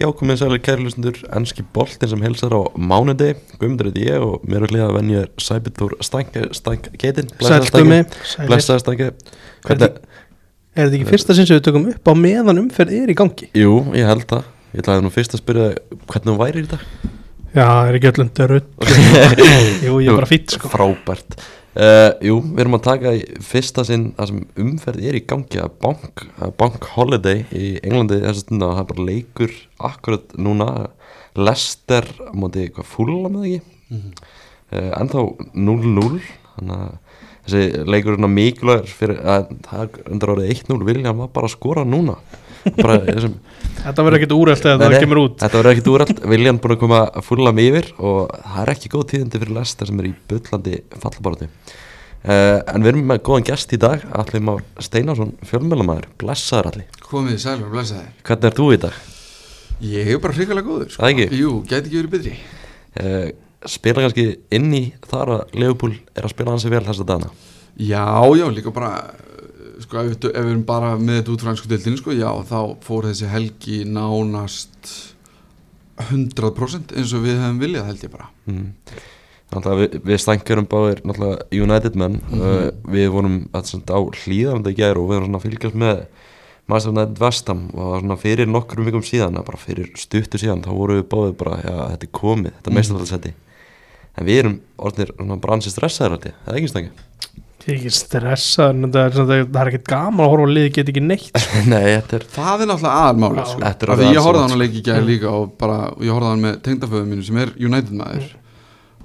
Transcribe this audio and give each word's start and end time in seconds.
Já, 0.00 0.06
komið 0.16 0.38
sælir 0.40 0.60
kærlustundur, 0.64 1.18
ennski 1.36 1.62
boltin 1.76 2.08
sem 2.08 2.22
helsar 2.24 2.54
á 2.56 2.60
mánudegi, 2.72 3.34
guðmundur 3.60 3.90
heiti 3.90 4.06
ég 4.06 4.22
og 4.24 4.46
mér 4.48 4.64
er 4.64 4.72
hlýða 4.72 4.86
að 4.86 4.94
venja 4.96 5.24
er 5.26 5.28
Sæbjörn 5.44 5.98
Stænke, 6.06 6.44
Stænke, 6.56 6.92
Keitin, 6.96 7.28
Sæltu 7.44 7.82
mig 7.84 8.06
blessaði 8.48 8.80
Stænke. 8.86 9.10
Hvernig, 9.66 9.98
Er 10.70 10.86
þetta 10.86 10.96
ekki 11.00 11.10
fyrsta 11.10 11.34
sinn 11.36 11.48
sem 11.50 11.58
við 11.58 11.64
tökum 11.66 11.86
upp 11.90 12.08
á 12.08 12.14
meðan 12.16 12.62
umferð 12.62 12.94
er 12.96 13.12
í 13.12 13.16
gangi? 13.18 13.50
jú, 13.58 13.72
ég 13.92 14.06
held 14.08 14.24
það, 14.30 14.44
ég 14.72 14.84
ætlaði 14.84 15.04
nú 15.04 15.12
fyrst 15.12 15.36
að 15.36 15.42
spyrja 15.42 15.68
hvernig 16.06 16.30
hún 16.30 16.40
væri 16.40 16.62
í 16.62 16.68
dag. 16.70 16.84
Já, 17.50 17.66
er 17.90 17.96
ekki 17.98 18.10
öllum 18.12 18.28
dörrull 18.38 18.62
Jú, 19.84 19.96
ég 19.98 20.12
er 20.12 20.16
bara 20.16 20.30
fýtt 20.30 20.54
sko 20.54 20.70
Frábært. 20.70 21.34
Uh, 21.70 22.16
jú, 22.18 22.40
við 22.42 22.64
erum 22.64 22.74
að 22.80 22.86
taka 22.88 23.10
í 23.14 23.20
fyrsta 23.46 23.84
sinn 23.86 24.08
það 24.16 24.30
sem 24.32 24.38
umferð 24.64 25.04
er 25.06 25.18
í 25.20 25.22
gangi 25.22 25.60
að 25.62 25.76
bank, 25.84 26.24
að 26.42 26.54
bank 26.58 26.88
holiday 26.96 27.44
í 27.54 27.68
Englandi 27.84 28.18
þess 28.24 28.32
að 28.32 28.40
stunda 28.42 28.66
og 28.66 28.74
það 28.74 28.82
er 28.82 28.88
bara 28.88 29.06
leikur 29.06 29.54
akkurat 29.90 30.34
núna. 30.34 30.68
Lester 31.38 32.10
á 32.26 32.34
móti 32.34 32.64
eitthvað 32.64 32.90
fúla 32.90 33.30
með 33.30 33.46
ekki? 33.46 34.10
Uh, 34.74 34.90
ennþá 34.98 35.22
0-0 35.54 36.18
þannig 36.56 36.74
að 36.74 37.22
þessi 37.46 37.86
leikur 37.86 38.18
er 38.18 38.32
mikilvægur 38.34 38.94
fyrir 38.98 39.22
að 39.22 39.54
það 39.68 39.84
er 39.84 40.10
undir 40.10 40.34
árið 40.34 40.52
1-0 40.56 40.88
Viljan 40.90 41.22
var 41.22 41.34
bara 41.38 41.46
að 41.46 41.54
skora 41.54 41.86
núna. 41.86 42.18
bara 42.18 42.49
Þetta 43.80 44.04
verður 44.04 44.18
ekkert 44.18 44.34
úrelt 44.36 44.66
eða 44.68 44.78
það 44.90 44.94
kemur 45.00 45.20
út. 45.22 45.36
Þetta 45.40 45.56
verður 45.56 45.72
ekkit 45.72 45.86
úrælt, 45.88 46.18
Viljan 46.28 46.58
búin 46.62 46.74
að 46.74 46.80
koma 46.82 46.98
fulla 47.24 47.52
með 47.56 47.68
yfir 47.70 47.86
og 47.96 48.34
það 48.36 48.62
er 48.62 48.72
ekki 48.74 48.90
góð 48.92 49.06
tíðindi 49.14 49.40
fyrir 49.40 49.54
Lester 49.56 49.88
sem 49.88 50.02
er 50.02 50.08
í 50.10 50.14
bullandi 50.28 50.80
fallabaratu 51.00 51.48
uh, 51.48 52.58
En 52.60 52.84
við 52.84 52.90
erum 52.92 53.06
með 53.08 53.22
góðan 53.30 53.46
gest 53.48 53.72
í 53.72 53.80
dag 53.80 54.04
Allir 54.20 54.44
Már 54.44 54.64
Steinarsson, 54.84 55.32
fjölmjölamæður 55.48 56.10
Blessaður 56.20 56.72
allir, 56.74 56.98
Komið 57.06 57.38
þið 57.38 57.44
sæl 57.46 57.56
og 57.64 57.70
blessaðir. 57.72 58.10
Hvernig 58.28 58.50
er 58.50 58.58
þú 58.60 58.66
í 58.74 58.80
dag? 58.84 58.98
Ég 59.80 60.10
er 60.12 60.20
bara 60.20 60.36
hrikalega 60.36 60.68
góður. 60.68 60.90
Sko. 60.92 61.00
Það 61.00 61.14
ekki? 61.14 61.38
Jú, 61.40 61.54
gæti 61.64 61.88
ekki 61.88 62.02
verið 62.02 62.12
betri. 62.18 62.34
Uh, 63.00 63.30
spila 63.68 64.04
kannski 64.04 64.26
inn 64.54 64.70
í 64.76 64.82
þar 65.08 65.34
að 65.36 65.56
Leopold 65.60 65.98
er 66.16 66.26
að 66.26 66.32
spila 66.34 66.54
hansi 66.54 66.72
vel 66.72 66.84
þessa 66.86 67.06
dana 67.08 67.30
Já, 67.80 68.04
já, 68.36 68.44
líka 68.52 68.72
bara 68.74 68.90
sko, 69.90 70.04
ef, 70.06 70.16
ef 70.30 70.44
við 70.46 70.52
erum 70.54 70.66
bara 70.68 70.94
með 71.00 71.20
þetta 71.20 71.34
út 71.34 71.44
frá 71.44 71.52
ennsku 71.52 71.70
deildin 71.70 71.98
sko, 71.98 72.14
já, 72.14 72.28
þá 72.46 72.60
fór 72.86 73.10
þessi 73.10 73.30
helgi 73.30 73.80
nánast 73.88 74.92
100% 76.08 76.94
eins 76.96 77.14
og 77.16 77.24
við 77.26 77.40
hefum 77.40 77.58
viljað 77.60 77.90
held 77.90 78.04
ég 78.06 78.12
bara. 78.14 78.30
Mm. 78.48 78.70
Við, 79.50 79.96
við 80.06 80.20
stænkarum 80.22 80.68
báðir 80.70 81.00
United 81.50 81.96
menn. 81.98 82.20
Uh, 82.30 82.70
Við 82.86 83.08
vorum 83.10 83.40
á 83.50 83.98
hlýðaranda 84.22 84.70
í 84.70 84.78
gær 84.78 85.00
og 85.00 85.10
við 85.10 85.18
vorum 85.18 85.38
að 85.40 85.46
fylgjast 85.48 85.80
með 85.82 86.04
Master 86.70 86.94
United 86.94 87.18
Vestam 87.18 87.66
og 87.74 88.18
fyrir 88.22 88.46
nokkrum 88.46 88.86
vikum 88.86 89.02
síðan 89.02 89.38
fyrir 89.58 89.90
stuttu 89.98 90.38
síðan 90.38 90.62
þá 90.62 90.70
vorum 90.70 91.00
við 91.00 91.08
báðir 91.10 91.36
bara, 91.40 91.58
já 91.64 91.74
þetta 91.96 92.06
er 92.06 92.12
komið 92.14 92.52
þetta 92.54 92.70
er 92.70 92.76
mm. 92.76 93.38
en 94.14 94.28
við 94.28 94.42
erum 94.44 94.58
orðinir 94.78 95.40
bransi 95.42 95.72
stressaður 95.74 96.18
alltaf, 96.18 96.36
það 96.44 96.52
er 96.52 96.60
ekki 96.60 96.70
stængi 96.70 96.92
Ég 97.60 97.74
er 97.74 97.76
ekki 97.76 97.90
stressað 97.92 98.70
en 98.72 98.92
það 98.94 99.02
er, 99.04 99.16
það 99.20 99.58
er 99.60 99.68
ekkert 99.70 99.88
gaman 99.90 100.24
að 100.24 100.30
horfa 100.32 100.46
á 100.48 100.54
liði 100.56 100.70
get 100.76 100.90
ekki 100.92 101.02
neitt 101.04 101.40
Nei, 101.70 101.88
þetta 101.92 102.16
er 102.16 102.24
Það 102.32 102.62
er 102.64 102.70
náttúrulega 102.70 102.94
aðalmáli 103.04 103.44
sko. 103.50 103.60
Er 103.60 103.74
því 103.76 104.06
ég 104.06 104.16
alls 104.16 104.24
horfði 104.24 104.24
á 104.24 104.24
saman, 104.24 104.40
hann 104.40 104.54
að 104.56 104.62
leiki 104.62 104.78
í 104.80 104.84
gæði 104.86 105.04
líka 105.10 105.28
og 105.36 105.44
bara, 105.60 105.78
og 105.92 106.00
ég 106.06 106.12
horfði 106.16 106.28
á 106.28 106.32
hann 106.32 106.44
með 106.46 106.54
tengdaföðu 106.66 107.04
mínu 107.10 107.26
sem 107.26 107.40
er 107.42 107.52
United 107.60 107.94
maður. 108.00 108.28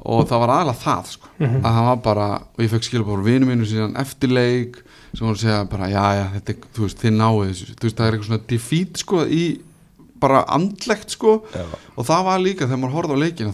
Og 0.06 0.22
það 0.30 0.42
var 0.44 0.54
aðalega 0.56 0.82
það 0.86 1.04
sko. 1.16 1.28
að 1.42 1.72
hann 1.76 1.88
var 1.90 2.00
bara, 2.06 2.28
og 2.56 2.60
ég 2.64 2.72
fekk 2.72 2.86
skilja 2.88 3.08
bara 3.08 3.26
vinu 3.26 3.46
mínu 3.50 3.66
síðan 3.68 3.96
eftir 4.00 4.30
leik 4.32 4.80
sem 5.16 5.24
voru 5.26 5.36
að 5.36 5.44
segja 5.44 5.60
bara, 5.72 5.90
já, 5.90 6.06
já, 6.20 6.26
þetta 6.36 6.54
er, 6.54 6.58
þú 6.76 6.86
veist, 6.86 7.00
þið 7.02 7.14
náðu 7.16 7.42
þessu. 7.50 7.66
Þú 7.72 7.88
veist, 7.88 7.98
það 7.98 8.06
er 8.06 8.12
eitthvað 8.16 8.30
svona 8.30 8.48
defeat 8.52 9.02
sko 9.02 9.18
í 9.26 9.44
bara 10.22 10.40
andlegt 10.56 11.10
sko. 11.16 11.32
Já, 11.56 11.66
og 11.96 12.08
það 12.08 12.22
var 12.30 12.40
líka 12.44 12.68
þegar 12.70 12.82
maður 12.84 12.96
horfði 13.00 13.18
á 13.18 13.24
leikina 13.26 13.52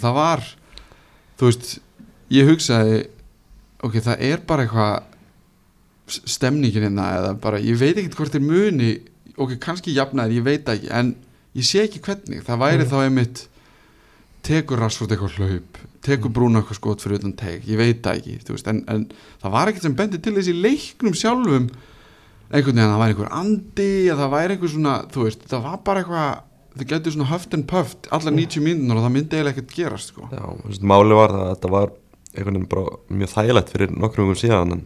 ok, 3.83 3.93
það 4.05 4.21
er 4.29 4.41
bara 4.47 4.65
eitthvað 4.65 5.03
s- 6.11 6.21
stemningin 6.35 6.83
hérna 6.87 7.05
eða 7.19 7.33
bara, 7.41 7.59
ég 7.59 7.77
veit 7.79 7.97
ekki 7.97 8.15
hvort 8.17 8.35
er 8.35 8.43
muni, 8.45 8.91
ok, 9.37 9.55
kannski 9.63 9.93
jafnaðir, 9.95 10.39
ég 10.41 10.43
veit 10.43 10.65
ekki, 10.73 10.91
en 10.91 11.15
ég 11.55 11.63
sé 11.67 11.83
ekki 11.85 11.99
hvernig, 12.03 12.43
það 12.47 12.61
væri 12.65 12.83
Mm. 12.85 12.91
þá 12.91 12.97
einmitt 13.05 13.47
tekur 14.43 14.79
Rashford 14.81 15.11
eitthvað 15.13 15.35
hlaup 15.37 15.77
tekur 16.01 16.31
Brúna 16.33 16.61
eitthvað 16.63 16.79
skot 16.79 17.01
fyrir 17.03 17.19
utan 17.19 17.33
teg 17.37 17.63
ég 17.69 17.77
veit 17.77 18.01
ekki, 18.09 18.39
þú 18.41 18.55
veist, 18.55 18.67
en, 18.71 18.83
en 18.89 19.03
það 19.43 19.51
var 19.53 19.67
ekkert 19.69 19.83
sem 19.85 19.93
bendi 19.95 20.17
til 20.17 20.33
þessi 20.33 20.55
leiknum 20.57 21.13
sjálfum 21.13 21.67
einhvern 22.51 22.73
veginn 22.73 22.87
að 22.87 22.93
það 22.95 23.01
væri 23.03 23.13
einhver 23.13 23.29
andi 23.37 23.89
það 24.09 24.31
væri 24.33 24.55
einhver 24.55 24.71
svona, 24.73 24.95
þú 25.13 25.27
veist 25.27 25.45
það 25.51 25.61
var 25.67 25.77
bara 25.85 26.01
eitthvað, 26.01 26.41
það 26.75 26.89
getur 26.95 27.13
svona 27.15 27.29
höft 27.31 27.53
en 27.53 27.63
pöft 27.69 28.09
allar 28.17 28.33
90 28.33 28.65
mínútur 28.65 28.97
og 28.97 29.05
það 29.05 29.13
myndi 29.15 29.37
eiginlega 29.37 29.53
ekkert 29.61 29.75
gerast 29.77 30.11
sko. 30.15 30.27
já, 30.33 30.81
máli 30.81 31.13
var 31.21 31.29
það 31.37 31.45
að 31.45 31.53
þetta 31.55 31.71
var 31.77 31.93
einhvern 32.35 32.57
veginn 32.57 32.71
bara 32.71 32.97
mjög 33.11 33.33
þægilegt 33.35 33.71
fyrir 33.73 33.93
nokkrum 33.95 34.29
vikum 34.29 34.41
síðan 34.41 34.75
en 34.77 34.83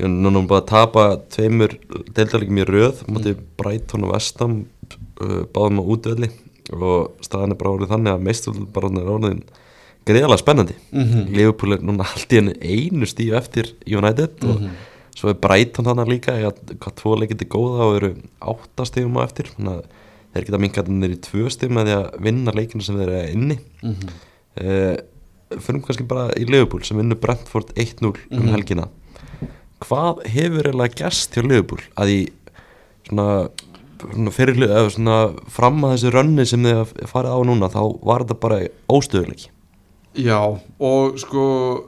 ég 0.00 0.06
er 0.08 0.12
núna 0.12 0.42
bara 0.48 0.62
að 0.62 0.70
tapa 0.70 1.06
tveimur 1.34 1.74
deildalegjum 2.16 2.60
í 2.60 2.68
röð 2.68 3.02
mútið 3.10 3.40
Brighton 3.60 4.06
og 4.06 4.14
Vestam 4.14 4.54
uh, 5.20 5.42
báðum 5.52 5.82
á 5.82 5.84
útvelli. 5.84 6.30
Og 6.70 7.18
staðan 7.24 7.54
er 7.54 7.58
bara 7.58 7.74
orðið 7.74 7.90
þannig 7.90 8.12
að 8.14 8.84
orðin 8.84 9.00
er 9.00 9.10
orðin 9.10 9.42
greiðalega 10.06 10.40
spennandi. 10.40 10.76
Mm 10.92 11.04
-hmm. 11.04 11.26
Liverpool 11.36 11.74
er 11.74 11.82
núna 11.84 12.06
allt 12.06 12.32
í 12.32 12.38
henni 12.38 12.54
einu 12.62 13.06
stíu 13.06 13.34
eftir 13.36 13.74
United 13.86 14.44
og 14.48 14.68
svo 15.18 15.28
er 15.30 15.40
Brighton 15.42 15.84
þannig 15.84 16.08
líka 16.14 16.32
að 16.32 16.60
hvað 16.78 16.96
tvo 16.96 17.16
leikindi 17.18 17.46
góða 17.50 17.88
og 17.88 17.96
eru 17.96 18.14
átta 18.40 18.86
stífum 18.86 19.18
á 19.20 19.26
eftir. 19.26 19.50
Þannig 19.56 19.72
að 19.74 19.84
þeir 20.32 20.44
geta 20.46 20.84
þeir 20.86 21.12
í 21.12 21.20
tvö 21.26 21.50
stífum 21.50 21.74
með 21.74 21.86
því 21.86 21.96
að 21.98 22.20
vinna 22.22 22.52
leikinu 22.54 22.82
sem 22.82 22.96
þeir 22.96 23.10
eru 23.10 23.32
inni. 23.34 23.58
Uh, 24.60 24.96
fyrir 25.58 25.82
kannski 25.86 26.06
bara 26.06 26.28
í 26.38 26.44
Liverpool 26.46 26.82
sem 26.86 26.98
vinnur 27.00 27.18
Brentford 27.20 27.72
1-0 27.76 28.12
um 28.30 28.38
Mhm. 28.38 28.52
helgina. 28.54 28.88
Hvað 29.80 30.22
hefur 30.28 30.68
eiginlega 30.70 30.94
gerst 30.94 31.34
hjá 31.34 31.42
Liverpool? 31.42 31.80
Að 31.96 32.08
í 32.08 32.20
svona, 33.08 33.48
svona 34.00 34.30
fyrir 34.30 34.54
svona 34.90 35.16
fram 35.50 35.80
að 35.82 35.96
þessu 35.96 36.12
rönni 36.14 36.46
sem 36.46 36.62
þið 36.62 36.94
farið 37.10 37.34
á 37.34 37.40
núna 37.48 37.68
þá 37.72 37.80
var 38.04 38.24
þetta 38.24 38.40
bara 38.40 38.60
óstöðuleik 38.88 39.48
Já, 40.14 40.58
og 40.80 41.18
sko 41.18 41.84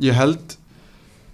ég 0.00 0.12
held 0.16 0.56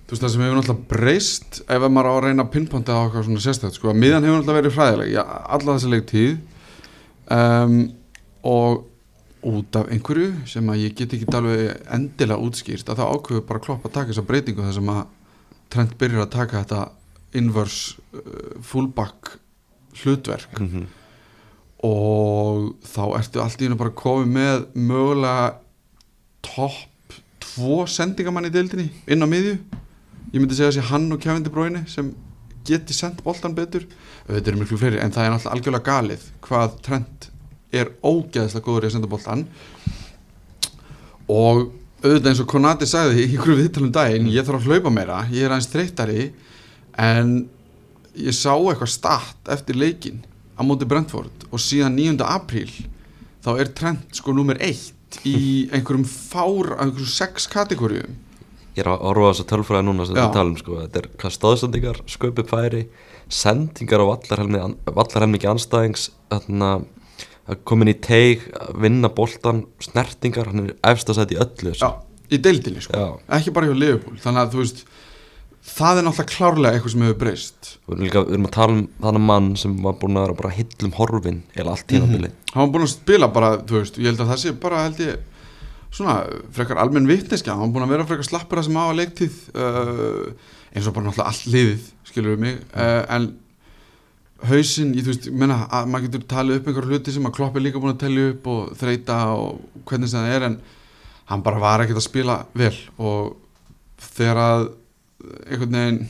þú 0.07 0.11
veist 0.15 0.23
það 0.23 0.31
sem 0.35 0.43
hefur 0.45 0.57
náttúrulega 0.61 0.89
breyst 0.93 1.61
ef 1.69 1.83
maður 1.89 2.09
á 2.11 2.15
að 2.19 2.25
reyna 2.27 2.45
að 2.45 2.51
pinponta 2.53 2.93
á 2.93 3.01
eitthvað 3.07 3.25
svona 3.29 3.45
sérstætt 3.45 3.75
sko, 3.79 3.89
að 3.93 4.01
miðan 4.03 4.25
hefur 4.27 4.43
náttúrulega 4.43 4.61
verið 4.61 4.77
fræðileg 4.77 5.17
alla 5.23 5.77
þessi 5.79 5.93
leiktíð. 5.93 6.39
Um, 7.33 7.77
og 8.45 8.85
út 9.43 9.77
af 9.77 9.91
einhverju 9.91 10.47
sem 10.47 10.69
að 10.71 10.85
ég 10.85 10.97
get 10.99 11.15
ekki 11.17 11.29
alveg 11.35 11.87
endilega 11.91 12.47
útskýrt 12.47 12.89
að 12.93 13.01
það 13.01 13.13
ákveður 13.17 13.45
bara 13.49 13.63
klopp 13.65 13.87
að 13.89 13.95
taka 13.97 14.13
þessa 14.13 14.27
breytingu 14.29 14.65
þar 14.67 14.79
sem 14.79 14.95
að 14.95 15.03
Trent 15.73 15.95
byrjar 15.97 16.27
að 16.27 16.35
taka 16.35 16.61
þetta 16.61 16.81
inverse 17.41 18.03
uh, 18.13 18.59
fullback 18.61 19.39
hlutverk. 20.03 20.59
Mm 20.61 20.69
-hmm. 20.69 20.87
og 21.89 22.75
þá 22.85 23.05
ertu 23.19 23.41
allt 23.41 23.63
í 23.63 23.65
hennu 23.65 23.79
bara 23.81 23.95
komið 23.97 24.29
með 24.35 24.67
mögulega 24.75 25.55
topp 26.45 27.17
tvo 27.41 27.87
sendingamann 27.87 28.47
í 28.47 28.53
deildinni 28.53 28.91
inn 29.07 29.25
á 29.25 29.27
miðju. 29.27 29.57
Ég 30.33 30.39
myndi 30.41 30.55
segja 30.55 30.71
þessi 30.71 30.91
hann 30.93 31.11
og 31.13 31.21
Kevin 31.21 31.43
De 31.43 31.51
Bruyne 31.51 31.87
sem 31.89 32.13
geti 32.69 32.95
sendt 32.95 33.25
boltan 33.25 33.57
betur. 33.57 33.89
Þetta 34.29 34.51
eru 34.51 34.61
miklu 34.61 34.79
fleiri 34.79 35.01
en 35.01 35.11
það 35.11 35.25
er 35.25 35.33
náttúrulega 35.33 35.57
algjörlega 35.57 35.89
galið 35.89 36.29
hvað 36.45 36.79
Trent 36.83 37.32
er 37.73 37.93
ógeðslega 38.05 38.65
góður 38.67 38.87
í 38.87 38.91
að 38.91 38.95
senda 38.97 39.11
boltan 39.11 39.47
og 41.33 41.71
auðvitað 42.03 42.31
eins 42.33 42.43
og 42.43 42.49
Konati 42.51 42.89
sagði 42.91 43.25
í 43.25 43.35
ykkur 43.37 43.59
viðtalum 43.61 43.93
daginn 43.95 44.31
ég 44.33 44.47
þarf 44.47 44.63
að 44.63 44.73
hlaupa 44.73 44.93
meira, 44.95 45.21
ég 45.33 45.47
er 45.47 45.55
aðeins 45.55 45.71
þreyttari 45.73 46.25
en 47.01 47.37
ég 48.19 48.37
sá 48.37 48.53
eitthvað 48.55 48.93
start 48.93 49.53
eftir 49.55 49.79
leikin 49.79 50.25
á 50.59 50.61
móti 50.67 50.89
Brentford 50.89 51.47
og 51.51 51.63
síðan 51.63 51.97
9. 51.97 52.19
apríl 52.27 52.73
þá 53.45 53.55
er 53.55 53.73
Trent 53.77 54.19
sko 54.19 54.35
nummer 54.37 54.59
1 54.61 55.23
í 55.29 55.39
einhverjum 55.73 56.05
fár 56.09 56.75
einhverjum 56.77 57.15
sex 57.15 57.49
kategórium 57.53 58.19
Ég 58.73 58.87
er 58.87 58.89
að 58.89 59.03
horfa 59.05 59.29
á 59.29 59.31
þess 59.33 59.43
að 59.43 59.49
tölfræða 59.51 59.85
núna 59.85 60.05
sem 60.09 60.17
þetta 60.17 60.33
tala 60.33 60.49
um 60.49 60.55
sko. 60.57 60.77
Þetta 60.81 61.01
er 61.03 61.07
hvað 61.21 61.33
stóðsendingar, 61.35 61.99
sköpu 62.09 62.45
færi 62.49 62.87
sendingar 63.29 64.01
á 64.01 64.07
vallarhelmingi 64.09 65.51
anstæðings 65.51 66.07
þarna 66.33 66.71
að 67.51 67.63
komin 67.69 67.91
í 67.91 67.97
teig, 67.99 68.45
vinna 68.79 69.11
boltan 69.13 69.65
snertingar, 69.83 70.51
hann 70.53 70.69
er 70.69 70.75
efst 70.93 71.11
að 71.11 71.21
setja 71.21 71.39
í 71.39 71.43
öllu 71.43 71.73
þessu. 71.73 71.89
Já, 71.89 72.27
í 72.31 72.43
deildinni 72.43 72.85
sko, 72.85 72.99
Já. 72.99 73.09
ekki 73.39 73.55
bara 73.57 73.71
hjá 73.71 73.75
Liverpool 73.79 74.21
þannig 74.23 74.45
að 74.45 74.55
þú 74.55 74.63
veist 74.63 74.85
það 75.63 75.99
er 75.99 76.07
náttúrulega 76.07 76.37
klárlega 76.37 76.77
eitthvað 76.77 76.95
sem 76.95 77.03
hefur 77.07 77.19
breyst. 77.21 77.73
Við 77.87 77.93
erum, 77.95 78.07
líka, 78.07 78.23
við 78.27 78.37
erum 78.37 78.47
að 78.49 78.55
tala 78.57 78.77
um 78.77 78.87
þannig 79.05 79.27
mann 79.29 79.51
sem 79.63 79.75
var 79.85 79.99
búin 80.01 80.19
að 80.19 80.25
vera 80.27 80.39
bara 80.41 80.55
hillum 80.57 80.95
horfin 80.99 81.43
eða 81.55 81.75
allt 81.75 81.87
tímabili 81.91 82.33
hann 82.53 82.67
var 82.67 82.73
búin 82.75 82.87
að 82.87 82.93
spila 82.93 83.29
bara, 83.33 83.53
þú 83.65 83.79
veist, 83.79 84.01
ég 84.01 84.11
held 84.11 84.23
að 84.23 84.33
það 84.33 84.41
sé 84.43 84.55
bara 84.63 84.83
held 84.87 84.99
ég 85.03 85.29
svona 85.93 86.17
frekar 86.57 86.81
almenn 86.81 87.09
vitneskja, 87.09 87.55
hann 87.57 87.69
var 87.69 87.75
búin 87.77 87.87
að 87.87 87.95
vera 87.97 88.09
frekar 88.09 88.29
slappur 88.29 88.61
að 88.61 88.69
sem 88.69 88.81
á 88.81 88.85
að 88.85 88.99
leiktíð 89.01 89.39
uh, 89.53 90.27
eins 90.73 90.89
og 90.89 90.97
bara 90.97 91.07
náttúrulega 91.09 91.31
allt 91.31 91.47
liðið, 91.53 91.87
skilur 92.09 92.37
við 92.37 92.45
mig 92.47 92.59
uh, 92.73 93.03
en 93.13 93.31
hausinn, 94.49 94.95
ég 94.97 95.05
þú 95.07 95.13
veist, 95.13 95.27
ég 95.29 95.37
meina 95.39 95.61
að 95.71 95.91
maður 95.91 96.09
getur 96.09 96.25
talið 96.33 96.59
upp 96.59 96.69
einhver 96.71 96.89
hluti 96.91 97.15
sem 97.15 97.27
að 97.29 97.35
Klopp 97.37 97.59
er 97.59 97.65
líka 97.67 97.83
búin 97.83 97.95
að 97.95 98.01
telja 98.03 98.31
upp 98.33 98.49
og 98.51 98.73
þreita 98.81 99.19
og 99.37 99.83
hvernig 99.89 100.11
sem 100.11 100.25
það 100.25 100.37
er 100.37 100.47
en 100.49 100.57
hann 101.31 101.45
bara 101.47 101.63
var 101.63 101.85
ekkert 101.85 102.01
að 102.01 102.09
spila 102.09 102.39
vel 102.59 102.75
og 102.99 103.37
þegar 104.13 104.41
að 104.43 104.65
einhvern 105.47 105.79
veginn 105.79 106.01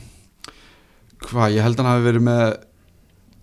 hvað, 1.23 1.53
ég 1.55 1.65
held 1.65 1.77
að 1.77 1.83
hann 1.83 1.91
hafi 1.91 2.07
verið 2.07 2.25
með 2.27 2.45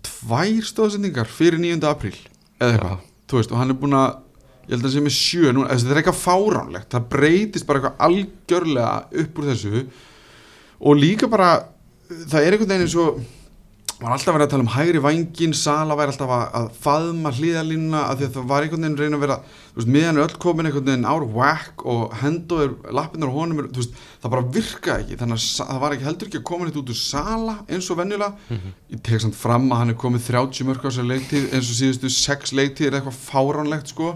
tvær 0.07 0.67
stóðsendingar 0.71 1.31
fyrir 1.31 1.61
9. 1.61 1.79
apríl 1.87 2.17
eða 2.61 2.73
eitthvað, 2.75 3.07
þú 3.31 3.39
veist, 3.39 3.53
og 3.53 3.61
hann 3.61 3.73
er 3.73 3.81
búin 3.81 3.97
að 3.97 4.09
ég 4.67 4.73
held 4.75 4.81
að 4.81 4.87
það 4.87 4.95
sé 4.95 5.03
með 5.07 5.17
sjö, 5.17 5.51
nú, 5.55 5.65
þetta 5.67 5.93
er 5.93 6.01
eitthvað 6.01 6.21
fáránlegt 6.21 6.95
það 6.95 7.07
breytist 7.15 7.67
bara 7.67 7.81
eitthvað 7.81 8.03
algjörlega 8.07 9.23
upp 9.23 9.39
úr 9.41 9.51
þessu 9.51 9.85
og 10.81 10.99
líka 10.99 11.29
bara, 11.31 11.51
það 12.09 12.41
er 12.41 12.55
einhvern 12.55 12.73
veginn 12.73 12.85
eins 12.85 12.97
og 12.99 13.21
var 14.01 14.15
alltaf 14.15 14.33
verið 14.35 14.47
að 14.47 14.51
tala 14.53 14.63
um 14.65 14.71
hægri 14.73 15.01
vangin, 15.03 15.51
Sala 15.57 15.95
væri 15.99 16.13
alltaf 16.13 16.31
að, 16.33 16.43
að 16.57 16.69
faðma 16.81 17.31
hlýðalínuna 17.37 17.99
að 18.07 18.21
því 18.21 18.27
að 18.27 18.37
það 18.37 18.47
var 18.51 18.65
einhvern 18.65 18.85
veginn 18.85 18.97
reyna 19.01 19.19
að 19.19 19.25
vera, 19.25 19.37
veist, 19.75 19.91
meðan 19.95 20.21
öll 20.23 20.37
komin 20.41 20.69
einhvern 20.69 20.87
veginn 20.89 21.05
ár 21.11 21.25
whack 21.35 21.85
og 21.93 22.15
hendur 22.21 22.73
lappinnar 22.97 23.29
og 23.29 23.37
honum 23.37 23.61
er, 23.61 23.67
veist, 23.77 23.99
það 24.23 24.33
bara 24.35 24.47
virkaði 24.57 25.05
ekki, 25.05 25.19
þannig 25.21 25.37
að 25.37 25.69
það 25.71 25.83
var 25.85 25.95
ekki 25.97 26.07
heldur 26.09 26.31
ekki 26.31 26.41
að 26.41 26.47
koma 26.49 26.67
neitt 26.67 26.81
út 26.81 26.91
úr 26.95 26.99
Sala 27.01 27.55
eins 27.69 27.91
og 27.93 28.01
venjulega. 28.01 28.49
Ég 28.95 29.03
tek 29.05 29.21
samt 29.25 29.37
fram 29.37 29.69
að 29.71 29.83
hann 29.83 29.93
er 29.93 29.99
komið 30.01 30.27
30 30.31 30.67
mörg 30.71 30.81
á 30.81 30.89
þessar 30.89 31.09
leiktíð 31.13 31.47
eins 31.53 31.69
og 31.69 31.79
síðustu 31.83 32.11
6 32.17 32.57
leiktíð 32.57 32.89
er 32.89 32.99
eitthvað 32.99 33.21
fáránlegt 33.29 33.93
sko 33.93 34.15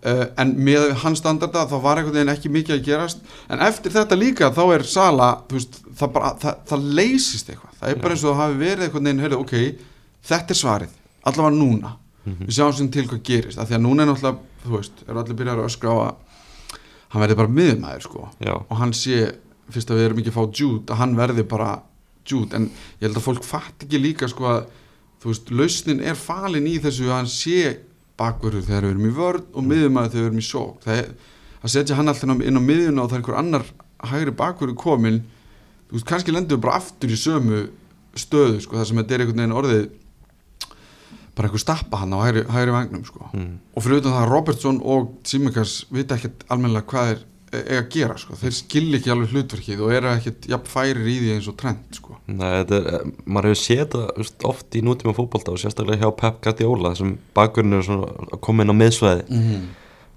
Uh, 0.00 0.22
en 0.40 0.54
með 0.56 0.94
hans 1.02 1.20
standarda 1.20 1.66
þá 1.68 1.74
var 1.84 1.98
einhvern 2.00 2.14
veginn 2.16 2.32
ekki 2.32 2.52
mikið 2.52 2.76
að 2.78 2.86
gerast. 2.86 3.24
En 3.52 3.60
eftir 3.66 3.92
þetta 3.92 4.16
líka 4.16 4.48
þá 4.56 4.62
er 4.78 4.84
Sala 4.88 5.26
veist, 5.50 5.76
það, 5.92 6.12
bara, 6.14 6.30
það, 6.40 6.62
það 6.70 6.86
leysist 7.00 7.50
eitthvað. 7.52 7.74
Það 7.82 7.92
er 7.92 8.00
bara 8.00 8.16
eins 8.16 8.24
og 8.24 8.30
það 8.30 8.40
hafi 8.40 8.60
verið 8.62 8.86
einhvern 8.86 9.10
veginn 9.10 9.20
heyrðu, 9.26 9.40
ok, 9.44 9.84
þetta 10.30 10.56
er 10.56 10.60
svarið, 10.62 10.94
allavega 11.28 11.58
núna. 11.58 11.92
Við 12.30 12.54
sjáum 12.56 12.74
sem 12.76 12.88
til 12.92 13.06
hvað 13.10 13.20
gerist 13.28 13.60
af 13.60 13.68
því 13.68 13.76
að 13.76 13.84
núna 13.84 14.04
er 14.04 14.10
náttúrulega, 14.10 14.40
þú 14.64 14.72
veist, 14.76 15.04
eru 15.06 15.20
allir 15.20 15.38
byrjar 15.38 15.60
að 15.60 15.68
öskra 15.70 15.92
á 15.92 15.96
að 16.00 16.10
hann 17.10 17.24
verði 17.24 17.38
bara 17.40 17.54
miðumæður 17.58 18.04
sko. 18.06 18.26
Já, 18.44 18.52
og 18.56 18.74
hann 18.80 18.92
sé, 18.96 19.20
fyrst 19.72 19.92
að 19.92 20.00
við 20.00 20.08
erum 20.08 20.20
ekki 20.22 20.32
að 20.32 20.36
fá 20.36 20.44
Jude, 20.60 20.84
að 20.92 21.00
hann 21.00 21.16
verði 21.18 21.46
bara 21.48 21.70
Jude, 22.28 22.56
en 22.56 22.68
ég 23.00 23.06
held 23.08 23.20
að 23.20 23.26
fólk 23.26 23.46
fatt 23.46 23.86
ekki 23.86 24.00
líka 24.00 24.28
sko 24.30 24.48
að, 24.52 24.60
þú 25.22 25.32
veist, 25.32 25.50
lausnin 25.52 26.04
er 26.04 26.18
falin 26.18 26.68
í 26.70 26.76
þessu 26.82 27.08
að 27.08 27.16
hann 27.16 27.32
sé 27.32 27.62
bakverður 28.20 28.66
þegar 28.68 28.86
við 28.86 28.94
erum 28.94 29.08
í 29.08 29.14
vörð 29.16 29.46
og 29.56 29.66
miðumæður 29.66 30.12
þegar 30.14 30.24
við 30.24 30.30
erum 30.30 30.42
í 30.42 30.46
sók 30.46 30.84
það 30.84 31.00
er, 31.02 31.12
að 31.60 31.74
setja 31.74 31.98
hann 31.98 32.12
alltaf 32.12 32.44
inn 32.44 32.60
á 32.60 32.62
miðuna 32.62 33.04
og 33.04 33.10
það 33.10 33.16
er 33.16 33.22
einhver 33.22 33.40
annar 33.40 33.70
hægri 34.10 34.34
bakverður 34.36 34.78
komin 34.80 35.22
þú 35.88 35.96
veist, 35.96 36.08
kannski 36.08 36.34
lendur 36.34 36.58
við 36.58 36.64
bara 36.66 36.78
aftur 36.80 37.10
í 37.12 37.18
sömu 37.18 37.64
stöðu, 38.18 38.60
sko, 38.64 38.78
það 38.78 38.88
sem 38.90 39.00
þetta 39.00 39.16
er 39.16 39.24
einhvern 39.24 39.42
veginn 39.42 39.58
orðið 39.60 39.82
bara 41.36 41.48
einhver 41.48 41.62
stappa 41.62 42.02
hann 42.02 42.14
á 42.14 42.18
hægri, 42.20 42.44
hægri 42.50 42.74
vagnum, 42.74 43.04
sko 43.06 43.30
mm. 43.32 43.50
og 43.74 43.84
fyrir 43.84 44.02
utan 44.02 44.14
það 44.16 44.24
að 44.24 44.32
Robertson 44.34 44.80
og 44.82 45.10
Simikas 45.26 45.74
vita 45.94 46.18
ekkert 46.18 46.44
almennilega 46.50 46.90
hvað 46.90 47.14
er 47.14 47.26
eiga 47.50 47.80
að 47.80 47.88
gera 47.90 48.16
sko, 48.20 48.36
þeir 48.38 48.54
skilja 48.54 48.98
ekki 49.00 49.10
alveg 49.10 49.32
hlutverkið 49.34 49.80
og 49.82 49.92
eru 49.96 50.10
ekkert 50.12 50.46
jafn 50.52 50.70
færir 50.70 51.00
í 51.02 51.16
því 51.18 51.30
eins 51.34 51.48
og 51.50 51.56
trend 51.58 51.96
sko. 51.98 52.16
Nei, 52.30 52.50
þetta 52.60 52.76
er, 52.78 52.88
eh, 52.94 53.08
maður 53.26 53.50
hefur 53.50 53.60
séð 53.62 53.86
það 53.94 54.04
þú 54.06 54.22
veist, 54.22 54.46
oft 54.52 54.78
í 54.78 54.82
nútíma 54.86 55.14
fótbolta 55.16 55.54
og 55.54 55.58
sérstaklega 55.62 56.04
hjá 56.04 56.16
Pep 56.20 56.40
Guardiola 56.44 56.92
þessum 56.94 57.16
bakgrunni 57.34 57.80
er 57.80 58.38
koma 58.46 58.62
inn 58.62 58.74
á 58.74 58.80
miðsvæði 58.80 59.26
mm 59.26 59.42
-hmm. 59.48 59.68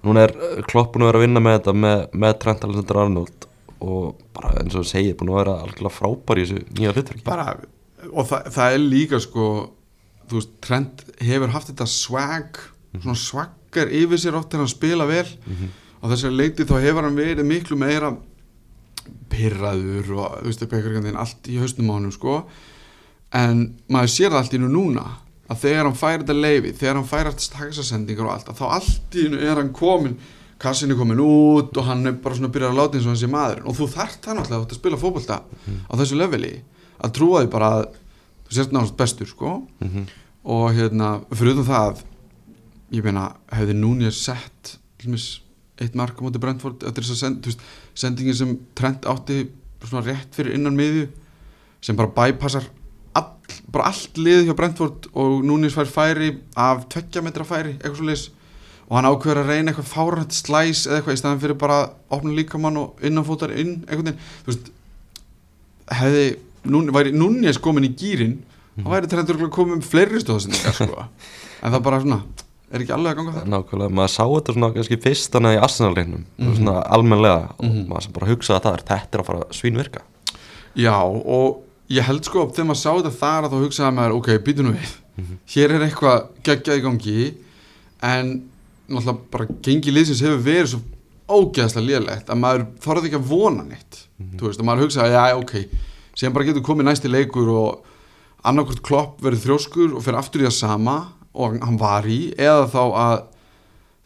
Núna 0.04 0.26
er 0.28 0.34
eh, 0.36 0.62
Klopp 0.68 0.92
búin 0.94 1.02
að 1.02 1.10
vera 1.10 1.18
að 1.18 1.26
vinna 1.26 1.40
með 1.40 1.58
þetta 1.58 1.72
með, 1.74 1.98
með 2.12 2.38
Trent 2.38 2.64
Alexander 2.64 2.96
Arnold 3.02 3.46
og 3.80 4.16
bara 4.32 4.54
eins 4.60 4.74
og 4.74 4.84
þú 4.84 4.88
segir 4.88 5.16
búin 5.16 5.32
að 5.32 5.40
vera 5.40 5.54
algjörlega 5.64 5.98
frábær 5.98 6.38
í 6.38 6.44
þessu 6.44 6.58
nýja 6.78 6.92
hlutverki. 6.92 7.24
Bara, 7.24 7.56
og 8.12 8.26
það, 8.28 8.50
það 8.54 8.74
er 8.76 8.78
líka 8.78 9.20
sko, 9.20 9.70
þú 10.28 10.38
veist, 10.38 10.52
trend 10.60 11.04
hefur 11.18 11.54
haft 11.56 11.72
þetta 11.72 11.86
swag 11.86 12.60
svona 13.02 13.18
swaggar 13.18 13.90
yfir 13.90 14.20
sér 14.22 14.36
oft 14.38 14.52
þegar 14.52 14.64
hann 14.64 14.76
spila 14.76 15.06
vel 15.08 15.26
og 16.04 16.12
þessari 16.12 16.36
leiti 16.36 16.66
þá 16.68 16.76
hefur 16.82 17.06
hann 17.06 17.16
verið 17.16 17.48
miklu 17.48 17.78
meira 17.80 18.12
pyrraður 19.32 20.10
og 20.18 20.38
þú 20.42 20.50
veist, 20.50 20.64
veginn 21.08 21.20
allt 21.20 21.48
í 21.48 21.58
hausnum 21.60 21.90
á 21.90 21.94
hann 21.96 22.12
sko. 22.12 22.38
En 23.34 23.64
maður 23.88 24.12
sér 24.12 24.34
það 24.34 24.40
allt 24.42 24.56
í 24.56 24.60
nú 24.60 24.70
núna 24.70 25.04
að 25.48 25.64
þegar 25.64 25.88
hann 25.88 25.98
fær 25.98 26.22
þetta 26.22 26.36
leifi, 26.38 26.72
þegar 26.76 26.98
hann 27.00 27.08
fær 27.08 27.30
alltaf 27.30 27.50
taksasendingar 27.56 28.28
og 28.28 28.34
allt, 28.34 28.52
að 28.52 28.60
þá 28.60 28.66
allt 28.78 29.18
í 29.20 29.26
nú 29.32 29.40
er 29.40 29.60
hann 29.60 29.72
komin, 29.76 30.14
kassin 30.60 30.92
er 30.92 31.00
komin 31.00 31.20
út 31.24 31.76
og 31.80 31.88
hann 31.88 32.06
er 32.08 32.16
bara 32.20 32.36
svona 32.36 32.52
að 32.52 32.56
byrja 32.56 32.70
að 32.70 32.78
láta 32.78 32.98
eins 32.98 33.08
og 33.08 33.12
hann 33.12 33.20
sé 33.20 33.30
maður 33.32 33.64
og 33.64 33.76
þú 33.76 33.88
náttúrulega 34.38 34.60
þú 34.60 34.60
ert 34.62 34.74
að 34.76 34.80
spila 34.80 35.00
fótbolta 35.00 35.40
á 35.44 35.92
þessu 36.00 36.20
leveli 36.20 36.52
að 37.04 37.14
trúa 37.18 37.42
því 37.42 37.50
bara 37.52 37.70
að 37.74 37.84
þú 38.46 38.56
sért 38.56 38.72
náttúrulega 38.72 39.00
bestur 39.02 39.28
sko. 39.28 39.54
Mm 39.80 39.88
-hmm. 39.88 40.04
og 40.44 40.74
hérna, 40.74 41.08
fyrir 41.32 41.64
það 41.64 42.04
ég 42.92 43.04
meina, 43.04 43.34
hefði 43.52 43.74
núni 43.74 44.10
sett 44.12 44.78
til 44.98 45.08
dæmis, 45.08 45.40
eitt 45.80 45.96
mark 45.98 46.18
á 46.18 46.24
móti 46.24 46.40
Brentford 46.42 46.84
eftir 46.86 47.04
þess 47.04 47.16
að 47.16 47.20
send, 47.22 47.48
veist, 47.48 47.66
sendingin 47.98 48.38
sem 48.38 48.54
Trent 48.78 49.08
átti 49.10 49.40
svona 49.84 50.04
rétt 50.06 50.36
fyrir 50.36 50.54
innan 50.56 50.76
miðju 50.78 51.08
sem 51.84 51.98
bara 51.98 52.12
bypassar 52.14 52.68
all, 53.18 53.34
bara 53.72 53.90
allt 53.90 54.20
lið 54.20 54.48
hjá 54.48 54.54
Brentford 54.58 55.10
og 55.12 55.42
núni 55.46 55.72
fær 55.74 55.90
færi 55.90 56.30
af 56.56 56.86
tveggja 56.92 57.24
metra 57.24 57.46
færi, 57.48 57.76
eitthvað 57.80 58.00
svo 58.00 58.08
leis 58.08 58.24
og 58.84 58.96
hann 58.98 59.08
ákveður 59.08 59.42
að 59.42 59.50
reyna 59.50 59.72
eitthvað 59.72 59.90
fárhætt 59.90 60.36
slæs 60.36 60.84
eða 60.86 61.00
eitthvað 61.00 61.16
í 61.16 61.20
staðan 61.20 61.42
fyrir 61.42 61.60
bara 61.60 61.78
að 61.82 62.16
opna 62.16 62.34
líkamann 62.36 62.80
og 62.80 63.04
innanfótar 63.04 63.54
inn, 63.56 63.78
einhvern 63.88 64.10
veginn. 64.10 64.26
Þú 64.44 64.50
veist, 64.50 64.66
hefði 66.00 66.26
núni, 66.68 66.92
væri 66.94 67.14
núni 67.16 67.54
komin 67.64 67.88
í 67.88 67.94
gýrin 67.96 68.38
þá 68.78 68.88
væri 68.90 69.10
Trent 69.10 69.30
örugglega 69.30 69.54
komið 69.54 69.78
um 69.78 69.84
fleiri 69.84 70.20
stóðsendingar 70.22 70.76
sko. 70.76 71.06
en 71.64 71.74
það 71.74 71.84
bara 71.86 72.00
svona 72.02 72.20
er 72.72 72.80
ekki 72.84 72.94
alveg 72.96 73.12
að 73.12 73.16
ganga 73.20 73.32
það 73.36 73.50
Nákvæmlega, 73.52 73.94
maður 73.98 74.12
sá 74.14 74.24
þetta 74.24 74.54
svona 74.56 74.72
kannski 74.74 74.96
fyrst 75.04 75.32
hana 75.36 75.52
í 75.54 75.60
Arsenal-leiknum. 75.60 76.24
Mhm. 76.38 76.54
svona 76.56 76.76
almennilega 76.88 77.50
og 77.58 77.64
Mhm. 77.64 77.86
maður 77.88 78.02
sem 78.02 78.12
bara 78.12 78.26
hugsaði 78.32 78.56
að 78.60 78.64
það 78.64 78.74
er 78.78 78.84
þetta 78.88 79.14
er 79.14 79.20
að 79.22 79.26
fara 79.26 79.38
að 79.38 79.54
svínvirka 79.60 80.00
Já, 80.74 80.96
og 81.04 81.62
ég 81.90 82.02
held 82.02 82.24
sko 82.24 82.46
þegar 82.50 82.66
maður 82.66 82.82
sá 82.82 82.90
þetta 82.96 83.18
þar 83.20 83.44
að 83.44 83.50
þá 83.52 83.58
hugsaði 83.64 83.94
maður 83.94 84.16
ok, 84.18 84.28
býtu 84.44 84.62
nú 84.64 84.72
við, 84.74 84.94
hér 85.54 85.70
er 85.70 85.84
eitthvað 85.88 86.26
geggjað 86.42 86.78
í 86.78 86.82
gangi 86.82 87.34
en 88.02 88.42
náttúrulega 88.88 89.18
bara 89.30 89.46
gengi 89.62 89.92
liðsins 89.94 90.20
hefur 90.24 90.42
verið 90.42 90.68
svo 90.74 90.80
ógeðslega 91.28 91.86
lélegt 91.88 92.26
að 92.28 92.40
maður 92.42 92.66
þorði 92.84 93.08
ekki 93.08 93.16
að 93.20 93.28
vona 93.30 93.62
neitt. 93.64 94.00
Þú 94.36 94.44
veist, 94.48 94.60
og 94.60 94.66
maður 94.66 94.82
hugsaði, 94.84 95.12
já, 95.14 95.36
ok 95.38 95.54
síðan 96.14 96.32
bara 96.34 96.44
getur 96.44 96.62
komið 96.62 96.84
næsti 96.90 97.08
leikur 97.10 97.48
og 97.48 97.80
annarkvort 98.44 98.82
klopp 98.82 99.20
verður 99.22 99.40
þrjóskur 99.44 99.94
og 99.96 100.02
fer 100.04 100.14
aftur 100.18 100.42
í 100.42 100.44
það 100.44 100.52
sama 100.58 100.96
og 101.34 101.58
hann 101.60 101.80
var 101.80 102.06
í 102.06 102.20
eða 102.38 102.68
þá 102.70 102.82
að 102.84 103.18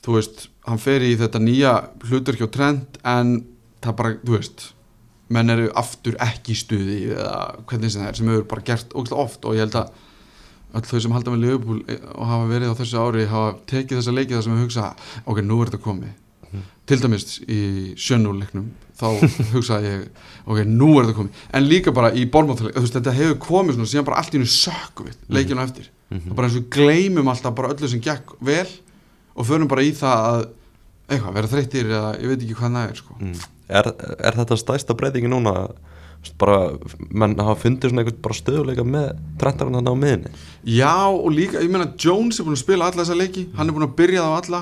þú 0.04 0.16
veist, 0.16 0.48
hann 0.68 0.80
fer 0.82 1.04
í 1.04 1.14
þetta 1.20 1.40
nýja 1.42 1.76
hlutur 2.08 2.38
hjá 2.40 2.48
trend 2.52 2.98
en 3.04 3.38
það 3.84 3.96
bara, 4.00 4.18
þú 4.24 4.36
veist 4.36 4.68
menn 5.34 5.52
eru 5.52 5.68
aftur 5.76 6.16
ekki 6.24 6.54
í 6.54 6.58
stuði 6.58 6.98
eða 7.12 7.40
hvernig 7.68 7.92
sem 7.92 8.02
það 8.02 8.10
er, 8.10 8.18
sem 8.18 8.30
hefur 8.32 8.46
bara 8.52 8.64
gert 8.70 8.94
ógæslega 8.94 9.24
oft 9.24 9.44
og 9.44 9.56
ég 9.56 9.66
held 9.66 9.76
að 9.82 9.90
öll 10.78 10.84
þau 10.84 11.00
sem 11.00 11.14
halda 11.16 11.34
með 11.34 11.44
Liverpool 11.44 11.82
og 12.14 12.24
hafa 12.28 12.48
verið 12.48 12.72
á 12.72 12.78
þessu 12.78 13.02
ári 13.02 13.26
hafa 13.28 13.52
tekið 13.70 14.00
þessa 14.00 14.14
leikið 14.16 14.36
þar 14.36 14.46
sem 14.46 14.56
við 14.56 14.64
hugsa 14.66 14.88
ok, 15.24 15.42
nú 15.44 15.60
er 15.60 15.70
þetta 15.70 15.84
komið. 15.84 16.16
Til 16.88 16.96
dæmis 17.02 17.38
í 17.44 17.60
sjönnúleiknum 18.00 18.68
þá 18.98 19.06
hugsaði 19.54 19.92
ég, 19.92 20.04
ok, 20.48 20.62
nú 20.68 20.90
er 20.96 21.08
þetta 21.08 21.18
komið. 21.20 21.42
En 21.56 21.68
líka 21.68 21.94
bara 21.96 22.12
í 22.12 22.24
bormáþleik 22.32 22.76
þú 22.76 22.84
veist, 22.84 22.96
þetta 22.96 23.16
hefur 23.16 23.38
komið 23.44 23.76
svona, 23.78 23.92
síðan 23.92 24.08
bara 24.08 24.20
allt 24.22 24.32
í 24.32 24.38
hennu 24.38 24.52
sökku 24.52 25.08
við 25.08 25.18
leikinu 25.36 25.64
á 25.64 25.66
eftir, 25.68 25.90
og 26.14 26.34
bara 26.38 26.48
eins 26.48 26.56
og 26.60 26.68
gleymum 26.72 27.28
alltaf 27.28 27.54
bara 27.58 27.72
öllu 27.74 27.88
sem 27.90 28.00
gekk 28.00 28.36
vel 28.40 28.68
og 29.36 29.46
förum 29.46 29.68
bara 29.68 29.82
í 29.84 29.92
það 29.92 30.24
að 30.30 30.46
eitthvað, 31.08 31.34
vera 31.38 31.50
þreyttir 31.52 31.86
eða 31.92 32.08
ég 32.20 32.28
veit 32.32 32.42
ekki 32.46 32.56
hvað 32.58 32.74
það 32.78 32.88
er 32.90 32.98
sko. 33.02 33.14
mm. 33.20 33.36
er, 33.68 33.90
er 34.28 34.38
þetta 34.42 34.56
stæsta 34.60 34.96
breytingi 34.98 35.28
núna 35.32 35.52
bara, 36.40 36.56
menn 37.14 37.36
hafa 37.38 37.54
fundið 37.62 37.92
svona 37.92 38.02
einhvern 38.02 38.22
bara 38.24 38.34
stöðuleika 38.36 38.84
með 38.84 39.06
Trent 39.40 39.60
Alexander 39.62 39.94
á 39.94 40.02
miðinni 40.02 40.32
Já, 40.64 40.96
og 41.12 41.30
líka, 41.32 41.60
ég 41.62 41.70
meina 41.70 41.92
Jones 42.00 42.40
er 42.40 42.48
búin 42.48 42.56
að 42.58 42.64
spila 42.64 42.88
alla 42.90 43.04
þessa 43.04 43.16
leiki, 43.20 43.46
hann 43.56 43.68
er 43.70 43.76
búin 43.76 43.86
að 43.86 43.94
byrja 44.00 44.24
það 44.24 44.34
á 44.34 44.38
alla 44.42 44.60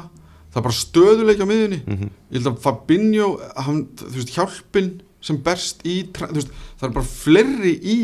það 0.52 0.60
er 0.60 0.66
bara 0.68 0.80
stöðuleiki 0.82 1.46
á 1.46 1.50
miðunni 1.50 1.80
Mhm. 1.86 2.10
ég 2.30 2.36
held 2.42 2.50
að 2.52 2.60
Fabinho 2.66 3.30
hann, 3.56 3.80
veist, 4.12 4.34
hjálpin 4.36 4.92
sem 5.26 5.38
berst 5.42 5.82
í 5.88 5.96
veist, 6.12 6.52
það 6.78 6.88
er 6.90 6.94
bara 7.00 7.08
fleiri 7.10 7.74
í 7.82 7.96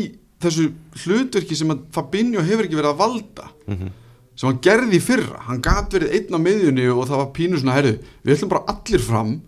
þessu 0.43 0.65
hlutverki 1.03 1.55
sem 1.57 1.71
að 1.73 1.81
Fabinho 1.95 2.41
hefur 2.45 2.67
ekki 2.67 2.79
verið 2.79 2.93
að 2.93 3.01
valda 3.03 3.47
Mhm. 3.67 3.89
sem 4.35 4.49
hann 4.49 4.59
gerði 4.65 4.99
fyrra, 5.01 5.39
hann 5.47 5.61
gat 5.61 5.91
verið 5.93 6.13
einn 6.17 6.33
á 6.35 6.39
miðjunni 6.41 6.87
og 6.91 7.07
það 7.07 7.17
var 7.21 7.31
pínu 7.37 7.59
svona, 7.61 7.73
herru 7.77 7.97
við 8.25 8.35
ætlum 8.37 8.49
bara 8.49 8.65
allir 8.73 8.99
fram. 8.99 9.41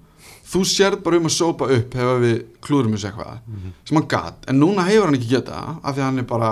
Þú 0.46 0.60
sérð 0.70 1.02
bara 1.04 1.18
um 1.18 1.26
að 1.26 1.34
sópa 1.34 1.66
upp 1.74 1.94
hefur 1.98 2.20
við 2.22 2.44
klúðurum 2.62 2.94
þessu 2.94 3.10
eitthvað, 3.10 3.40
sem 3.84 3.98
hann 3.98 4.08
gat. 4.08 4.46
En 4.48 4.60
núna 4.62 4.86
hefur 4.86 5.06
hann 5.10 5.16
ekki 5.18 5.30
geta 5.34 5.80
af 5.84 5.96
því 5.96 6.00
að 6.00 6.06
hann 6.06 6.20
er 6.20 6.24
bara 6.30 6.52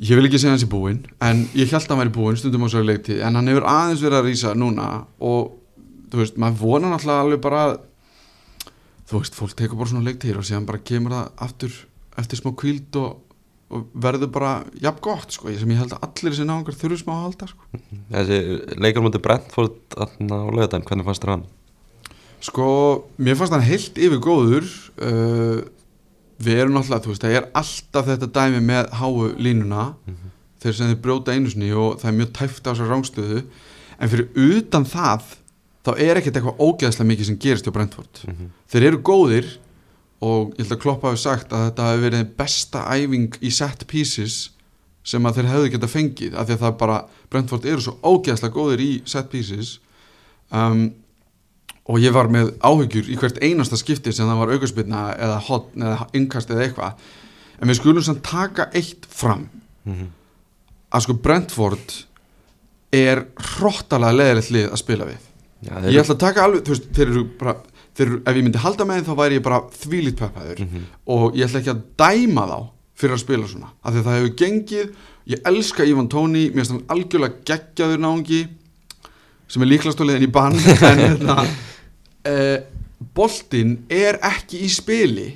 ég 0.00 0.16
vil 0.16 0.24
ekki 0.24 0.38
segja 0.40 0.54
hans 0.56 0.64
í 0.64 0.70
búinn 0.72 1.02
en 1.20 1.42
ég 1.54 1.68
held 1.68 1.84
að 1.84 1.88
hann 1.92 2.00
væri 2.00 2.14
búinn 2.16 2.38
stundum 2.40 2.64
á 2.64 2.68
svo 2.72 2.80
leiktið 2.82 3.20
en 3.26 3.34
hann 3.36 3.46
hefur 3.52 3.66
aðeins 3.68 4.00
verið 4.00 4.18
að 4.22 4.28
rýsa 4.30 4.54
núna 4.56 5.04
og 5.20 5.52
þú 6.10 6.16
veist, 6.22 6.38
maður 6.40 6.56
vonar 6.62 6.94
náttúrulega 6.94 7.24
alveg 7.26 7.40
bara 7.44 7.76
þú 9.10 9.18
veist, 9.20 9.34
fólk 9.36 9.52
tekur 9.58 9.76
bara 9.76 9.90
svona 9.92 10.06
leiktið 10.08 10.38
og 10.40 10.46
síðan 10.48 10.64
bara 10.66 10.78
kemur 10.78 11.12
það 11.12 11.28
aftur 11.46 11.76
eftir 12.18 12.40
smá 12.40 12.54
kvíld 12.58 12.96
og 13.00 13.18
og 13.70 13.86
verður 14.02 14.30
bara 14.34 14.52
jafn 14.82 15.02
gott 15.04 15.34
sko, 15.34 15.50
sem 15.54 15.70
ég 15.70 15.78
held 15.78 15.92
að 15.94 16.06
allir 16.08 16.32
þessi 16.34 16.46
náðungar 16.48 16.74
þurfi 16.74 16.96
smá 17.04 17.12
að 17.14 17.20
halda 17.22 17.46
sko. 17.52 17.80
Þessi 18.10 18.38
leikar 18.82 19.04
mútið 19.04 19.22
Brentford 19.26 19.76
þarna 19.94 20.40
á 20.42 20.46
lögadaginn, 20.50 20.86
hvernig 20.88 21.06
fannst 21.06 21.22
þér 21.22 21.32
hann? 21.36 21.44
Sko, 22.42 22.66
mér 23.20 23.38
fannst 23.38 23.54
hann 23.54 23.66
heilt 23.68 24.00
yfir 24.00 24.22
góður 24.24 24.66
uh, 25.04 25.60
Við 26.40 26.56
erum 26.56 26.72
náttúrulega, 26.72 27.04
þú 27.04 27.10
veist, 27.12 27.24
það 27.26 27.34
er 27.36 27.46
alltaf 27.60 28.06
þetta 28.08 28.28
dæmi 28.32 28.60
með 28.64 28.86
háu 28.96 29.26
línuna 29.36 29.82
þeir 30.62 30.76
sem 30.78 30.88
þeir 30.88 31.02
brjóta 31.04 31.34
einu 31.36 31.50
sinni 31.52 31.68
og 31.76 31.98
það 32.00 32.08
er 32.10 32.16
mjög 32.16 32.30
tæft 32.38 32.64
á 32.64 32.72
sér 32.78 32.88
rángstöðu 32.88 33.42
en 34.00 34.12
fyrir 34.12 34.54
utan 34.56 34.86
það 34.88 35.34
þá 35.84 35.90
er 35.98 36.20
ekkert 36.20 36.38
eitthvað 36.40 36.62
ógeðslega 36.64 37.10
mikið 37.10 37.28
sem 37.28 37.38
gerist 37.44 37.68
hjá 37.68 37.74
Brentford 37.76 38.22
þeir 38.72 38.86
eru 38.88 39.02
góðir 39.04 39.50
og 40.20 40.54
ég 40.56 40.64
held 40.64 40.76
að 40.76 40.82
Klopp 40.82 41.04
hafi 41.08 41.20
sagt 41.20 41.52
að 41.56 41.68
þetta 41.68 41.86
hafi 41.88 42.02
verið 42.04 42.32
besta 42.36 42.82
æfing 42.92 43.38
í 43.40 43.52
set 43.54 43.86
pieces 43.88 44.40
sem 45.06 45.24
að 45.24 45.38
þeir 45.38 45.48
hefðu 45.54 45.70
geta 45.74 45.88
fengið 45.88 46.34
af 46.36 46.48
því 46.48 46.56
að 46.56 46.64
það 46.64 46.74
bara, 46.82 46.98
Brentford 47.32 47.68
eru 47.70 47.84
svo 47.84 47.94
ógeðslega 48.04 48.54
góðir 48.56 48.82
í 48.84 48.90
set 49.08 49.30
pieces. 49.32 49.78
Um, 50.52 50.90
og 51.88 52.02
ég 52.02 52.12
var 52.14 52.28
með 52.30 52.52
áhyggjur 52.60 53.08
í 53.10 53.16
hvert 53.18 53.40
einasta 53.42 53.78
skipti 53.80 54.12
sem 54.14 54.28
það 54.28 54.42
var 54.42 54.52
aukarspilna 54.54 55.00
eða 55.16 55.40
hotn 55.48 55.86
eða 55.88 56.06
innkast 56.20 56.52
eða 56.52 56.66
eitthvað. 56.66 57.08
En 57.60 57.72
við 57.72 57.80
skulum 57.80 58.04
samt 58.04 58.22
taka 58.26 58.68
eitt 58.76 59.08
fram. 59.08 59.48
Að 60.90 61.06
sko 61.06 61.16
Brentford 61.24 61.96
er 62.94 63.24
hróttalega 63.56 64.18
leðilegt 64.18 64.52
lið 64.54 64.68
að 64.68 64.82
spila 64.82 65.08
við. 65.08 65.26
Já, 65.60 65.74
ég 65.88 66.00
ætla 66.00 66.16
að 66.16 66.22
taka 66.22 66.44
alveg, 66.44 66.62
þú 66.64 66.74
veist, 66.74 66.86
þeir 66.96 67.08
eru 67.08 67.24
bara 67.40 67.56
þeir 67.98 68.12
ef 68.20 68.36
ég 68.36 68.44
myndi 68.46 68.62
halda 68.62 68.86
með 68.86 69.00
þeim 69.00 69.08
þá 69.08 69.20
væri 69.22 69.38
ég 69.38 69.46
bara 69.46 69.62
þvílít 69.82 70.20
peppaður. 70.20 70.62
Og 71.10 71.38
ég 71.38 71.48
ætla 71.48 71.62
ekki 71.62 71.74
að 71.74 71.82
dæma 72.00 72.46
þá 72.50 72.58
fyrir 73.00 73.16
að 73.16 73.22
spila 73.22 73.48
svona 73.48 73.70
af 73.80 73.94
því 73.94 74.00
að 74.00 74.08
það 74.08 74.18
hefur 74.18 74.34
gengið, 74.42 74.88
ég 75.32 75.46
elska 75.50 75.86
Ivan 75.88 76.08
Tóni 76.12 76.46
mér 76.50 76.60
finnst 76.60 76.74
hann 76.74 76.88
algjörlega 76.92 77.44
geggjaður 77.48 78.02
náungi 78.04 78.40
sem 79.50 79.64
er 79.64 79.70
líklast 79.70 80.00
á 80.00 80.04
leiðin 80.04 80.28
í 80.28 80.32
bann 80.32 80.58
en 80.90 81.00
hérna 81.00 81.36
uh, 81.46 82.58
boltinn 83.16 83.78
er 83.90 84.20
ekki 84.26 84.64
í 84.66 84.70
spili. 84.72 85.30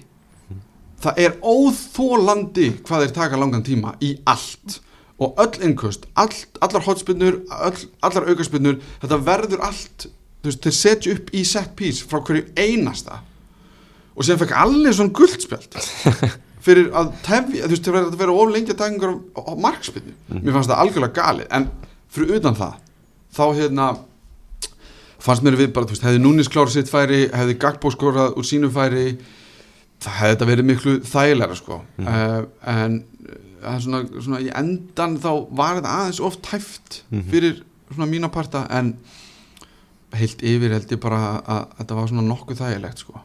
Það 1.04 1.20
er 1.20 1.38
óþólandi 1.44 2.70
hvað 2.84 3.04
þeir 3.04 3.14
taka 3.16 3.40
langan 3.40 3.64
tíma 3.64 3.94
í 4.04 4.14
allt. 4.28 4.80
Og 5.22 5.36
öll 5.38 5.62
innkust, 5.68 6.08
all, 6.18 6.32
allar 6.64 6.82
hotspinnur 6.84 7.42
all, 7.52 7.76
allar 8.02 8.26
aukarspinnur 8.32 8.80
þetta 9.02 9.18
verður 9.22 9.62
allt, 9.62 10.08
þú 10.44 10.50
veist, 10.50 10.64
þeir 10.66 10.76
setja 10.78 11.14
upp 11.16 11.30
í 11.32 11.44
set 11.48 11.74
piece 11.78 12.06
frá 12.08 12.20
hverju 12.20 12.46
einasta 12.60 13.22
og 14.14 14.26
sem 14.26 14.38
fekk 14.38 14.54
allir 14.60 14.94
svona 14.94 15.14
guldspjald 15.16 15.78
fyrir 16.64 16.90
að 16.96 17.12
tefja, 17.24 17.66
þú 17.66 17.72
veist, 17.72 17.84
þeir 17.84 17.96
verður 17.96 18.10
að 18.12 18.20
vera 18.22 18.34
of 18.40 18.52
lengi 18.52 18.74
að 18.74 18.80
taka 18.80 18.92
einhverjum 18.92 19.22
á, 19.34 19.40
á 19.40 19.52
markspinnu 19.66 20.16
mér 20.40 20.56
fannst 20.56 20.72
það 20.72 20.82
algjörlega 20.84 21.16
galið, 21.20 21.48
en 21.56 21.70
fyrir 22.14 22.36
utan 22.38 22.58
það 22.60 22.76
þá 23.34 23.44
hérna 23.58 23.88
fannst 25.24 25.46
mér 25.46 25.56
við 25.58 25.72
bara, 25.72 25.88
þú 25.88 25.96
veist, 25.96 26.04
hefði 26.04 26.20
Núnis 26.20 26.52
klár 26.52 26.70
sitt 26.72 26.92
færi, 26.92 27.24
hefði 27.32 27.56
Gagbo 27.64 27.92
skorað 27.94 28.36
úr 28.38 28.46
sínu 28.46 28.70
færi 28.72 29.16
það 30.04 30.16
hefði 30.20 30.34
þetta 30.34 30.48
verið 30.50 30.68
miklu 30.68 30.94
þægilega 31.08 31.58
sko. 31.58 31.80
Mm. 31.96 32.48
en 32.74 32.96
uh, 33.64 33.76
svona, 33.80 34.02
svona 34.18 34.40
í 34.44 34.50
endan 34.52 35.18
þá 35.22 35.30
var 35.56 35.78
þetta 35.78 35.94
aðeins 35.98 36.22
oft 36.28 36.42
tæft 36.44 36.98
fyrir 37.30 37.62
svona 37.88 38.10
mína 38.10 38.30
parta 38.32 38.66
en 38.74 38.94
heilt 40.20 40.42
yfir 40.44 40.74
held 40.76 40.92
ég 40.94 41.00
bara 41.02 41.20
að, 41.28 41.38
að 41.54 41.62
þetta 41.78 41.98
var 41.98 42.10
svona 42.10 42.26
nokkuð 42.28 42.60
þægilegt 42.62 43.04
sko 43.04 43.22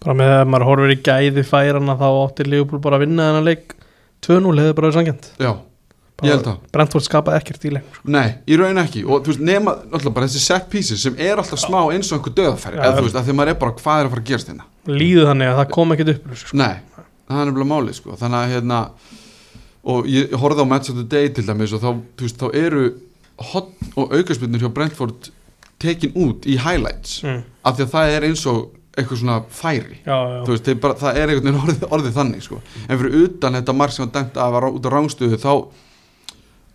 bara 0.00 0.16
með 0.16 0.34
að 0.38 0.44
maður 0.52 0.68
horfir 0.70 0.94
í 0.94 1.00
gæði 1.04 1.44
færana 1.48 1.96
þá 2.00 2.06
átti 2.10 2.46
Leopold 2.48 2.84
bara 2.84 3.00
að 3.00 3.04
vinna 3.06 3.26
þennan 3.30 3.48
leik 3.50 3.74
2-0 4.24 4.54
hefði 4.60 4.76
bara 4.78 4.86
verið 4.88 4.96
sangjant 4.98 5.28
já, 5.40 5.50
ég 6.24 6.32
held 6.34 6.46
það 6.48 6.58
Brentford 6.76 7.06
skapaði 7.06 7.40
ekkert 7.40 7.66
í 7.68 7.72
leik 7.76 7.86
sko. 7.98 8.12
Nei, 8.16 8.28
í 8.48 8.58
raun 8.60 8.80
ekki 8.80 9.04
og 9.04 9.24
þú 9.24 9.34
veist, 9.34 9.44
nema, 9.50 9.76
náttúrulega 9.84 10.16
bara 10.16 10.30
þessi 10.30 10.44
set 10.44 10.68
pieces 10.72 11.04
sem 11.04 11.20
er 11.20 11.40
alltaf 11.40 11.60
smá 11.60 11.80
eins 11.92 12.10
og 12.12 12.18
einhver 12.20 12.36
döðafæri 12.40 12.80
Já. 12.80 12.84
eða 12.86 12.96
þú 12.98 13.06
veist, 13.06 13.20
að 13.20 13.28
því 13.28 13.36
maður 13.40 13.52
er 13.52 13.60
bara 13.60 13.76
hvað 13.80 14.00
er 14.00 14.08
að 14.08 14.14
fara 14.14 14.24
að 14.24 14.30
gerast 14.32 14.52
hérna 14.52 14.68
líðu 15.00 15.26
þannig 15.28 15.52
að 15.52 15.58
það 15.60 15.72
kom 15.76 15.94
ekkert 15.94 16.12
upp 16.14 16.36
sko. 16.40 16.56
Nei, 16.60 16.74
það 17.28 17.42
er 17.42 17.50
nefnilega 17.50 17.70
máli 17.74 17.96
sko. 17.96 18.16
þannig 18.20 18.40
að 18.40 18.54
hérna 18.54 18.80
og 19.90 20.08
ég 20.12 20.34
horfði 20.40 20.64
á 20.64 20.70
Match 20.72 20.92
of 20.92 20.98
the 21.00 21.06
Day 21.08 21.30
til 21.32 21.44
dæmis 21.48 21.72
og 21.76 21.84
þá, 21.84 21.90
þú 22.16 22.26
veist, 22.26 22.40
þá 22.40 22.58
eru 22.60 22.86
hot 23.50 23.70
og 23.96 24.12
aukarspilnur 24.16 24.60
hjá 24.64 24.72
Brentford 24.76 25.30
tekin 25.80 26.14
út 26.18 26.46
í 26.48 26.58
highlights 26.60 27.22
mm. 27.24 27.40
af 27.66 27.76
því 27.78 27.86
að 27.86 27.94
það 27.94 28.14
er 28.16 28.28
eins 28.30 28.44
og 28.50 28.60
eitthvað 28.98 29.20
svona 29.20 29.36
færi 29.54 30.00
já, 30.02 30.16
já, 30.16 30.40
þú 30.46 30.54
veist, 30.54 30.70
bara, 30.82 30.96
það 30.98 31.20
er 31.20 31.32
einhvern 31.32 31.46
veginn 31.46 31.60
orðið, 31.62 31.84
orðið 31.96 32.16
þannig 32.16 32.46
sko. 32.46 32.58
en 32.86 33.00
fyrir 33.00 33.18
utan 33.24 33.58
þetta 33.58 33.76
mark 33.78 33.94
sem 33.94 34.04
var 34.06 34.12
dæmt 34.16 34.40
að 34.42 34.56
var 34.56 34.66
út 34.70 34.88
á 34.88 34.90
rángstöðu 34.96 35.38
þá 35.40 35.52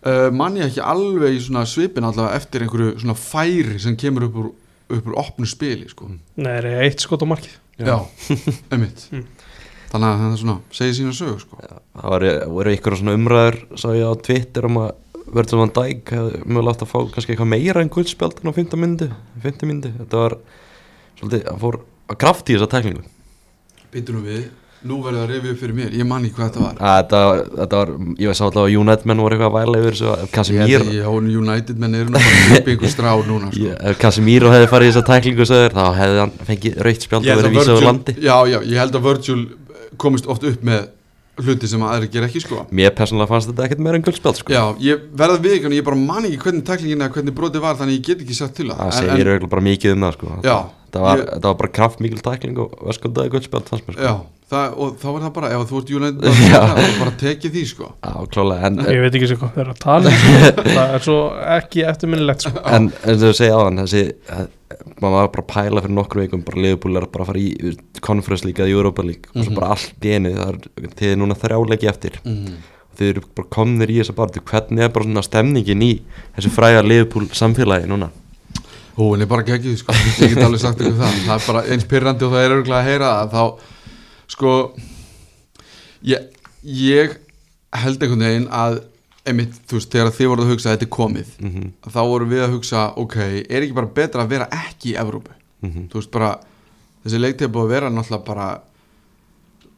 uh, 0.06 0.28
man 0.34 0.56
ég 0.58 0.70
ekki 0.70 0.84
alveg 0.84 1.36
í 1.36 1.42
svona 1.44 1.66
svipin 1.68 2.08
allavega 2.08 2.40
eftir 2.40 2.64
einhverju 2.64 2.96
svona 3.02 3.18
færi 3.20 3.78
sem 3.82 3.98
kemur 4.00 4.28
upp 4.30 4.40
úr, 4.42 4.50
upp 4.96 5.10
úr 5.10 5.18
opnu 5.20 5.48
spili 5.48 5.88
sko. 5.90 6.08
Nei, 6.40 6.52
það 6.56 6.70
er 6.72 6.86
eitt 6.88 7.04
skot 7.04 7.24
á 7.24 7.28
markið 7.28 7.56
já, 7.84 7.98
einmitt 8.72 9.08
Mm. 9.12 9.26
þannig 9.90 10.08
að 10.08 10.22
það 10.22 10.38
svona 10.40 10.54
segir 10.74 10.94
sína 10.96 11.12
sög 11.14 11.36
sko. 11.44 11.58
Það 11.62 12.06
var, 12.10 12.24
voru 12.56 12.72
ykkur 12.74 12.96
svona 12.98 13.14
umræður 13.16 13.58
sá 13.78 13.86
ég 13.94 14.08
á 14.08 14.12
Twitter 14.18 14.66
um 14.66 14.80
að 14.82 14.88
Virgil 15.34 15.58
van 15.58 15.72
Dijk 15.74 16.12
hefði 16.14 16.42
mögulega 16.46 16.74
átt 16.76 16.84
að 16.86 16.90
fá 16.92 16.98
kannski 17.14 17.34
eitthvað 17.34 17.50
meira 17.50 17.82
en 17.82 17.90
guldspjald 17.92 18.38
en 18.42 18.50
á 18.50 18.52
15 18.54 18.78
myndi 18.82 19.08
15 19.42 19.66
myndi, 19.70 19.90
þetta 19.98 20.20
var 20.22 20.36
svolítið, 21.18 21.42
hann 21.50 21.58
fór 21.64 21.80
að 22.12 22.20
krafti 22.22 22.54
í 22.54 22.56
þessa 22.60 22.70
tæklingu. 22.76 23.02
Býtum 23.96 24.22
við, 24.26 24.44
nú 24.86 24.98
verður 25.02 25.24
það 25.26 25.34
að 25.40 25.50
upp 25.50 25.60
fyrir 25.62 25.74
mér 25.74 25.94
Ég 25.96 26.06
man 26.06 26.24
ekki 26.26 26.36
hvað 26.36 26.50
þetta 26.50 26.62
var. 26.62 26.78
Að 26.78 26.96
þetta, 27.00 27.20
þetta 27.60 27.80
var, 27.80 27.92
ég 28.22 28.30
veist 28.30 28.44
alltaf 28.46 28.62
að 28.66 28.74
United 28.78 29.06
menn 29.10 29.22
voru 29.24 29.36
eitthvað 29.36 29.50
að 29.50 29.56
væla 29.56 29.80
yfir 29.82 29.96
þessu 29.96 30.10
að 30.12 30.90
ég 30.94 31.08
og 31.10 31.30
United 31.42 31.80
menn 31.82 31.96
eru 31.98 32.10
nú 32.12 32.20
bara 32.20 32.58
upp 32.60 32.68
í 32.70 32.74
einhver 32.76 32.92
strá 32.92 33.10
núna 33.26 33.50
sko. 33.50 33.64
ég- 33.66 33.80
ef 33.90 33.98
Casemiro 34.02 34.52
hefði 34.52 34.68
farið 34.74 34.90
í 34.90 34.92
þessa 34.94 35.06
tæklingu 35.10 35.46
svo 35.48 35.62
þá 35.74 35.84
hefði 36.00 36.20
hann 36.22 36.34
fengið 36.50 36.78
raukt 36.86 37.06
spjald 37.08 37.26
og 37.26 37.40
verið 37.40 37.50
að 37.50 37.56
vísað 37.56 37.80
úr 37.80 37.88
landi. 37.88 38.16
Já, 38.20 38.36
já, 38.52 38.58
ég 38.62 38.76
held 38.84 39.00
að 39.00 39.06
Virgil 39.08 39.40
komist 39.96 40.26
oft 40.30 40.44
upp 40.44 40.62
með 40.62 40.88
hluti 41.42 41.68
sem 41.68 41.82
aðri 41.84 42.08
ger 42.12 42.24
ekki 42.28 42.40
sko 42.44 42.62
Mér 42.76 42.94
persónulega 42.96 43.28
fannst 43.34 43.50
þetta 43.50 43.66
ekkert 43.66 43.82
meira 43.84 43.98
en 44.00 44.06
guldspjald 44.06 44.38
sko. 44.40 44.54
Já, 44.54 44.62
ég 44.86 45.02
verða 45.20 45.36
við 45.44 45.58
ykkur, 45.58 45.74
ég 45.76 45.84
bara 45.86 45.98
man 46.00 46.24
ekki 46.28 46.38
hvernig 46.46 46.64
taklingin 46.68 47.02
eða 47.04 47.12
hvernig 47.18 47.36
brotið 47.36 47.64
var, 47.66 47.76
þannig 47.80 47.98
ég 48.00 48.06
get 48.10 48.24
ekki 48.24 48.38
sett 48.38 48.54
til 48.56 48.70
það 48.70 48.80
það 48.80 48.96
segir 49.02 49.30
auðvitað 49.34 49.52
bara 49.56 49.66
mikið 49.68 49.96
um 49.96 50.06
það 50.06 50.16
sko. 50.16 50.32
Já, 50.46 50.56
þetta, 50.86 51.02
var, 51.04 51.20
ég- 51.20 51.28
þetta 51.34 51.50
var 51.52 51.60
bara 51.60 51.74
kraft 51.80 52.00
mikil 52.06 52.22
tækling 52.24 52.62
og 52.64 52.88
öskundaði 52.94 53.34
guldspjald 53.36 53.68
fannst 53.72 53.86
mér 53.90 53.98
sko. 53.98 54.08
Já, 54.08 54.14
það, 54.54 54.76
og 54.80 54.96
þá 55.02 55.06
er 55.12 55.22
það 55.26 55.32
bara, 55.36 55.52
ef 55.56 55.70
þú 55.70 55.80
ert 55.82 56.26
Já. 56.56 56.60
bara, 57.02 57.14
tekið 57.20 57.56
því 57.58 57.64
sko 57.72 57.90
Já, 57.92 58.12
klálega 58.36 58.70
en, 58.70 58.80
ég 58.96 59.02
veit 59.04 59.18
ekki 59.20 59.30
sem 59.32 59.40
hvað 59.42 59.56
þeir 59.56 59.64
eru 59.66 59.74
að 59.76 59.80
tala 59.84 60.12
um, 60.12 60.20
sko. 60.22 60.68
það 60.76 60.94
er 60.96 61.04
svo 61.10 61.18
ekki 61.58 61.84
eftirminnilegt 61.92 62.46
sko. 62.48 62.62
en 62.70 62.88
eins 63.02 63.18
og 63.20 63.26
þú 63.26 63.34
segja 63.42 63.58
á 63.58 63.60
hann 63.66 63.82
þessi, 63.84 64.04
maður 65.00 65.16
var 65.16 65.28
bara 65.34 65.42
að 65.44 65.50
pæla 65.52 65.82
fyrir 65.84 65.94
nokkru 65.96 66.22
vikum 66.24 66.44
bara 66.46 66.62
Liverpool 66.62 66.96
er 67.00 67.06
bara 67.06 67.24
að 67.24 67.30
fara 67.32 67.42
í 67.42 67.76
Conference 68.00 68.44
League 68.46 68.64
eða 68.64 68.72
Europa 68.78 69.02
League 69.02 69.28
og 69.34 69.42
svo 69.44 69.50
Mhm. 69.50 69.54
bara 69.58 69.70
allt 69.74 70.00
í 70.06 70.14
einu 70.14 70.30
það 70.36 70.48
er, 70.48 70.88
þið 70.96 71.12
er 71.12 71.16
núna 71.20 71.36
þrjáleiki 71.42 71.88
eftir. 71.90 72.20
Mm. 72.24 72.56
og 72.90 72.98
þið 73.00 73.08
eru 73.12 73.22
bara 73.36 73.48
komnir 73.52 73.90
í 73.92 73.98
þessa 74.00 74.14
barðu 74.16 74.40
hvernig 74.40 74.80
er 74.86 74.88
bara 74.88 75.04
svona 75.04 75.22
stemningin 75.26 75.82
í 75.82 76.00
þessu 76.36 76.50
fræga 76.54 76.82
Liverpool 76.86 77.26
samfélagi 77.28 77.86
núna? 77.90 78.08
Ó, 78.96 79.12
en 79.14 79.20
ég 79.20 79.28
bara 79.28 79.42
geggið, 79.44 79.76
sko, 79.76 79.92
ég 79.92 80.32
get 80.34 80.38
alveg 80.46 80.60
sagt 80.62 80.78
ykkur 80.80 80.96
það. 80.96 81.18
Það 81.26 81.34
er 81.36 81.46
bara 81.52 81.62
eins 81.68 81.84
pyrrandi 81.84 82.24
og 82.24 82.32
það 82.32 82.44
er 82.46 82.54
örgulega 82.56 82.80
að 82.80 82.88
heyra 82.88 83.10
það 83.12 83.32
Þá, 83.36 83.58
sko 84.28 84.72
Ég, 86.06 86.28
ég 86.64 87.16
held 87.76 88.02
einhvern 88.02 88.22
veginn 88.24 88.48
að 88.48 88.80
einmitt, 89.26 89.56
þú 89.68 89.78
veist, 89.78 89.90
þegar 89.92 90.12
þið 90.18 90.30
voruð 90.32 90.46
að 90.46 90.52
hugsa 90.54 90.68
að 90.70 90.76
þetta 90.76 90.86
er 90.88 90.94
komið 90.96 91.34
mm 91.40 91.72
þá 91.96 92.00
vorum 92.10 92.32
við 92.32 92.44
að 92.44 92.54
hugsa, 92.56 92.84
ok, 93.02 93.16
er 93.48 93.62
ekki 93.62 93.76
bara 93.76 93.94
betra 93.98 94.22
að 94.24 94.32
vera 94.36 94.48
ekki 94.66 94.92
í 94.92 94.96
Evrópu? 95.00 95.34
-hmm. 95.62 95.88
þú 95.90 96.00
veist 96.00 96.10
bara, 96.14 96.32
þessi 97.04 97.20
leiktíð 97.22 97.48
er 97.48 97.54
búið 97.54 97.68
að 97.68 97.74
vera 97.76 97.90
náttúrulega 97.90 98.26
bara 98.26 98.48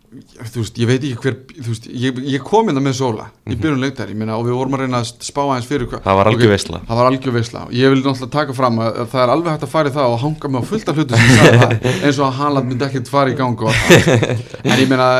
þú 0.08 0.62
veist, 0.62 0.78
ég 0.80 0.88
veit 0.88 1.02
ekki 1.04 1.18
hver 1.20 1.34
þú 1.52 1.68
veist, 1.68 1.86
ég, 1.92 2.20
ég 2.32 2.44
kom 2.44 2.68
inn 2.70 2.80
með 2.80 2.94
Sola 2.96 3.26
í 3.44 3.56
byrjun 3.60 3.82
leiktíðar, 3.82 4.12
ég 4.14 4.16
meina, 4.16 4.38
og 4.40 4.46
við 4.46 4.56
vorum 4.56 4.76
að 4.78 4.82
reyna 4.84 5.02
að 5.02 5.10
spá 5.26 5.40
aðeins 5.42 5.68
fyrir 5.68 5.90
hvað 5.90 6.06
það 6.06 6.18
var 6.18 6.30
algjör 6.30 6.46
Ok, 6.48 6.52
veisla. 6.54 6.80
það 6.88 7.00
var 7.00 7.10
algjör 7.10 7.34
veisla. 7.36 7.64
Og 7.68 7.74
ég 7.76 7.92
vil 7.92 8.00
náttúrulega 8.00 8.32
taka 8.32 8.56
fram 8.56 8.80
að, 8.80 9.00
að 9.02 9.10
það 9.12 9.22
er 9.24 9.32
alveg 9.34 9.52
hægt 9.52 9.66
að 9.66 9.74
fara 9.74 9.92
í 9.92 9.94
það 9.98 10.14
og 10.14 10.22
hanga 10.24 10.50
með 10.54 10.64
á 10.64 10.68
fullt 10.70 10.88
af 10.88 11.00
hlutu 11.02 11.20
sem 11.20 11.28
ég 11.28 11.60
það 11.60 11.88
eins 12.08 12.18
og 12.18 12.26
að 12.28 12.38
Haaland 12.40 12.70
myndi 12.72 12.88
ekkert 12.88 13.12
fara 13.12 13.34
í 13.34 13.36
gang 13.36 13.60
og 13.60 13.68
allt. 13.74 14.08
En 14.68 14.80
ég 14.80 14.88
meina 14.88 15.10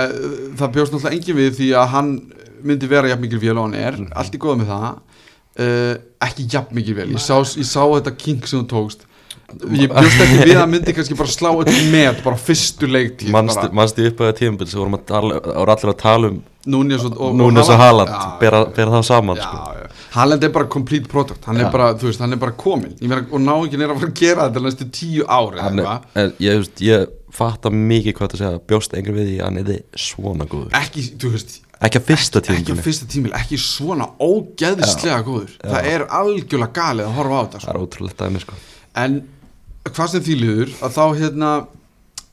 það 0.57 0.75
bjóst 0.79 0.97
náttúrulega 0.97 1.17
engin 1.19 1.41
við 1.43 1.53
því 1.61 1.71
að 1.77 1.93
hann 1.93 2.11
myndi 2.67 2.91
vera 2.91 3.11
jafn 3.13 3.25
mikil 3.25 3.43
vél 3.43 3.57
og 3.57 3.69
hann 3.69 3.79
er. 3.79 4.01
Allt 4.19 4.35
í 4.35 4.41
góða 4.43 4.63
með 4.63 4.73
það. 4.73 4.89
Uh, 5.59 5.95
ekki 6.29 6.49
jafn 6.53 6.75
mikil 6.79 6.97
vél, 6.99 7.13
ég 7.15 7.23
sá, 7.23 7.37
ég 7.59 7.67
sá 7.67 7.83
þetta 7.83 8.15
king 8.19 8.45
sem 8.47 8.63
þú 8.63 8.69
tókst. 8.73 9.07
Ég 9.73 9.89
bjóst 9.95 10.23
ekki 10.23 10.45
við 10.45 10.59
að 10.61 10.69
myndi 10.75 10.95
kannski 10.97 11.17
bara 11.19 11.33
slá 11.33 11.49
þetta 11.57 11.85
með 11.93 12.23
bara 12.27 12.37
fyrstu 12.37 12.89
leiktíð 12.91 13.33
manstu 13.33 14.05
upp 14.11 14.19
að 14.27 14.35
tímabil 14.43 14.69
sem 14.69 14.81
vorum 14.83 14.99
að 14.99 15.15
allir 15.65 15.93
að 15.95 16.01
tala 16.03 16.33
um 16.35 16.43
Núnes 16.69 17.05
og, 17.07 17.15
og, 17.17 17.37
Núnes 17.39 17.69
og 17.73 17.79
Haaland. 17.81 18.11
Já, 18.13 18.33
bera, 18.43 18.59
bera 18.77 18.99
það 18.99 19.05
saman 19.09 19.39
Já, 19.39 19.47
sko. 19.47 19.61
já. 19.79 20.03
Haaland 20.13 20.45
er 20.45 20.51
bara 20.53 20.69
complete 20.69 21.09
product. 21.09 21.47
Hann 21.49 21.61
er 21.63 21.71
bara, 21.73 21.93
veist, 21.97 22.21
hann 22.21 22.35
er 22.37 22.41
bara 22.41 22.53
komin 22.61 22.93
meina, 23.01 23.23
og 23.31 23.41
náingin 23.41 23.85
er 23.85 23.93
að 23.93 24.03
fara 24.03 24.11
að 24.11 24.21
gera 24.21 24.49
þetta 24.49 24.65
næstu 24.67 24.89
tíu 24.93 25.25
ári 25.25 25.63
er, 25.63 26.35
ég, 26.45 26.69
ég 26.85 27.07
fatta 27.33 27.73
mikið 27.73 28.17
hvað 28.19 28.35
það 28.35 28.43
segja. 28.43 28.61
Bjóst 28.69 28.97
einhver 28.99 29.17
við 29.17 29.31
því 29.31 29.39
að 29.39 29.47
hann 29.47 29.63
er 29.63 29.83
svona 30.09 30.49
góður? 30.49 30.77
Ekki, 30.77 31.07
þú 31.21 31.33
veist, 31.37 31.59
Ekki 31.79 32.01
að 32.01 32.07
fyrsta 32.09 32.41
ekki 32.43 32.51
á 32.51 32.59
tímabili 32.59 32.85
fyrsta 32.89 33.07
tímil, 33.13 33.33
ekki 33.39 33.59
svona 33.63 34.09
ógeðslega 34.19 35.19
góður. 35.27 35.53
Það 35.63 35.91
er 35.93 36.05
algjörlega 36.19 36.73
galið 36.75 37.07
að 37.07 37.19
horfa 37.19 37.37
á 37.39 37.43
þetta 37.45 37.59
Það 37.59 37.67
sko. 37.67 37.75
er 37.75 37.83
ótrúlegt 37.85 38.23
dæmi 38.25 38.43
sko. 38.43 38.57
En 38.99 39.19
hvað 39.89 40.09
sem 40.15 40.25
því 40.27 40.39
liður 40.43 40.73
að 40.83 40.97
þá 40.99 41.05
hérna 41.21 41.51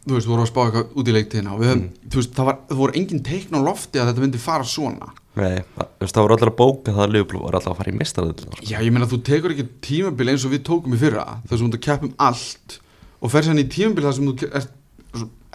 þú 0.06 0.14
veist, 0.18 0.28
voru 0.30 0.44
að 0.46 0.50
spá 0.52 0.60
eitthvað 0.66 0.98
út 1.02 1.08
í 1.10 1.14
leiktíðina 1.16 1.54
og 1.54 1.62
við 1.62 1.70
höfum, 1.72 1.86
þú 2.14 2.20
veist, 2.20 2.34
það, 2.38 2.46
var, 2.50 2.58
það 2.70 2.82
voru 2.82 2.98
engin 3.00 3.22
teikn 3.26 3.58
á 3.58 3.62
lofti 3.66 4.02
að 4.02 4.10
þetta 4.12 4.24
myndi 4.26 4.42
fara 4.42 4.68
svona. 4.70 5.08
Nei, 5.36 5.56
það, 5.76 5.88
það 6.06 6.20
voru 6.26 6.36
allir 6.36 6.52
að 6.52 6.58
bóka 6.60 6.94
það 6.96 7.06
að 7.06 7.14
Liverpool 7.16 7.42
var 7.46 7.58
allir 7.60 7.72
að 7.74 7.80
fara 7.80 7.92
í 7.92 7.96
mistaröðlina 8.00 8.54
sko. 8.56 8.68
já, 8.70 8.78
ég 8.86 8.94
meina, 8.96 9.08
þú 9.10 9.18
tekur 9.30 9.56
ekki 9.56 9.66
tímabil 9.84 10.30
eins 10.32 10.46
og 10.48 10.54
við 10.54 10.62
tókum 10.70 10.94
í 10.96 11.00
fyrra 11.02 11.26
þar 11.50 11.60
sem 11.60 11.72
þú 11.74 11.80
að 11.80 11.84
keppum 11.88 12.14
allt 12.28 12.78
og 13.26 13.34
fer 13.34 13.48
sann 13.50 13.60
í 13.60 13.66
tímabil 13.74 14.06
þar 14.06 14.16
sem 14.16 14.30
þú 14.30 14.48
er 14.48 14.70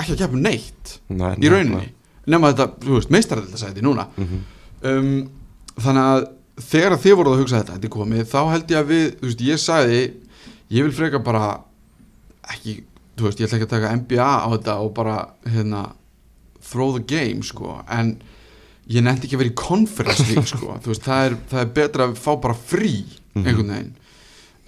ekki 0.03 0.17
að 0.17 0.21
keppum 0.25 0.43
neitt 0.45 0.93
Nei, 1.15 1.33
í 1.41 1.49
rauninni 1.55 1.87
nema 2.27 2.50
þetta, 2.53 2.67
þú 2.85 2.97
veist, 2.99 3.12
meistaradildasæti 3.15 3.85
núna. 3.85 4.09
Mm 4.21 4.41
um, 4.87 5.29
þannig 5.81 6.07
að 6.07 6.27
þegar 6.71 6.97
þið 7.00 7.17
voruð 7.19 7.35
að 7.35 7.43
hugsa 7.43 7.61
þetta, 7.61 7.77
þetta 7.77 7.89
er 7.89 7.95
komið 7.95 8.27
þá 8.31 8.41
held 8.53 8.73
ég 8.73 8.81
að 8.81 8.91
við, 8.91 9.07
þú 9.21 9.29
veist, 9.29 9.45
ég 9.47 9.62
sagði 9.62 10.00
ég 10.71 10.87
vil 10.87 10.97
freka 10.97 11.21
bara 11.25 11.45
ekki, 12.55 12.75
þú 13.19 13.29
veist, 13.29 13.41
ég 13.41 13.49
ætla 13.49 13.61
ekki 13.61 13.69
að 13.69 13.75
taka 13.77 13.95
NBA 14.00 14.27
á 14.29 14.49
þetta 14.55 14.77
og 14.85 14.93
bara, 14.97 15.17
hérna 15.49 15.85
throw 16.71 16.93
the 16.97 17.03
game, 17.03 17.45
sko. 17.47 17.79
En 17.91 18.15
ég 18.91 19.05
nefndi 19.05 19.27
ekki 19.27 19.39
að 19.39 19.43
vera 19.45 19.53
í 19.53 19.59
conference 19.59 20.27
league, 20.29 20.49
sko, 20.50 20.77
þú 20.83 20.93
veist, 20.93 21.07
það 21.07 21.27
er, 21.29 21.39
það 21.53 21.65
er 21.65 21.73
betra 21.81 22.09
að 22.09 22.21
fá 22.21 22.31
bara 22.43 22.59
frí, 22.59 22.95
einhvern 23.39 23.75
veginn 23.75 23.97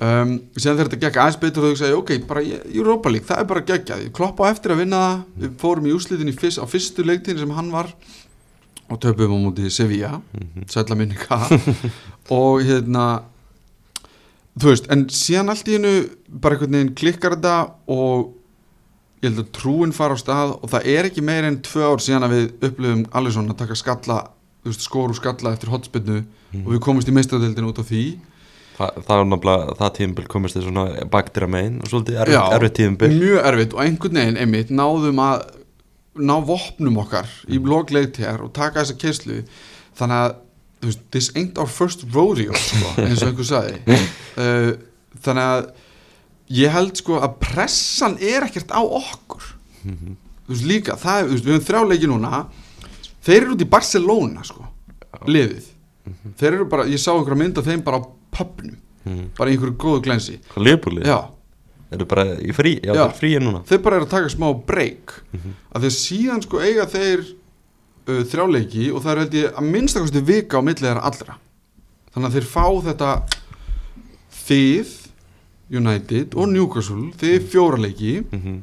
um, 0.03 0.33
síðan 0.59 0.79
þegar 0.79 0.89
þetta 0.91 1.01
gekk 1.07 1.19
aðeins 1.23 1.41
betur 1.43 1.67
og 1.69 1.73
þú 1.75 1.81
sagði, 1.83 1.99
ok, 2.01 2.13
bara 2.31 2.43
Europa 2.75 3.13
League 3.13 3.29
það 3.29 3.43
er 3.45 3.49
bara 3.53 3.65
geggjað, 3.71 4.05
ég 4.09 4.15
kloppa 4.17 4.49
á 4.49 4.53
eftir 4.53 4.75
að 4.75 4.83
vinna 4.83 5.01
það. 5.07 5.23
Við 5.45 5.55
fórum 5.63 5.87
í 5.91 5.95
úslitin 5.97 6.33
í 6.33 6.37
fyrst, 6.37 6.61
á 6.63 6.67
fyrstu 6.67 7.05
leiktíðin 7.07 7.43
sem 7.45 7.55
hann 7.59 7.71
var 7.75 7.93
og 8.93 8.99
töpum 9.01 9.33
á 9.33 9.39
móti 9.47 9.71
Sevilla 9.73 10.19
Mhm. 10.35 10.67
sætla 10.69 10.97
minninga 10.99 11.39
og 12.37 12.61
hérna 12.67 13.05
þú 14.59 14.69
veist, 14.69 14.89
en 14.93 15.07
síðan 15.09 15.49
allt 15.53 15.69
í 15.71 15.77
hennu 15.79 15.93
bara 16.29 16.57
einhvern 16.59 16.75
veginn 16.77 16.95
klikkar 16.99 17.37
þetta 17.39 17.55
og 17.89 18.35
ég 19.23 19.31
held 19.31 19.41
að 19.45 19.53
trúin 19.57 19.95
fara 19.97 20.17
á 20.19 20.21
stað 20.21 20.53
og 20.59 20.69
það 20.75 20.89
er 20.93 21.09
ekki 21.09 21.23
meir 21.25 21.47
en 21.49 21.61
tvö 21.65 21.87
ár 21.89 22.03
síðan 22.05 22.27
að 22.27 22.35
við 22.37 22.69
upplifum 22.69 23.05
Alisson 23.17 23.49
að 23.53 23.61
taka 23.63 23.79
skalla 23.79 24.19
veist, 24.67 24.83
skóru 24.85 25.15
skalla 25.17 25.55
eftir 25.55 25.73
hotspinnu 25.73 26.19
og 26.67 26.69
við 26.75 26.83
komumst 26.85 27.09
í 27.09 27.15
meistradeldinu 27.17 27.71
út 27.73 27.81
á 27.81 27.85
því 27.87 28.03
Þa, 28.77 28.87
Það 29.07 29.19
var 29.21 29.27
náttúrulega, 29.31 29.75
það 29.81 29.91
tímabil 29.99 30.29
komist 30.33 30.57
þið 30.57 30.65
svona 30.69 30.85
baktir 31.13 31.45
að 31.47 31.51
megin 31.55 31.75
og 31.85 31.91
svolítið 31.91 32.21
erfitt, 32.25 32.55
erfitt 32.57 32.77
tímabil. 32.79 33.11
mjög 33.21 33.49
erfitt 33.51 33.75
og 33.77 33.83
einhvern 33.85 34.19
veginn 34.23 34.41
einmitt 34.45 34.71
náðum 34.73 35.21
að 35.27 35.45
ná 36.23 36.35
vopnum 36.49 36.99
okkar 37.03 37.29
í 37.49 37.61
blogleiktér 37.65 38.43
og 38.45 38.53
taka 38.57 38.83
þessa 38.83 38.97
keislu 39.01 39.39
þannig 39.99 40.19
að 40.25 40.35
veist, 40.83 41.05
this 41.15 41.31
ain't 41.37 41.61
our 41.63 41.69
first 41.71 42.03
rodeo 42.15 42.53
sko, 42.59 42.91
eins 43.07 43.23
og 43.23 43.31
einhver 43.31 43.49
sagði. 43.49 44.01
Uh, 44.37 44.73
þannig 45.23 45.53
að 45.53 45.69
ég 46.53 46.73
held 46.75 46.97
sko 47.01 47.21
að 47.23 47.37
pressan 47.45 48.17
er 48.21 48.49
ekkert 48.49 48.73
á 48.75 48.81
okkur. 48.83 49.47
Mhm. 49.87 50.17
þú 50.49 50.53
veist 50.57 50.67
líka, 50.69 50.97
það 51.01 51.29
veist, 51.31 51.45
við 51.47 51.55
höfum 51.55 51.69
þrjá 51.69 51.83
leiki 51.93 52.09
núna. 52.11 52.43
Þeir 53.23 53.37
eru 53.45 53.53
út 53.55 53.63
í 53.63 53.69
Barcelona 53.71 54.43
sko, 54.45 54.65
liðið. 55.31 55.69
Þeir 56.41 56.49
eru 56.57 56.67
bara, 56.73 56.85
ég 56.91 56.99
sá 56.99 57.13
einhverja 57.15 57.39
mynd 57.39 57.61
af 57.61 57.69
þeim 57.69 57.85
bara 57.87 58.01
á 58.03 58.05
pubnum, 58.33 58.77
Mhm. 59.05 59.31
bara 59.39 59.51
í 59.51 59.57
einhverju 59.57 59.77
góðu 59.77 60.03
glensi. 60.07 60.39
Liverpoolið? 60.57 61.05
já, 61.07 61.21
Eru 61.93 62.07
bara 62.09 62.25
í 62.41 62.53
frí, 62.57 62.81
já, 62.81 62.95
Já. 62.97 63.09
frí 63.13 63.35
núna. 63.39 63.59
Þeir 63.69 63.83
bara 63.83 63.97
eru 63.97 64.07
að 64.07 64.11
taka 64.11 64.29
smá 64.33 64.49
break. 64.67 65.13
Mhm. 65.35 65.53
að 65.75 65.83
þeir 65.83 65.95
síðan 65.99 66.43
sko 66.43 66.59
eiga 66.61 66.87
þeir 66.87 67.21
uh, 68.09 68.23
þrjáleiki 68.25 68.93
og 68.95 69.03
það 69.05 69.11
er 69.13 69.19
held 69.19 69.35
ég 69.35 69.53
að 69.55 69.71
minnstakosti 69.71 70.23
vika 70.25 70.57
á 70.59 70.63
milli 70.65 70.81
þeirra 70.81 71.03
allra. 71.05 71.37
Þannig 72.15 72.27
að 72.29 72.33
þeir 72.33 72.49
fá 72.49 72.67
þetta 72.83 73.23
þið 74.49 74.89
United 75.73 76.35
og 76.35 76.49
Newcastle 76.53 77.13
þið 77.21 77.47
fjóra 77.53 77.79
leiki. 77.81 78.23
Mm 78.33 78.63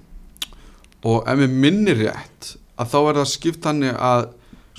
og 1.08 1.24
ef 1.32 1.38
við 1.40 1.54
minnir 1.64 1.96
rétt 1.96 2.58
að 2.78 2.90
þá 2.92 2.98
er 3.10 3.14
það 3.22 3.28
skipt 3.32 3.62
þannig 3.64 3.94
að 4.04 4.26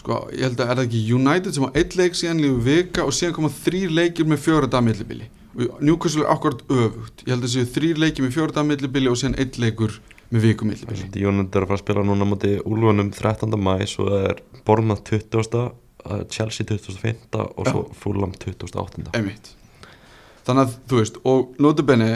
sko, 0.01 0.23
ég 0.35 0.47
held 0.47 0.61
að 0.61 0.71
er 0.71 0.79
það 0.79 0.87
ekki 0.87 1.03
United 1.17 1.57
sem 1.57 1.67
á 1.67 1.71
eitt 1.77 1.97
leik 1.99 2.17
síðan 2.19 2.41
lífu 2.45 2.63
vika 2.65 3.05
og 3.07 3.13
síðan 3.17 3.37
koma 3.37 3.51
þrýr 3.53 3.93
leikir 3.99 4.29
með 4.31 4.43
fjóra 4.47 4.71
dag 4.71 4.85
millibili 4.87 5.29
og 5.57 5.83
Newcastle 5.83 6.25
er 6.25 6.33
akkurat 6.33 6.63
öfugt 6.71 7.25
ég 7.27 7.35
held 7.35 7.47
að 7.47 7.55
séu 7.55 7.69
þrýr 7.75 8.01
leikir 8.01 8.25
með 8.25 8.35
fjóra 8.39 8.57
dag 8.57 8.69
millibili 8.69 9.11
og 9.11 9.19
síðan 9.21 9.39
eitt 9.43 9.61
leikur 9.61 9.99
með 10.31 10.47
viku 10.47 10.69
millibili 10.69 11.09
Jónund 11.21 11.55
er 11.55 11.67
að 11.67 11.73
fara 11.73 11.81
að 11.81 11.85
spila 11.85 12.05
núna 12.07 12.27
á 12.27 12.31
móti 12.33 12.53
Úlfunum 12.63 13.13
13. 13.15 13.57
mæ 13.61 13.75
svo 13.91 14.09
er 14.15 14.43
Bormað 14.67 15.05
20. 15.11 15.57
uh, 15.61 16.21
Chelsea 16.31 16.67
25. 16.67 17.41
og 17.41 17.71
svo 17.71 17.87
Fulham 17.97 18.33
28. 18.37 19.11
Einmitt. 19.19 19.55
þannig 20.47 20.69
að 20.69 20.77
þú 20.91 21.01
veist 21.03 21.19
og 21.29 21.59
notabenni 21.61 22.13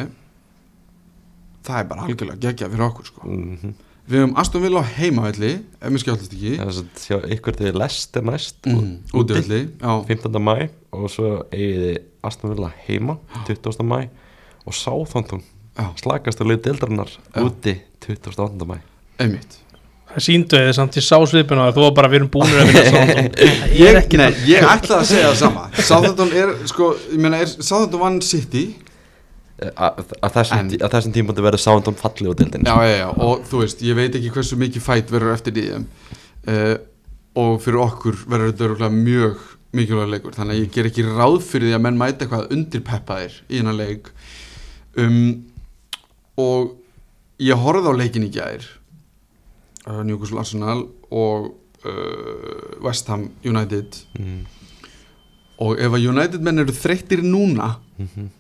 það 1.65 1.81
er 1.81 1.91
bara 1.91 2.07
algjörlega 2.07 2.41
geggja 2.47 2.71
fyrir 2.71 2.87
okkur 2.89 3.11
sko. 3.11 3.27
mm 3.27 3.59
-hmm. 3.59 3.75
Við 4.05 4.21
höfum 4.21 4.35
Aston 4.41 4.65
Villa 4.65 4.83
á 4.85 4.93
heimavelli 4.99 5.53
ef 5.81 5.89
mér 5.93 6.03
skjáttast 6.03 6.37
ekki 6.37 6.55
Þess 6.61 7.11
að 7.17 7.27
ykkur 7.37 7.57
til 7.57 7.73
Lester 7.81 8.27
næst 8.27 8.69
mm. 8.69 8.93
útivelli 9.17 9.61
já, 9.81 9.93
15. 10.11 10.39
mæ 10.45 10.55
og 10.95 11.09
svo 11.13 11.33
eigið 11.49 11.85
þið 11.87 11.99
Aston 12.29 12.55
Villa 12.55 12.71
heima 12.85 13.19
20. 13.49 13.81
mæ 13.89 14.01
og 14.65 14.77
slagast 16.01 16.41
að 16.41 16.53
leið 16.53 16.65
deildarinnar 16.69 17.13
Já. 17.17 17.43
úti 17.43 17.79
28. 18.05 18.69
mæ 18.69 18.81
einmitt 19.19 19.61
Það 20.15 20.23
síndu 20.29 20.59
þið 20.61 20.75
samt 20.77 20.97
í 21.01 21.03
sásvipuna 21.03 21.65
að 21.67 21.79
þú 21.79 21.85
var 21.89 21.95
bara 21.97 22.09
við 22.13 22.21
erum 22.21 22.29
búinir 22.31 22.61
að 22.61 22.69
vinna. 22.69 22.83
Það 22.93 23.09
ég, 23.81 23.97
er 24.21 24.37
ég 24.47 24.67
ætlaði 24.69 24.99
að 25.01 25.09
segja 25.09 25.31
það 25.31 25.39
sama 25.41 25.65
Southampton 25.81 26.35
er, 26.39 26.53
sko, 26.71 26.91
ég 27.11 27.23
meina 27.25 27.41
er 27.43 27.51
Southampton 27.51 28.03
vann 28.05 28.21
City 28.23 28.67
Eh, 28.69 28.84
að 29.63 30.15
að 30.19 30.33
þessum, 30.35 30.71
þessum 30.83 31.15
tímpundi 31.15 31.45
verður 31.45 31.63
Southampton 31.63 31.99
falli 31.99 32.31
úr 32.31 32.39
deildinni. 32.39 32.67
Já, 32.67 32.75
já, 32.89 32.97
já, 33.05 33.09
og 33.23 33.45
þú 33.47 33.63
veist, 33.63 33.83
ég 33.87 33.99
veit 33.99 34.17
ekki 34.19 34.33
hversu 34.35 34.59
mikið 34.59 34.83
fætt 34.83 35.13
verður 35.15 35.35
eftir 35.37 35.55
því 35.55 35.67
uh, 35.79 36.77
og 37.39 37.59
fyrir 37.63 37.83
okkur 37.85 38.19
verður 38.31 38.75
þetta 38.75 38.91
mjög 38.95 39.45
mikilvæg 39.75 40.11
leikur, 40.11 40.35
þannig 40.37 40.55
að 40.55 40.63
ég 40.63 40.75
ger 40.75 40.91
ekki 40.91 41.07
ráð 41.07 41.41
fyrir 41.47 41.71
því 41.71 41.77
að 41.79 41.85
menn 41.87 41.99
mæta 41.99 42.27
eitthvað 42.27 42.53
undir 42.55 42.85
peppaðir 42.87 43.39
í 43.49 43.59
hennar 43.59 43.79
leik. 43.79 44.11
Um, 44.99 45.47
og 46.39 46.77
ég 47.43 47.59
horfði 47.59 47.91
á 47.91 47.99
leikin 47.99 48.27
í 48.27 48.31
gær 48.35 48.67
uh, 49.87 50.03
Newcastle 50.07 50.43
Arsenal 50.43 50.85
og 51.15 51.51
uh, 51.87 52.79
West 52.83 53.11
Ham 53.11 53.29
United. 53.47 54.03
Mm. 54.19 54.45
og 55.63 55.79
ef 55.79 55.95
að 55.95 56.09
United 56.11 56.43
menn 56.43 56.59
eru 56.59 56.75
þreyttir 56.75 57.23
núna 57.23 57.77
Mm 57.95 58.33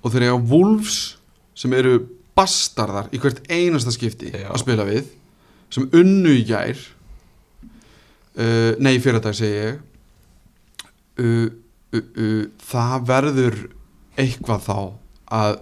og 0.00 0.12
þeir 0.12 0.28
eiga 0.28 0.40
Wolves 0.50 0.98
sem 1.58 1.72
eru 1.76 1.98
bastardar 2.36 3.10
í 3.12 3.20
hvert 3.20 3.42
einasta 3.50 3.92
skipti 3.94 4.30
Já. 4.32 4.48
að 4.52 4.62
spila 4.62 4.86
við 4.88 5.08
sem 5.70 5.86
unnu 5.94 6.34
í 6.34 6.44
gær. 6.48 6.78
Uh, 8.40 8.76
nei 8.82 8.96
fyrir 9.02 9.22
dag 9.22 9.36
segi 9.36 9.58
ég. 9.58 9.80
Uh, 11.20 11.50
uh, 11.94 12.44
það 12.70 13.08
verður 13.10 13.58
eitthvað 14.20 14.64
þá 14.64 14.78
að 15.40 15.58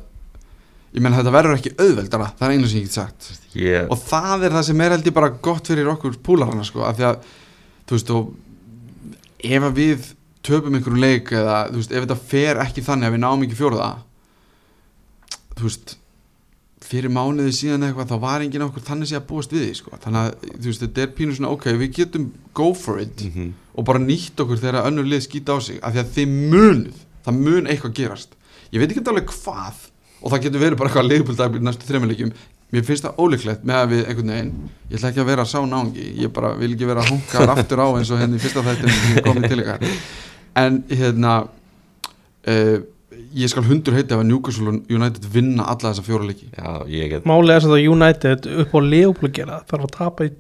ég 0.95 1.05
menn 1.05 1.17
þetta 1.17 1.33
verður 1.35 1.59
ekki 1.59 1.75
auðveldara 1.77 2.31
það 2.39 2.47
er 2.47 2.55
einu 2.55 2.69
sem 2.71 2.81
ég 2.81 2.89
get 2.89 2.97
sagt. 2.97 3.31
Ég, 3.59 3.89
og 3.91 4.01
það 4.01 4.47
er 4.49 4.57
það 4.57 4.69
sem 4.71 4.85
er 4.85 4.95
held 4.95 5.09
ég 5.11 5.17
bara 5.17 5.33
gott 5.49 5.69
fyrir 5.69 5.91
okkur 5.93 6.21
púlarana 6.25 6.65
sko 6.67 6.85
af 6.89 6.97
því 6.99 7.09
að 7.11 7.19
þú 7.89 7.99
veist 7.99 8.15
og 8.15 8.31
ef 9.49 9.67
að 9.69 9.79
við 9.79 10.09
töpum 10.49 10.77
einhverjum 10.79 11.03
leik 11.03 11.33
eða 11.35 11.59
þú 11.69 11.83
veist 11.83 11.93
ef 11.93 12.05
þetta 12.07 12.19
fer 12.31 12.63
ekki 12.65 12.85
þannig 12.87 13.09
að 13.09 13.17
við 13.17 13.23
náum 13.25 13.45
ekki 13.45 13.59
fjóraða 13.59 13.91
þú 15.59 15.69
veist 15.69 15.97
fyrir 16.89 17.13
mánuði 17.13 17.53
síðan 17.53 17.85
eitthvað 17.89 18.13
þá 18.13 18.19
var 18.23 18.45
enginn 18.45 18.65
okkur 18.69 18.85
þannig 18.87 19.13
að 19.19 19.27
búast 19.29 19.53
við 19.53 19.65
því 19.67 19.73
sko. 19.81 19.99
Þannig 20.05 20.21
að 20.21 20.47
þú 20.49 20.71
veist 20.71 20.85
þetta 20.85 21.03
er 21.05 21.15
pínu 21.19 21.37
svona 21.37 21.53
ok 21.55 21.67
við 21.81 21.95
getum 21.99 22.29
go 22.55 22.71
for 22.75 23.03
it 23.03 23.25
mm 23.29 23.55
og 23.79 23.85
bara 23.87 24.01
nýtt 24.03 24.41
okkur 24.43 24.59
þegar 24.59 24.89
önnur 24.89 25.07
lið 25.07 25.21
skýta 25.23 25.55
á 25.55 25.59
sig 25.63 25.77
af 25.79 25.93
því 25.95 26.01
að 26.01 26.09
þið 26.17 26.31
munuð, 26.51 27.03
það 27.23 27.37
mun 27.45 27.69
eitthvað 27.71 27.93
gerast. 27.95 28.33
Ég 28.73 28.81
veit 28.83 28.91
ekki 28.91 29.05
alveg 29.07 29.31
hvað 29.31 29.85
og 30.19 30.33
það 30.33 30.43
getur 30.43 30.63
verið 30.65 30.79
bara 30.81 30.91
eitthvað 30.91 31.11
leifbúldagbil 31.13 31.63
næstu 31.63 31.87
þrejmuleikjum 31.87 32.33
mér 32.75 32.85
finnst 32.85 33.07
það 33.07 33.21
ólíklegt 33.23 33.65
með 33.65 33.79
að 33.81 33.93
við 33.93 34.03
einhvern 34.03 34.33
veginn, 34.35 34.51
ég 34.91 34.99
ætla 34.99 35.11
ekki 35.13 35.23
að 35.23 35.31
vera 35.31 35.45
sá 35.49 35.59
náungi 35.65 36.07
ég 36.21 36.33
bara 36.37 36.51
vil 36.59 36.73
ekki 36.75 36.89
vera 36.89 37.05
þar 37.31 37.53
aftur 37.55 37.81
á 37.81 37.89
eins 37.97 38.11
og 38.13 38.21
henni 38.21 38.37
í 38.37 38.43
fyrsta 38.43 38.65
ég 38.75 39.23
komið 39.25 39.47
til 39.49 39.61
ykkar 39.63 39.87
en 40.65 40.83
hérna 40.91 41.35
uh, 41.47 42.79
ég 43.35 43.49
skal 43.53 43.63
hundur 43.69 43.95
heiti 43.97 44.15
af 44.15 44.21
að 44.23 44.29
Newcastle 44.31 44.75
United 44.89 45.25
vinna 45.33 45.65
alla 45.69 45.93
þessa 45.93 46.05
fjóra 46.07 46.27
leiki. 46.29 46.49
Já, 46.57 46.85
ég 46.89 47.11
get 47.11 47.25
Málið 47.29 47.55
er 47.57 47.61
sem 47.61 47.71
það 47.71 47.89
United 47.93 48.47
upp 48.65 48.73
á 48.75 48.81
Leopold 48.89 49.33
gera 49.35 49.61
þarf 49.69 49.85
að 49.89 49.95
tapa 49.99 50.25
í 50.29 50.31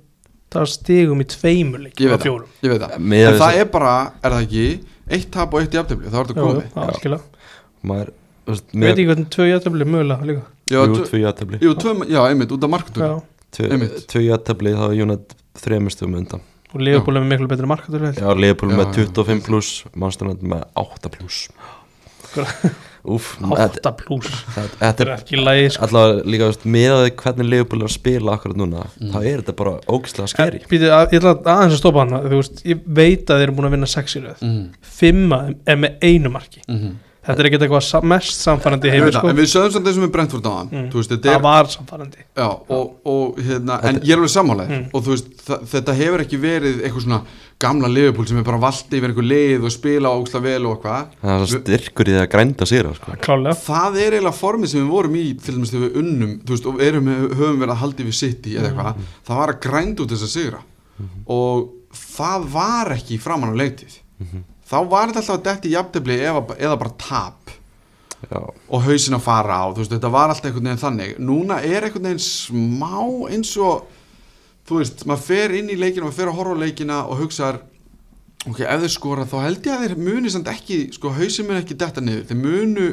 það 0.51 0.69
stigum 0.73 1.21
í 1.21 1.27
tveimur 1.29 1.83
leik 1.85 2.01
Ég 2.01 2.09
á 2.09 2.11
veit 2.11 2.21
það. 2.21 2.27
fjórum. 2.29 2.49
Ég 2.63 2.71
veit 2.73 2.81
það, 2.81 2.95
en 2.97 3.39
það 3.39 3.49
að- 3.53 3.59
er 3.61 3.65
bara, 3.75 4.13
er 4.25 4.31
það 4.31 4.47
ekki 4.47 4.81
eitt 5.11 5.31
tap 5.31 5.55
og 5.55 5.61
eitt 5.61 5.73
jafntefli, 5.77 6.09
þá 6.09 6.15
er 6.19 6.25
þetta 6.25 6.39
Jú, 6.41 6.47
komið. 6.47 6.73
maður, 7.85 8.11
veit 8.49 8.95
ekki 8.95 9.09
hvernig 9.09 9.29
tvö 9.35 9.49
jættabli 9.53 9.81
er 9.85 9.91
mögulega 9.93 10.25
líka. 10.29 10.43
Já, 10.69 10.81
jú, 10.85 10.95
tvö- 10.97 11.61
jú, 11.63 11.75
tvö, 11.75 12.09
já, 12.09 12.21
einmitt, 12.29 12.51
út 12.53 12.65
af 12.65 12.71
marktöku 12.71 13.01
Já, 13.01 13.23
tvö, 13.53 14.21
játefli 14.29 14.73
þá 14.77 14.85
er 14.91 14.97
Jónat 14.99 15.35
þremistum 15.57 16.15
undan. 16.17 16.41
Og 16.75 16.81
Leopold 16.85 17.17
er 17.17 17.23
með 17.25 17.31
miklu 17.39 17.49
betri 17.49 17.67
markatölu 17.67 18.11
Já, 18.19 18.29
Liverpool 18.37 18.71
Já, 18.73 18.77
með 18.77 18.89
já. 18.93 19.07
25 19.09 19.45
pluss 19.47 19.85
Manchester 19.97 20.27
United 20.29 20.49
með 20.53 20.65
8 20.77 21.09
pluss 21.15 21.49
Úf, 23.09 23.29
þetta 23.41 23.89
8 23.89 23.93
pluss 24.03 24.41
þetta 24.75 25.05
er 25.05 25.11
ekki 25.15 25.39
lægi 25.41 25.69
sko. 25.73 25.87
allavega 25.87 26.25
líka 26.35 26.49
með 26.69 26.95
að 26.97 27.05
hvernig 27.23 27.49
Liverpool 27.49 27.81
er 27.85 27.89
að 27.89 27.95
spila 27.95 28.35
akkurat 28.35 28.59
núna 28.59 28.83
Mm. 28.99 29.13
þá 29.15 29.19
er 29.23 29.41
þetta 29.43 29.55
bara 29.57 29.75
ógislega 29.89 30.29
skeri 30.33 30.61
ég 30.61 31.15
ætla 31.15 31.33
aðeins 31.39 31.77
að 31.77 31.81
stoppa 31.81 32.05
hana 32.05 32.21
veist, 32.29 32.61
ég 32.69 32.81
veit 32.85 33.31
að 33.31 33.39
þeir 33.39 33.47
eru 33.47 33.57
búin 33.61 33.69
að 33.71 33.77
vinna 33.79 33.87
sex 33.95 34.17
í 34.19 34.25
röð 34.27 34.43
mm. 34.45 34.65
fimm 34.83 35.33
af 35.33 35.47
þeim 35.47 35.61
er 35.73 35.81
með 35.87 36.09
einu 36.11 36.33
marki 36.35 36.65
Mm. 36.69 36.97
Þetta 37.29 37.43
er 37.45 37.49
ekkert 37.51 37.65
eitthvað 37.69 38.07
mest 38.13 38.45
samfærandi 38.45 38.93
það, 38.93 39.11
sko. 39.19 39.31
en 39.33 39.39
við 39.39 39.51
sögum 39.53 39.75
samt 39.77 39.89
þessum 39.89 40.05
með 40.07 40.15
Brentford 40.17 40.49
á 40.49 40.53
hann. 40.59 40.71
Mm. 40.73 40.87
þú 40.93 41.01
veist, 41.03 41.13
þetta 41.15 41.29
það 41.29 41.37
er 41.39 41.45
var 41.49 41.69
samfærandi 41.75 42.25
Já, 42.25 42.49
og, 42.49 42.95
og 43.13 43.43
hérna, 43.49 43.77
en 43.89 44.01
ég 44.03 44.15
er 44.15 44.23
alveg 44.23 44.33
sammálaðið 44.35 44.75
Mm. 44.79 44.89
og 44.95 45.05
veist, 45.09 45.29
þetta 45.73 45.95
hefur 45.99 46.23
ekki 46.25 46.39
verið 46.43 46.83
eitthvað 46.85 47.05
svona 47.07 47.21
gamla 47.59 47.89
Liverpool 47.91 48.27
sem 48.29 48.39
er 48.39 48.45
bara 48.47 48.61
valdi 48.63 48.99
yfir 49.01 49.11
einhver 49.11 49.27
lið 49.27 49.65
og 49.67 49.73
spila 49.75 50.13
ógslag 50.15 50.45
vel 50.45 50.67
og 50.69 50.77
eitthvað 50.77 51.17
það 51.25 51.41
er 51.43 51.51
styrkur 51.53 52.11
í 52.11 52.13
því 52.15 52.21
að 52.23 52.29
grænda 52.35 52.69
sér 52.71 52.91
sko. 52.95 53.17
það 53.65 53.97
er 54.05 54.17
eiginlega 54.19 54.39
formið 54.39 54.71
sem 54.71 54.85
við 54.85 54.93
vorum 54.93 55.17
í 55.19 55.25
til 55.43 55.55
dæmis 55.57 55.73
þegar 55.73 55.89
við 55.89 55.97
unnum, 56.03 56.37
veist, 56.53 56.69
og 56.71 56.83
erum, 56.87 57.09
höfum 57.35 57.59
verið 57.59 57.75
að 57.75 57.81
haldi 57.83 58.07
við 58.07 58.15
City 58.21 58.55
eða 58.55 58.71
eitthvað. 58.71 59.03
Það 59.27 59.41
var 59.43 59.55
að 59.55 59.61
grænda 59.67 60.05
út 60.05 60.15
þess 60.15 60.29
að 60.29 60.35
sigra 60.37 60.63
og 61.27 61.67
það 61.99 62.47
var 62.55 62.93
ekki 62.95 63.19
framan 63.23 63.55
á 63.55 63.61
leiktið 63.61 63.99
þá 64.69 64.77
var 64.91 65.11
þetta 65.11 65.23
alltaf 65.23 65.37
að 65.37 65.47
detti 65.49 65.73
jafntefli 65.75 66.19
eða, 66.21 66.77
bara 66.77 66.95
tap. 67.01 67.55
Já, 68.19 68.41
og 68.43 68.83
hausin 68.83 69.15
að 69.15 69.27
fara 69.29 69.61
á, 69.63 69.67
veist, 69.77 69.93
þetta 69.93 70.11
var 70.11 70.33
alltaf 70.33 70.49
einhvern 70.49 70.67
veginn 70.67 70.83
þannig, 70.83 71.11
núna 71.23 71.61
er 71.63 71.87
einhvern 71.87 72.09
veginn 72.09 72.25
smá 72.25 72.97
eins 73.31 73.53
og 73.63 73.85
þú 74.67 74.81
veist, 74.81 75.05
maður 75.07 75.27
fer 75.29 75.55
inn 75.55 75.71
í 75.71 75.77
leikina 75.79 76.09
maður 76.09 76.17
fer 76.17 76.31
að 76.33 76.41
horfa 76.41 76.57
á 76.59 76.63
leikina 76.65 76.97
og 77.07 77.21
hugsaðar 77.23 77.61
ok, 78.51 78.59
ef 78.65 78.83
þeir 78.83 78.93
skora 78.97 79.27
þá 79.31 79.37
held 79.45 79.69
ég 79.69 79.77
að 79.77 79.85
þeir 79.85 80.03
muni 80.09 80.33
samt 80.35 80.51
ekki, 80.51 80.81
sko, 80.97 81.13
hausin 81.15 81.47
mun 81.47 81.61
ekki 81.61 81.79
detta 81.79 82.03
niður, 82.03 82.27
þeir 82.33 82.41
munu 82.43 82.89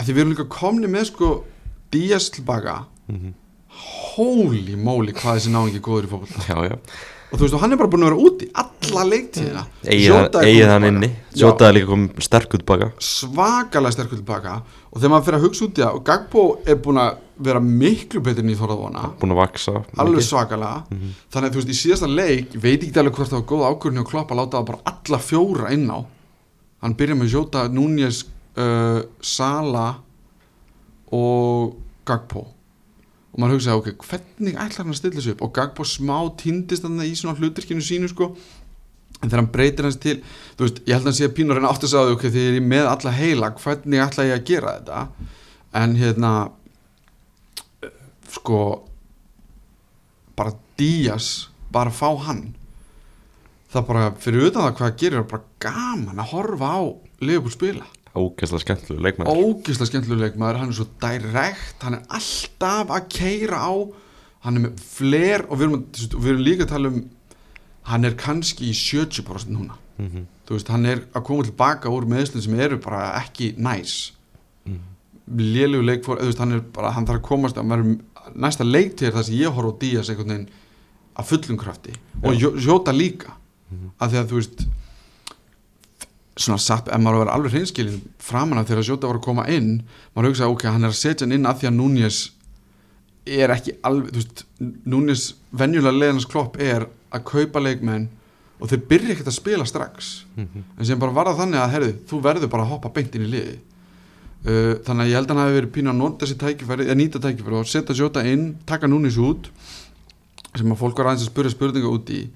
að 0.00 0.10
við 0.14 0.22
erum 0.22 0.32
líka 0.32 0.48
komni 0.56 0.90
með 0.92 1.10
sko 1.12 1.30
Díaz 1.92 2.30
tilbaka 2.34 2.80
holy 4.16 4.80
moly 4.80 5.12
hvað 5.12 5.38
þessi 5.38 5.52
náingi 5.52 5.84
góður 5.84 6.08
í 6.08 6.12
fótboll 6.14 6.48
já, 6.48 6.72
já 6.72 6.76
og 7.26 7.34
þú 7.34 7.42
veist, 7.42 7.54
og 7.56 7.62
hann 7.62 7.74
er 7.74 7.78
bara 7.80 7.90
búin 7.90 8.04
að 8.06 8.10
vera 8.12 8.26
úti 8.28 8.46
alla 8.62 9.04
leiktíðina. 9.10 9.62
Jota 9.98 10.40
er 10.40 10.48
eigið 10.50 10.70
hann 10.70 10.86
tilbaka. 10.86 10.92
inni 10.92 11.08
Já. 11.36 11.40
Sjótaði 11.42 11.76
líka 11.76 11.90
kom 11.90 12.04
sterk 12.22 12.54
út 12.56 12.64
baka. 12.68 12.88
Svakalega 13.02 13.92
sterkur 13.96 14.20
tilbaka 14.20 14.54
og 14.62 15.00
þegar 15.00 15.12
maður 15.12 15.26
fyrir 15.26 15.38
að 15.38 15.46
hugsa 15.46 15.64
út 15.66 15.80
í 15.80 15.84
það 15.84 15.98
og 15.98 16.04
Gagbo 16.06 16.44
er 16.64 16.78
búin 16.86 17.00
að 17.02 17.18
vera 17.46 17.60
miklu 17.60 18.22
betur 18.24 18.46
en 18.46 18.52
ég 18.54 18.60
þorði 18.60 18.76
að 18.76 18.82
vona. 18.86 19.04
Búin 19.20 19.34
að 19.34 19.40
vaksa 19.42 19.74
alveg 19.76 20.16
mikið. 20.16 20.28
svakalega 20.30 21.00
þannig 21.34 21.48
að 21.50 21.52
þú 21.52 21.60
veist 21.60 21.74
í 21.74 21.78
síðasta 21.82 22.08
leik 22.08 22.56
veit 22.62 22.80
ekki 22.86 23.02
alveg 23.02 23.18
hvort 23.18 23.34
það 23.34 23.42
var 23.42 23.48
góð 23.52 23.66
ákvörðin 23.68 24.02
og 24.04 24.10
Klopp 24.10 24.32
að 24.32 24.40
láta 24.40 24.56
það 24.56 24.68
bara 24.70 24.94
alla 24.94 25.20
fjóra 25.26 25.72
inn 25.76 25.86
á. 25.92 25.98
Hann 26.86 26.96
byrja 26.96 27.18
með 27.18 27.32
Jota, 27.34 27.66
Núñez 27.68 28.24
uh, 28.56 29.00
Sala 29.20 29.88
og 31.12 31.76
Gagbo 32.06 32.55
og 33.36 33.42
maður 33.42 33.58
hugsaði 33.58 33.80
ok, 33.82 34.04
hvernig 34.08 34.54
ætlar 34.56 34.86
hann 34.86 34.94
að 34.94 34.96
stilla 34.96 35.18
þessu 35.18 35.32
upp? 35.34 35.42
Og 35.44 35.50
Gagbo 35.58 35.84
smá 35.84 36.14
týndist 36.40 36.86
þannig 36.86 37.10
í 37.10 37.16
svona 37.20 37.36
hluturkinu 37.36 37.84
sínu 37.84 38.08
sko. 38.08 38.30
En 39.20 39.28
þegar 39.28 39.42
hann 39.42 39.50
breytir 39.52 39.84
hans 39.84 39.98
til 40.00 40.14
þú 40.56 40.64
veist, 40.64 40.78
ég 40.88 40.96
held 40.96 41.04
að 41.04 41.10
hann 41.10 41.18
sé 41.18 41.28
að 41.28 41.34
pínur 41.36 41.60
en 41.60 41.68
átt 41.68 41.84
að 41.84 41.92
sagði 41.92 42.14
ok, 42.16 42.24
þegar 42.30 42.56
ég 42.56 42.56
er 42.62 42.70
með 42.72 42.88
alla 42.94 43.12
heila, 43.12 43.50
hvernig 43.60 44.04
ætla 44.06 44.26
ég 44.30 44.38
að 44.38 44.46
gera 44.48 44.72
þetta? 44.78 45.02
En 45.76 45.96
hérna 46.00 46.32
sko 48.38 48.62
bara 50.36 50.56
Díaz 50.80 51.28
bara 51.72 51.92
fá 51.92 52.08
hann. 52.24 52.46
Það 53.68 53.86
bara, 53.90 54.08
fyrir 54.24 54.48
utan 54.48 54.64
það 54.64 54.80
hvað 54.80 54.96
gerir 55.04 55.20
er 55.20 55.28
bara 55.28 55.52
gaman 55.60 56.24
að 56.24 56.32
horfa 56.32 56.72
á 56.72 56.80
Liverpool 57.20 57.52
spila 57.52 57.95
Ógeðslega 58.16 58.62
skemmtilega 58.64 59.04
leikmaður. 59.06 59.42
Ógislega 59.46 59.90
skemmtileg 59.90 60.22
leikmaður, 60.24 60.58
hann 60.62 60.72
er 60.72 60.78
svo 60.78 60.86
direkt 61.02 61.84
hann 61.84 61.98
er 61.98 62.02
alltaf 62.18 62.92
að 62.96 63.08
keira 63.12 63.60
á 63.60 63.72
hann 64.46 64.56
er 64.56 64.64
með 64.68 64.80
fler 64.80 65.44
og 65.50 65.58
við 65.60 65.66
erum, 65.66 65.84
við 66.16 66.30
erum 66.32 66.44
líka 66.46 66.66
að 66.66 66.72
tala 66.74 66.92
um 66.92 67.02
hann 67.90 68.04
er 68.08 68.16
kannski 68.18 68.70
í 68.70 68.74
70% 68.74 69.52
núna. 69.54 69.76
Mhm. 69.98 70.26
þú 70.46 70.54
veist, 70.54 70.68
hann 70.68 70.86
er 70.86 71.00
að 71.14 71.24
koma 71.24 71.42
tilbaka 71.46 71.90
úr 71.90 72.04
meðslun 72.06 72.42
sem 72.44 72.58
eru 72.60 72.76
bara 72.78 73.12
ekki 73.22 73.54
næs. 73.58 74.12
Mhm. 74.66 74.80
lélegu 75.38 75.82
leikfór, 75.86 76.20
veist, 76.22 76.38
hann 76.38 76.52
er 76.52 76.60
bara 76.60 76.90
hann 76.92 77.06
þarf 77.06 77.20
að 77.22 77.28
komast 77.28 77.56
að 77.56 77.66
maður, 77.66 77.98
næsta 78.34 78.64
leiktíð 78.64 79.08
er 79.08 79.12
það 79.16 79.24
sem 79.24 79.34
ég 79.40 79.54
horf 79.54 79.72
á 79.74 79.78
Díaz 79.80 80.10
að 81.16 81.24
fullum 81.24 81.56
krafti. 81.58 81.94
Og 82.22 82.34
Jó- 82.34 82.56
Jóta 82.60 82.92
líka. 82.92 83.32
Af 83.98 84.12
því 84.12 84.18
að 84.20 84.28
þú 84.30 84.36
veist 84.40 84.66
svona 86.36 86.60
satt, 86.60 86.90
ef 86.92 87.00
maður 87.00 87.24
var 87.24 87.32
alveg 87.32 87.54
hreinskilin 87.54 88.02
framan 88.20 88.60
af 88.60 88.68
þegar 88.68 88.84
Jóta 88.90 89.08
var 89.08 89.18
að 89.20 89.24
koma 89.24 89.46
inn 89.48 89.70
maður 90.14 90.32
hugsaði, 90.32 90.52
ok, 90.52 90.66
hann 90.68 90.84
er 90.84 90.92
að 90.92 90.98
setja 90.98 91.24
hann 91.24 91.36
inn 91.36 91.48
af 91.48 91.62
því 91.62 91.70
að 91.70 91.78
Núñez 91.78 92.18
er 93.26 93.52
ekki 93.54 93.74
alveg, 93.88 94.12
þú 94.12 94.20
veist, 94.20 94.44
Núñez 94.86 95.24
venjulega 95.56 95.96
leiðans 95.96 96.28
klopp 96.28 96.60
er 96.60 96.86
að 97.14 97.24
kaupa 97.32 97.62
leikmenn 97.64 98.10
og 98.60 98.70
þeir 98.70 98.84
byrja 98.90 99.14
ekkert 99.14 99.32
að 99.32 99.38
spila 99.38 99.66
strax. 99.68 100.12
Mhm. 100.36 100.64
en 100.78 100.84
sem 100.84 100.98
bara 101.00 101.12
var 101.12 101.32
það 101.32 101.40
þannig 101.40 101.60
að, 101.62 101.72
herðu, 101.72 101.96
þú 102.08 102.22
verður 102.28 102.52
bara 102.52 102.62
að 102.62 102.72
hoppa 102.74 102.92
beint 102.92 103.16
inn 103.16 103.26
í 103.26 103.32
liði 103.32 103.56
uh, 104.44 104.74
þannig 104.84 105.02
að 105.02 105.08
ég 105.08 105.16
held 105.16 105.30
að 105.30 105.36
hann 105.36 105.44
hafi 105.44 105.58
verið 105.60 105.72
pínu 105.72 105.92
að 105.92 106.00
nota 106.02 106.24
þessi 106.26 106.40
tækifæri 106.44 106.86
eða 106.86 107.00
nýta 107.00 107.20
tækifæri 107.24 107.56
og 107.56 107.68
setja 107.68 107.96
Jóta 107.96 108.24
inn 108.28 108.56
taka 108.68 108.86
Núñez 108.86 109.16
út 109.16 109.48
sem 110.56 110.72
að 110.72 110.80
fólk 110.80 111.00
var 111.00 111.10
aðeins 111.12 111.26
að 111.26 111.32
spyrja 111.32 111.52
spurninga 111.52 111.88
út 111.92 112.10
í. 112.12 112.26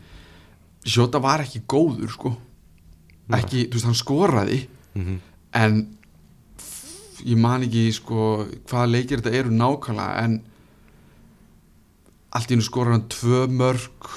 Jóta 0.84 1.20
var 1.20 1.40
ekki 1.44 1.62
góður, 1.68 2.08
sko 2.12 2.34
ekki, 3.38 3.66
þú 3.68 3.72
veist, 3.78 3.84
hann 3.84 3.94
skoraði 3.94 4.60
Mhm. 4.94 5.20
en 5.54 5.96
f- 6.58 7.22
ég 7.24 7.36
man 7.38 7.62
ekki 7.62 7.92
sko 7.92 8.46
hvaða 8.66 8.90
leikir 8.90 9.20
þetta 9.20 9.34
eru 9.38 9.50
nákvæmlega 9.50 10.24
en 10.24 10.40
allt 12.32 12.50
í 12.50 12.54
hennu 12.54 12.64
skorar 12.66 12.92
hann 12.96 13.08
tvö 13.10 13.46
mörg 13.50 14.10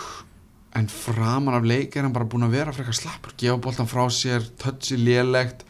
en 0.78 0.88
framan 0.90 1.54
af 1.58 1.66
leik 1.70 1.96
er 1.96 2.06
hann 2.08 2.14
bara 2.14 2.26
búin 2.30 2.46
að 2.48 2.56
vera 2.58 2.74
frekar 2.74 2.94
slappur, 2.98 3.34
gefa 3.38 3.58
boltan 3.62 3.90
frá 3.90 4.06
sér 4.10 4.46
tötsi 4.58 4.98
lélegt 4.98 5.62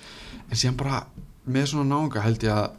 en 0.49 0.55
síðan 0.55 0.77
bara 0.79 1.05
með 1.47 1.67
svona 1.73 1.89
náunga 1.89 2.21
held 2.23 2.43
ég 2.43 2.51
að 2.55 2.71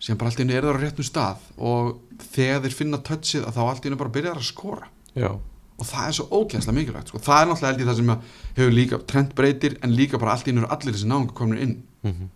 síðan 0.00 0.18
bara 0.20 0.30
allt 0.30 0.40
í 0.40 0.44
hennu 0.44 0.56
er 0.56 0.62
það 0.68 0.76
á 0.76 0.82
réttum 0.84 1.08
stað 1.08 1.36
og 1.58 2.00
þegar 2.32 2.62
þeir 2.64 2.76
finna 2.78 2.98
tötsið 3.04 3.44
að 3.48 3.56
þá 3.56 3.62
allt 3.68 3.84
í 3.84 3.88
hennu 3.90 4.00
bara 4.00 4.14
byrjar 4.16 4.40
að 4.40 4.48
skora. 4.48 4.88
Já, 5.16 5.30
og 5.78 5.84
það 5.86 6.06
er 6.08 6.16
svo 6.16 6.26
ógæðslega 6.30 6.76
mikilvægt 6.78 7.08
sko. 7.12 7.18
það 7.18 7.42
er 7.42 7.46
náttúrulega 7.50 7.72
held 7.72 7.80
ég 7.80 7.90
það 7.90 7.96
sem 8.00 8.10
að 8.14 8.18
hefur 8.56 8.72
líka 8.78 8.98
trend 9.06 9.34
breytir 9.36 9.76
en 9.82 9.96
líka 9.96 10.18
bara 10.18 10.32
allt 10.32 10.46
í 10.48 10.54
eru 10.56 10.66
allir 10.70 10.94
þessi 10.96 11.06
náunga 11.10 11.32
komin 11.34 11.58
inn. 11.58 11.76
Mhm. 12.04 12.28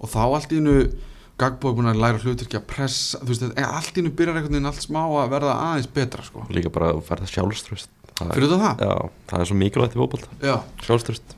og 0.00 0.08
þá 0.08 0.18
allt 0.34 0.52
í 0.52 0.90
Gagbo 1.38 1.70
er 1.70 1.74
búin 1.78 1.86
að 1.86 2.00
læra 2.02 2.18
hluturki 2.18 2.56
að 2.58 2.64
pressa 2.66 3.18
þú 3.22 3.28
veist, 3.30 3.42
þetta- 3.44 3.66
allt 3.70 3.92
í 3.94 4.00
hennu 4.00 4.10
byrjar 4.10 4.34
einhvern 4.34 4.54
veginn 4.56 4.66
allt 4.66 4.82
smá 4.82 5.02
að 5.06 5.28
verða 5.30 5.52
aðeins 5.54 5.86
betra 5.94 6.22
sko. 6.24 6.42
líka 6.50 6.68
bara 6.72 6.92
að 6.92 7.02
verða 7.06 7.28
sjálfströst 7.30 7.88
Það 8.18 8.26
er- 8.26 8.34
fyrir 8.34 8.48
þetta 8.48 8.58
það? 8.58 8.80
Já, 8.82 9.10
það 9.28 9.40
er 9.40 9.46
svo 9.46 9.56
mikilvægt 9.60 9.94
í 9.94 10.00
fótbolta. 10.00 10.28
Já, 10.42 10.56
Sjálfströst 10.82 11.36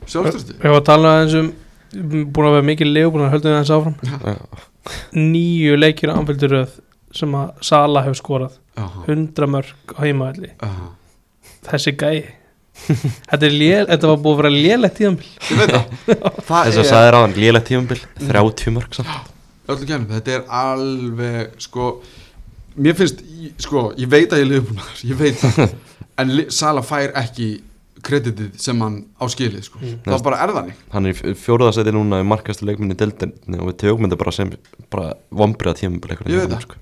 Við 0.57 0.63
varum 0.63 0.81
að 0.81 0.85
tala 0.85 1.07
aðeins 1.21 1.35
um 1.37 1.53
búin 2.33 2.47
að 2.47 2.55
vera 2.55 2.65
mikið 2.71 2.93
legu, 2.95 3.11
búin 3.11 3.27
að 3.27 3.33
höldum 3.35 3.51
það 3.51 3.57
aðeins 3.59 3.75
áfram. 3.77 3.95
Já, 4.01 4.37
nýju 5.13 5.75
leikir 5.77 6.09
á 6.09 6.17
anfylgduröð 6.17 6.79
sem 7.13 7.31
að 7.37 7.51
Sala 7.61 8.01
hefur 8.01 8.17
skorað. 8.17 8.57
Aha, 8.77 9.03
100 9.05 9.47
mörg 9.51 9.95
aha. 10.63 10.89
Þessi 11.69 11.93
gæi. 12.01 12.21
Þetta, 12.81 13.45
er 13.45 13.51
lél, 13.53 13.83
þetta 13.89 14.07
var 14.09 14.19
búið 14.23 14.31
að 14.33 14.39
vera 14.41 14.51
lélegt 14.55 14.95
tíðanbíl 14.97 15.27
Ég 15.51 15.57
veit 15.59 15.73
það. 15.73 15.89
Það 16.47 16.61
Þess 16.65 16.77
að 16.77 16.81
er 16.81 16.87
sagði 16.89 17.09
ráðan 17.15 17.33
lélegt 17.37 17.67
tífumbil 17.67 17.97
30 18.31 18.73
mörg 18.77 18.95
samt. 18.95 19.33
Öllu 19.71 19.87
kemur, 19.89 20.07
þetta 20.15 20.31
er 20.37 20.45
alveg 20.61 21.51
sko, 21.61 21.89
mér 22.81 22.95
finnst 22.97 23.21
sko, 23.61 23.83
ég 23.99 24.09
veit 24.11 24.31
að 24.33 24.41
ég 24.41 24.49
lifi 24.53 24.63
búin 24.71 24.81
ég 25.11 25.19
veit 25.19 25.37
það, 25.43 25.75
en 26.23 26.33
Sala 26.51 26.81
fær 26.87 27.13
ekki 27.21 27.49
kreditið 28.01 28.55
sem 28.57 28.79
hann 28.81 28.97
á 29.21 29.27
skilið 29.29 29.67
sko, 29.67 29.77
Mm. 29.83 29.99
það 30.07 30.23
bara 30.25 30.39
er 30.47 30.55
þannig. 30.55 30.79
Hann 30.95 31.05
er 31.11 31.13
í 31.29 31.35
fjóruðarsæti 31.37 31.93
núna 31.93 32.23
í 32.23 32.25
markastu 32.25 32.65
leikminni 32.65 32.95
deildinni 32.97 33.59
og 33.61 33.67
við 33.69 33.77
tökum 33.83 34.07
þetta 34.07 34.17
bara 34.23 34.33
sem 34.39 34.55
bara 34.89 35.11
vombriða 35.29 35.75
tífumbil 35.83 36.15
Ég 36.25 36.47
veit 36.47 36.55
það. 36.55 36.77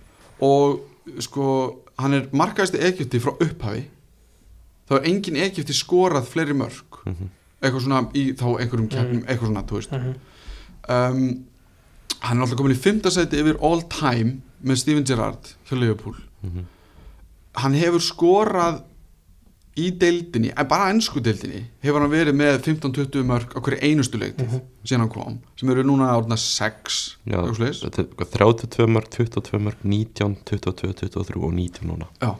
og 0.45 1.21
sko, 1.25 1.45
hann 1.99 2.13
er 2.21 2.29
markaðist 2.31 2.77
Egypti 2.79 3.19
frá 3.19 3.33
upphafi 3.35 3.83
þá 4.89 4.95
er 4.99 5.05
engin 5.09 5.35
Egypti 5.35 5.73
skorað 5.73 6.25
fleiri 6.31 6.53
mörg 6.57 7.03
Mhm. 7.05 7.29
eitthvað 7.61 7.81
svona 7.85 8.01
í 8.13 8.33
þá 8.33 8.45
einhverjum 8.59 8.89
keppnum, 8.89 9.23
eitthvað 9.27 9.47
svona, 9.47 9.63
þú 9.63 9.75
veist 9.79 9.91
Mhm. 9.91 10.15
um, 10.89 11.45
hann 12.21 12.37
er 12.37 12.41
alltaf 12.43 12.57
komin 12.57 12.75
í 12.75 12.79
fimmtasæti 12.79 13.39
yfir 13.39 13.57
all 13.61 13.81
time 13.83 14.41
með 14.63 14.77
Steven 14.77 15.03
Gerrard 15.03 15.53
hjá 15.69 15.77
Liverpool 15.79 16.15
Mhm. 16.43 16.65
hann 17.55 17.73
hefur 17.73 17.99
skorað 18.01 18.83
í 19.77 19.89
deildinni, 20.01 20.49
en 20.57 20.67
bara 20.67 20.89
ennsku 20.91 21.21
deildinni 21.23 21.61
hefur 21.85 22.01
hann 22.03 22.11
verið 22.11 22.35
með 22.35 22.57
15-20 22.65 23.21
mörg 23.29 23.53
á 23.53 23.59
hverju 23.63 23.79
einustu 23.85 24.19
leiktið 24.19 24.55
síðan 24.83 25.03
hann 25.05 25.11
kom 25.13 25.35
sem 25.59 25.69
eru 25.71 25.83
núna 25.87 26.09
árna 26.15 26.35
6 26.41 26.97
Já, 27.29 27.37
eitthvað 27.37 27.53
svoleiðis. 27.59 27.81
þetta 27.85 28.01
er 28.01 28.07
eitthvað 28.09 28.33
32 28.33 28.87
mörg, 28.95 29.11
22 29.13 29.61
mörg, 29.67 29.85
19, 29.93 30.35
22, 30.49 30.93
23 31.03 31.37
og 31.37 31.53
19 31.53 31.87
núna. 31.91 32.09
Já, 32.19 32.33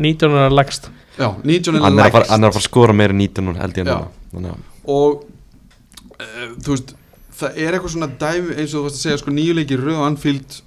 19 0.00 0.38
er 0.42 0.56
lægst. 0.56 0.88
Já, 1.18 1.28
19 1.44 1.76
er 1.76 1.84
Hann 1.84 1.98
er 2.00 2.06
að 2.08 2.16
fara, 2.16 2.24
lægst. 2.24 2.32
hann 2.32 2.42
er 2.42 2.50
að 2.50 2.56
fara 2.56 2.64
að 2.64 2.68
skora 2.70 2.96
meira 2.98 3.14
en 3.14 3.22
19 3.22 3.46
núna 3.46 3.62
held 3.62 3.78
ég 3.78 3.90
núna. 4.32 4.56
Og 4.88 5.22
uh, 5.22 6.48
þú 6.64 6.74
veist 6.74 6.94
það 7.42 7.60
er 7.62 7.76
eitthvað 7.76 7.94
svona 7.94 8.10
dæmi 8.24 8.56
eins 8.56 8.72
og 8.74 8.80
þú 8.80 8.86
veist 8.88 8.98
að 8.98 9.04
segja 9.06 9.20
sko 9.22 9.36
nýjuleiki 9.36 9.78
röð 9.78 10.00
á 10.02 10.08
Anfield 10.08 10.58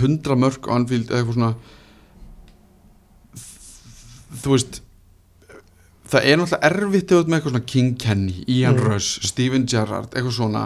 100 0.00 0.40
mörg 0.40 0.64
eða 0.64 1.20
eitthvað 1.20 1.36
svona. 1.36 1.52
Þú 4.44 4.56
veist 4.56 4.80
það 6.14 6.24
er 6.30 6.38
náttúrulega 6.40 6.70
erfitt 6.70 7.12
með 7.12 7.36
eitthvað 7.38 7.52
svona 7.52 7.66
King 7.72 7.92
Kenny, 8.00 8.44
Ian 8.48 8.78
Mm. 8.78 8.86
Rush 8.88 9.26
Steven 9.28 9.66
Gerrard, 9.66 10.10
eitthvað 10.14 10.36
svona. 10.38 10.64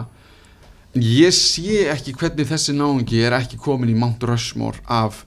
En 0.95 1.03
ég 1.05 1.35
sé 1.37 1.89
ekki 1.93 2.15
hvernig 2.17 2.49
þessi 2.49 2.75
náungi 2.77 3.21
er 3.25 3.37
ekki 3.37 3.59
komin 3.61 3.91
í 3.93 3.97
Mount 3.99 4.23
Rushmore 4.25 4.81
af 4.89 5.25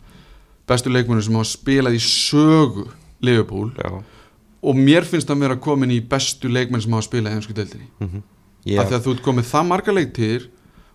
bestu 0.67 0.89
leikmunum 0.89 1.21
sem 1.23 1.33
hafa 1.37 1.49
spilað 1.51 1.97
í 1.97 2.01
sögu 2.01 2.87
Liverpool. 3.21 3.71
Já, 3.77 4.03
og 4.61 4.75
mér 4.75 5.05
finnst 5.05 5.27
það 5.29 5.39
vera 5.45 5.55
komin 5.61 5.91
í 5.91 5.99
bestu 6.01 6.49
leikmenn 6.49 6.81
sem 6.81 6.91
hafa 6.91 7.07
spilað 7.09 7.31
í 7.33 7.35
ennsku 7.39 7.53
deildinni. 7.53 7.87
Mhm. 7.99 8.23
Af 8.61 8.65
Ég, 8.65 8.77
því 8.87 8.93
að 8.97 9.05
þú 9.05 9.13
ert 9.15 9.23
komið 9.25 9.45
það 9.49 9.67
marga 9.67 9.91
leiktíðir 9.97 10.43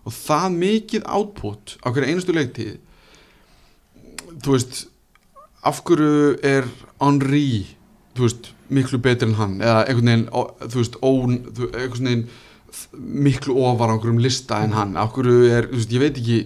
og 0.07 0.13
það 0.13 0.53
mikið 0.55 1.03
output 1.05 1.77
á 1.83 1.87
hverju 1.91 2.07
einustu 2.07 2.31
leiktíð 2.35 2.77
þú 4.43 4.53
veist 4.55 4.85
af 5.67 5.81
hverju 5.83 6.37
er 6.47 6.67
Henry 7.01 7.65
þú 8.15 8.23
veist, 8.27 8.51
miklu 8.73 8.99
betur 9.03 9.29
en 9.29 9.37
hann 9.39 9.57
eða 9.61 9.83
einhvern 9.85 10.11
veginn, 10.11 10.27
þú 10.67 10.81
veist, 10.81 10.99
ón 11.05 11.39
þú, 11.55 11.69
einhvern 11.71 12.09
veginn 12.11 12.27
miklu 13.27 13.57
ofar 13.63 13.91
á 13.91 13.95
einhverjum 13.95 14.21
lista 14.21 14.61
en 14.63 14.75
hann. 14.75 14.95
Af 14.99 15.13
hverju 15.15 15.51
er, 15.51 15.69
þú 15.71 15.79
veist, 15.79 15.93
ég 15.95 16.03
veit 16.03 16.19
ekki 16.21 16.39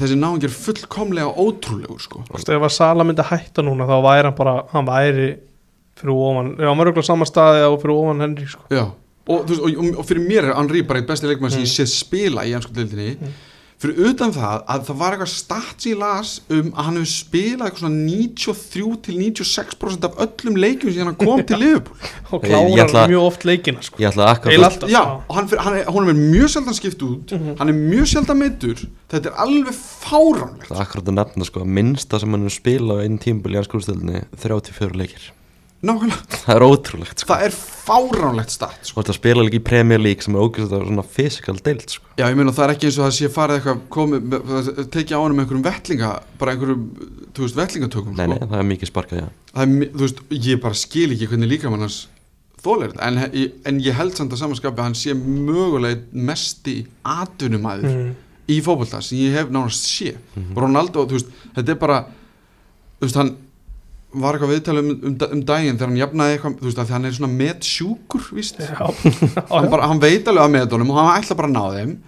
þessi 0.00 0.16
náðing 0.18 0.48
er 0.48 0.54
fullkomlega 0.54 1.30
ótrúlegur 1.38 2.02
sko. 2.02 2.24
Þú 2.26 2.36
veist, 2.38 2.50
ef 2.50 2.66
að 2.66 2.74
Sala 2.74 3.06
myndi 3.06 3.26
hætta 3.26 3.64
núna 3.64 3.86
þá 3.86 3.94
væri 4.02 4.28
hann 4.28 4.38
bara, 4.38 4.56
hann 4.72 4.88
væri 4.88 5.28
fyrir 6.00 6.16
ofan, 6.16 6.50
já, 6.56 6.66
hann 6.66 6.80
var 6.80 6.90
auðvitað 6.90 7.06
sama 7.06 7.28
staði 7.28 7.62
og 7.68 7.78
fyrir 7.82 7.94
ofan 7.94 8.24
Henry, 8.24 8.48
sko. 8.50 8.66
Já, 8.72 8.84
og, 9.28 9.46
veist, 9.46 9.62
og, 9.62 9.88
og, 9.92 10.04
fyrir 10.08 10.26
mér 10.26 10.48
er 10.50 10.56
Henry 10.58 10.82
bara 10.88 11.02
eitt 11.02 11.10
besti 11.10 11.30
leikmann 11.30 11.54
sem 11.54 11.62
ég 11.62 11.70
sé 11.70 11.86
spila 11.90 12.46
í 12.48 12.54
ennsku 12.56 12.74
deildinni 12.74 13.32
fyrir 13.82 14.08
utan 14.12 14.32
það 14.34 14.62
að 14.72 14.84
það 14.88 14.98
var 15.02 15.16
eitthvað 15.16 15.30
stats 15.32 15.88
í 15.90 15.94
las 15.98 16.32
um 16.52 16.70
að 16.72 16.86
hann 16.86 16.98
hefur 17.00 17.10
spilað 17.12 17.66
eitthvað 17.68 17.82
svona 17.82 18.04
93 18.06 18.94
til 19.06 19.18
96% 19.18 20.06
af 20.08 20.20
öllum 20.26 20.58
leikjum 20.62 20.94
sem 20.94 21.10
hann 21.10 21.18
kom 21.20 21.42
til 21.48 21.60
Liverpool. 21.62 21.98
Og 22.32 22.46
klárar 22.46 22.86
ætla- 22.86 23.04
mjög 23.10 23.26
oft 23.26 23.44
leikina, 23.48 23.82
sko. 23.82 24.00
alltaf. 24.70 24.90
Já, 24.90 25.02
og 25.28 25.36
hann, 25.36 25.48
fyrir, 25.50 25.62
hann, 25.66 25.76
er, 25.80 25.84
hann 25.90 26.08
er 26.14 26.20
mjög 26.22 26.54
sjaldan 26.54 26.78
skipt 26.78 27.02
út. 27.02 27.36
Hann 27.58 27.68
er 27.68 27.78
mjög 27.78 28.08
sjaldan 28.14 28.38
meittur 28.38 28.86
þetta 29.12 29.28
er 29.28 29.38
alveg 29.44 29.76
fáránlegt. 29.76 30.68
Það 30.70 30.78
er 30.78 30.86
akkurat 30.86 31.12
að 31.12 31.18
nefna 31.18 31.44
sko 31.50 31.60
að 31.66 31.72
minnsta 31.78 32.20
sem 32.22 32.32
hann 32.32 32.48
er 32.48 32.54
spila 32.54 32.96
á 32.96 33.02
einn 33.04 33.18
tímbil 33.20 33.56
í 33.56 33.60
anskúrstöldinni 33.60 34.24
34 34.40 34.96
leikir 34.96 35.32
Nákvæmlega, 35.82 36.38
Það 36.44 36.54
er 36.54 36.62
ótrúlegt 36.62 37.22
sko. 37.22 37.28
Það 37.32 37.44
er 37.48 37.54
fáránlegt 37.56 38.52
stat 38.54 38.86
sko. 38.86 39.02
Ert 39.02 39.08
að 39.10 39.16
spila 39.16 39.42
líka 39.42 39.58
í 39.58 39.62
Premier 39.66 39.98
League 39.98 40.22
sem 40.22 40.36
er 40.36 40.44
ógæslega 40.44 40.86
svona 40.86 41.04
physical 41.16 41.56
deild 41.58 41.90
sko. 41.90 42.06
Já, 42.20 42.28
ég 42.28 42.38
meina 42.38 42.54
það 42.54 42.66
er 42.68 42.74
ekki 42.76 42.88
eins 42.88 42.98
og 43.00 43.06
það 43.08 43.16
sé 43.16 43.30
farið 43.34 43.58
eitthvað 43.58 43.82
komið, 43.96 44.36
tekið 44.94 45.16
á 45.18 45.20
hann 45.24 45.34
með 45.34 45.44
einhverjum 45.44 45.66
vettlinga 45.66 46.12
bara 46.38 46.54
einhverjum, 46.54 46.86
þú 47.34 47.46
veist, 47.46 47.58
vettlingatökum 47.58 48.14
Nei, 48.14 48.24
sko. 48.28 48.30
nei, 48.30 48.46
það 48.46 48.56
er 48.60 48.70
mikið 48.70 48.92
sparkað, 48.92 49.24
já. 49.24 49.28
Það 49.50 49.66
er, 49.66 49.90
þú 49.90 50.06
veist, 50.06 50.24
ég 50.46 50.64
bara 50.68 50.82
skil 50.84 51.08
ekki 51.16 51.30
hvernig 51.32 51.54
líkamann 51.56 51.86
hans 51.88 52.00
þólir 52.62 52.94
þetta. 52.94 53.10
En, 53.10 53.52
en 53.72 53.82
ég 53.82 53.98
held 53.98 54.18
samt 54.18 54.36
að 54.36 54.44
samanskapi 54.44 54.78
að 54.78 54.86
hann 54.86 54.98
sé 55.02 55.18
mögulega 55.18 55.98
einn 55.98 56.26
mesti 56.30 56.76
atvinnumæður 57.02 57.90
mm. 57.90 58.10
í 58.54 58.62
fótbolta 58.62 59.02
sem 59.02 59.18
ég 59.24 59.34
hef 59.40 59.50
nánast 59.50 59.90
sé 59.90 60.14
Ronaldo, 60.54 61.08
þú 61.10 61.18
veist, 61.18 61.40
þetta 61.56 61.74
er 61.74 61.80
bara 61.82 62.04
þú 62.06 63.08
veist, 63.08 63.18
hann 63.18 63.34
var 64.12 64.36
eitthvað 64.36 64.52
viðtalið 64.52 64.82
um, 64.82 64.94
um, 65.08 65.18
um 65.36 65.42
daginn 65.48 65.78
þegar 65.78 65.90
hann 65.90 66.00
jafnaði 66.00 66.36
eitthvað, 66.36 66.56
þú 66.60 66.68
veist, 66.68 66.80
að 66.82 66.94
hann 66.96 67.08
er 67.08 67.16
svona 67.16 67.36
metsjúkur, 67.40 68.24
víst. 68.36 68.62
Já, 68.62 68.86
hann, 69.52 69.68
bara, 69.72 69.88
hann 69.90 70.02
veit 70.02 70.28
alveg 70.28 70.44
að 70.44 70.54
metunum 70.56 70.92
og 70.92 71.00
hann 71.00 71.12
ætla 71.16 71.38
bara 71.38 71.50
að 71.50 71.56
ná 71.56 71.76
þeim. 71.78 71.98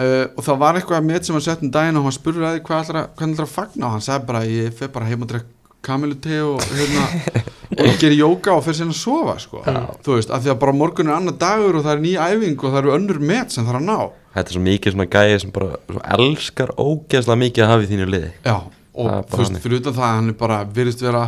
Uh, 0.00 0.26
og 0.32 0.44
það 0.46 0.60
var 0.62 0.78
eitthvað 0.78 1.08
met 1.10 1.26
sem 1.26 1.36
hann 1.36 1.44
sett 1.44 1.64
um 1.64 1.72
daginn 1.74 1.98
og 2.00 2.06
hann 2.06 2.16
spurði 2.16 2.46
að 2.48 2.54
því 2.56 2.66
hvað 2.70 2.92
að, 2.94 3.08
hvað 3.18 3.42
að 3.44 3.50
fagna? 3.52 3.88
Og 3.88 3.96
hann 3.96 4.06
sagði 4.06 4.28
bara 4.30 4.44
ég 4.48 4.76
fer 4.78 4.92
bara 4.94 5.08
heim 5.10 5.26
og 5.26 5.32
drekk 5.32 5.56
kamilute 5.84 6.40
og, 6.44 6.62
hérna, 6.76 7.04
og 7.80 8.00
gerir 8.00 8.18
jóka 8.18 8.54
og 8.54 8.64
fer 8.64 8.76
sinna 8.76 8.94
að 8.94 9.00
sofa 9.00 9.36
sko. 9.40 9.62
þú 10.04 10.16
veist, 10.16 10.32
af 10.32 10.44
því 10.44 10.52
að 10.52 10.58
bara 10.62 10.76
morgun 10.76 11.10
er 11.10 11.16
annar 11.16 11.36
dagur 11.40 11.78
og 11.78 11.86
það 11.86 11.94
er 11.94 12.02
ný 12.04 12.14
æfing 12.20 12.58
og 12.58 12.66
það 12.66 12.80
eru 12.82 12.94
önnur 12.96 13.20
met 13.30 13.54
sem 13.54 13.64
það 13.64 13.74
er 13.74 13.80
að 13.80 13.86
ná. 13.88 14.00
Þetta 14.34 14.52
er 14.52 14.56
svo 14.56 14.64
mikið 14.66 14.94
svona 14.94 15.08
gæði 15.14 15.38
sem 15.42 15.54
bara 15.54 15.70
svo 15.86 16.02
elskar 16.16 16.74
ógeðslega 16.76 17.42
mikið 17.44 17.64
að 17.64 17.72
hafa 17.72 17.86
í 17.86 17.90
þínu 17.90 18.08
liði. 18.14 18.32
Já, 18.44 18.56
og 19.04 19.30
þú 19.30 19.40
veist, 19.40 19.62
fyrir 19.64 19.80
utan 19.80 19.96
það 19.96 20.08
að 20.08 20.18
hann 20.18 20.32
er 20.32 20.38
bara 20.44 20.60
virðist 20.78 21.04
vera 21.06 21.24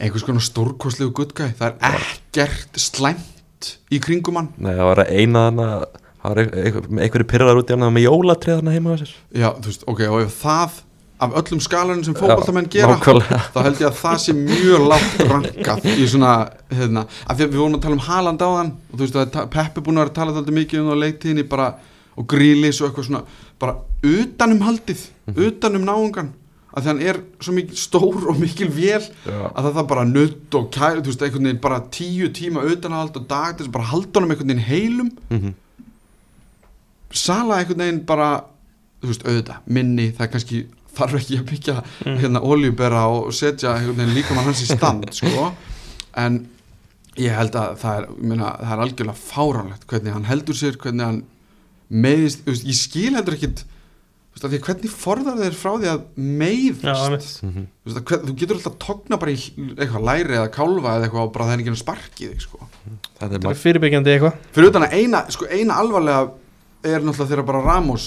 einhvers 0.00 0.24
konar 0.26 0.44
stórkostlegu 0.44 1.12
guttgæ 1.16 1.50
það 1.58 1.80
er 1.90 1.96
ekkert 2.00 2.80
slæmt 2.80 3.72
í 3.92 4.00
kringum 4.02 4.38
hann. 4.40 4.52
Nei, 4.56 4.72
það 4.72 4.86
var 4.88 5.02
eina 5.06 5.46
þannig 5.48 5.72
að 5.74 5.82
það 6.20 6.30
var 6.30 7.02
einhverju 7.04 7.26
pyrrar 7.32 7.60
út 7.60 7.72
í 7.72 7.76
hann 7.76 7.96
með 7.96 8.06
jólatrið 8.06 8.56
þarna 8.58 8.76
heima 8.76 8.96
sér. 9.00 9.12
Já, 9.32 9.50
þú 9.56 9.72
veist, 9.72 9.84
ok, 9.92 10.06
og 10.08 10.22
ef 10.24 10.38
það 10.40 10.78
af 11.20 11.34
öllum 11.36 11.60
skalarinn 11.60 12.04
sem 12.04 12.16
fótballtamenn 12.16 12.68
gera 12.72 12.94
nákvæmlega. 12.94 13.38
þá 13.52 13.58
held 13.66 13.80
ég 13.82 13.88
að 13.90 13.98
það 13.98 14.20
sé 14.22 14.34
mjög 14.36 14.86
lágt 14.88 15.18
rankað 15.28 15.88
í 15.92 16.06
svona, 16.08 16.32
hérna, 16.72 17.04
af 17.26 17.36
því 17.36 17.44
að 17.44 17.50
við 17.50 17.60
vorum 17.60 17.76
að 17.76 17.84
tala 17.84 17.98
um 17.98 18.04
Haaland 18.06 18.40
á 18.40 18.48
þann 18.48 18.70
og 18.72 18.94
þú 18.94 19.02
veist 19.04 19.18
að 19.20 19.50
Peppi 19.52 19.84
búin 19.84 20.00
að 20.00 20.06
vera 20.06 20.12
að 20.14 20.18
tala 20.20 20.36
þáttið 20.38 20.58
mikið 20.60 20.80
um 20.80 20.88
það 20.88 20.96
á 20.96 21.02
leiktíðinni 21.04 21.46
bara, 21.50 21.66
og 22.16 22.28
grílis 22.32 22.80
og 22.80 22.88
eitthvað 22.88 23.08
svona 23.10 23.22
bara 23.60 23.76
utanum 24.14 24.64
haldið, 24.64 25.04
utanum 25.36 25.84
náungan 25.84 26.32
að 26.70 26.82
því 26.84 26.90
hann 26.90 27.00
er 27.10 27.16
svo 27.42 27.52
mikil 27.56 27.76
stór 27.80 28.28
og 28.30 28.36
mikil 28.38 28.68
vél 28.70 29.02
Já. 29.26 29.38
að 29.50 29.64
það 29.66 29.74
það 29.80 29.86
bara 29.92 30.04
nutt 30.06 30.54
og 30.60 30.68
kæri, 30.76 31.00
þú 31.02 31.10
veist, 31.10 31.22
einhvern 31.26 31.48
veginn 31.48 31.62
bara 31.64 31.80
tíu 31.96 32.28
tíma 32.36 32.62
utanahald 32.70 33.16
og 33.18 33.26
dag 33.30 33.56
þess 33.58 33.66
að 33.70 33.74
bara 33.78 33.88
halda 33.90 34.20
honum 34.20 34.30
einhvern 34.36 34.52
veginn 34.54 34.68
heilum 34.68 35.10
Mhm. 35.30 35.54
Sala 37.10 37.56
einhvern 37.58 37.82
veginn 37.82 38.04
bara 38.06 38.28
þú 39.02 39.08
veist, 39.10 39.24
auðvitað, 39.26 39.58
minni, 39.66 40.10
það 40.14 40.26
er 40.26 40.30
kannski 40.34 40.60
þarf 40.94 41.16
ekki 41.20 41.38
að 41.40 41.48
byggja 41.50 41.74
hérna 42.20 42.42
oljubera 42.44 43.02
og 43.10 43.32
setja 43.34 43.72
einhvern 43.76 43.98
veginn 44.02 44.16
líka 44.18 44.34
mann 44.36 44.46
hans 44.50 44.62
í 44.62 44.68
stand 44.70 45.08
sko, 45.18 45.48
en 46.20 46.40
ég 47.18 47.34
held 47.34 47.56
að 47.58 47.74
það 47.82 47.98
er, 48.02 48.08
meina, 48.30 48.52
það 48.60 48.72
er 48.76 48.82
algjörlega 48.84 49.22
fáránlegt 49.24 49.86
hvernig 49.90 50.14
hann 50.14 50.28
heldur 50.30 50.58
sér, 50.58 50.78
hvernig 50.82 51.06
hann 51.08 51.20
veist, 51.90 52.44
ég 52.46 52.78
skil 52.78 53.14
heldur 53.18 53.34
ekkit 53.38 53.64
því 54.38 54.58
að 54.60 54.64
hvernig 54.68 54.92
forðar 54.94 55.40
þeir 55.42 55.56
frá 55.58 55.70
því 55.80 55.88
að 55.90 56.02
meiðast 56.40 57.40
Já, 57.42 57.50
þú, 57.50 57.94
að, 57.96 58.02
hvern, 58.08 58.22
þú 58.28 58.34
getur 58.40 58.56
alltaf 58.60 58.76
tókna 58.84 59.18
bara 59.20 59.32
í 59.34 59.38
eitthvað 59.74 60.06
læri 60.06 60.36
eða 60.38 60.50
kálfa 60.54 60.94
eða 60.96 61.08
eitthvað 61.08 61.24
og 61.26 61.32
bara 61.34 61.44
það 61.48 61.52
er 61.56 61.62
ekki 61.64 61.72
að 61.74 61.80
sparki 61.82 62.28
þig 62.30 62.44
sko. 62.46 62.60
Þetta 62.86 63.26
er 63.26 63.34
það 63.34 63.44
bara 63.44 63.56
er 63.56 63.60
fyrirbyggjandi 63.64 64.14
eitthvað 64.14 64.38
fyrir 64.56 64.70
utan 64.70 64.86
að 64.86 64.94
eina, 65.00 65.22
sko, 65.34 65.48
eina 65.50 65.76
alvarlega 65.82 66.22
er 66.94 67.04
náttúrulega 67.04 67.30
þegar 67.34 67.46
bara 67.50 67.64
Ramos 67.66 68.06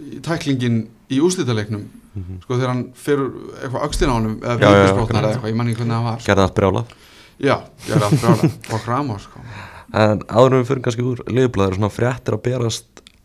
í 0.00 0.20
tæklingin 0.24 0.82
í 1.12 1.20
úslítaleiknum 1.24 1.86
Mhm. 2.16 2.38
sko 2.46 2.56
þegar 2.56 2.70
hann 2.72 2.84
fyrir 2.96 3.26
eitthvað 3.60 3.82
aukstin 3.84 4.08
á 4.08 4.14
honum 4.16 4.36
eða 4.40 4.54
akkurat. 4.56 5.10
eða 5.20 5.32
eitthvað, 5.34 5.50
ég 5.50 5.56
man 5.58 5.66
ekki 5.68 5.76
hvernig 5.82 5.96
það 5.98 6.04
var 6.06 6.20
sko. 6.22 6.26
gerði 6.30 6.44
allt 6.46 6.54
brjálað 6.56 6.94
já, 7.44 7.56
er 7.92 8.04
að 8.06 8.14
brjála 8.22 8.48
og 8.72 8.86
Ramos 8.88 9.22
sko. 9.26 9.40
En 9.92 10.18
áður 10.24 10.54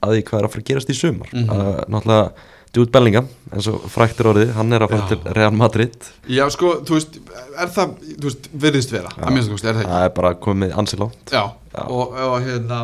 að 0.01 0.15
því 0.17 0.23
hvað 0.27 0.39
er 0.41 0.47
að 0.47 0.51
fara 0.55 0.63
að 0.63 0.69
gerast 0.71 0.89
í 0.89 0.97
sumar 0.97 1.29
Mhm. 1.33 1.49
uh, 1.49 1.83
Náttúrulega 1.87 2.31
Jude 2.71 2.91
Bellingham 2.91 3.25
eins 3.51 3.65
og 3.67 3.81
fræktir 3.91 4.29
orðið, 4.31 4.53
hann 4.55 4.71
er 4.73 4.79
að 4.85 4.89
fara 4.93 5.01
Já. 5.03 5.07
til 5.11 5.33
Real 5.35 5.51
Madrid 5.51 5.95
já, 6.31 6.45
sko, 6.49 6.69
þú 6.87 6.95
veist, 6.95 7.17
er 7.59 7.67
það 7.67 7.95
þú 8.15 8.29
veist, 8.29 8.47
virðist 8.63 8.91
vera, 8.95 9.09
að 9.19 9.33
minnst 9.35 9.51
kosti, 9.51 9.67
er 9.67 9.73
það 9.75 9.81
ekki 9.83 9.91
Það 9.91 10.05
er 10.05 10.13
bara 10.21 10.31
komið 10.45 10.77
ansi 10.79 10.97
langt 11.01 11.33
já, 11.35 11.43
Já. 11.75 11.83
Og, 11.87 12.13
og 12.15 12.37
hérna 12.45 12.79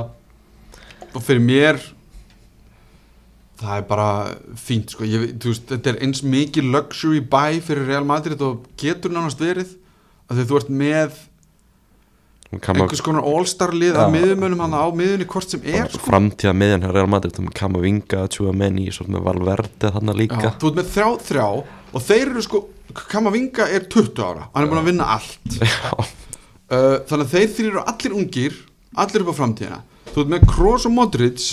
og 1.15 1.23
fyrir 1.23 1.39
mér 1.41 1.79
það 3.57 3.77
er 3.79 3.85
bara 3.89 4.09
fínt, 4.59 4.91
sko, 4.93 5.07
ég, 5.07 5.31
veist, 5.41 5.65
þetta 5.71 5.93
er 5.95 6.01
eins 6.05 6.21
mikið 6.23 6.67
luxury 6.75 7.21
buy 7.25 7.61
fyrir 7.63 7.87
Real 7.89 8.05
Madrid 8.05 8.41
og 8.45 8.67
getur 8.77 9.09
nánast 9.15 9.39
verið 9.41 9.71
að 10.29 10.41
því 10.41 10.45
þú 10.51 10.59
ert 10.59 10.69
með 10.83 11.17
einhvers 12.53 13.01
konar 13.03 13.25
all-star 13.27 13.73
lið 13.75 13.97
af 13.99 14.07
Já. 14.07 14.13
miðumönum 14.15 14.61
hann 14.63 14.75
á 14.77 14.85
miðunni 14.95 15.25
hvort 15.27 15.49
sem 15.51 15.61
er 15.67 15.89
sko. 15.91 15.99
Framtíða 16.07 16.53
miðjan 16.55 16.85
hjá 16.85 16.91
Real 16.95 17.09
Madrid 17.11 17.39
um 17.41 17.49
Kamavinga, 17.51 18.21
Tjúamenni, 18.31 18.87
svo 18.95 19.05
með 19.11 19.25
Valverde 19.27 19.91
þannig 19.97 20.15
líka 20.21 20.39
Já, 20.45 20.51
þú 20.61 20.71
ert 20.71 20.79
með 20.79 20.93
þrjá 20.93 21.09
þrjá 21.27 21.47
og 21.93 22.05
þeir 22.07 22.31
eru 22.31 22.45
sko 22.47 22.61
Kamavinga 23.11 23.67
er 23.67 23.83
20 23.91 24.23
ára 24.23 24.47
hann 24.53 24.63
er 24.63 24.71
búin 24.71 24.79
að 24.83 24.89
vinna 24.93 25.09
allt 25.17 25.59
Já. 25.59 25.91
uh, 25.91 26.95
þannig 27.09 27.25
að 27.27 27.33
þeir 27.35 27.51
þrjir 27.57 27.69
eru 27.73 27.83
allir 27.91 28.15
ungir 28.21 28.57
allir 28.97 29.25
upp 29.27 29.33
á 29.35 29.39
framtíðina 29.43 29.81
þú 30.13 30.23
ert 30.23 30.31
með 30.37 30.47
Kroos 30.47 30.87
og 30.87 30.95
Modric 30.95 31.43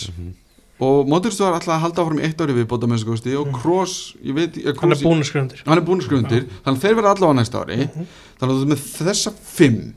og 0.84 1.08
Modric 1.10 1.36
var 1.42 1.54
alltaf 1.58 1.74
að 1.74 1.82
halda 1.84 2.02
áfram 2.04 2.22
í 2.22 2.24
eitt 2.28 2.40
ári 2.42 2.54
við 2.56 2.66
bóta 2.70 2.86
með 2.90 3.02
og 3.40 3.50
Kroos, 3.58 4.14
ég 4.22 4.34
veit 4.38 4.54
Mm. 4.56 4.68
er 4.68 4.72
Kroos- 4.78 5.02
að 5.02 5.66
hann 5.66 5.78
er 5.78 5.84
búin 5.84 5.98
að 6.00 6.06
skrifa 6.06 6.22
undir 6.22 6.46
þannig 6.64 6.78
að 6.78 6.82
þeir 6.86 6.96
verða 6.98 7.12
allavega 7.14 7.38
næsta 7.40 7.60
ári 7.64 7.76
Mhm. 7.90 8.06
þannig 8.38 8.50
að 8.50 8.58
þú 8.58 8.62
ert 8.62 8.72
með 8.72 8.82
þessa 8.94 9.32
fimm 9.42 9.94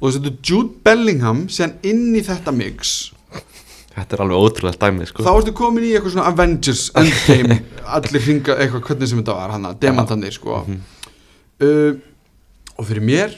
og 0.00 0.06
þú 0.08 0.12
setur 0.16 0.36
Jude 0.40 0.84
Bellingham 0.84 1.44
síðan 1.52 1.76
inn 1.86 2.16
í 2.16 2.22
þetta 2.24 2.54
mix. 2.56 3.10
Þetta 3.90 4.16
er 4.16 4.22
alveg 4.24 4.44
ótrúlega 4.46 4.80
dæmi 4.80 5.06
sko. 5.08 5.24
þá 5.26 5.30
ertu 5.34 5.52
komin 5.56 5.84
í 5.84 5.90
eitthvað 5.92 6.14
svona 6.14 6.30
Avengers 6.30 6.84
Endgame 6.96 7.58
allir 7.96 8.24
hringa 8.24 8.56
eitthvað 8.56 8.84
hvernig 8.86 9.10
sem 9.10 9.20
þetta 9.20 9.36
var 9.36 9.54
hann 9.56 9.66
að 9.68 9.80
demantanir 9.82 10.36
sko. 10.36 10.60
Uh, 11.60 11.98
og 12.78 12.86
fyrir 12.88 13.04
mér 13.04 13.34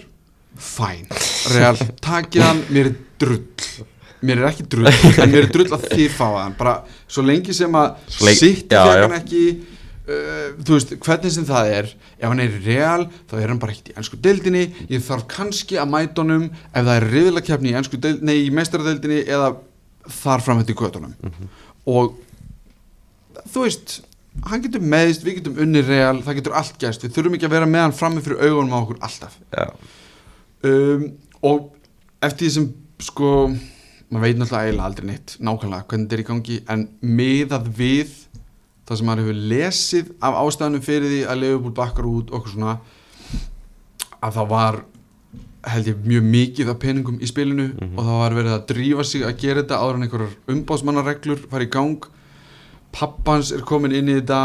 fæn, 0.63 1.09
real, 1.57 1.81
takið 2.05 2.47
hann 2.47 2.63
mér 2.69 2.93
er 2.93 3.01
drull. 3.19 3.65
Mér 4.23 4.39
er 4.39 4.53
ekki 4.53 4.69
drull, 4.71 4.87
en 4.87 5.33
mér 5.33 5.49
er 5.49 5.51
drull 5.51 5.73
að 5.75 5.89
þið 5.89 6.13
fáið 6.15 6.37
hann. 6.45 6.53
Bara 6.61 6.77
svo 7.11 7.25
lengi 7.27 7.57
sem 7.57 7.75
að 7.75 7.97
sitt 8.39 8.71
já. 8.71 8.85
hann 8.87 9.17
ekki 9.17 9.43
uh, 10.09 10.53
þú 10.63 10.77
veist, 10.77 10.95
hvernig 11.05 11.35
sem 11.35 11.47
það 11.49 11.73
er 11.79 11.91
ef 11.93 12.27
hann 12.27 12.43
er 12.43 12.57
í 12.57 12.63
real, 12.67 13.07
þá 13.31 13.37
er 13.41 13.53
hann 13.53 13.63
bara 13.63 13.75
ekkert 13.75 13.93
í 13.93 13.97
ennsku 14.01 14.21
deildinni, 14.23 14.65
ég 14.91 15.05
þarf 15.07 15.29
kannski 15.31 15.81
að 15.81 15.93
mæta 15.95 16.25
honum 16.25 16.49
ef 16.51 16.79
það 16.81 16.95
er 16.97 17.09
riðlakefni 17.17 17.73
í 17.73 17.77
ennsku 17.81 18.01
deildinni, 18.01 18.31
nei, 18.33 18.47
í 18.47 18.55
meistaradeildinni 18.55 19.25
eða 19.27 19.53
þar 20.23 20.47
fram 20.47 20.63
eftir 20.63 20.79
göttunum 20.79 21.15
og 21.87 22.17
þú 23.53 23.67
veist 23.67 24.01
hann 24.49 24.63
getur 24.65 24.83
meðist, 24.85 25.25
við 25.27 25.41
getum 25.41 25.61
unni 25.63 25.83
real 25.85 26.23
það 26.25 26.39
getur 26.41 26.57
allt 26.59 26.79
gæst, 26.81 27.05
við 27.05 27.17
þurfum 27.17 27.37
ekki 27.37 27.49
að 27.49 27.57
vera 27.59 27.69
með 27.69 27.87
hann 27.87 27.97
frammi 27.97 28.25
fyrir 28.25 28.41
augunum 28.47 28.75
á 28.75 28.79
okkur 28.81 29.03
alltaf. 29.05 29.37
Já, 29.53 29.67
um, 30.69 31.05
og 31.45 31.69
eftir 32.25 32.47
því 32.47 32.53
sem 32.57 32.69
sko 33.03 33.33
maður 34.13 34.25
veit 34.25 34.41
náttúrulega 34.41 34.67
eiginlega 34.67 34.89
aldrei 34.89 35.09
neitt 35.09 35.37
nákvæmlega 35.41 35.87
hvernig 35.89 36.07
þetta 36.07 36.17
er 36.17 36.23
í 36.23 36.29
gangi 36.29 36.59
en 36.73 36.85
miðað 37.21 37.71
við 37.79 38.15
það 38.93 39.01
sem 39.01 39.09
maður 39.09 39.27
hefur 39.27 39.45
lesið 39.53 40.11
af 40.21 40.39
ástæðanum 40.43 40.85
fyrir 40.85 41.09
því 41.11 41.21
að 41.27 41.43
Leifubúl 41.43 41.77
bakkar 41.77 42.09
út 42.09 42.33
okkur 42.37 42.55
svona 42.55 42.79
að 44.23 44.37
það 44.37 44.51
var 44.53 44.83
held 45.73 45.89
ég 45.93 46.07
mjög 46.07 46.25
mikið 46.27 46.71
af 46.73 46.79
peningum 46.83 47.21
í 47.23 47.29
spilinu 47.31 47.69
og 47.79 48.01
það 48.01 48.19
var 48.19 48.37
verið 48.39 48.55
að 48.57 48.65
drífa 48.73 49.05
sig 49.07 49.25
að 49.27 49.37
gera 49.43 49.63
þetta 49.63 49.79
áður 49.79 49.99
en 49.99 50.07
einhverjar 50.07 50.55
umbásmannareglur 50.55 51.45
fara 51.51 51.67
í 51.67 51.71
gang. 51.71 52.09
Pappans 52.93 53.53
er 53.55 53.63
komin 53.67 53.95
inn 53.97 54.11
í 54.11 54.17
þetta 54.19 54.41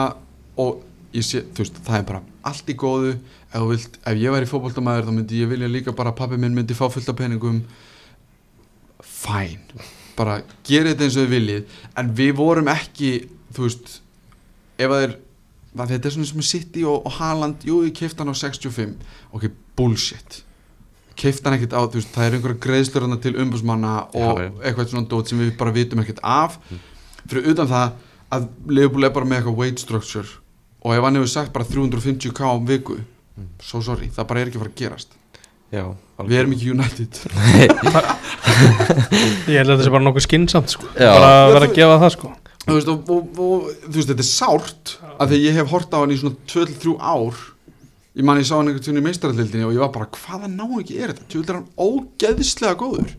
og 0.62 0.84
ég 1.16 1.26
sé, 1.26 1.42
veist, 1.58 1.82
það 1.84 2.00
er 2.00 2.08
bara 2.12 2.24
allt 2.48 2.70
í 2.70 2.78
góðu. 2.78 3.16
Ef, 3.48 3.66
vilt, 3.72 4.00
ef 4.04 4.20
ég 4.22 4.34
væri 4.36 4.50
fótboltamæður 4.50 5.08
þá 5.10 5.14
myndi 5.16 5.42
ég 5.42 5.52
vilja 5.52 5.72
líka 5.72 5.96
bara 5.98 6.14
að 6.14 6.20
pappi 6.22 6.40
minn 6.40 6.56
myndi 6.56 6.78
fá 6.78 6.86
fullt 6.94 7.10
af 7.10 7.18
peningum. 7.18 7.64
Fæn 9.02 9.64
bara 10.18 10.42
gera 10.66 10.92
þetta 10.92 11.06
eins 11.06 11.18
og 11.18 11.26
þið 11.26 11.34
viljið. 11.34 11.80
En 11.98 12.14
við 12.18 12.36
vorum 12.38 12.70
ekki 12.72 13.12
þú 13.56 13.66
veist 13.66 13.98
ef 14.78 14.92
að 14.92 15.02
þeir 15.04 15.16
að 15.78 15.94
þetta 15.94 16.10
er 16.10 16.16
svona 16.16 16.30
sem 16.32 16.46
City 16.46 16.84
og, 16.88 17.06
og 17.06 17.16
Haaland 17.20 17.66
jú, 17.68 17.84
ég 17.86 17.96
kefti 17.98 18.24
hann 18.24 18.34
á 18.34 18.36
65 18.38 18.96
ok, 19.36 19.48
bullshit. 19.78 20.40
Kefti 21.18 21.46
hann 21.46 21.58
ekkert 21.58 21.76
á, 21.78 21.82
þú 21.86 22.00
veist, 22.00 22.12
það 22.16 22.28
er 22.28 22.38
einhverja 22.38 22.64
greiðslur 22.66 23.08
til 23.22 23.36
umbúsmanna 23.44 23.94
og 24.14 24.42
Já, 24.42 24.50
eitthvað 24.64 24.92
svona 24.94 25.12
dót 25.12 25.32
sem 25.32 25.42
við 25.42 25.54
bara 25.60 25.76
vitum 25.76 26.02
ekkert 26.04 26.24
af. 26.24 26.58
Fyrir 27.28 27.52
utan 27.54 27.70
það 27.70 27.88
að 28.38 28.50
Leopold 28.78 29.08
er 29.08 29.16
bara 29.16 29.30
með 29.30 29.42
eitthvað 29.42 29.62
weight 29.62 29.84
structure 29.84 30.30
og 30.86 30.94
ef 30.94 31.04
hann 31.04 31.18
hefur 31.18 31.32
sagt 31.32 31.54
bara 31.56 31.68
350k 31.68 32.44
á 32.44 32.54
viku 32.68 33.00
so 33.64 33.80
sorry, 33.86 34.12
það 34.14 34.30
bara 34.30 34.42
er 34.42 34.50
ekki 34.50 34.60
að 34.60 34.66
fara 34.66 34.74
að 34.74 34.82
gerast. 34.82 35.18
Já 35.74 35.86
við 36.26 36.40
erum 36.40 36.54
ekki 36.56 36.72
United. 36.74 37.18
Ég 39.52 39.60
held 39.60 39.70
að 39.70 39.76
þetta 39.76 39.86
sé 39.86 39.92
bara 39.94 40.06
nokkuð 40.06 40.24
skynnsamt 40.26 40.70
sko. 40.74 40.86
Bara 40.98 41.28
að 41.44 41.52
vera 41.54 41.68
að 41.68 41.76
gefa 41.78 41.98
það 42.02 42.12
sko. 42.16 42.28
Þú 42.68 42.76
veist, 42.76 42.90
og, 42.92 43.12
og, 43.14 43.40
og, 43.44 43.70
þú 43.86 43.94
veist, 43.96 44.10
þetta 44.12 44.26
er 44.26 44.30
sárt 44.30 44.96
að 45.18 45.32
því 45.32 45.40
ég 45.44 45.60
hef 45.60 45.72
hort 45.72 45.96
á 45.96 45.98
hann 46.02 46.14
í 46.14 46.20
svona 46.20 46.40
2-3 46.52 46.96
ár. 47.00 47.46
Ég 48.18 48.26
man 48.28 48.42
ég 48.42 48.48
sá 48.50 48.56
hann 48.58 48.72
einhvern 48.72 48.86
tíðan 48.86 49.02
í 49.02 49.06
meistaraldildinni 49.06 49.68
og 49.68 49.76
ég 49.76 49.84
var 49.84 49.94
bara, 49.94 50.10
hvaða 50.18 50.50
ná 50.52 50.66
ekki 50.82 50.98
er 50.98 51.14
þetta? 51.14 51.28
Tjóðlega 51.32 51.54
er 51.54 51.60
hann 51.60 51.70
ógeðislega 51.88 52.80
góður. 52.82 53.16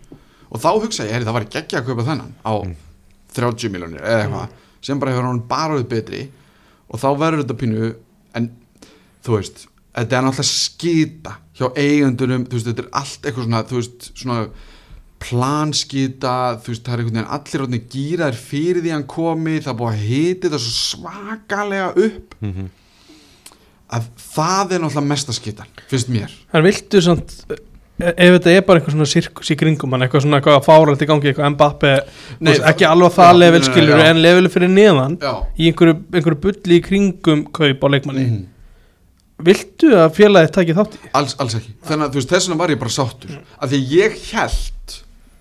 Og 0.49 0.63
þá 0.63 0.69
hugsa 0.75 1.07
ég, 1.07 1.15
heyri, 1.15 1.29
það 1.29 1.39
var 1.39 1.49
geggja 1.55 1.81
að 1.81 1.89
kaupa 1.89 2.07
þennan 2.09 2.33
á 2.43 2.53
30 3.39 3.73
miljonir 3.73 4.05
eða 4.05 4.25
eitthvað. 4.25 4.55
Sem 4.89 5.01
bara 5.01 5.15
hefur 5.15 5.29
hann 5.29 5.43
bara 5.49 5.77
auðvitað 5.77 5.93
betri. 5.95 6.23
Og 6.89 7.03
þá 7.03 7.09
verður 7.21 7.45
þetta 7.45 7.59
pínu 7.63 7.91
en 8.39 8.49
þú 9.25 9.37
veist, 9.37 9.67
þetta 9.97 10.19
er 10.19 10.27
náttúrulega 10.27 10.49
skýta 10.51 11.37
hjá 11.59 11.67
eigendunum, 11.75 12.47
þú 12.49 12.59
veist, 12.59 12.71
þetta 12.71 12.85
er 12.85 12.91
allt 13.01 13.27
eitthvað 13.29 13.49
svona, 13.49 13.63
þú 13.69 13.81
veist, 13.81 14.11
svona 14.19 14.39
planskýta, 15.23 16.35
þú 16.63 16.73
veist, 16.73 16.85
það 16.87 16.95
er 16.95 17.03
einhvern 17.03 17.19
veginn 17.19 17.33
allir 17.37 17.63
ráðni 17.63 17.81
gýraðir 17.93 18.41
fyrir 18.41 18.83
því 18.85 18.93
hann 18.95 19.07
komi 19.11 19.57
það 19.63 19.73
er 19.73 19.79
búið 19.81 19.95
að 19.95 20.05
hiti 20.09 20.49
þetta 20.49 20.61
svo 20.65 20.75
svakalega 20.83 21.89
upp. 22.09 22.37
Mhm. 22.41 22.69
að 23.89 24.05
það 24.21 24.73
er 24.77 24.83
náttúrulega 24.83 25.09
mesta 25.09 25.33
skýtan, 25.33 25.69
finnst 25.89 26.11
mér. 26.13 26.33
En 26.53 26.63
viltu 26.63 27.01
samt 27.01 27.31
e- 27.49 28.13
ef 28.13 28.35
þetta 28.37 28.53
er 28.53 28.61
bara 28.67 28.81
eitthvað 28.81 28.95
svona 28.95 29.09
sirkus 29.09 29.49
í 29.49 29.57
kringum 29.57 29.95
hann 29.95 30.05
eitthvað 30.05 30.27
svona 30.27 30.41
eitthvað 30.41 30.59
að 30.59 30.67
fára 30.67 30.93
í 30.93 31.09
gangi 31.09 31.31
eitthvað 31.31 31.55
Mbappe 31.55 31.93
Nei, 32.41 32.53
veist, 32.53 32.67
ekki 32.69 32.85
alveg 32.85 33.17
það 33.17 33.33
já, 33.33 33.39
level 33.39 33.63
skilur 33.65 34.05
en 34.05 34.21
level 34.23 34.49
fyrir 34.53 34.69
neðan 34.69 35.17
Já, 35.23 35.33
í 35.57 35.71
einhverju, 35.73 35.97
einhverju 36.13 36.41
bulli 36.45 36.79
í 36.79 36.85
kringum 36.85 37.45
kaup 37.49 37.81
á 37.81 37.89
leikmanni. 37.89 38.27
Mhm. 38.29 38.47
viltu 39.49 39.95
að 39.95 40.15
félagið 40.19 40.53
taki 40.53 40.75
þátt 40.75 40.95
í 40.99 41.11
alls, 41.15 41.35
alls 41.39 41.55
ekki. 41.55 41.73
Þannig 41.87 42.05
að 42.05 42.11
þú 42.11 42.19
veist, 42.21 42.29
þess 42.29 42.49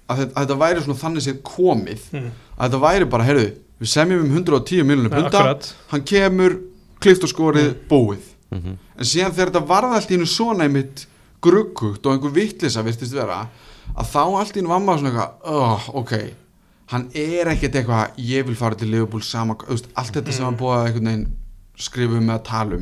að 0.09 0.17
þetta, 0.23 0.57
væri 0.61 0.81
svona 0.85 0.99
þannig 1.03 1.25
séð 1.27 1.41
komið 1.43 2.01
Mm. 2.13 2.31
að 2.57 2.69
þetta 2.69 2.79
væri 2.81 3.09
bara, 3.09 3.23
heyrðu, 3.23 3.47
við 3.81 3.87
semjum 3.91 4.23
um 4.23 4.31
110 4.37 4.83
miljonir 4.83 5.11
Ja, 5.11 5.21
punta, 5.21 5.37
akkurat. 5.37 5.73
hann 5.91 6.01
kemur 6.03 6.59
klift 6.99 7.23
og 7.23 7.29
skorið, 7.29 7.73
Mm. 7.73 7.87
búið 7.89 8.25
Mhm. 8.51 8.77
en 8.97 9.03
síðan 9.05 9.31
þegar 9.35 9.51
þetta 9.51 9.67
varð 9.67 9.93
allt 9.95 10.09
í 10.11 10.15
einu 10.15 10.25
svona 10.25 10.63
einmitt 10.63 11.05
gruggugt 11.41 12.05
og 12.05 12.13
einhver 12.13 12.31
vittlisa 12.33 12.81
virtist 12.83 13.13
vera, 13.13 13.47
að 13.97 14.05
þá 14.05 14.39
allt 14.39 14.53
í 14.55 14.59
einu 14.61 14.69
var 14.69 14.79
maður 14.79 14.99
svona 14.99 15.11
eitthvað, 15.11 15.31
oh, 15.45 15.89
ok 15.95 16.13
hann 16.87 17.09
er 17.13 17.45
ekkert 17.51 17.73
eitthvað 17.75 18.09
ég 18.17 18.45
vil 18.45 18.55
fara 18.55 18.75
til 18.75 18.87
Liverpool 18.87 19.21
sama, 19.21 19.55
þú 19.55 19.67
veist, 19.75 19.85
allt 19.97 20.13
þetta 20.13 20.31
sem 20.33 20.45
Mm. 20.45 20.49
hann 20.49 20.57
búið 20.57 20.77
að 20.77 20.87
einhvern 20.87 21.05
veginn 21.05 21.27
skrifa 21.77 22.17
um 22.17 22.27
eða 22.29 22.43
tala 22.43 22.75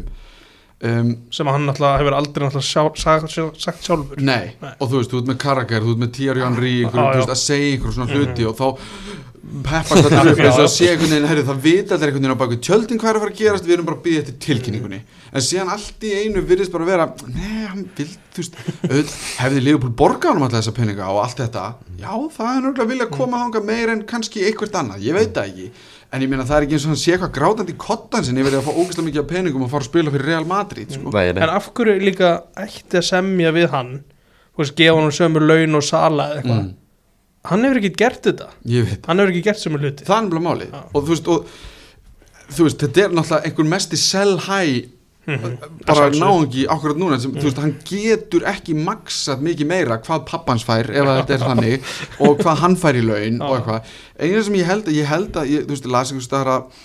um 0.86 1.12
sem 1.34 1.48
hann 1.52 1.65
náttúrulega 1.69 2.00
hefur 2.04 2.17
aldrei 2.19 2.45
náttúrulega 2.48 2.69
sjá, 2.69 2.84
sagt, 3.04 3.30
sjá- 3.36 3.60
sagt 3.67 3.84
sjálfur 3.89 4.21
Nei, 4.21 4.54
Nei. 4.62 4.74
og 4.80 4.89
þú 4.91 5.00
veist, 5.02 5.12
þú 5.13 5.21
ert 5.24 5.30
með 5.34 5.39
Carragher, 5.45 5.82
þú 5.86 5.93
ert 5.95 6.04
með 6.06 6.15
þú 6.95 7.06
já. 7.06 7.15
veist, 7.19 7.36
að 7.36 7.43
segja 7.45 7.71
einhver 7.76 7.95
svona 8.00 8.12
hluti 8.13 8.41
Mhm. 8.45 8.50
og 8.50 8.58
þá 8.60 8.67
peppast 9.65 10.08
þetta 10.08 10.21
upp 10.32 10.39
eins 10.41 10.58
og 10.58 10.63
að 10.65 10.71
sé 10.74 10.88
einhvern 10.89 11.12
veginn, 11.13 11.28
herri, 11.30 11.43
það 11.45 11.60
vita 11.62 11.95
allir 11.95 12.10
einhvern 12.10 12.24
veginn 12.26 12.34
á 12.36 12.41
baku 12.41 12.56
tjöldin 12.65 13.00
hvað 13.02 13.10
er 13.12 13.17
að 13.19 13.24
fara 13.26 13.34
að 13.36 13.39
gerast, 13.41 13.67
við 13.67 13.74
erum 13.76 13.86
bara 13.89 13.98
að 14.00 14.06
býða 14.08 14.21
eftir 14.24 14.38
tilkynningunni 14.45 15.00
en 15.36 15.45
síðan 15.45 15.71
allt 15.76 16.06
í 16.10 16.13
einu 16.24 16.41
virðist 16.50 16.74
bara 16.74 16.88
vera 16.89 17.06
nei, 17.30 17.65
hann 17.69 17.84
vil, 17.98 18.08
þú 18.34 18.41
veist 18.41 18.58
auðvitað, 18.89 19.13
hefði 19.43 19.62
Liverpool 19.67 19.93
borgað 20.02 20.34
hann 20.34 20.41
alltaf 20.48 20.63
þessa 20.63 20.76
peninga 20.80 21.12
og 21.13 21.21
allt 21.24 21.43
þetta, 21.43 21.65
já, 22.02 22.12
það 22.39 22.50
er 22.56 22.65
nörgulega 22.65 22.89
vilja 22.95 23.10
koma 23.13 23.43
þanga 23.45 23.63
meir 23.69 23.93
en 23.93 24.04
kannski 24.10 24.43
eitthvað 24.50 24.80
annað 24.82 25.06
ég 25.06 25.19
veit 25.19 25.34
það 25.38 25.52
ekki, 25.54 25.69
en 26.15 26.23
ég 26.23 26.32
meina 26.32 26.47
það 26.47 26.58
er 26.58 26.65
ekki 26.65 26.78
eins 26.78 26.88
og 26.88 26.93
hann 26.93 26.99
sé 27.01 27.13
eitthvað 27.13 27.36
grátandi 27.36 27.75
í 27.75 27.80
kottan 27.82 28.25
sinni 28.25 28.43
yfir 28.43 28.56
því 28.56 28.60
að 28.62 28.67
fá 28.69 28.73
ógeðslega 28.80 29.08
mikið 29.10 29.21
af 29.21 29.30
peningum 29.32 29.65
og 29.65 29.71
fara 29.73 29.84
að 29.84 29.89
spila 29.91 30.13
fyrir 30.13 30.30
Real 30.32 30.47
Madrid, 30.49 30.95
sko. 30.95 31.12
Nei, 31.12 31.30
nei. 31.36 31.41
En 31.43 31.54
af 31.54 31.69
hverju 31.75 31.95
líka 32.04 32.32
ætti 32.65 33.01
að 33.01 33.08
semja 33.10 33.51
við 33.56 33.69
hann 33.75 33.93
þú 34.56 34.63
veist, 34.63 34.75
gefa 34.80 35.01
hann 35.01 35.15
sömu 35.15 35.43
laun 35.43 35.75
og 35.80 35.86
sala 35.86 36.30
eða 36.32 36.39
eitthvað? 36.39 36.60
Mm, 36.63 36.73
hann 37.51 37.65
hefur 37.67 37.80
ekki 37.82 37.93
gert 37.99 38.21
þetta. 38.30 38.49
Ég 38.71 38.89
veit. 38.89 39.08
Hann 39.10 39.21
hefur 39.21 39.34
ekki 39.34 39.45
gert 39.49 39.62
sömu 39.62 39.82
hluti. 39.82 40.08
Það 40.08 40.17
er 40.17 40.28
nefnilega 40.30 40.45
máli 40.47 40.69
Já. 40.69 40.84
og 40.86 41.01
þú 41.01 41.12
veist, 41.12 41.32
og, 41.34 41.49
þú 42.56 42.67
veist 42.69 42.86
þetta 42.86 43.04
er 43.04 43.17
náttúrulega 43.19 43.49
einhver 43.49 43.69
mesti 43.75 43.99
sell 43.99 44.38
high. 44.47 44.88
Bara 45.26 46.08
Að 46.10 46.18
náungi 46.22 46.66
akkurat 46.70 47.00
núna 47.02 47.20
sem, 47.22 47.34
þú 47.36 47.48
veist, 47.50 47.62
hann 47.64 47.76
getur 47.90 48.46
ekki 48.52 48.76
maksað 48.78 49.46
mikið 49.46 49.70
meira 49.72 50.00
hvað 50.06 50.26
pappans 50.30 50.66
fær 50.68 50.90
ef 50.94 51.06
að 51.12 51.22
þetta 51.22 51.38
er 51.40 51.46
þannig 51.50 51.94
og 52.28 52.42
hvað 52.44 52.60
hann 52.66 52.76
fær 52.82 53.00
í 53.00 53.06
laun 53.06 53.40
og 53.46 53.56
eitthvað. 53.60 53.94
Einu 54.22 54.44
sem 54.50 54.60
ég 54.62 54.70
held, 54.70 54.92
ég 54.96 55.10
held 55.10 55.40
að 55.42 55.56
ég, 55.56 55.64
þú 55.66 55.74
veist, 55.76 55.88
ég 55.90 55.96
las 55.98 56.12
einhvers 56.14 56.30
staðar 56.30 56.52
að 56.56 56.84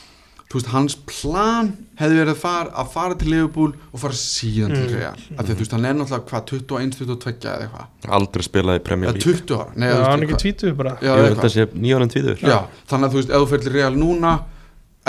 þú 0.50 0.57
veist, 0.59 0.70
hans 0.72 0.96
plan 1.07 1.68
hefði 2.00 2.16
verið 2.18 2.33
að 2.33 2.40
fara, 2.42 2.70
að 2.83 2.88
fara 2.90 3.14
til 3.20 3.29
Liverpool 3.31 3.74
og 3.94 4.00
fara 4.03 4.16
síðan 4.18 4.72
til 4.74 4.87
Mm. 4.90 4.96
Real. 4.96 5.20
Af 5.38 5.44
því 5.44 5.53
að 5.53 5.53
þú 5.53 5.62
veist, 5.62 5.74
hann 5.76 5.85
er 5.87 5.94
náttúrulega 6.01 6.26
hvað, 6.32 6.47
21, 6.51 6.97
22 6.99 7.51
eða 7.53 7.68
eitthvað, 7.68 8.09
Aldrei 8.18 8.43
spilaði 8.49 8.80
í 8.80 8.84
Premier 8.88 9.12
League. 9.14 9.22
20 9.45 9.55
ára 9.61 9.76
Nei, 9.76 9.86
Já, 9.86 9.93
þú 9.95 10.01
veist, 10.01 10.09
hann 10.11 10.18
er 10.18 10.24
ekki 10.24 10.34
eitthvað. 10.34 10.43
tvítuð 10.43 10.74
bara. 10.80 10.95
Já, 11.07 11.12
Ég 11.14 11.28
held 11.28 11.45
að 11.47 11.55
sé 11.55 11.66
nýjónum 11.84 12.11
tvíður 12.16 12.43
Já, 12.43 12.57
þannig 12.91 13.07
að 13.07 13.14
þú 13.14 13.20
veist, 13.20 13.30
ef 13.30 13.45
þú 13.45 13.49
fyrir 13.53 13.64
til 13.68 13.74
Real 13.78 13.95
núna 14.01 14.32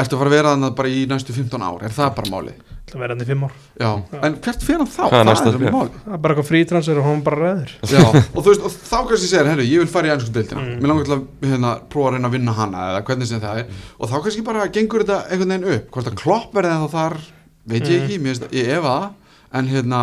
ertu 0.04 0.16
að 0.18 0.22
fara 0.22 0.30
að 0.32 0.36
vera 0.38 0.52
þannig 0.56 0.76
bara 0.82 0.89
í 0.91 1.02
næstu 1.10 1.34
15 1.36 1.64
ár 1.68 1.84
er 1.88 1.95
það 1.95 2.14
bara 2.20 2.32
máli? 2.34 2.54
Það 2.91 2.99
verði 3.02 3.14
hann 3.16 3.24
í 3.24 3.28
fimm 3.30 3.43
ár 3.47 3.52
Já, 3.80 3.89
Já. 4.12 4.20
en 4.28 4.34
hvert 4.43 4.64
fyrir 4.68 4.80
hann 4.82 4.89
þá? 4.91 5.04
Hvað 5.08 5.20
er 5.22 5.28
næsta 5.30 5.45
það 5.47 5.54
skref? 5.58 5.74
máli 5.76 5.91
Það 6.02 6.16
er 6.18 6.22
bara 6.26 6.34
eitthvað 6.36 6.47
frítransfer 6.52 6.97
og 7.02 7.06
hann 7.08 7.22
bara 7.28 7.38
ræður 7.41 7.72
Já, 7.91 8.02
og 8.12 8.39
þú 8.41 8.47
veist, 8.49 8.66
og 8.68 8.74
þá 8.91 8.97
kannski 9.12 9.30
segir, 9.32 9.49
herru, 9.52 9.66
ég 9.70 9.84
vil 9.84 9.91
fara 9.93 10.10
í 10.10 10.14
ennsku 10.16 10.34
deildina 10.36 10.62
Mm. 10.66 10.82
Mér 10.82 10.91
langar 10.91 11.06
til 11.08 11.16
að 11.16 11.24
hérna, 11.52 11.72
prófa 11.93 12.10
að 12.10 12.16
reyna 12.18 12.28
að 12.32 12.36
vinna 12.36 12.56
hana 12.58 12.82
eða 12.91 13.04
hvernig 13.08 13.30
sem 13.32 13.41
það 13.45 13.62
er 13.62 13.80
og 13.99 14.10
þá 14.12 14.16
kannski 14.26 14.43
bara 14.49 14.68
gengur 14.76 15.06
þetta 15.06 15.20
einhvern 15.32 15.54
veginn 15.56 15.78
upp 15.78 15.91
hvort 15.95 16.12
að 16.12 16.20
klopp 16.24 16.54
verði 16.58 16.76
þá 16.82 16.89
þar, 16.97 17.16
veit 17.72 17.84
ég 17.88 17.95
Mm. 17.95 18.04
ekki 18.04 18.20
mér, 18.26 18.36
finnst- 18.36 18.56
ég 18.60 18.74
efa 18.76 18.91
það, 18.97 19.10
en 19.54 19.68
hérna 19.72 20.02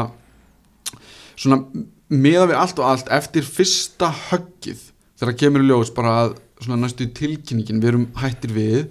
svona, 1.38 1.60
meða 2.10 2.46
við 2.50 2.56
allt 2.62 2.78
og 2.82 2.88
allt 2.88 3.08
eftir 3.18 3.42
fyrsta 3.46 4.10
höggið 4.30 4.80
þegar 5.20 5.36
kemur 5.42 5.64
í 5.64 5.68
ljós 5.68 5.92
bara 5.94 6.14
að 6.24 6.36
svona 6.64 6.80
næstu 6.86 7.06
tilkynningin 7.14 7.80
við 7.82 7.88
erum 7.92 8.06
hættir 8.18 8.54
við 8.56 8.88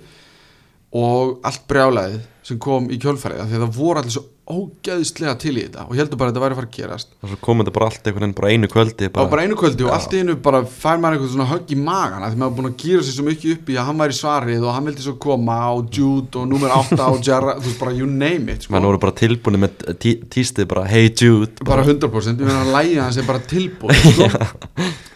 og 0.96 1.38
allt 1.48 1.68
brjálæðið 1.68 2.26
sem 2.48 2.60
kom 2.64 2.88
í 2.94 2.98
kjölfærið 3.02 3.44
af 3.44 3.50
því 3.50 3.58
að 3.58 3.64
það 3.66 3.78
voru 3.82 4.02
allir 4.02 4.16
svo 4.16 4.28
ógeðislega 4.48 5.34
til 5.42 5.52
í 5.58 5.64
þetta 5.66 5.84
og 5.90 5.98
heldur 5.98 6.20
bara 6.20 6.32
að 6.32 6.38
þetta 6.38 6.44
væri 6.46 6.56
að 6.56 6.60
fara 6.62 6.70
að 6.70 6.76
gerast 6.78 7.10
og 7.18 7.32
svo 7.32 7.38
komið 7.44 7.66
þetta 7.66 7.74
bara 7.76 7.88
allt 7.90 8.06
einhvern 8.08 8.24
veginn 8.24 8.36
bara 8.38 8.52
einu 8.54 8.70
kvöldi 8.72 9.10
bara, 9.12 9.30
bara 9.34 9.44
einu 9.44 9.58
kvöldi 9.60 9.84
og 9.84 9.92
allt 9.92 10.14
í 10.16 10.22
einu 10.24 10.36
bara 10.46 10.62
fær 10.64 11.02
maður 11.04 11.18
eitthvað 11.18 11.34
svona 11.34 11.48
högg 11.50 11.74
í 11.76 11.80
magan 11.82 12.24
af 12.24 12.32
því 12.32 12.40
maður 12.40 12.56
búin 12.60 12.70
að 12.70 12.78
gýra 12.84 13.02
sér 13.04 13.18
svo 13.18 13.26
mikið 13.28 13.56
upp 13.58 13.72
í 13.74 13.76
að 13.76 13.90
hann 13.90 14.00
væri 14.00 14.16
svarið 14.16 14.64
og 14.64 14.76
hann 14.78 14.88
vildi 14.88 15.04
svo 15.04 15.16
koma 15.26 15.58
og 15.76 15.90
Jude 15.98 16.40
og 16.40 16.48
nummer 16.48 16.76
8 16.78 17.00
og 17.04 17.20
Jarrah, 17.28 17.60
þú 17.60 17.68
veist 17.68 17.82
bara 17.84 17.96
you 17.98 18.08
name 18.08 18.56
it 18.56 18.64
sko. 18.64 18.76
menn 18.78 18.88
voru 18.88 19.02
bara 19.04 19.16
tilbúinu 19.20 19.60
með 19.66 19.84
tí, 20.00 20.14
tístið 20.32 20.70
bara 20.72 20.86
hey 20.88 21.12
Jude 21.12 21.68
bara 21.68 21.84
100% 21.84 22.40
ég 22.40 22.48
meina 22.48 22.64
að 22.64 22.72
lægja 22.78 23.10
hans 23.10 23.20
er 23.20 23.28
bara 23.28 23.44
tilbúin 23.44 24.00
sko. 24.14 24.32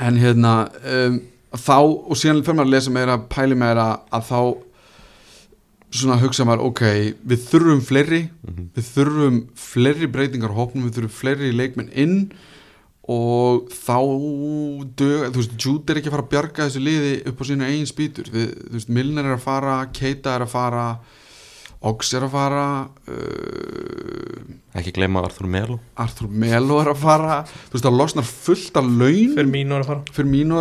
en 0.03 0.19
hérna 0.19 0.57
um, 0.83 1.21
þá 1.55 1.77
og 1.79 2.19
síðan 2.19 2.43
fyrir 2.43 2.59
maður 2.59 2.67
að 2.67 2.75
lesa 2.75 2.95
meira 2.99 3.17
pæli 3.31 3.55
meira 3.63 3.87
að 4.11 4.27
þá 4.27 4.41
svona 5.91 6.19
hugsa 6.21 6.45
maður 6.47 6.69
ok, 6.69 6.83
við 7.27 7.43
þurfum 7.49 7.83
fleiri 7.83 8.21
við 8.75 8.87
þurfum 8.93 9.41
fleiri 9.59 10.09
breytingar 10.11 10.55
hópnum, 10.55 10.87
við 10.87 10.99
þurfum 10.99 11.15
fleiri 11.17 11.51
leikmenn 11.55 11.91
inn 11.93 12.17
og 13.11 13.71
þá 13.73 13.97
dög, 14.95 15.31
þú 15.33 15.41
veist, 15.41 15.55
Jude 15.59 15.91
er 15.91 15.99
ekki 15.99 16.11
að 16.11 16.15
fara 16.15 16.25
að 16.27 16.31
bjarga 16.35 16.67
þessu 16.67 16.83
liði 16.85 17.15
upp 17.31 17.41
á 17.41 17.43
sínu 17.49 17.65
eigin 17.67 17.89
spýtur. 17.89 18.29
Við, 18.31 18.53
þú 18.69 18.77
veist, 18.77 18.91
Milner 18.93 19.27
er 19.27 19.35
að 19.35 19.43
fara, 19.43 19.73
Keita 19.91 20.37
er 20.37 20.45
að 20.45 20.53
fara 20.53 20.85
Oggs 21.81 22.11
er 22.13 22.21
að 22.21 22.35
fara 22.35 22.63
uh, 23.09 24.41
ekki 24.77 24.91
gleyma 24.93 25.23
Arthur 25.25 25.47
Melo. 25.49 25.79
Arthur 25.97 26.27
Melo 26.29 26.77
er 26.77 26.91
að 26.91 26.99
fara. 27.01 27.39
Þú 27.49 27.73
veist 27.73 27.87
það 27.87 27.95
losnar 27.97 28.27
fullt 28.27 28.77
af 28.77 28.85
laun 28.85 29.33
fyrir 29.33 29.49
mínu 29.49 29.79
að 29.79 29.89
fara. 29.89 30.03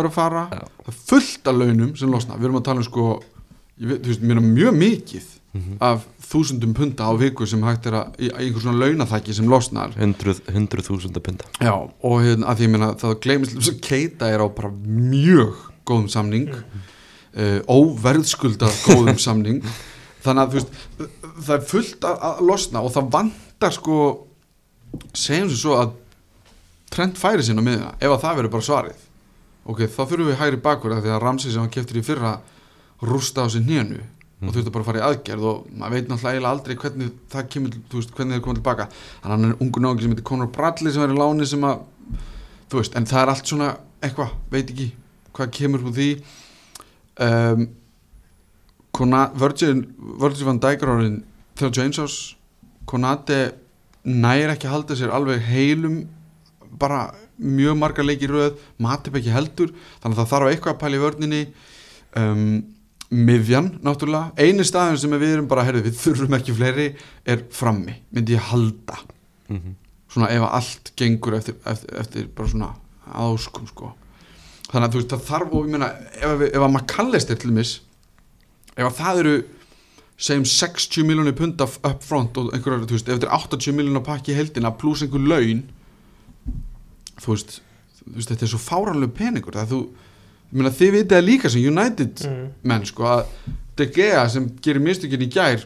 Er 0.01 0.09
að 0.09 0.15
fara. 0.15 0.41
Er 0.89 0.97
fullt 1.11 1.51
af 1.51 1.59
launum 1.59 1.91
sem 1.99 2.09
losna. 2.09 2.39
Við 2.39 2.49
erum 2.49 2.57
að 2.57 2.65
tala 2.71 2.81
um 2.81 2.87
sko 2.89 3.05
veit, 3.89 4.01
þú 4.01 4.11
veist, 4.11 4.25
mjög 4.45 4.75
mikið 4.77 5.29
af 5.83 6.05
þúsundum 6.31 6.73
punta 6.75 7.03
á 7.03 7.11
viku 7.19 7.45
sem 7.49 7.63
hægt 7.65 7.89
er 7.89 7.97
að 7.99 8.21
í, 8.23 8.29
í 8.29 8.45
einhver 8.45 8.63
svona 8.63 8.79
launaþæki 8.85 9.33
sem 9.35 9.49
losnar. 9.51 9.91
100 9.97 10.45
100.000 10.47 11.23
punta. 11.25 11.49
Já 11.59 11.73
og 11.75 12.21
hérna 12.23 12.47
að 12.51 12.61
því 12.61 12.67
ég 12.67 12.71
meina 12.71 12.91
það 13.01 13.17
gleymist 13.25 13.71
Keita 13.83 14.29
er 14.31 14.43
á 14.43 14.47
bara 14.47 14.71
mjög 14.71 15.59
góðum 15.87 16.07
samning 16.13 16.53
uh, 16.55 17.59
óverðskuldað 17.67 18.77
góðum 18.85 19.19
samning. 19.27 19.59
Þannig 20.23 20.43
að 20.43 20.53
þú 20.53 20.59
veist 20.61 21.11
það 21.41 21.55
er 21.57 21.67
fullt 21.73 22.07
að, 22.07 22.43
losna 22.47 22.85
og 22.85 22.95
það 22.95 23.11
vantar 23.17 23.75
sko 23.75 23.97
segjum 25.11 25.51
sem 25.51 25.59
svo 25.65 25.75
að 25.81 25.97
trend 26.91 27.19
færi 27.19 27.43
sinna 27.43 27.63
miðuna 27.63 27.95
ef 27.99 28.07
að 28.11 28.23
það 28.23 28.39
verður 28.39 28.55
bara 28.55 28.67
svarið. 28.69 29.03
Ok, 29.67 29.83
þá 29.83 30.01
þurfum 30.05 30.31
við 30.31 30.39
hægri 30.39 30.63
bakur 30.63 30.95
því 30.95 31.11
að 31.11 31.21
Ramsey 31.25 31.51
sem 31.51 31.63
hann 31.63 31.73
keftur 31.73 31.99
í 31.99 32.05
fyrra 32.05 32.37
rústa 33.01 33.45
á 33.45 33.47
sér 33.51 33.65
hnénu 33.65 34.01
og 34.41 34.53
þurfti 34.55 34.73
bara 34.73 34.81
að 34.81 34.87
fara 34.89 35.01
í 35.01 35.05
aðgerð 35.05 35.47
og 35.51 35.65
maður 35.77 35.93
veit 35.93 36.07
náttúrulega 36.09 36.49
aldrei 36.49 36.77
hvernig 36.81 37.11
það 37.29 37.49
kemur, 37.53 37.75
þú 37.91 37.99
veist, 37.99 38.13
hvernig 38.17 38.37
þeir 38.37 38.43
koma 38.45 38.57
tilbaka. 38.57 38.87
Þannig 39.21 39.27
að 39.27 39.35
hann 39.35 39.49
er 39.51 39.61
ungu 39.65 39.83
náðingi 39.83 40.05
sem 40.05 40.15
heitir 40.15 40.27
Conor 40.31 40.49
Bradley 40.55 40.95
sem 40.95 41.05
er 41.05 41.13
í 41.13 41.19
láni 41.19 41.47
sem 41.49 41.67
að 41.67 41.83
þú 42.71 42.79
veist, 42.79 42.97
en 42.97 43.07
það 43.11 43.21
er 43.21 43.33
allt 43.35 43.51
svona 43.51 43.69
eitthvað, 44.01 44.33
veit 44.49 44.73
ekki 44.73 44.87
hvað 45.37 45.53
kemur 45.59 45.85
úr 45.85 45.95
því. 45.99 46.09
Um, 47.21 47.67
Kona, 48.91 49.21
Virgin, 49.37 49.85
Virgin 50.19 50.49
van 50.49 50.61
Dijk 50.63 50.87
orðin 50.89 51.21
þegar 51.59 51.77
James 51.77 51.99
House 52.01 52.35
Konate 52.89 53.39
næri 54.03 54.49
ekki 54.49 54.67
að 54.67 54.75
halda 54.75 54.97
sér 54.97 55.13
alveg 55.15 55.43
heilum 55.45 56.01
bara 56.81 57.11
mjög 57.37 57.77
margar 57.77 58.07
leiki 58.07 58.25
í 58.25 58.31
röð 58.31 58.57
Matip 58.81 59.15
ekki 59.19 59.33
heldur 59.33 59.71
þannig 60.01 60.15
að 60.15 60.19
það 60.19 60.31
þarf 60.33 60.51
eitthvað 60.51 60.73
að 60.73 60.81
pæla 60.81 60.97
í 60.97 61.03
vörninni. 61.05 61.41
Um, 62.19 62.45
miðjan 63.11 63.73
náttúrulega. 63.83 64.31
Eini 64.39 64.63
staðin 64.67 64.97
sem 65.01 65.11
við 65.11 65.33
erum 65.35 65.47
bara 65.51 65.65
herrið, 65.67 65.89
við 65.89 65.97
þurfum 65.99 66.35
ekki 66.37 66.53
fleiri 66.55 66.85
er 67.27 67.41
frammi, 67.51 67.95
myndi 68.15 68.37
ég 68.37 68.45
halda. 68.51 68.97
Mhm. 69.51 69.75
svona 70.11 70.27
ef 70.31 70.43
allt 70.43 70.89
gengur 70.99 71.33
eftir, 71.37 71.55
eftir, 71.65 71.95
eftir 71.99 72.25
bara 72.35 72.47
svona 72.49 72.73
áskum 73.15 73.67
sko. 73.67 73.93
Þannig 74.71 74.87
að 74.87 74.91
þú 74.91 74.99
veist 74.99 75.09
það 75.13 75.21
þarf 75.29 75.53
og 75.55 75.65
ég 75.65 75.71
meina 75.71 75.87
ef, 76.19 76.33
við- 76.39 76.49
ef 76.51 76.61
að 76.65 76.71
maður 76.73 76.87
kallist 76.87 77.31
til 77.39 77.51
mis 77.51 77.71
ef 78.75 78.85
að 78.89 78.97
það 78.99 79.19
eru 79.21 79.35
segjum 80.17 80.45
60 80.45 81.03
miljónir 81.07 81.35
pund 81.35 81.61
up 81.61 82.03
front 82.03 82.35
og 82.37 82.51
einhverjar, 82.53 82.83
þú 82.87 82.91
veist, 82.97 83.07
ef 83.07 83.19
þetta 83.19 83.29
er 83.31 83.37
80 83.39 83.73
miljónir 83.79 84.03
pakki 84.03 84.35
heldina 84.35 84.71
pluss 84.77 85.01
einhver 85.03 85.23
laun 85.27 85.63
þú 87.21 87.31
veist, 87.31 87.61
þú 88.03 88.15
veist 88.19 88.29
þetta 88.33 88.43
er 88.47 88.51
svo 88.51 88.59
fáranlega 88.59 89.15
peningur. 89.15 89.55
Það 89.55 89.71
þú, 89.71 89.81
meina 90.59 90.73
þið 90.75 90.91
vitið 90.97 91.15
það 91.15 91.27
líka 91.27 91.51
sem 91.53 91.67
United 91.71 92.25
mm. 92.27 92.49
menn 92.71 92.85
sko 92.89 93.07
að 93.07 93.23
De 93.79 93.87
Gea 93.95 94.25
sem 94.29 94.49
gerir 94.61 94.83
mistökin 94.83 95.23
í 95.23 95.29
gær 95.31 95.63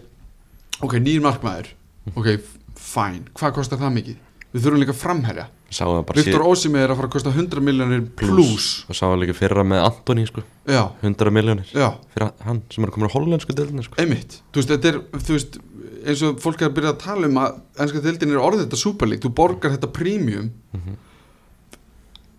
ok, 0.86 0.98
nýjum 1.02 1.26
markmaður 1.26 1.72
ok, 2.14 2.30
fæn, 2.78 3.24
hvað 3.34 3.56
kostar 3.60 3.82
það 3.82 3.96
mikið? 4.00 4.22
Við 4.56 4.64
þurfum 4.64 4.80
líka 4.86 4.94
framherja. 4.96 5.50
Sáum 5.74 5.98
það 5.98 6.04
bara 6.08 6.22
Viktor 6.24 6.44
Ósimi 6.48 6.80
er 6.80 6.92
að 6.94 7.00
fara 7.02 7.08
að 7.10 7.14
kosta 7.18 7.32
100 7.34 7.64
miljonir 7.66 8.04
plus. 8.16 8.68
og 8.88 8.96
sáum 8.96 9.18
líka 9.20 9.34
fyrra 9.36 9.66
með 9.68 9.82
Antoni 9.84 10.24
sko, 10.30 10.44
já, 10.70 10.84
100 11.02 11.34
miljónir 11.36 11.72
já, 11.76 11.90
fyrir 12.14 12.30
hann 12.46 12.62
sem 12.72 12.86
er 12.86 12.94
komin 12.94 13.10
á 13.12 13.16
hollensku 13.18 13.56
dildinu 13.58 13.84
sko. 13.84 13.98
einmitt. 14.00 14.38
Þú 14.54 14.62
veist, 14.62 14.72
þetta 14.72 14.92
er, 14.94 15.02
veist 15.28 15.58
eins 16.06 16.24
og 16.24 16.40
fólk 16.40 16.62
er 16.62 16.70
að 16.70 16.78
byrja 16.78 16.94
að 16.94 17.02
tala 17.04 17.28
um 17.28 17.42
að 17.42 17.58
ennska 17.84 18.04
þildin 18.06 18.32
er 18.36 18.46
orðið 18.46 18.64
þetta 18.64 18.80
superlík, 18.86 19.24
þú 19.26 19.34
borgar 19.42 19.76
þetta 19.76 19.92
premium 19.98 20.52
Mhm. 20.78 20.96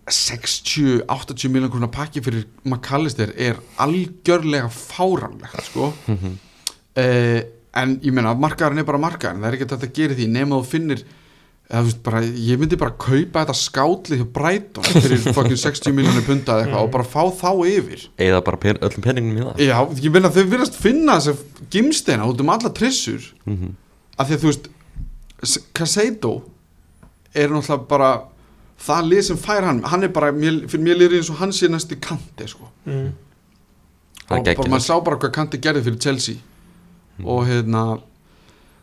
60-80 0.07 1.51
miljón 1.51 1.71
krona 1.73 1.89
pakki 1.93 2.23
fyrir 2.23 2.45
McAllister 2.65 3.33
er 3.37 3.59
algjörlega 3.83 4.69
fáránlegt 4.71 5.65
sko 5.71 5.93
Mhm. 6.07 6.33
uh, 6.97 7.41
en 7.77 7.99
ég 8.01 8.13
meina 8.13 8.35
markaðarinn 8.35 8.79
er 8.81 8.85
bara 8.89 8.99
markaðarinn, 9.03 9.43
það 9.43 9.49
er 9.51 9.57
ekki 9.59 9.67
þetta 9.69 9.87
að 9.91 9.97
gera 9.99 10.15
því 10.15 10.27
nema 10.33 10.57
þú 10.61 10.67
finnir 10.71 11.03
bara, 12.07 12.21
ég 12.23 12.59
myndi 12.63 12.77
bara 12.79 12.95
kaupa 12.95 13.43
þetta 13.43 13.57
skátlið 13.59 14.21
hjá 14.23 14.27
Brighton 14.33 14.85
fyrir 14.87 15.19
fucking 15.37 15.59
60 15.59 15.93
miljónir 15.93 16.23
punta 16.25 16.55
eða 16.55 16.63
eitthvað 16.69 16.85
og 16.87 16.93
bara 16.95 17.05
fá 17.05 17.23
þá 17.35 17.51
yfir 17.67 18.05
eða 18.23 18.41
bara 18.47 18.57
pen, 18.63 18.79
öllum 18.87 19.03
penningnum 19.03 19.41
í 19.41 19.45
það 19.49 19.65
Já, 19.67 19.79
ég 20.07 20.13
meina 20.15 20.31
þau 20.31 20.45
virðast 20.53 20.79
finna 20.79 21.19
þess 21.19 21.33
að 21.35 21.67
gimsteina 21.75 22.29
út 22.31 22.41
um 22.41 22.49
alla 22.55 22.71
trissur 22.71 23.27
Mhm. 23.45 23.75
af 24.19 24.29
því 24.31 24.35
að 24.39 24.41
þú 24.41 24.53
veist 24.53 24.71
Casado 25.75 26.33
er 27.35 27.49
náttúrulega 27.53 27.89
bara 27.89 28.11
það 28.87 29.13
lið 29.13 29.23
sem 29.29 29.39
fær 29.41 29.67
hann 29.67 29.85
hann 29.89 30.05
er 30.07 30.13
bara, 30.15 30.33
fyrir 30.35 30.83
mér 30.85 31.01
liður 31.01 31.21
eins 31.21 31.31
og 31.33 31.41
hann 31.41 31.55
sé 31.55 31.71
næstu 31.73 31.99
kanti 32.03 32.49
sko. 32.51 32.69
Mm. 32.85 33.15
Það 34.27 34.37
er 34.37 34.43
og 34.43 34.61
bara, 34.61 34.75
maður 34.75 34.87
sá 34.89 34.95
bara 35.07 35.23
hvað 35.23 35.35
kanti 35.39 35.63
gerði 35.63 35.87
fyrir 35.87 36.03
Chelsea. 36.03 36.37
Og 37.25 37.47
hérna 37.49 37.87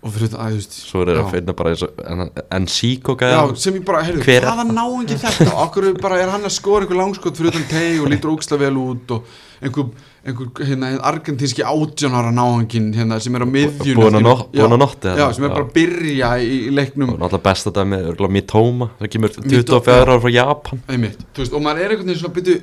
og 0.04 0.12
fyrir 0.12 0.28
þetta, 0.28 0.40
að 0.44 0.54
þú 0.54 0.60
veist 0.60 0.74
svo 0.84 1.02
er 1.04 1.10
það 1.10 1.20
að 1.22 1.36
finna 1.38 1.54
bara 1.60 1.72
eins 1.74 1.84
og 1.86 2.00
en, 2.12 2.24
en 2.58 2.66
síkó 2.72 3.16
Já, 3.22 3.40
sem 3.64 3.78
ég 3.78 3.86
bara, 3.88 4.02
heyrðu, 4.04 4.26
hvaða 4.28 4.66
náingi 4.68 5.20
þetta? 5.22 5.52
Okkur 5.64 5.88
bara 6.04 6.18
er 6.20 6.32
hann 6.34 6.44
að 6.44 6.56
skora 6.58 6.84
einhver 6.84 7.00
langskot 7.00 7.40
fyrir 7.40 7.54
utan 7.54 7.70
teg 7.72 8.02
og 8.04 8.12
lítur 8.12 8.34
óksla 8.34 8.60
vel 8.60 8.76
út 8.82 9.14
og 9.16 9.30
einhver, 9.64 9.94
einhver 10.24 10.64
hérna, 10.64 10.90
argentínski 11.04 11.66
átján 11.68 12.14
ára 12.16 12.32
náingin 12.32 12.94
hérna, 12.96 13.18
sem 13.20 13.36
er 13.36 13.44
á 13.44 13.48
miðjun 13.50 13.98
búin 14.00 14.16
að 14.16 14.30
að 14.56 14.78
nótti 14.80 15.16
Já, 15.20 15.26
sem 15.36 15.44
er 15.44 15.52
bara 15.52 15.66
að 15.66 15.74
byrja 15.76 16.30
í, 16.40 16.54
í 16.70 16.72
leiknum. 16.72 17.12
Og 17.12 17.20
náttúrulega 17.20 17.44
besta 17.50 17.74
dæmi 17.76 17.98
er 17.98 18.08
örugglega 18.14 18.36
Mitoma 18.38 18.88
það 19.02 19.12
kemur 19.18 19.34
Mitoma, 19.36 19.52
24 19.52 19.98
ára 20.08 20.18
frá 20.24 20.34
Japan. 20.38 20.84
Einmitt, 20.88 21.28
veist, 21.36 21.52
og 21.52 21.66
maður 21.66 21.84
er 21.84 21.96
einhvern 21.96 22.14
veginn 22.14 22.22
svona 22.22 22.38
byrju, 22.40 22.58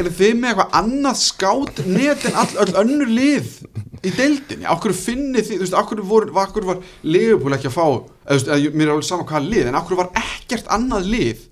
eru 0.00 0.14
þið 0.16 0.34
með 0.40 0.50
eitthvað 0.54 0.76
annað 0.80 1.20
skát 1.20 1.84
net 1.92 2.26
en 2.30 2.42
all, 2.42 2.52
öll 2.64 2.76
önnur 2.80 3.12
lið 3.12 3.54
í 4.02 4.12
deildinni, 4.16 4.66
okkur 4.72 4.96
finnið 4.96 5.50
þið 5.50 5.58
þú 5.58 5.64
veist, 5.66 5.80
okkur, 5.82 6.04
vor, 6.08 6.30
okkur 6.46 6.68
var 6.72 6.80
liðupúl 7.04 7.52
ekki 7.58 7.68
að 7.68 7.76
fá 7.76 7.84
eða, 7.84 8.56
eða, 8.56 8.72
mér 8.72 8.88
er 8.88 8.94
alveg 8.96 9.06
sama 9.06 9.26
hvaða 9.28 9.50
lið 9.52 9.68
en 9.68 9.78
okkur 9.82 10.00
var 10.00 10.14
ekkert 10.18 10.72
annað 10.72 11.10
lið 11.12 11.44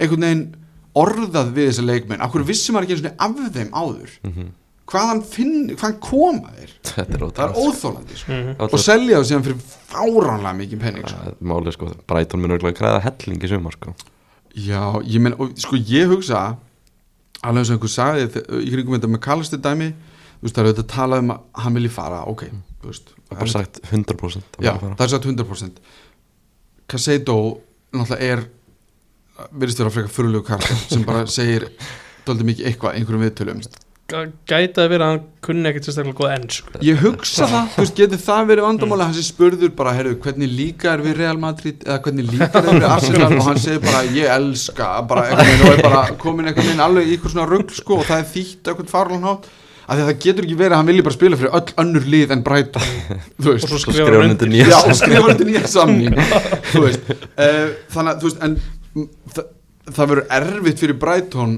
einhvern 0.00 0.24
veginn 0.26 0.46
orðað 0.96 1.50
við 1.56 1.70
þessa 1.70 1.84
leikmenn, 1.86 2.22
okkur 2.26 2.46
vissum 2.48 2.76
maður 2.76 2.88
ekki 2.88 2.96
eins 2.96 3.04
og 3.06 3.26
af 3.26 3.56
þeim 3.56 3.74
áður? 3.76 4.14
Mhm. 4.26 4.54
hvaðan, 4.86 5.22
finn, 5.26 5.54
hvaðan 5.74 5.96
koma 6.00 6.52
þeir? 6.56 6.74
Þetta 6.86 7.16
er 7.16 7.22
það 7.26 7.40
er 7.46 7.56
óþólandi 7.58 8.18
sko. 8.20 8.32
Mm. 8.36 8.52
og 8.62 8.78
selja 8.78 9.16
það 9.16 9.24
síðan 9.30 9.46
fyrir 9.46 9.56
fáránlega 9.90 10.52
mikið 10.60 10.82
penning 10.84 11.08
sko. 11.10 11.32
málið 11.42 11.74
sko, 11.74 11.88
Brighton 12.06 12.40
mun 12.40 12.54
örgulega 12.54 12.78
græða 12.78 13.00
helling 13.02 13.42
í 13.42 13.50
sumar 13.50 13.74
sko. 13.74 13.94
Já, 14.54 14.84
ég 15.02 15.20
menn, 15.20 15.34
og 15.42 15.58
sko 15.58 15.76
ég 15.76 16.06
hugsa 16.08 16.44
alveg 17.42 17.64
eins 17.64 17.70
og 17.72 17.76
einhver 17.76 17.92
sagði 17.92 18.44
í 18.62 18.70
kringum 18.72 18.96
þetta 18.96 19.10
með 19.10 19.24
Kallistu 19.26 19.58
dæmi 19.60 19.90
þú 19.90 20.46
veist, 20.46 20.56
það 20.56 20.62
er 20.62 20.68
auðvitað 20.70 20.84
að 20.84 20.92
tala 20.94 21.20
um 21.22 21.32
að 21.34 21.62
hann 21.64 21.78
vilji 21.78 21.92
fara 21.92 22.22
ok, 22.30 22.42
þú 22.82 22.90
veist. 22.90 23.12
Það 23.26 23.36
er 23.36 23.40
bara 23.42 23.52
sagt 23.52 23.80
100% 23.90 24.58
að 24.60 24.66
Já, 24.66 24.72
það 24.82 25.04
er 25.06 25.12
sagt 25.12 25.28
100% 25.32 25.80
Casado 26.86 27.36
náttúrulega 27.96 28.30
er 28.30 28.44
virðist 29.52 29.82
vera 29.82 29.94
frekar 29.94 30.14
fyrirlegu 30.16 30.46
kart 30.46 30.70
sem 30.90 31.02
bara 31.06 31.26
segir 31.30 31.68
dálítið 32.26 32.48
mikið 32.52 32.70
eitthvað 32.70 32.96
einhverjum 33.00 33.26
viðtölum. 33.26 33.66
Gæti 34.06 34.78
að 34.78 34.92
vera 34.92 35.06
að 35.08 35.10
hann 35.10 35.22
kunni 35.42 35.66
ekkert 35.66 35.88
sérstaklega 35.88 36.14
góð 36.20 36.32
ennsku 36.36 36.82
Ég 36.86 37.00
hugsa 37.02 37.48
það, 37.50 37.72
þú 37.72 37.80
veist, 37.82 37.96
getur 37.98 38.20
það 38.22 38.44
verið 38.52 38.66
vandamáli 38.68 39.02
hann 39.02 39.16
sem 39.16 39.26
spurður 39.26 39.72
bara, 39.80 39.94
heyrðu, 39.96 40.12
hvernig 40.22 40.52
líka 40.52 40.92
er 40.92 41.02
við 41.02 41.16
Real 41.18 41.40
Madrid 41.42 41.82
eða 41.82 41.96
hvernig 42.04 42.28
líka 42.30 42.62
er 42.62 42.68
við 42.68 42.86
Arsenal? 42.86 43.32
Og 43.34 43.48
hann 43.48 43.58
segir 43.64 43.82
bara, 43.82 44.04
ég 44.14 44.30
elska 44.36 44.92
bara, 45.10 45.24
og 45.34 45.72
er 45.72 45.82
bara 45.82 46.04
komin 46.22 46.46
einhvern 46.46 46.68
veginn 46.70 46.84
alveg 46.86 47.10
í 47.10 47.16
eitthvað 47.16 47.34
svona 47.34 47.48
rugl, 47.50 47.74
sko, 47.80 47.98
og 47.98 48.06
það 48.06 48.22
er 48.22 48.30
þýtt 48.36 48.70
eitthvað 48.70 48.94
farlan 48.94 49.26
hátt, 49.26 49.50
af 49.86 49.90
því 49.90 50.04
að 50.04 50.08
það 50.12 50.22
getur 50.28 50.46
ekki 50.46 50.60
verið 50.62 50.76
að 50.76 50.80
hann 50.80 50.90
vilji 50.92 51.06
bara 51.08 51.18
spila 51.18 51.40
fyrir 51.42 51.58
öll 51.58 51.74
önnur 51.82 52.06
lið 52.14 52.36
en 52.36 52.46
veist, 53.50 53.66
og 53.66 53.74
svo 53.74 53.82
skrifa 53.82 54.06
hann 54.14 55.34
undir 55.34 55.50
nýja 55.50 55.66
samning. 55.70 56.14
uh, 56.14 57.74
Þannig 57.90 58.14
að, 58.14 58.22
þú 58.22 58.30
veist, 58.30 58.40
en 58.46 58.56
það, 59.34 59.48
það 59.90 60.12
verður 60.12 60.30
erfitt 60.40 60.82
fyrir 60.84 60.98
Brighton 61.00 61.56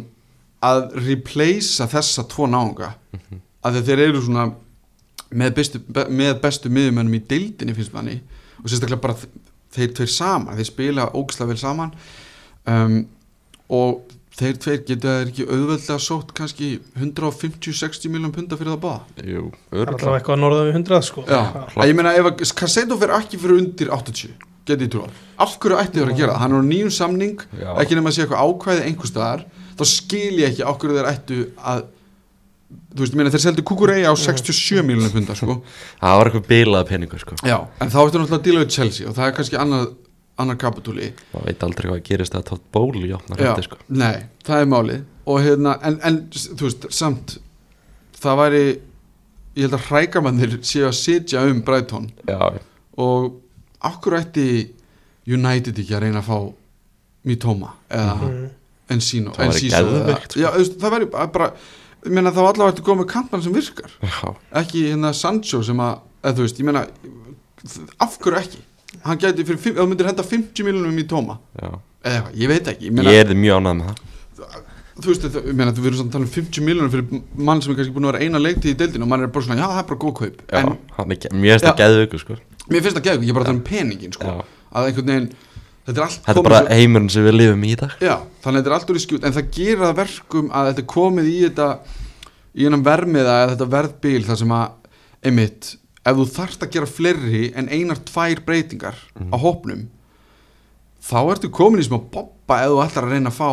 að 0.64 0.80
replacea 1.06 1.86
þessa 1.90 2.24
tvo 2.30 2.48
náunga. 2.50 2.94
Mhm. 3.14 3.44
af 3.62 3.74
því 3.74 3.80
að 3.80 3.88
þeir 3.88 4.00
eru 4.04 4.20
svona 4.22 4.44
með 5.34 5.54
bestu, 5.56 5.78
bestu 6.40 6.70
miðumennum 6.72 7.16
í 7.18 7.26
deildinni 7.28 7.74
finnst 7.76 7.92
manni. 7.92 8.20
Og 8.62 8.70
sérstaklega 8.70 9.00
bara 9.02 9.16
þeir 9.74 9.90
tveir 9.96 10.12
saman. 10.12 10.56
Þeir 10.56 10.68
spila 10.70 11.08
ógislega 11.12 11.50
vel 11.50 11.58
saman. 11.60 11.90
Um, 12.68 12.94
og 13.68 14.14
þeir 14.38 14.60
tveir 14.62 14.80
geta 14.86 15.14
ekki 15.26 15.46
auðveldlega 15.48 15.98
sótt 16.00 16.32
kannski 16.36 16.78
150-60 16.96 18.12
miljón 18.12 18.32
punda 18.34 18.56
fyrir 18.56 18.76
það 18.76 18.82
báða? 18.84 19.26
Jú, 19.26 19.44
Það 19.70 19.80
er 19.82 19.92
alltaf 19.92 20.06
örgulega 20.06 20.20
eitthvað 20.20 20.40
norðan 20.44 20.68
við 20.68 20.78
100 20.78 21.08
sko. 21.08 21.24
Já, 21.28 21.40
að 21.74 21.90
ég 21.90 21.98
meina 21.98 22.14
ef 22.14 22.30
að 22.30 22.44
Cassetto 22.62 22.98
fer 23.00 23.14
ekki 23.18 23.40
fyrir 23.42 23.58
undir 23.64 23.92
80 23.98 24.46
getið 24.68 24.86
ég 24.86 24.92
trúa, 24.94 25.12
af 25.44 25.54
hverju 25.62 25.78
ætti 25.82 26.00
þeir 26.00 26.10
að 26.12 26.18
gera 26.22 26.32
það? 26.34 26.40
Hann 26.42 26.56
er 26.56 26.64
á 26.64 26.70
nýjum 26.70 26.90
samning, 26.94 27.44
Já. 27.58 27.70
ekki 27.82 27.98
nema 27.98 28.10
að 28.12 28.16
sé 28.16 28.24
eitthvað 28.24 28.42
ákvæði 28.48 28.84
einhver 28.88 29.10
staðar, 29.10 29.46
þá 29.78 29.84
skil 29.92 30.34
ég 30.42 30.50
ekki 30.52 30.66
af 30.68 30.78
hverju 30.82 30.98
þeir 30.98 31.10
ættu 31.12 31.38
að 31.72 31.86
þú 32.68 33.00
veist, 33.00 33.14
ég 33.14 33.18
meina 33.20 33.32
þeir 33.32 33.44
seldu 33.46 33.64
kukurei 33.64 34.02
á 34.04 34.12
67 34.12 34.82
miljonum 34.84 35.14
punda, 35.14 35.36
sko. 35.38 35.60
Það 36.02 36.18
var 36.20 36.30
eitthvað 36.30 36.50
bilað 36.50 36.90
peningur 36.90 37.22
sko. 37.22 37.38
Já, 37.46 37.56
en 37.80 37.92
þá 37.92 37.98
ættu 38.02 38.20
náttúrulega 38.20 38.40
að 38.40 38.44
díla 38.48 38.64
við 38.64 38.74
Chelsea 38.76 39.08
og 39.08 39.16
það 39.16 39.30
er 39.30 39.36
kannski 39.38 39.60
annað, 39.60 39.86
annar 40.38 40.58
kapitúli 40.60 41.08
Það 41.32 41.46
veit 41.48 41.64
aldrei 41.66 41.88
hvað 41.90 42.02
gerist 42.06 42.36
að 42.36 42.44
tótt 42.52 42.66
bóli 42.74 43.08
sko. 43.64 43.80
nei, 43.88 44.28
það 44.46 44.60
er 44.60 44.68
málið. 44.74 45.00
Og 45.28 45.40
hérna, 45.44 45.78
en, 45.84 45.96
en 46.04 46.20
þú 46.32 46.68
veist, 46.68 46.86
samt 46.94 47.38
það 48.20 48.40
væri 48.42 48.62
ég 49.58 49.66
held 49.66 49.76
að 49.78 49.88
hrækamannir 49.88 50.56
séu 50.66 50.86
að 50.88 50.96
sitja 50.98 51.42
um 51.48 51.62
Brighton. 51.66 52.10
Já, 52.28 52.60
og 52.98 53.32
okkur 53.84 54.18
ætti 54.20 54.70
United 55.28 55.76
ekki 55.78 55.94
að 55.94 56.00
reyna 56.06 56.22
að 56.22 56.28
fá 56.30 56.38
Mitoma 57.28 57.72
eða 57.90 58.14
Mm. 58.28 58.48
Ensino 58.90 59.30
Það 59.36 59.50
væri 59.52 59.70
sko. 59.70 59.82
eða- 59.84 60.36
Já, 60.40 60.48
þú 60.48 60.58
veist, 60.58 60.78
það 60.80 60.90
væri 60.94 61.10
bara- 61.32 61.52
ég 62.06 62.12
meina 62.12 62.30
þá 62.32 62.38
allavega 62.48 62.72
ætti 62.72 62.82
koma 62.84 63.02
með 63.04 63.08
kantmann 63.12 63.42
sem 63.42 63.52
virkar. 63.52 63.90
Já, 64.02 64.34
ekki 64.54 64.84
hérna 64.88 65.12
Sancho 65.14 65.62
sem 65.62 65.76
að 65.76 65.98
eða 66.24 66.34
þú 66.34 66.40
veist, 66.46 66.56
ég 66.58 66.64
meina 66.64 66.86
af 68.00 68.18
hverju 68.18 68.38
ekki? 68.38 68.58
Hann 69.04 69.18
gæti 69.18 69.44
fyrir, 69.44 69.58
fimm- 69.58 69.76
þú 69.76 69.88
myndir 69.88 70.06
henda 70.08 70.22
50 70.24 70.64
miljonum 70.64 70.96
í 70.98 71.04
Tóma 71.06 71.38
já. 71.60 71.68
Eða 72.04 72.22
eitthvað, 72.22 72.34
ég 72.38 72.48
veit 72.48 72.64
ekki 72.72 72.84
ég 72.88 72.92
meina, 72.92 73.10
Ég 73.10 73.20
er 73.28 73.34
mjög 73.34 73.60
ánægð 73.60 73.76
með 73.76 73.86
það. 73.88 74.62
Þú 74.98 75.06
veist, 75.12 75.22
það, 75.22 75.44
ég 75.46 75.54
meina, 75.54 75.72
þú 75.72 75.82
verður 75.84 75.98
samt 75.98 76.08
að 76.08 76.12
tala 76.12 76.24
um 76.24 76.30
50 76.30 76.60
miljonum 76.64 76.90
fyrir 76.90 77.22
mann 77.36 77.60
sem 77.62 77.72
er 77.72 77.76
kannski 77.76 77.92
búin 77.94 78.06
að 78.08 78.12
vera 78.12 78.24
eina 78.24 78.38
leikti 78.40 78.72
í 78.72 78.74
deildinu 78.74 79.02
og 79.02 79.08
mann 79.08 79.22
er 79.22 79.26
bara 79.28 79.44
svona, 79.44 79.58
já, 79.60 79.66
það 79.68 79.78
er 79.78 79.88
bara 79.92 80.00
góð 80.00 80.14
kaup. 80.18 80.36
Já, 80.48 80.58
en 80.58 80.78
hann 80.96 81.12
er, 81.12 81.16
mér 81.36 81.58
það 81.60 81.76
Já. 81.76 81.76
geðveikur 81.82 82.18
sko 82.24 82.36
mér 82.70 82.82
finnst 82.84 82.96
það 82.98 83.04
geðug, 83.08 83.24
ég 83.24 83.30
er 83.30 83.34
bara 83.38 83.44
að 83.44 83.50
tala 83.50 83.58
um 83.58 83.66
peningin 83.68 84.12
sko, 84.16 84.34
að 84.72 84.88
einhvern 84.90 85.06
veginn 85.12 85.28
þetta 85.88 85.98
er 85.98 86.04
allt 86.04 86.20
Þetta 86.26 86.38
er 86.38 86.46
bara 86.48 86.60
svo- 86.62 86.76
heimurinn 86.78 87.10
sem 87.10 87.24
við 87.24 87.36
lifum 87.38 87.64
í 87.64 87.74
dag. 87.80 87.90
Já, 88.04 88.14
þannig 88.44 88.58
að 88.58 88.62
þetta 88.62 88.70
er 88.70 88.76
allt 88.78 88.90
úr 88.92 88.98
í 89.00 89.04
skjút 89.06 89.24
en 89.24 89.32
það 89.38 89.50
gerir 89.56 89.82
það 89.86 89.94
verkum 90.02 90.50
að 90.52 90.70
þetta 90.72 90.86
komið 90.94 91.28
í 91.32 91.36
þetta 91.48 91.68
í 92.58 92.64
hennan 92.66 92.84
vermiða 92.84 93.36
þetta 93.54 93.68
verðbíl 93.72 94.24
þar 94.28 94.36
sem 94.42 94.52
að 94.52 94.66
einmitt, 95.28 95.70
ef 96.04 96.16
þú 96.18 96.26
þarft 96.36 96.62
að 96.66 96.70
gera 96.76 96.86
fleiri 96.86 97.44
en 97.56 97.68
einar 97.72 97.98
tvær 98.08 98.40
breytingar 98.46 98.96
á 99.16 99.36
hópnum 99.40 99.86
þá 101.08 101.18
ertu 101.32 101.48
komin 101.54 101.80
í 101.80 101.86
smá 101.88 101.98
boppa 102.12 102.60
ef 102.64 102.72
þú 102.74 102.80
ætlar 102.84 103.04
að 103.08 103.12
reyna 103.16 103.30
að 103.32 103.38
fá 103.38 103.50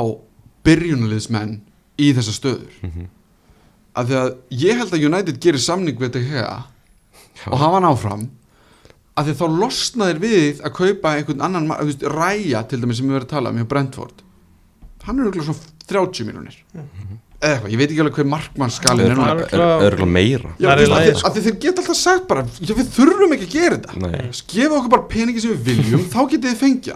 byrjunaliðsmenn 0.66 1.60
í 2.02 2.08
þessa 2.18 2.34
stöður. 2.36 2.74
Mhm. 2.84 3.06
af 3.96 4.08
því 4.10 4.16
að 4.20 4.30
ég 4.52 4.78
held 4.82 4.92
að 4.92 5.04
United 5.08 5.38
gerir 5.40 5.62
samning 5.64 5.96
við 6.00 6.10
þetta 6.10 6.24
hér 6.28 6.64
og 7.54 7.60
hafa 7.62 7.76
hann 7.78 7.86
áfram 7.88 8.24
af 9.16 9.26
því 9.28 9.34
að 9.36 9.42
þá 9.42 9.60
losnaðir 9.64 10.20
við 10.24 10.62
að 10.66 10.74
kaupa 10.80 11.14
einhvern 11.16 11.44
annan, 11.48 11.70
þú 11.72 11.86
veist, 11.90 12.02
ræja 12.16 12.64
til 12.68 12.82
dæmis 12.82 12.98
sem 13.00 13.08
við 13.08 13.16
verðum 13.20 13.28
að 13.30 13.34
tala 13.36 13.52
um 13.54 13.60
hjá 13.62 13.68
Brentford. 13.74 14.24
Hann 15.06 15.20
er 15.22 15.28
auðvitað 15.30 15.46
svona 15.52 15.74
30 15.92 16.26
miljonir 16.28 16.58
eða 17.46 17.52
eitthvað, 17.52 17.72
ég 17.76 17.78
veit 17.78 17.92
ekki 17.92 18.02
alveg 18.02 18.16
hver 18.18 18.28
markmannskalin 18.32 19.12
er 19.12 19.20
Það 19.20 19.42
er 19.54 19.84
Örgulega 19.86 20.06
meira. 20.16 20.52
Já, 20.58 20.66
Það 20.72 20.82
er 20.82 20.90
lagi, 20.90 21.10
því- 21.12 21.26
af 21.28 21.34
því 21.36 21.42
þeir 21.46 21.58
geta 21.66 21.82
alltaf 21.84 21.98
sagt 22.00 22.28
bara 22.30 22.44
já, 22.48 22.74
við 22.80 22.88
þurfum 22.96 23.36
ekki 23.36 23.46
að 23.46 23.56
gera 23.56 23.76
þetta. 23.76 24.00
Nei, 24.02 24.32
gefa 24.56 24.78
okkur 24.80 24.94
bara 24.96 25.08
peningi 25.12 25.44
sem 25.44 25.52
við 25.52 25.68
viljum 25.70 26.06
þá 26.10 26.20
getið 26.32 26.48
þið 26.48 26.62
fengja 26.64 26.96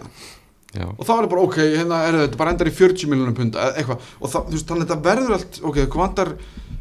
já, 0.79 0.85
og 0.87 1.03
þá 1.05 1.11
er 1.11 1.21
það 1.21 1.29
bara 1.35 1.43
ok, 1.45 1.57
hérna 1.75 1.99
er 2.07 2.17
þetta 2.23 2.39
bara 2.41 2.51
endar 2.55 2.71
í 2.71 2.73
40 2.79 3.11
miljonum 3.11 3.35
punda 3.37 3.67
eða 3.67 3.77
eitthvað. 3.83 4.09
Og 4.21 4.33
það, 4.33 4.49
veist, 4.55 4.67
þannig 4.71 4.81
að 4.81 4.89
þetta 4.89 5.07
verður 5.09 5.35
allt 5.37 5.61
ok, 5.69 5.77
hvað 5.85 6.03
vantar 6.05 6.33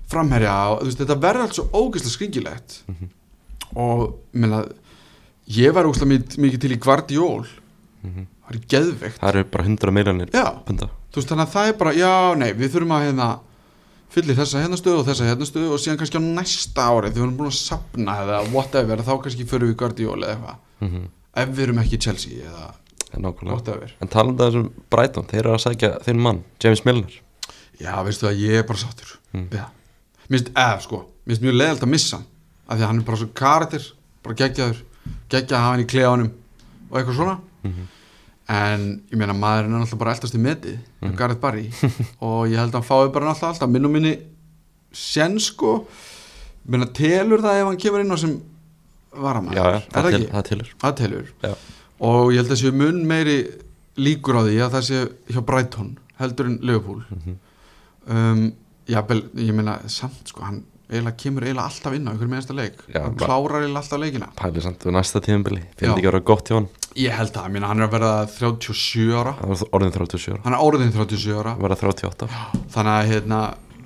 framherja 0.08 0.56
og 0.72 0.82
veist, 0.88 1.02
þetta 1.02 1.18
verður 1.26 1.44
allt 1.44 1.58
svo 1.58 1.68
ógeðslega 1.82 2.16
skringilegt. 2.16 2.78
Mhm. 2.88 3.10
og 3.76 4.14
menna, 4.32 4.62
ég 5.56 5.72
var 5.74 5.88
úrslega 5.88 6.18
mikið, 6.38 6.60
til 6.60 6.72
í 6.74 6.78
Guardiol. 6.82 7.46
Mhm. 8.04 8.26
það 8.48 8.54
er 8.54 8.60
geðveikt. 8.72 9.18
Það 9.20 9.28
eru 9.28 9.44
bara 9.44 9.64
100 9.64 9.92
miljonir 9.92 10.30
þannig 11.28 11.44
að 11.44 11.52
það 11.52 11.68
er 11.68 11.72
bara, 11.80 11.92
já, 11.92 12.34
nei, 12.38 12.52
við 12.54 12.70
þurfum 12.72 12.92
að 12.96 13.04
hérna 13.08 13.26
fyllir 14.08 14.36
þessa 14.38 14.62
hérna 14.62 14.78
stöðu 14.78 15.00
og 15.02 15.06
þessa 15.08 15.26
hérna 15.28 15.48
stöðu 15.48 15.72
og 15.74 15.80
síðan 15.82 15.98
kannski 16.00 16.16
á 16.16 16.22
næsta 16.24 16.86
ári 16.88 17.10
þegar 17.10 17.18
við 17.18 17.24
erum 17.26 17.36
búin 17.36 17.50
að 17.50 17.58
sapna 17.58 18.14
eða 18.22 18.38
whatever, 18.54 19.02
þá 19.04 19.12
kannski 19.24 19.44
förum 19.50 19.68
við 19.72 19.76
Guardiol 19.82 20.22
eða 20.22 20.36
eitthvað, 20.36 20.56
Mhm. 20.80 21.08
ef 21.34 21.48
við 21.48 21.62
erum 21.66 21.78
ekki 21.82 21.98
Chelsea 22.00 22.44
eða 22.48 22.72
whatever. 23.52 23.92
En 24.00 24.08
talandi 24.08 24.42
þessum 24.44 24.70
Brighton, 24.90 25.24
þeir 25.24 25.38
eru 25.40 25.52
að 25.54 25.64
sækja 25.66 26.02
þinn 26.04 26.20
mann, 26.20 26.44
James 26.62 26.84
Milner. 26.84 27.20
Já, 27.80 28.02
veistu 28.04 28.26
það, 28.28 28.40
ég 28.40 28.58
er 28.58 28.62
bara 28.62 28.78
sáttur. 28.78 29.18
Mm. 29.34 29.48
Já, 29.50 29.66
mér 30.30 30.38
finnst, 30.38 30.52
eða 30.54 30.80
sko 30.82 31.04
Mér 31.26 31.36
finnst 31.36 31.42
mjög 31.42 31.56
leðalt 31.60 31.82
að 31.84 31.88
missa 31.92 32.16
af 32.68 32.78
því 32.78 32.82
að 32.82 32.86
hann 32.86 32.98
er 32.98 33.04
bara 33.04 33.16
svo 33.18 33.26
karakter, 33.34 33.92
bara 34.22 34.34
geggjaður 34.34 34.76
geggja 35.30 35.56
að 35.56 35.62
hafa 35.64 35.72
hann 35.74 35.84
í 35.84 35.88
klefanum 35.92 36.30
og 36.90 36.98
eitthvað 37.00 37.16
svona 37.20 37.38
Mhm. 37.64 37.86
en 38.48 38.84
ég 39.10 39.18
meina 39.18 39.34
maðurinn 39.34 39.74
er 39.74 39.80
náttúrulega 39.82 39.98
bara 39.98 40.12
eldast 40.14 40.34
í 40.34 40.38
metið 40.40 40.78
mm. 41.02 41.40
Barry 41.40 41.64
og 42.24 42.46
ég 42.48 42.56
held 42.56 42.70
að 42.72 42.78
hann 42.78 42.86
fái 42.88 43.12
bara 43.12 43.26
náttúrulega 43.32 43.48
alltaf 43.52 43.68
minn 43.68 43.84
og 43.84 43.90
minni 43.92 44.12
sen 44.92 45.38
sko 45.42 45.72
meina 46.66 46.86
telur 46.86 47.42
það 47.44 47.60
ef 47.60 47.66
hann 47.68 47.76
kemur 47.82 48.00
inn 48.04 48.14
á 48.14 48.16
sem 48.16 48.38
varamæður, 49.18 49.56
Já, 49.56 49.64
já, 49.64 49.76
er 49.76 49.90
það, 49.90 50.08
ekki? 50.14 50.30
það 50.32 50.46
tilur 50.48 50.72
Það 50.80 50.96
telur 51.02 51.32
og 52.08 52.30
ég 52.32 52.36
held 52.38 52.54
að 52.54 52.60
séu 52.62 52.72
mun 52.78 53.02
meiri 53.10 53.36
líkur 53.98 54.38
á 54.38 54.42
því 54.46 54.56
að 54.62 54.74
það 54.76 54.86
sé 54.88 54.98
hjá 55.34 55.40
Brighton 55.44 55.92
heldur 56.22 56.46
en 56.46 56.58
Liverpool 56.62 57.02
Mhm. 57.10 57.36
um, 58.08 58.52
já, 58.88 59.02
ég 59.34 59.52
meina 59.54 59.80
samt 59.88 60.28
sko, 60.30 60.42
hann 60.46 60.62
eiginlega 60.88 61.16
kemur 61.20 61.44
eiginlega 61.44 61.66
alltaf 61.68 61.94
inn 61.98 62.08
á 62.08 62.12
með 62.16 62.36
einsta 62.38 62.54
leik, 62.56 62.78
Já, 62.88 63.00
hann 63.04 63.16
klárar 63.20 63.60
eiginlega 63.60 63.82
alltaf 63.82 64.00
leikina. 64.00 64.28
Pælið 64.38 64.64
samt 64.64 64.86
við 64.86 64.94
næsta 64.96 65.20
tíðanbili 65.24 65.60
Já. 65.60 65.68
Finnst 65.76 65.92
ekki 65.98 66.06
að 66.08 66.10
vera 66.10 66.20
gott 66.30 66.48
hjá 66.48 66.56
hann. 66.56 66.68
Ég 66.98 67.14
held 67.18 67.32
það, 67.34 67.58
hann 67.68 67.82
er 67.82 67.86
að 67.88 67.92
verða 67.92 68.12
37 68.32 69.12
ára. 69.20 69.34
Það 69.38 69.52
var 69.52 69.74
orðin 69.78 69.94
37 69.98 70.32
ára. 70.32 70.40
Hann 70.46 70.56
er 70.56 70.64
orðin 70.64 70.94
37 70.96 71.36
ára. 71.42 71.54
Verða 71.60 71.80
38 71.84 72.30
þannig 72.74 72.94
að 72.94 73.12
hérna, 73.12 73.40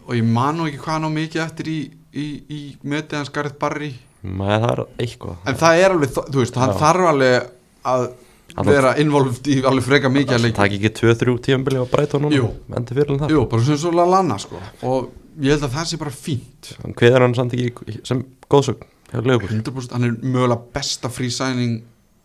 og 0.06 0.14
ég 0.18 0.30
man 0.38 0.58
nú 0.58 0.68
ekki 0.70 0.82
hvað 0.84 0.96
hann 0.98 1.08
á 1.10 1.12
mikið 1.18 1.44
eftir 1.46 1.70
í, 1.72 1.78
í, 2.14 2.26
í 2.46 2.60
metið 2.86 3.18
hans 3.20 3.32
Gareth 3.34 3.58
Barry. 3.58 3.92
Nei, 4.22 4.52
það 4.62 4.68
er 4.70 4.84
eitthvað. 5.02 5.38
En 5.50 5.58
það 5.58 5.80
er 5.82 5.96
alveg, 5.96 6.12
þú 6.30 6.38
veist, 6.38 6.60
hann 6.62 6.74
Já. 6.74 6.78
þarf 6.84 7.08
alveg 7.10 7.48
að 7.92 8.04
Hann- 8.52 8.68
vera 8.68 8.90
involved 9.00 9.48
í 9.48 9.62
alveg 9.64 9.86
freka 9.86 10.10
mikið 10.12 10.36
að 10.36 10.42
leik 10.44 10.56
Það 10.58 10.74
ekki 10.76 10.90
2-3 10.98 11.34
tíðanbili 11.46 11.80
á 11.80 11.86
núna? 12.20 13.28
Jú. 13.32 13.46
Bara 13.48 13.64
sem 13.64 13.78
svo 13.80 13.90
Lallana 13.96 14.36
sko. 14.38 14.60
Og 14.84 15.08
ég 15.40 15.50
held 15.54 15.62
að 15.64 15.74
það 15.76 15.86
sé 15.92 15.98
bara 15.98 16.10
fínt. 16.10 16.72
Hann 16.82 16.94
kveður 16.94 17.20
hann 17.26 17.34
samt 17.34 17.52
ekki 17.56 18.00
sem 18.06 18.24
góðsögn 18.50 18.82
hjá 19.12 19.22
Leopold. 19.24 19.50
100% 19.52 19.92
hann 19.96 20.04
er 20.04 20.12
mögulega 20.22 20.60
besta 20.74 21.08
frísæning 21.08 21.82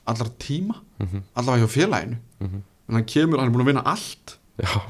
allar 0.07 0.29
tíma, 0.39 0.75
Mhm, 0.99 1.21
allavega 1.35 1.65
hjá 1.67 1.69
félaginu. 1.77 2.17
Mhm. 2.41 2.61
en 2.89 2.95
hann 2.95 3.03
kemur, 3.05 3.37
hann 3.39 3.47
er 3.49 3.51
búin 3.53 3.61
að 3.65 3.67
vinna 3.73 3.83
allt. 3.85 4.37
Já, 4.57 4.81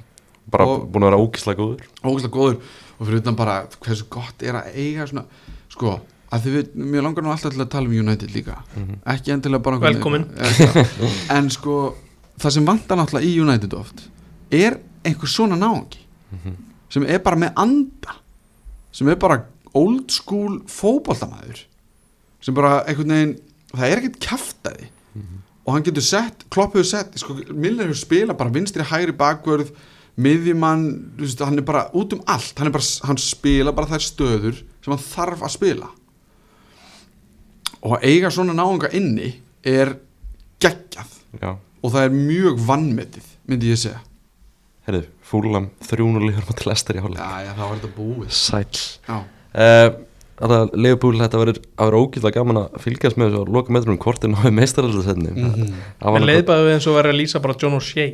bara 0.49 0.65
Og- 0.65 0.87
búin 0.91 1.03
að 1.03 1.09
vera 1.11 1.17
ógislega 1.17 1.57
góður. 1.57 1.81
Ógæslega 2.03 2.31
góður. 2.31 2.61
Og 2.99 3.07
fyrir 3.07 3.17
utan 3.21 3.35
bara 3.35 3.67
hversu 3.81 4.05
gott 4.09 4.41
er 4.43 4.53
að 4.53 4.75
eiga 4.75 5.07
svona, 5.07 5.25
sko, 5.69 5.99
að 6.31 6.41
þið 6.41 6.53
við 6.55 6.75
mér 6.75 7.01
langar 7.03 7.23
nú 7.23 7.29
alltaf 7.31 7.51
til 7.51 7.61
að 7.61 7.69
tala 7.69 7.85
um 7.87 7.91
United 7.93 8.29
líka. 8.31 8.63
Mhm. 8.77 8.99
ekki 9.05 9.31
endilega 9.33 9.61
bara 9.63 9.79
Velkomin. 9.79 10.25
en 11.29 11.49
sko, 11.49 11.95
það 12.39 12.51
sem 12.51 12.65
vantar 12.65 12.97
náttúrulega 12.97 13.25
í 13.25 13.39
United 13.41 13.73
oft 13.73 14.07
er 14.51 14.79
einhver 15.03 15.27
svona 15.27 15.57
náungi. 15.57 15.97
Mhm. 16.31 16.55
Sem 16.89 17.03
er 17.05 17.19
bara 17.19 17.35
með 17.41 17.53
anda 17.63 18.15
sem 18.95 19.07
er 19.11 19.15
bara 19.19 19.41
old 19.77 20.09
school 20.11 20.59
fótboltamæður 20.71 21.65
sem 22.41 22.55
bara 22.57 22.83
einhvern 22.87 23.11
veginn 23.13 23.35
það 23.73 23.89
er 23.91 23.97
ekkert 24.01 24.19
kjaftaði 24.23 24.87
Mhm. 25.17 25.37
og 25.65 25.73
hann 25.73 25.83
getur 25.83 26.03
sett, 26.05 26.43
Klopp 26.53 26.73
hefur 26.75 26.85
sett 26.85 27.15
sko, 27.17 27.33
Milner 27.53 27.89
spilað 27.97 28.37
bara 28.37 28.49
vinstri 28.53 28.83
hægri 28.85 29.11
bakvörð 29.17 29.71
miðjumann, 30.17 30.83
veist, 31.17 31.39
hann 31.45 31.57
er 31.57 31.65
bara 31.65 31.89
út 31.93 32.13
um 32.13 32.21
allt, 32.27 32.57
hann 32.57 32.71
bara, 32.71 32.83
hann 33.05 33.17
spila 33.17 33.71
bara 33.73 33.87
þær 33.87 34.01
stöður 34.05 34.55
sem 34.81 34.93
hann 34.93 35.01
þarf 35.03 35.41
að 35.45 35.51
spila. 35.53 35.89
Og 37.83 37.97
að 37.97 38.05
eiga 38.09 38.31
svona 38.33 38.55
náunga 38.57 38.89
inni 38.97 39.33
er 39.67 39.95
geggjað. 40.63 41.11
Já, 41.41 41.51
og 41.83 41.91
það 41.93 42.07
er 42.07 42.15
mjög 42.15 42.63
vannmetið 42.65 43.27
myndi 43.47 43.69
ég 43.73 43.77
segja. 43.81 43.99
Herðu, 44.87 45.03
fúlam 45.27 45.69
300 45.87 46.27
lífur 46.27 46.45
mot 46.49 46.65
Lester 46.69 46.97
í 46.99 47.03
hálfleik. 47.03 47.23
Já, 47.23 47.47
já, 47.47 47.51
það 47.57 47.63
var 47.63 47.79
þetta 47.79 47.93
búið. 47.97 48.29
Sæll. 48.37 48.83
Já, 49.07 49.17
uh, 49.17 49.89
Alltaf, 50.37 50.75
Leopold, 50.77 51.17
þetta 51.17 51.39
verður 51.41 51.59
að 51.65 51.87
vera 51.87 51.99
ógæðlega 52.03 52.35
gaman 52.35 52.57
að 52.61 52.75
fylgjast 52.83 53.17
með 53.17 53.31
þessu 53.31 53.39
og 53.41 53.47
loka 53.55 53.73
metrum 53.73 53.95
hvort 54.03 54.25
er 54.27 54.29
náðu 54.29 54.51
meistaraldasetni 54.53 55.31
mm 55.31 55.47
Mhm. 55.47 55.71
Mér 56.13 56.25
leiðbæði 56.29 56.67
við 56.67 56.73
eins 56.75 56.87
og 56.87 56.97
verið 56.99 57.13
að 57.13 57.19
lýsa 57.23 57.41
bara 57.41 57.55
John 57.57 57.73
O'Shea. 57.73 58.11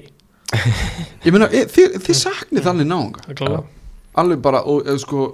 Ég 1.25 1.33
meina, 1.35 1.49
e, 1.51 1.65
þið, 1.67 1.97
þið 1.99 2.15
saknið 2.21 2.63
þannig 2.63 2.93
er 3.27 3.35
klálega 3.35 3.63
alveg 4.13 4.41
bara, 4.45 4.61
og 4.69 4.85
eða 4.87 5.01
sko 5.01 5.25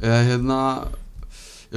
eða 0.00 0.20
hérna 0.28 0.58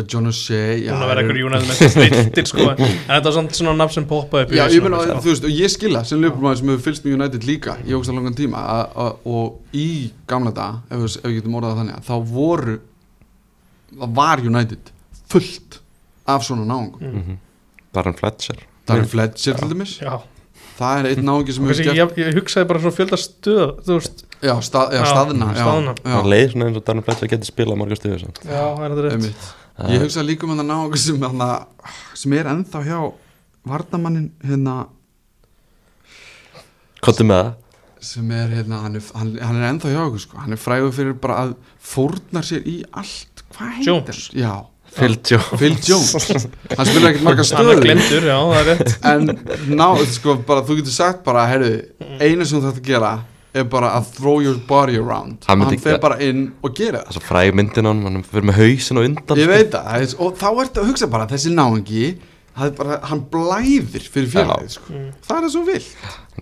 John 0.10 0.26
O'Shea 0.26 0.78
Hún 0.90 1.04
að 1.04 1.10
vera 1.12 1.22
er- 1.22 1.28
ykkur 1.28 1.40
United 1.46 1.68
með 1.70 1.92
stiltir 1.94 2.48
sko. 2.50 2.64
En 2.84 3.12
þetta 3.12 3.24
var 3.28 3.36
samt 3.36 3.58
svona 3.60 3.76
nafn 3.78 3.94
sem 3.94 4.08
poppaði 4.10 4.48
upp 4.48 4.56
Já, 4.58 4.64
ég 4.74 4.82
á 4.82 4.90
mér, 4.90 5.12
þú 5.22 5.30
veist, 5.30 5.46
og 5.46 5.54
ég 5.54 5.70
skila 5.74 6.02
sem 6.10 6.22
löpumæður 6.24 6.58
sem 6.62 6.72
hefur 6.74 6.84
fylgst 6.88 7.06
með 7.06 7.18
United 7.20 7.46
líka 7.46 7.76
í 7.86 7.94
ógst 7.98 8.10
langan 8.16 8.34
tíma 8.38 8.58
a, 8.64 8.80
a, 8.90 9.08
og 9.30 9.78
í 9.78 9.86
gamla 10.28 10.54
dag, 10.58 10.82
ef, 10.90 11.06
við- 11.22 11.38
getum 11.38 11.58
orðað 11.62 11.80
þannig 11.84 12.02
þá 12.10 12.14
voru 12.34 12.78
það 13.94 14.14
var 14.18 14.42
United 14.50 14.90
fullt 15.30 15.80
af 16.34 16.46
svona 16.48 16.66
náungum. 16.66 17.02
Mm. 17.02 17.18
Mhm. 17.22 17.38
Darren 17.94 18.16
Fletcher. 18.18 18.62
Darren 18.90 19.06
Fletcher 19.12 19.54
til 19.60 19.70
dæmis. 19.74 19.98
Það 20.74 21.00
er 21.04 21.08
einn 21.12 21.28
náungi 21.28 21.54
sem 21.54 21.66
hefur 21.70 21.86
gert 21.86 22.16
ég, 22.18 22.32
ég 22.32 22.38
hugsaði 22.40 22.66
bara 22.72 22.80
svona 22.82 22.96
fjölda 22.98 23.18
stöð 23.22 23.74
Þú 23.86 23.98
veist, 24.00 24.24
já, 24.42 24.54
stað, 24.66 24.96
já, 24.96 25.04
Já, 25.04 25.06
staðna, 25.12 25.50
já, 25.54 25.60
staðna. 25.62 25.94
já, 26.02 26.16
Það 26.16 26.30
leið 26.34 26.48
svona 26.56 26.66
eins 26.72 26.80
og 26.80 26.86
Darren 26.88 27.06
Fletcher 27.06 27.30
getur 27.36 27.50
spilað 27.52 27.78
margar 27.84 28.00
stöðu 28.02 28.24
ég 29.90 30.04
hugsaði 30.04 30.28
líka 30.30 30.46
um 30.48 30.54
hann 30.58 30.68
náungi 30.70 31.00
sem, 31.02 31.22
hana, 31.24 31.48
sem 32.18 32.34
er 32.38 32.50
ennþá 32.52 32.84
hjá 32.86 33.00
vardamannin 33.66 34.32
hérna 34.46 34.76
Kottu 37.04 37.26
með 37.28 37.40
það. 37.42 37.54
sem 38.04 38.32
er 38.36 38.52
hérna, 38.52 38.82
hann 38.84 38.96
er, 39.00 39.08
hann, 39.16 39.32
hann 39.40 39.58
er 39.62 39.66
ennþá 39.72 39.92
hjá 39.94 40.02
okkur 40.06 40.22
sko. 40.26 40.38
hann 40.44 40.54
er 40.56 40.60
frægur 40.62 40.92
fyrir 40.96 41.16
bara 41.24 41.38
að 41.46 41.56
fórnar 41.80 42.46
sér 42.48 42.66
í 42.68 42.78
allt, 42.92 43.44
hvað 43.56 43.74
heitir 43.78 43.88
Jones. 43.90 44.22
Já, 44.36 44.54
Phil 44.94 45.16
Jones. 45.26 45.52
Phil 45.58 45.78
Jones. 45.88 46.48
Hann 46.78 46.86
spila 46.90 47.10
ekkert 47.10 47.24
marga 47.26 47.44
Hann 47.44 47.50
er 47.50 47.50
stöður. 47.50 47.84
glindur, 47.88 48.28
já, 48.30 48.38
það 48.52 48.60
er 48.60 48.68
rétt. 48.70 48.98
En 49.10 49.78
ná, 49.80 49.88
sko, 50.14 50.36
bara, 50.48 50.64
þú 50.68 50.78
getur 50.82 50.96
sagt 50.96 51.24
bara, 51.26 51.46
heyrðu, 51.50 51.72
einu 52.22 52.46
sem 52.46 52.60
þú 52.60 52.68
þarf 52.68 52.82
að 52.84 52.90
gera 52.92 53.14
er 53.54 53.64
bara 53.70 53.92
að 54.00 54.12
throw 54.18 54.40
your 54.42 54.58
body 54.68 54.98
around. 54.98 55.44
Hann 55.48 55.62
hann, 55.62 55.78
fer 55.80 55.96
ekki- 55.98 56.02
bara 56.02 56.18
inn 56.22 56.52
og 56.64 56.74
gera 56.76 57.04
Það 57.06 57.10
er 57.10 57.18
svo 57.20 57.22
fræg 57.28 57.54
myndin 57.54 57.86
hann, 57.86 58.02
hann 58.04 58.24
fyrir 58.24 58.48
með 58.50 58.58
hausin 58.62 58.98
og 58.98 59.06
undan 59.06 59.38
ég 59.38 59.44
sko. 59.46 59.52
veit 59.54 59.72
það, 59.72 60.02
er- 60.02 60.20
og 60.26 60.38
þá 60.38 60.48
ertu 60.64 60.82
að 60.82 60.88
hugsa 60.90 61.08
bara 61.12 61.28
þessi 61.28 61.54
er 62.68 62.72
bara, 62.78 63.00
hann 63.10 63.22
blæðir 63.34 64.04
fyrir 64.14 64.30
félagið, 64.30 64.70
sko. 64.70 64.94
Mm. 64.94 65.12
það 65.28 65.44
er 65.44 65.50
svo 65.50 65.64
vill 65.66 65.84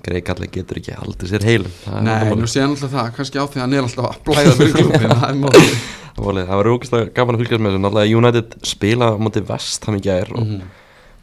Greg 0.03 0.30
Alli 0.30 0.47
getur 0.47 0.78
ekki 0.80 0.93
haldið 0.95 1.30
sér 1.32 1.43
heilum. 1.43 1.72
Það 1.86 1.97
er 1.97 2.03
Nei, 2.03 2.36
nú 2.36 2.47
sé 2.47 2.62
hann 2.62 2.72
alltaf 2.76 2.91
það, 2.91 3.09
kannski 3.16 3.39
á 3.39 3.45
því 3.47 3.57
að 3.59 3.62
hann 3.62 3.74
er 3.74 3.82
alltaf 3.84 4.05
að 4.07 4.22
blæða 4.28 4.53
fyrir 4.55 4.74
klubin 4.74 5.09
það 5.16 5.30
er 5.30 5.36
var 6.22 6.45
var 6.59 6.70
ógæslega 6.72 7.14
gaman 7.16 7.36
að 7.36 7.41
fylgjast 7.43 7.62
með 7.64 7.72
þessu. 7.72 7.82
Náttúrulega 7.86 8.18
United 8.18 8.55
spila 8.68 9.05
á 9.12 9.14
móti 9.20 9.43
Vest 9.47 9.86
hann 9.86 9.95
í 9.99 10.01
gær 10.03 10.32
og 10.36 10.43
Mhm. 10.47 10.62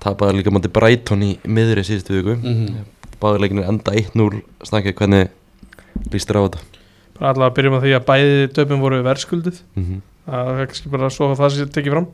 tapaði 0.00 0.36
líka 0.42 0.52
móti 0.52 0.68
Brighton 0.72 1.22
í 1.22 1.38
miðri 1.44 1.84
síðustu 1.84 2.16
viku. 2.16 2.36
Mhm. 2.40 2.84
Báði 3.20 3.40
leikinir 3.42 3.68
enda 3.68 3.92
1-0 3.92 4.42
snakkið 4.64 4.94
hvernig 4.94 5.28
líst 6.12 6.30
þér 6.30 6.38
á 6.38 6.42
þetta? 6.46 6.64
Bara 7.18 7.30
allavega 7.32 7.50
að 7.50 7.56
byrjum 7.58 7.76
á 7.78 7.80
því 7.82 7.94
að 7.96 8.08
bæði 8.08 8.48
döpum 8.56 8.82
voru 8.84 9.02
verðskuldið 9.06 9.62
mm 9.74 9.84
-hmm. 9.84 10.02
Það 10.28 10.50
er 10.52 10.66
kannski 10.68 10.90
bara 10.92 11.08
svo 11.08 11.30
að 11.30 11.38
það 11.40 11.54
sé 11.54 11.66
tekið 11.72 11.94
fram. 11.94 12.08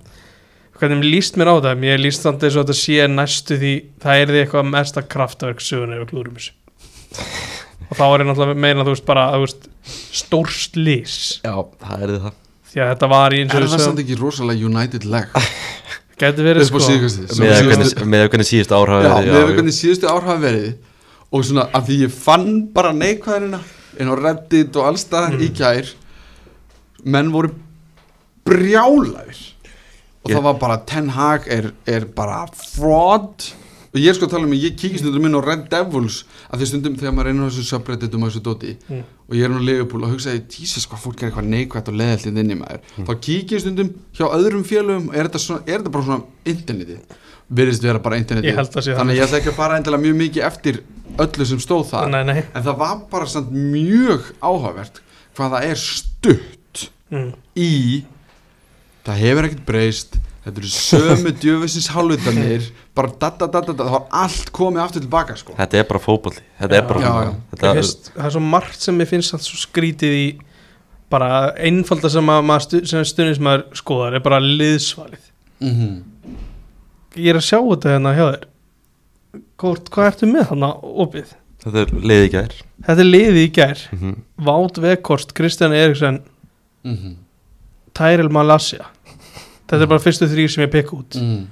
Hvernig 0.79 1.01
mér 1.01 1.11
líst 1.11 1.37
mér 1.39 1.51
á 1.51 1.55
þetta? 1.59 1.73
Mér 1.83 1.99
líst 1.99 2.23
þannig 2.23 2.47
eins 2.47 2.57
og 2.57 2.65
þetta 2.65 2.77
sé 2.79 3.09
næstu 3.11 3.59
því 3.59 3.73
Það 4.05 4.21
er 4.21 4.31
því 4.31 4.41
eitthvað 4.43 4.71
mesta 4.71 5.03
kraftaverk 5.03 5.61
söguna 5.61 5.99
yfir 5.99 6.11
klúrum 6.13 6.39
þessu. 6.39 6.53
Og 7.91 7.99
þá 7.99 8.05
er 8.07 8.23
ég 8.23 8.29
náttúrulega 8.29 8.55
að 8.55 8.63
meina 8.65 8.87
þú 8.87 8.95
veist 8.95 9.07
bara 9.07 9.27
að, 9.29 9.35
þú 9.35 9.41
veist, 9.45 9.69
Stórslís 10.15 11.17
Já, 11.45 11.55
það 11.83 12.07
er 12.07 12.15
það. 12.25 12.39
Því 12.71 12.81
að 12.81 12.91
þetta 12.95 13.11
var 13.13 13.35
í 13.35 13.41
eins 13.43 13.55
Er 13.55 13.59
og 13.59 13.69
það 13.69 13.75
þessu 13.75 13.89
samt 13.91 14.03
ekki 14.05 14.19
rosalega 14.19 14.71
United 14.71 15.05
leg 15.11 15.37
Gæti 16.23 16.47
verið 16.47 16.69
sko. 16.69 16.81
Með 17.43 17.51
að 17.51 18.21
að 18.23 18.29
hvernig 18.31 18.49
síðustu 18.49 18.77
ár 18.79 18.93
hafa 18.95 19.03
Já, 19.03 19.15
verið, 19.19 19.33
með 19.35 19.41
að 19.43 19.55
hvernig 19.59 19.75
síðustu 19.75 20.07
ár 20.07 20.23
hafa 20.29 20.37
verið. 20.45 20.69
Og 21.35 21.43
svona 21.43 21.65
að 21.75 21.89
því 21.89 21.97
ég 22.05 22.13
fann 22.15 22.51
bara 22.75 22.93
neikvæðina 22.95 23.59
inn 24.01 24.11
á 24.11 24.17
Reddit 24.19 24.77
og 24.77 24.89
allstaðar 24.93 25.39
í 25.43 25.49
gær. 25.57 25.91
Menn 27.05 27.31
voru 27.35 27.51
brjálæðir. 28.45 29.43
Og 30.25 30.31
Ég- 30.31 30.37
það 30.39 30.43
var 30.43 30.55
bara 30.61 30.77
Ten 30.87 31.09
Hag 31.11 31.47
er, 31.49 31.73
er 31.87 32.05
bara 32.07 32.47
fraud. 32.55 33.53
Og 33.95 34.01
ég 34.01 34.09
er 34.11 34.15
sko 34.17 34.27
að 34.27 34.31
tala 34.31 34.45
um 34.49 34.51
að 34.57 34.63
ég 34.65 34.75
kíkist 34.77 35.05
stundum 35.05 35.27
inn 35.29 35.37
á 35.39 35.43
Red 35.45 35.69
Devils 35.71 36.25
að 36.51 36.59
því 36.61 36.67
stundum 36.67 36.97
þegar 36.99 37.13
maður 37.15 37.27
reynir 37.29 37.45
á 37.47 37.51
þessu 37.53 37.65
subredditum 37.69 38.23
og 38.25 38.31
þessu 38.33 38.43
doti 38.43 38.73
Mm. 38.91 39.05
og 39.29 39.35
ég 39.37 39.45
er 39.45 39.49
nú 39.51 39.61
Leopold 39.63 40.03
og 40.05 40.11
hugsaði 40.11 40.43
Jesus 40.51 40.87
hvað 40.87 40.99
fólk 41.05 41.23
er 41.23 41.31
eitthvað 41.31 41.47
neikvægt 41.53 41.89
og 41.89 41.95
leðallit 41.95 42.27
inn 42.27 42.51
í 42.51 42.59
maður. 42.59 42.81
Þá 43.07 43.13
kíkist 43.21 43.61
stundum 43.61 43.95
hjá 44.13 44.27
öðrum 44.35 44.65
félögum 44.67 45.15
er 45.15 45.29
þetta, 45.29 45.39
svona, 45.39 45.63
er 45.69 45.79
þetta 45.79 45.93
bara 45.93 46.05
svona 46.05 46.25
internetið 46.45 46.99
virðist 47.49 47.85
vera 47.85 48.01
bara 48.03 48.19
internetið. 48.21 48.51
Ég 48.51 48.99
þannig. 48.99 49.19
Ég 49.19 49.27
ætla 49.27 49.41
ekki 49.41 49.53
að 49.53 49.59
fara 49.59 49.79
endilega 49.79 50.05
mjög 50.05 50.21
mikið 50.21 50.47
eftir 50.49 50.83
öllu 51.25 51.47
sem 51.47 51.63
stóð 51.63 51.89
það 51.93 52.11
Nei, 52.15 52.23
nei. 52.27 52.43
En 52.55 52.65
það 52.65 52.79
var 52.81 53.01
bara 53.11 53.31
samt 53.31 53.51
mjög 53.55 54.31
áhugavert 54.43 55.01
hvað 55.35 55.57
það 55.57 55.67
er 55.71 55.83
stutt 55.83 56.85
mm. 57.13 57.33
í. 57.59 57.73
Það 59.05 59.21
hefur 59.27 59.51
ekkert 59.51 59.67
breyst. 59.69 60.17
Þetta 60.45 60.61
eru 60.61 60.71
sömu 60.75 61.31
djöfisins 61.43 61.91
hálfutanir 61.95 62.67
bara 62.97 63.13
da 63.21 63.31
da 63.33 63.47
da 63.49 63.61
da 63.61 63.73
da. 63.73 63.85
Það 63.85 63.95
var 63.95 64.09
allt 64.25 64.51
komið 64.55 64.83
aftur 64.85 65.05
tilbaka 65.05 65.37
sko. 65.41 65.55
Þetta 65.57 65.79
er 65.81 65.87
bara 65.89 66.03
fótbolli 66.05 66.43
Þetta 66.59 66.77
er 66.77 66.89
bara 66.89 67.05
Já. 67.05 67.31
Þetta 67.53 67.71
Mér 67.71 67.81
finnst, 67.81 68.11
það 68.13 68.27
er 68.29 68.35
svo 68.37 68.43
margt 68.55 68.85
sem 68.85 69.01
ég 69.01 69.11
finnst 69.11 69.37
allt 69.37 69.47
svo 69.47 69.61
skrítið 69.63 70.19
í 70.19 70.27
bara 71.15 71.31
einfalda 71.61 72.11
sem 72.11 72.33
að 72.35 72.53
stu, 72.65 72.81
sem 72.91 73.07
stundismæður 73.07 73.65
skoðar 73.79 74.19
er 74.19 74.25
bara 74.25 74.41
liðsvalið. 74.43 75.31
Mm 75.63 75.75
-hmm. 75.75 75.97
Ég 77.17 77.31
er 77.33 77.39
að 77.41 77.47
sjá 77.49 77.59
þetta 77.61 77.95
hérna 77.95 78.15
hjá 78.17 78.25
þér. 78.27 78.47
Hvort, 79.61 79.91
hvað 79.95 80.11
ertu 80.11 80.29
með 80.31 80.49
þarna 80.51 80.71
opið? 81.05 81.35
Þetta 81.65 81.81
er 81.81 81.93
liði 82.13 82.31
gær. 82.35 82.57
Þetta 82.87 83.05
er 83.05 83.11
liðið 83.11 83.41
í 83.41 83.51
gær. 83.57 83.85
Mm 83.93 84.01
-hmm. 84.01 84.17
Vátt 84.49 84.81
Vekost, 84.85 85.35
Kristján 85.35 85.73
Eriksson. 85.73 86.21
Mm 86.85 86.97
-hmm. 86.97 87.17
Tyrell 87.95 88.29
Malassia 88.29 88.91
Þetta 89.65 89.83
er 89.83 89.91
bara 89.91 90.03
fyrstu 90.03 90.29
þrýr 90.29 90.51
sem 90.53 90.63
ég 90.67 90.73
pekka 90.73 90.97
út. 90.97 91.17
Mm. 91.17 91.47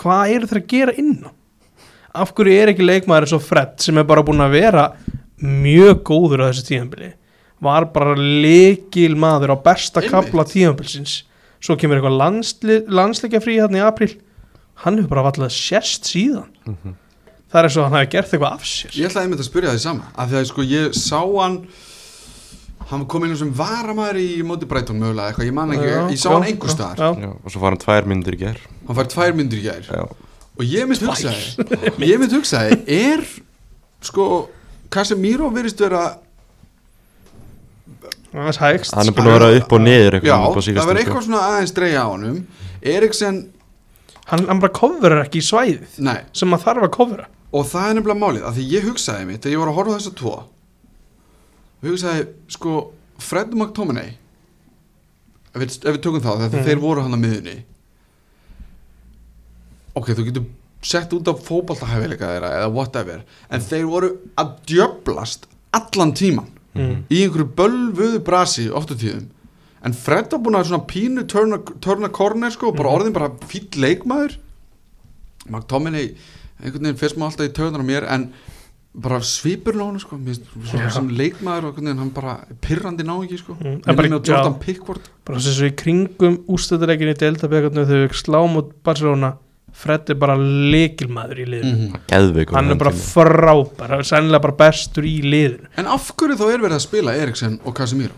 Hvað 0.00 0.30
eru 0.34 0.46
þeir 0.46 0.60
að 0.62 0.70
gera 0.72 0.94
inn 0.98 1.18
á? 1.28 1.30
Af 2.22 2.32
hverju 2.34 2.52
er 2.52 2.72
ekki 2.72 2.84
leikmaður 2.84 3.26
eins 3.26 3.34
og 3.36 3.42
Fred 3.44 3.76
sem 3.80 3.98
er 3.98 4.04
bara 4.08 4.24
búin 4.24 4.40
að 4.40 4.56
vera 4.56 4.86
mjög 5.42 6.02
góður 6.06 6.44
á 6.44 6.48
þessu 6.48 6.66
tíðanbili 6.68 7.12
var 7.62 7.86
bara 7.94 8.16
leikil 8.18 9.14
maður 9.18 9.54
á 9.54 9.56
besta 9.62 10.02
kapla 10.02 10.44
tíðanbilsins 10.48 11.22
svo 11.62 11.76
kemur 11.78 11.98
eitthvað 11.98 12.18
landsli, 12.18 12.78
landsleikja 12.90 13.40
frí 13.42 13.58
hann 13.62 13.78
í 13.78 13.82
april 13.82 14.10
hann 14.84 14.98
hefur 14.98 15.12
bara 15.14 15.24
vallað 15.30 15.54
sérst 15.54 16.10
síðan. 16.10 16.50
Mhm. 16.66 16.96
það 17.52 17.58
er 17.60 17.68
eins 17.68 17.76
og 17.78 17.84
hann 17.88 17.98
hefur 18.00 18.12
gert 18.16 18.32
eitthvað 18.32 18.52
af 18.56 18.66
sér. 18.66 18.92
Ég 18.96 19.08
ætlaði 19.10 19.26
einmitt 19.28 19.42
að 19.44 19.48
spyrja 19.50 19.72
því 19.74 19.82
sama 19.86 20.12
af 20.16 20.30
því 20.30 20.38
að 20.40 20.46
sko 20.50 20.62
ég 20.68 20.94
sá 20.96 21.20
hann 21.20 21.58
hann 22.92 23.06
kom 23.06 23.24
inn 23.24 23.36
sem 23.36 23.52
varamæður 23.56 24.18
í 24.20 24.42
móti 24.46 24.68
Breitón 24.68 24.98
mögulega 25.00 25.30
eitthvað, 25.32 25.48
ég 25.48 25.54
man 25.56 25.70
ekki, 25.72 25.86
Já, 25.88 26.00
ég 26.12 26.18
sá 26.20 26.28
já, 26.28 26.34
hann 26.34 26.48
einhver 26.48 26.68
já, 26.68 26.74
staðar. 26.74 26.98
já. 26.98 27.22
Já, 27.22 27.30
og 27.44 27.52
svo 27.54 27.62
var 27.62 27.72
hann 27.72 27.80
tvær 27.84 28.08
myndir 28.10 28.36
í 28.36 28.40
gær. 28.42 28.58
Hann 28.88 28.98
fær 28.98 29.08
tvær 29.12 29.36
myndir 29.38 29.60
í 29.60 29.64
gær. 29.64 29.86
Já, 29.86 30.02
og 30.58 30.64
ég 30.66 30.90
mitt 30.90 31.04
hugsaði 31.06 31.70
ég 32.12 32.20
mitt 32.20 32.34
hugsaði, 32.36 32.80
er 32.88 33.24
sko, 34.04 34.26
Casemiro 34.92 35.48
verist 35.54 35.80
vera 35.80 36.02
hann 38.32 39.08
er 39.08 39.12
búin 39.12 39.28
að 39.28 39.34
vera 39.36 39.48
upp 39.58 39.72
og 39.76 39.82
niður 39.84 40.16
já, 40.16 40.20
eitthvað 40.20 40.46
upp 40.48 40.56
á 40.56 40.60
það 40.60 40.82
sko. 40.82 40.94
eitthvað 40.96 41.26
svona 41.26 41.40
aðeins 41.50 41.74
dreigja 41.76 42.04
á 42.04 42.08
honum. 42.08 42.38
Eriksen, 42.82 43.40
hann, 44.30 44.46
hann 44.48 44.60
bara 44.62 44.72
coverar 44.76 45.24
ekki 45.26 45.40
í 45.42 45.46
svæðið 45.46 45.98
nei. 46.06 46.20
sem 46.32 46.48
maður 46.52 46.64
þarf 46.68 46.86
að 46.88 46.92
covera. 46.96 47.26
Og 47.52 47.66
það 47.68 47.88
er 47.90 47.94
nefnilega 47.98 48.20
málið, 48.22 48.44
af 48.48 48.54
því 48.56 48.66
ég 48.72 48.86
hugsaði 48.88 49.26
mitt 49.28 49.42
þegar 49.44 49.52
ég 49.56 49.62
var 49.62 49.70
að 49.72 49.78
horfa 49.80 49.92
á 49.92 49.96
þessa 49.98 50.14
tvo 50.22 50.34
og 51.82 51.88
hugsaði, 51.90 52.26
sko 52.54 52.76
Fred 53.22 53.52
McTominay 53.54 54.12
ef 55.52 55.60
við, 55.60 55.74
ef 55.82 55.90
við 55.96 56.00
tökum 56.06 56.22
þá, 56.24 56.30
þegar 56.38 56.52
Mhm. 56.56 56.66
þeir 56.68 56.80
voru 56.80 57.02
hann 57.04 57.14
að 57.18 57.22
miðunni 57.26 57.56
ok, 59.94 60.08
þú 60.16 60.24
getur 60.28 60.46
sett 60.82 61.12
út 61.14 61.28
af 61.30 61.42
fótballtahæfileika 61.46 62.30
þeirra 62.32 62.50
eða 62.58 62.70
whatever, 62.74 63.20
en 63.50 63.60
þeir 63.60 63.84
voru 63.90 64.08
að 64.40 64.54
djöblast 64.66 65.44
allan 65.76 66.12
tíman 66.16 66.48
mm. 66.74 67.04
í 67.12 67.20
einhverju 67.26 67.46
bölvuðu 67.58 68.22
brasi 68.26 68.64
ofta 68.70 68.96
tíðum 68.98 69.28
en 69.84 69.92
Fred 69.92 70.30
var 70.30 70.38
búin 70.44 70.54
að 70.58 70.68
svona 70.70 70.86
pínu 70.86 71.24
törna, 71.26 72.08
korner 72.08 72.50
sko, 72.54 72.72
bara 72.72 72.88
Mhm. 72.90 72.96
orðin 73.00 73.12
bara 73.12 73.30
fýll 73.50 73.68
leikmaður. 73.82 74.36
McTominay 75.50 76.14
einhvern 76.62 76.82
veginn 76.86 76.98
fyrst 77.00 77.16
maður 77.18 77.32
alltaf 77.32 77.48
í 77.48 77.54
töðunar 77.56 77.82
á 77.82 77.90
mér 77.90 78.06
en 78.14 78.26
bara 78.94 79.18
svipur 79.24 79.74
á 79.80 79.84
hann 79.88 79.98
sko, 79.98 80.18
svona 80.68 80.90
sem 80.92 81.08
leikmaður 81.08 81.64
og 81.70 81.78
hann 81.82 82.10
bara 82.10 82.34
pirrandi 82.60 83.02
ná 83.02 83.14
ekki 83.24 83.38
sko. 83.38 83.56
Mm, 83.60 83.80
en 83.86 83.96
bara- 83.96 84.08
Jordan. 84.08 84.58
Pickford. 84.60 85.00
Bara 85.24 85.38
þess 85.38 85.60
að 85.62 85.70
í 85.70 85.76
kringum 85.76 86.36
ústættileikin 86.46 87.10
í 87.10 87.18
deltabekkarnu 87.18 87.86
þegar 87.88 88.08
við 88.08 88.22
sláum 88.22 88.56
út 88.56 88.72
Barcelona 88.84 89.36
Fred 89.72 90.10
er 90.10 90.14
bara 90.20 90.36
leikilmaður 90.36 91.38
í 91.40 91.46
liðinu. 91.48 91.88
Mm 91.88 92.00
Geðveikur 92.06 92.52
hann 92.58 92.70
er 92.70 92.74
bara 92.76 92.90
frábær, 92.92 94.02
sennilega 94.04 94.42
bara 94.42 94.52
bestur 94.52 95.02
í 95.08 95.22
liðinu. 95.24 95.66
En 95.78 95.86
af 95.86 96.12
hverju 96.14 96.36
þá 96.36 96.52
er 96.52 96.58
verið 96.60 96.76
að 96.76 96.80
spila 96.84 97.14
Eriksen 97.16 97.58
og 97.64 97.74
Casemiro? 97.74 98.12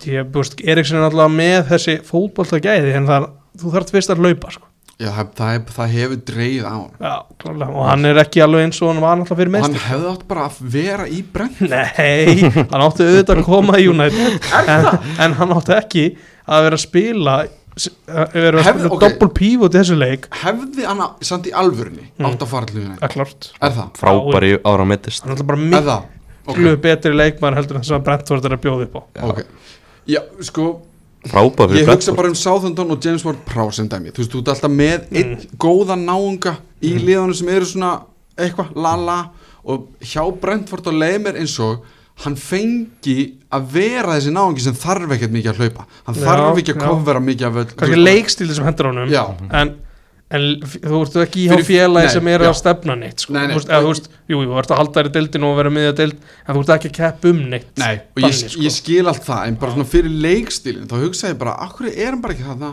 Því 0.00 0.18
að 0.22 0.30
búst, 0.34 0.60
Eriksson 0.64 0.98
er 0.98 1.08
alltaf 1.10 1.30
með 1.30 1.66
þessi 1.68 1.98
fótbolta 2.08 2.58
gæði 2.64 2.94
en 2.96 3.06
það, 3.06 3.26
þú 3.60 3.72
þarf 3.76 3.90
fyrst 3.92 4.10
að 4.14 4.22
laupa 4.26 4.50
sko. 4.50 4.68
Já, 5.02 5.08
það, 5.10 5.30
það, 5.34 5.70
það 5.74 5.88
hefur 5.96 6.18
dreigð 6.28 6.64
á 6.68 6.70
hann 6.76 6.90
Já, 7.02 7.14
klárlega, 7.42 7.72
og 7.74 7.86
hann 7.88 8.04
er 8.06 8.18
ekki 8.22 8.42
alveg 8.44 8.66
eins 8.68 8.78
og 8.84 8.90
hann 8.92 9.00
var 9.02 9.16
alltaf 9.16 9.38
fyrir 9.40 9.50
Og 9.50 9.56
hann 9.64 9.72
mest 9.72 9.86
hefði 9.88 10.10
átt 10.12 10.26
bara 10.28 10.44
að 10.46 10.58
vera 10.74 11.06
í 11.08 11.22
brent 11.32 11.62
Nei, 11.64 12.36
hann 12.70 12.84
átti 12.84 13.06
auðvitað 13.08 13.40
að 13.40 13.48
koma 13.48 13.80
í 13.82 13.88
United. 13.90 14.46
En, 14.62 14.86
en 15.26 15.34
hann 15.40 15.54
átti 15.56 15.74
ekki 15.78 16.04
að 16.46 16.68
vera 16.68 16.78
að 16.78 16.84
spila 16.84 17.34
vera 18.36 18.60
að 18.60 18.68
spila 18.68 18.92
ok. 18.92 19.00
doppel 19.06 19.30
pívot 19.40 19.74
í 19.74 19.80
þessu 19.80 19.96
leik. 19.98 20.28
Hefði 20.42 20.84
hann 20.86 21.00
að- 21.08 21.24
samt 21.24 21.46
í 21.50 21.54
alvörunni 21.56 22.06
Mm. 22.20 22.26
átt 22.28 22.42
að 22.44 22.52
fara 22.52 22.66
til 22.70 22.82
United? 22.84 23.08
klart, 23.16 23.50
Er 23.62 23.70
það? 23.70 23.90
Frábær 23.98 24.44
í 24.44 24.52
ára 24.62 24.86
mittist 24.86 25.22
hann 25.24 25.32
er 25.32 25.36
alltaf 25.40 25.46
bara 25.46 25.58
Er 25.80 25.86
það? 25.88 26.02
miklu 26.46 26.76
betri 26.84 27.12
leikmaður 27.16 27.58
heldur 27.58 27.76
en 27.80 27.82
þess 27.82 27.96
að 27.96 28.04
Brentford 28.06 28.44
er 28.44 28.56
að 28.58 28.62
bjóða 28.68 28.86
upp 28.86 28.94
á. 28.94 29.02
Ok 29.24 29.42
Já, 30.10 30.20
sko, 30.42 30.80
Frábær 31.30 31.70
ég 31.78 31.86
hugsa 31.86 32.12
bara 32.16 32.28
um 32.32 32.34
Southampton 32.34 32.90
og 32.90 33.04
James 33.04 33.22
Ward 33.24 33.44
Prowse 33.46 33.76
sem 33.78 33.88
dæmi. 33.88 34.10
Þú 34.10 34.18
veist, 34.24 34.32
þú 34.32 34.40
ert 34.42 34.48
alltaf 34.56 34.70
með 34.74 35.04
einn 35.14 35.36
Mm. 35.36 35.58
góðan 35.62 36.02
náunga 36.08 36.56
í 36.82 36.96
liðanum 36.98 37.34
sem 37.38 37.48
eru 37.48 37.64
svona 37.64 37.92
eitthvað, 38.36 38.72
la-la 38.74 39.18
og 39.64 39.84
hjá 40.02 40.24
Brentford 40.40 40.86
og 40.90 40.94
Leimer 40.98 41.36
eins 41.38 41.54
og 41.60 41.84
hann 42.24 42.34
fengi 42.34 43.34
að 43.52 43.68
vera 43.72 44.16
þessi 44.18 44.32
náungi 44.34 44.60
sem 44.60 44.74
þarf 44.74 45.14
ekkert 45.14 45.30
mikið 45.32 45.52
að 45.52 45.60
hlaupa. 45.62 45.86
Hann 46.06 46.14
Já, 46.18 46.24
þarf 46.26 46.58
ekki 46.58 46.74
að 46.74 46.82
kofvera 46.88 47.20
mikið 47.22 47.46
af 47.46 47.54
öll 47.62 47.72
kannski 47.76 48.02
leikstíli 48.02 48.54
sem 48.54 48.64
hendur 48.66 48.90
honum. 48.90 49.08
Já, 49.08 49.22
en, 49.52 49.76
en 50.32 50.44
þú 50.64 51.00
ert 51.04 51.16
ekki 51.26 51.42
hjá 51.50 51.58
félagi 51.68 52.12
sem 52.14 52.28
er 52.32 52.40
já. 52.46 52.48
að 52.48 52.56
stefna 52.62 52.94
neitt 52.96 53.20
sko. 53.24 53.34
Nei, 53.36 53.42
nei. 53.46 53.52
Þú 53.52 53.58
veist, 53.60 53.68
eða, 53.72 53.82
þú 53.84 53.90
veist, 53.92 54.06
jú, 54.32 54.38
jú, 54.40 54.48
þú 54.52 54.58
ert 54.62 54.70
að 54.72 54.80
halda 54.80 54.94
þér 54.98 55.10
í 55.10 55.12
deildin 55.16 55.44
og 55.48 55.56
vera 55.58 55.72
miðja 55.76 55.92
deild 55.98 56.16
en 56.46 56.54
þú 56.56 56.62
ert 56.64 56.72
ekki 56.76 56.90
að 56.92 56.96
keppa 57.00 57.32
um 57.32 57.42
neitt 57.52 57.82
Nei, 57.82 57.92
og 58.00 58.22
ég, 58.22 58.32
Þannig, 58.32 58.52
sko. 58.54 58.62
ég 58.66 58.74
skil 58.78 59.06
allt 59.12 59.26
það 59.28 59.46
en 59.50 59.58
bara 59.60 59.74
svona 59.76 59.88
fyrir 59.92 60.16
leikstílin 60.26 60.88
þá 60.88 60.96
hugsa 61.04 61.28
ég 61.34 61.38
bara, 61.42 61.56
akkur 61.68 61.90
er 61.92 62.10
hann 62.14 62.22
bara 62.24 62.32
ekki 62.38 62.48
þarna 62.48 62.72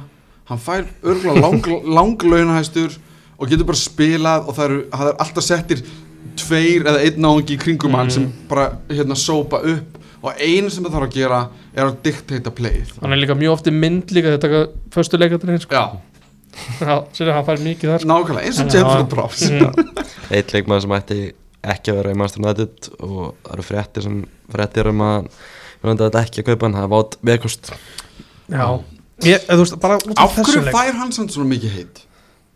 hann 0.49 0.63
fær 0.69 0.87
örgulega 1.03 1.41
lang, 1.45 1.69
langlaunahæstur 1.99 2.95
og 3.39 3.47
getur 3.51 3.67
bara 3.69 3.79
spilað 3.79 4.47
og 4.49 4.55
það 4.57 4.65
eru, 4.69 4.79
það 4.95 5.11
er 5.11 5.19
alltaf 5.25 5.45
settir 5.47 5.83
tveir 6.39 6.87
eða 6.89 7.03
einn 7.05 7.21
náungi 7.23 7.55
í 7.55 7.59
kringum 7.61 7.95
hann 7.95 8.07
Mhm. 8.07 8.15
sem 8.15 8.33
bara 8.49 8.69
hérna 8.89 9.15
sópa 9.15 9.59
upp 9.63 9.97
og 10.23 10.33
einu 10.35 10.69
sem 10.69 10.83
það 10.83 10.91
þarf 10.97 11.07
að 11.07 11.13
gera 11.15 11.37
er 11.75 11.83
að 11.85 11.97
diktata 12.03 12.51
playið 12.51 12.89
hann 13.01 13.13
er 13.15 13.21
líka 13.21 13.35
mjög 13.39 13.53
oft 13.53 13.67
í 13.67 13.71
mynd 13.71 14.11
líka 14.11 14.33
þetta 14.37 14.67
föstu 14.91 15.19
leikandurinn 15.19 15.61
sko. 15.63 15.75
Já, 15.75 15.99
Já, 16.79 16.93
sér 17.15 17.29
að 17.31 17.35
hann 17.37 17.47
fær 17.47 17.63
mikið 17.63 17.93
þar. 17.93 18.07
Nákvæmlega, 18.09 18.49
eins 18.49 18.79
og 18.83 19.09
Prowse 19.13 19.49
Mm. 19.59 20.03
Eitt 20.35 20.51
leikmaður 20.53 20.85
sem 20.85 20.95
ætti 20.99 21.19
ekki 21.69 21.91
að 21.91 21.97
vera 21.99 22.11
í 22.13 22.17
Master 22.19 22.43
United 22.43 22.89
og 23.03 23.23
það 23.43 23.53
eru 23.55 23.65
fréttir 23.67 24.05
sem 24.05 24.19
fréttir 24.53 24.89
um 24.91 25.01
að 25.05 25.29
ætti 25.89 26.21
ekki 26.23 26.43
að 26.43 26.47
kaupa 26.51 26.67
hann, 26.67 26.77
það 26.77 26.85
er 26.85 26.93
vátt 26.93 27.17
veðkost 27.29 27.71
Já, 28.49 28.65
ég, 29.25 29.43
þú 29.49 29.57
veist, 29.63 29.79
bara 29.81 29.97
út 29.99 30.13
Af 30.15 30.23
af 30.23 30.37
þessu 30.37 30.53
hverju 30.53 30.65
leik 30.67 30.77
fær 30.77 30.99
hann 31.01 31.11
samt 31.15 31.35
svona 31.35 31.51
mikið 31.51 31.75
heit? 31.77 32.01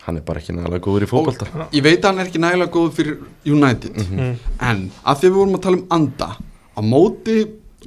Hann 0.04 0.20
er 0.20 0.26
bara 0.28 0.42
ekki 0.42 0.52
nægilega 0.56 0.84
góður 0.84 1.06
í 1.06 1.08
fótbolta. 1.08 1.46
Ég 1.72 1.84
veit 1.86 2.02
að 2.04 2.10
hann 2.10 2.20
er 2.20 2.28
ekki 2.28 2.42
nægilega 2.44 2.74
góð 2.74 2.90
fyrir 2.98 3.20
United. 3.48 4.00
Mm. 4.04 4.34
En 4.60 4.82
að 5.00 5.22
því 5.22 5.30
að 5.30 5.30
við 5.30 5.38
vorum 5.38 5.56
að 5.56 5.64
tala 5.64 5.80
um 5.80 5.86
anda 5.96 6.28
á 6.76 6.80
móti 6.84 7.38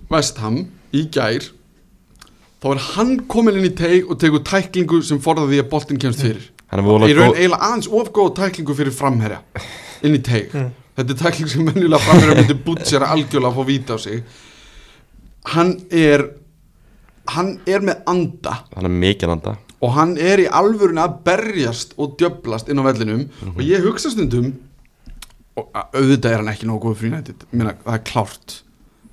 Vestham 0.09 0.57
í 0.97 1.03
gær 1.13 1.51
þá 2.63 2.69
er 2.73 2.83
hann 2.95 3.13
komin 3.31 3.59
inn 3.61 3.69
í 3.69 3.75
teig 3.77 4.09
og 4.11 4.21
tegur 4.23 4.45
tæklingu 4.47 5.03
sem 5.05 5.21
forðað 5.23 5.53
því 5.53 5.61
að 5.63 5.69
boltinn 5.75 6.01
kemst 6.03 6.25
fyrir. 6.25 6.49
Hann 6.73 6.83
í 6.83 6.87
raun 6.87 7.05
góð 7.05 7.39
eiginlega 7.39 7.61
aðeins 7.69 7.91
of 7.93 8.11
góð 8.15 8.33
tæklingu 8.41 8.77
fyrir 8.79 8.95
framherja 8.97 9.43
inn 10.07 10.17
í 10.17 10.23
teig. 10.25 10.51
Mm. 10.55 10.73
þetta 10.97 11.15
er 11.15 11.21
tækling 11.23 11.53
sem 11.53 11.69
mennilega 11.69 12.03
framherja 12.07 12.41
myndi 12.41 12.59
bútsera 12.67 13.13
algjörlega 13.15 13.53
að 13.53 13.61
fá 13.61 13.71
víta 13.71 13.97
á 13.97 13.99
sig. 14.03 14.25
Hann 15.53 15.77
er 15.95 16.27
hann 17.31 17.57
er 17.67 17.85
með 17.85 18.03
anda. 18.11 18.61
Hann 18.75 18.89
er 18.89 18.95
mikið 19.05 19.35
anda. 19.37 19.57
Og 19.85 19.93
hann 19.93 20.15
er 20.17 20.41
í 20.41 20.47
alvörun 20.49 21.01
að 21.03 21.19
berjast 21.27 21.93
og 22.01 22.17
djöblast 22.21 22.71
inn 22.73 22.81
á 22.81 22.85
vellinum. 22.87 23.27
Og 23.55 23.61
ég 23.67 23.85
hugsa 23.85 24.11
stundum 24.13 24.55
og 25.57 25.69
auðvitað 25.73 26.33
er 26.33 26.41
hann 26.43 26.53
ekki 26.53 26.69
nógu 26.69 26.89
góð 26.89 27.03
fyrir 27.03 27.15
United. 27.15 27.45
Minna, 27.53 27.77
það 27.85 27.99
er 27.99 28.05
klárt. 28.09 28.57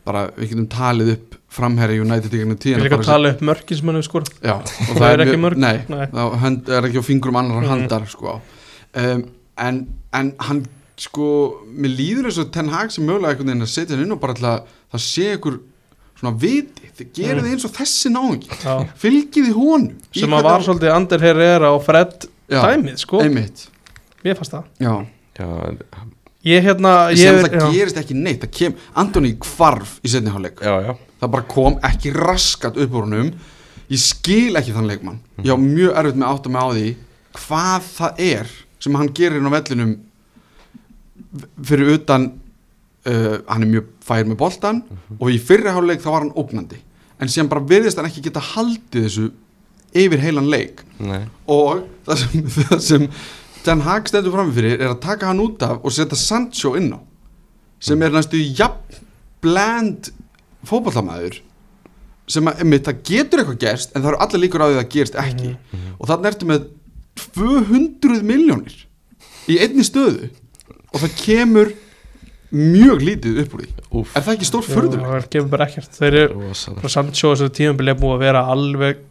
Bara 0.07 0.23
við 0.35 0.53
getum 0.53 0.69
talið 0.71 1.13
upp 1.17 1.37
framherri 1.53 1.99
United 2.01 2.31
í 2.33 2.39
gegnum 2.41 2.55
Ég 2.57 2.61
tíðina 2.65 2.81
vil 2.81 2.87
líka 2.89 2.97
bara 3.01 3.09
tala 3.11 3.31
upp 3.35 3.41
mörkin 3.45 3.77
sem 3.79 3.89
hann 3.91 3.99
hefur 3.99 4.09
skorað 4.09 4.31
Já, 4.43 4.55
og 4.57 4.95
Það 4.97 5.09
er 5.13 5.23
ekki 5.27 5.39
mörg. 5.43 5.57
Nei, 5.63 5.75
Nei. 5.93 6.05
það 6.13 6.37
hönd, 6.43 6.69
er 6.77 6.87
ekki 6.89 7.01
á 7.01 7.05
fingrum 7.09 7.37
annar 7.41 7.61
Mhm. 7.61 7.69
handar 7.73 8.07
sko. 8.09 8.39
um, 8.95 9.23
en, 9.57 9.87
en 10.13 10.33
hann 10.39 10.65
sko, 10.97 11.27
mér 11.73 11.93
líður 11.97 12.25
eins 12.29 12.37
og 12.41 12.51
Ten 12.53 12.69
Hag 12.69 12.91
sem 12.91 13.05
mögulega 13.05 13.33
einhvern 13.33 13.47
veginn 13.53 13.65
að 13.65 13.71
setja 13.73 13.95
hann 13.95 14.05
inn 14.05 14.11
og 14.15 14.19
bara 14.21 14.33
að 14.33 14.63
það 14.93 15.01
sé 15.01 15.29
ykkur 15.37 15.59
svona 16.19 16.37
viti, 16.39 16.89
þið 16.97 17.07
gerið 17.17 17.41
Mm. 17.41 17.47
mm. 17.47 17.51
eins 17.53 17.65
og 17.65 17.71
þessi 17.73 18.11
náungi 18.13 18.49
Já. 18.63 18.75
fylgið 19.01 19.47
í 19.49 19.53
honum 19.53 19.95
sem 20.13 20.29
að 20.29 20.43
var 20.43 20.59
hann- 20.59 20.67
svolítið 20.67 20.95
Ander 20.95 21.19
Herrera 21.19 21.71
og 21.73 21.83
Fred 21.83 22.27
Já, 22.49 22.61
dæmið 22.61 22.97
sko, 22.99 23.21
einmitt 23.21 23.67
mér 24.23 24.35
fannst 24.37 24.51
það 24.53 24.63
Já, 24.79 25.05
Já, 25.39 25.47
ég 26.43 26.63
hérna 26.65 26.93
ég, 27.13 27.17
sem 27.23 27.35
er- 27.39 27.47
það 27.47 27.59
já. 27.59 27.71
gerist 27.77 27.97
ekki 28.01 28.15
neitt 28.19 28.43
það 28.43 28.51
kem, 28.57 28.75
Antoni 28.95 29.33
hvarf 29.39 29.97
í 30.03 30.11
setni 30.11 30.29
hálfleik. 30.33 30.59
Já, 30.61 30.75
já. 30.87 30.93
Það 31.21 31.31
bara 31.35 31.47
kom 31.53 31.77
ekki 31.89 32.11
raskat 32.15 32.77
upp 32.83 32.93
úr 32.99 33.05
honum. 33.07 33.33
Ég 33.89 33.99
skil 34.01 34.55
ekki 34.59 34.73
þann 34.75 34.87
leikmann. 34.89 35.19
Ég 35.43 35.53
á 35.53 35.57
mjög 35.59 35.95
erfitt 35.99 36.17
með 36.19 36.27
að 36.27 36.33
átta 36.37 36.49
mig 36.53 36.63
á 36.63 36.67
því 36.73 36.87
hvað 37.33 37.91
það 37.97 38.19
er 38.27 38.51
sem 38.83 38.95
hann 38.99 39.13
gerir 39.15 39.39
inn 39.39 39.47
á 39.47 39.55
vellinum 39.55 39.93
fyrir 41.63 41.93
utan 41.97 42.25
uh, 43.07 43.37
hann 43.47 43.63
er 43.65 43.69
mjög 43.69 43.87
fær 44.03 44.25
með 44.27 44.37
boltan 44.41 44.81
og 45.19 45.29
í 45.31 45.39
fyrri 45.41 45.71
hálfleik 45.73 46.01
þá 46.03 46.09
var 46.11 46.25
hann 46.25 46.35
ógnandi. 46.39 46.79
En 47.21 47.31
síðan 47.31 47.49
bara 47.51 47.63
virðist 47.69 47.99
hann 47.99 48.09
ekki 48.09 48.23
geta 48.27 48.43
haldið 48.53 49.07
þessu 49.07 49.29
yfir 50.03 50.21
heilan 50.23 50.49
leik. 50.51 50.81
Nei, 50.99 51.23
og 51.47 51.85
það 52.07 52.23
sem, 52.23 52.47
það 52.57 52.79
sem 52.87 53.07
Ten 53.63 53.81
Hag 53.85 54.09
stendur 54.11 54.33
framfyrir 54.35 54.81
er 54.81 54.91
að 54.91 54.99
taka 55.05 55.29
hann 55.29 55.39
út 55.43 55.63
af 55.63 55.79
og 55.83 55.93
setja 55.95 56.17
Sancho 56.19 56.73
inn 56.79 56.91
á 56.95 56.99
sem 57.83 58.01
er 58.03 58.11
næstu 58.15 58.39
jafn 58.39 59.01
bland 59.43 60.09
fótballamæður 60.67 61.41
sem 62.31 62.47
að, 62.47 62.61
einmitt, 62.63 62.85
það 62.87 62.99
getur 63.09 63.41
eitthvað 63.41 63.59
gerst 63.63 63.91
en 63.95 64.03
það 64.03 64.09
eru 64.13 64.19
allir 64.23 64.41
líkur 64.45 64.63
á 64.63 64.67
því 64.67 64.75
að 64.75 64.79
það 64.79 64.91
gerist 64.93 65.17
ekki. 65.19 65.49
Og 65.99 66.07
þannig 66.07 66.29
ertu 66.29 66.47
með 66.47 66.67
200 67.35 68.21
miljónir 68.27 68.77
í 69.51 69.57
einni 69.63 69.83
stöðu 69.83 70.29
og 70.93 71.01
það 71.03 71.17
kemur 71.19 71.73
mjög 72.53 73.03
lítið 73.03 73.41
upp 73.43 73.55
úr 73.57 73.63
því. 73.65 73.71
Úf, 73.93 74.13
er 74.15 74.23
það 74.25 74.35
ekki 74.37 74.47
stór 74.47 74.63
Já, 74.67 74.71
förðuleg? 74.77 75.07
það 75.09 75.27
kemur 75.35 75.51
bara 75.51 75.67
ekkert. 75.67 75.97
Þeir 75.99 76.17
eru 76.21 76.53
Sancho 76.93 77.33
þessu 77.33 77.49
tímabili 77.57 77.93
er 77.93 77.99
búið 77.99 78.15
að 78.15 78.23
vera 78.27 78.43
alveg 78.53 79.01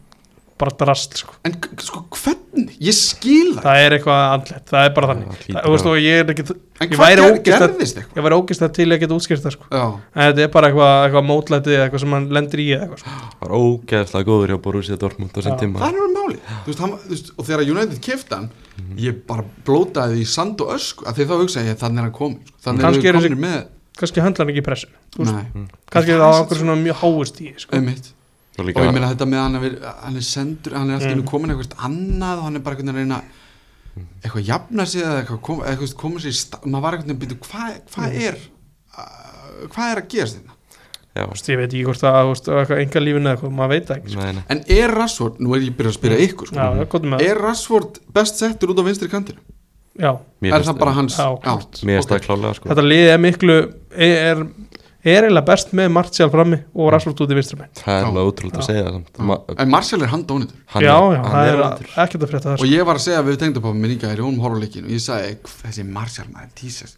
bara 0.61 0.71
drast 0.79 1.17
sko. 1.17 1.33
en 1.47 1.55
sko 1.81 2.01
hvernig? 2.13 2.75
ég 2.83 2.93
skil 2.93 3.55
það 3.57 3.63
það 3.65 3.79
er 3.83 3.95
eitthvað 3.97 4.19
andlet, 4.35 4.65
það 4.69 4.85
er 4.87 4.91
bara 4.93 5.07
þannig 5.09 5.27
það 5.33 5.47
það, 5.57 5.69
veist 5.73 5.87
að- 5.87 5.91
og 5.91 5.97
ég 6.03 6.19
er 6.21 6.31
ekki 6.33 6.43
en 6.53 6.89
ég 6.93 6.99
væri 7.01 7.23
gerðist 7.47 7.97
eitthvað? 7.97 8.17
ég 8.19 8.25
var 8.27 8.35
ógist 8.37 8.65
að 8.67 8.73
til 8.77 8.87
að 8.93 8.99
geta 9.03 9.17
útskýrt 9.17 9.43
það 9.47 9.55
sko. 9.55 9.65
Já. 9.71 9.85
en 10.13 10.27
þetta 10.29 10.43
er 10.45 10.51
bara 10.53 10.69
eitthvað, 10.69 10.93
eitthvað 11.07 11.27
mótlætið 11.31 11.73
eða 11.77 11.85
eitthvað 11.87 12.03
sem 12.05 12.15
hann 12.17 12.29
lendir 12.37 12.59
í 12.63 12.67
eða 12.75 12.87
eitthvað 12.87 13.03
sko. 13.03 13.09
var 13.43 13.55
ógeðslega 13.59 14.29
góður 14.29 14.53
hjá 14.53 14.59
Borussia 14.67 14.97
Dortmund 15.01 15.33
á 15.33 15.39
Já. 15.39 15.43
sem 15.47 15.57
tíma 15.63 15.79
það 15.79 15.87
er 15.89 15.97
náttúrulega 15.97 16.17
máli 16.23 16.39
veist, 16.67 16.79
hann, 16.79 16.97
veist, 17.09 17.31
og 17.37 17.45
þegar 17.49 17.71
United 17.73 18.01
kefti 18.01 18.35
hann 18.37 18.49
ég 18.97 19.21
bara 19.27 19.45
blótaði 19.65 20.19
því 20.19 20.25
í 20.25 20.29
sand 20.29 20.61
og 20.61 20.73
ösk 20.77 21.01
að 21.07 21.17
því 21.17 21.29
þá 21.29 21.35
hugsa 21.41 21.65
ég 21.65 21.77
þannig 21.81 21.97
er 22.03 22.07
hann 22.07 22.17
komin 22.17 22.41
sko. 22.45 22.57
þannig 22.69 22.83
er 22.83 23.17
hann 23.17 23.23
komin 23.23 23.41
með 23.43 23.63
kannski 23.97 24.21
höndla 24.25 24.45
hann 24.45 24.49
ekki 24.53 24.61
í 24.63 24.65
pressu 24.65 24.87
Þú 25.13 25.21
veist, 25.21 25.33
Nei, 25.33 25.65
kannski 25.93 26.13
Það 26.13 26.21
það 26.21 26.25
á 26.25 26.33
er 26.33 26.43
okkur 26.43 26.57
svona 26.63 26.77
mjög 26.81 26.95
háust 27.03 27.41
í 27.41 27.53
sko. 27.61 27.81
Og 28.59 28.67
ég 28.69 28.93
meina 28.93 29.09
þetta 29.13 29.25
með 29.29 29.41
hann 29.43 29.55
að 29.57 29.63
vera, 29.67 29.93
hann 30.03 30.15
er 30.19 30.25
sendur 30.27 30.75
hann 30.77 30.89
er 30.89 30.97
alltaf 30.99 31.09
Mm. 31.13 31.21
mm. 31.23 31.29
komin 31.31 31.53
eitthvað 31.53 31.77
annað 31.87 32.37
og 32.37 32.43
hann 32.47 32.55
er 32.59 32.63
bara 32.65 32.75
einhvern 32.75 32.95
veginn 32.95 33.15
að 33.17 33.21
reyna 33.21 33.21
eitthvað 34.23 34.47
jafna 34.47 34.85
sig 34.89 35.01
eða 35.03 35.19
eitthvað 35.21 35.41
kom, 35.47 35.61
eitthvað 35.63 35.95
koma 36.01 36.19
sér 36.23 36.33
í 36.33 36.37
stað 36.37 36.65
maður 36.69 36.83
var 36.85 36.97
einhvern 36.97 37.13
veginn 37.13 37.17
að 37.17 37.23
byrja 37.23 37.39
hvað 37.47 37.71
hva 37.93 38.09
Mm. 38.09 38.19
er 38.27 38.35
hvað 39.73 39.91
er 39.93 40.01
að 40.01 40.07
gerast 40.13 40.37
þetta 40.37 40.51
já, 41.13 41.23
Þú 41.23 41.29
veist, 41.33 41.49
ég 41.49 41.57
veit 41.61 41.69
ekki 41.73 41.83
hvort 41.85 42.03
eitthvað 42.57 42.79
enga 42.83 43.01
lífinu 43.03 43.27
eða 43.29 43.33
eitthvað, 43.37 43.51
maður 43.57 43.73
veit 43.73 43.89
ekki 43.95 44.13
sko. 44.13 44.19
nei, 44.23 44.31
nei. 44.33 44.43
en 44.49 44.63
er 44.77 44.93
Rashford, 44.97 45.39
nú 45.39 45.53
er 45.55 45.61
ég 45.61 45.75
byrjað 45.77 45.93
að 45.93 45.97
spyrja 45.99 46.21
ykkur 46.27 46.47
sko. 46.49 46.55
já, 46.57 46.67
er 46.73 46.87
er 47.21 47.41
Rashford 47.43 47.99
best 48.13 48.41
settur 48.41 48.73
út 48.73 48.81
á 48.81 48.83
vinstri 48.87 49.09
kantinu 49.09 49.39
já, 49.99 50.11
er 50.41 50.65
það 50.65 50.79
bara 50.81 50.91
hans 50.97 51.17
klálega 52.25 52.53
sko 52.57 52.69
þetta 52.71 52.85
liðið 52.87 53.11
er 53.13 53.21
miklu 53.21 53.57
er, 53.93 54.43
er, 55.03 55.25
eiginlega 55.27 55.45
best 55.49 55.73
með 55.75 55.89
Martial 55.93 56.29
frammi 56.31 56.57
og 56.73 56.91
Rashford 56.93 57.23
út 57.25 57.31
í 57.33 57.37
vinstri 57.37 57.57
megin. 57.59 57.73
Það 57.79 57.97
er 57.99 58.05
alveg 58.07 58.29
ótrúlega 58.29 58.61
að 58.61 58.67
segja 58.69 58.83
það 58.87 59.59
en 59.65 59.71
Martial 59.73 60.01
er 60.05 60.11
handónitur 60.13 60.61
hann 60.73 60.85
já, 60.85 60.93
er- 60.95 61.17
já, 61.17 61.23
það 61.33 61.49
er 61.49 61.63
ekkert 62.05 62.23
að 62.23 62.31
frétta 62.33 62.49
það 62.53 62.63
og 62.63 62.71
ég 62.71 62.87
var 62.87 62.99
að 62.99 63.05
segja 63.07 63.25
við 63.27 63.39
tengdapappa 63.43 63.75
minn 63.83 63.95
í 63.95 63.99
gæri, 63.99 64.23
hún 64.23 64.39
horf 64.43 64.55
á 64.55 64.59
leikinu 64.63 64.87
og 64.87 64.93
ég 64.95 65.03
sagði, 65.03 65.35
"Hv- 65.43 65.59
þessi 65.67 65.85
Martial 65.89 66.27
maður, 66.31 66.63
Jesus. 66.63 66.97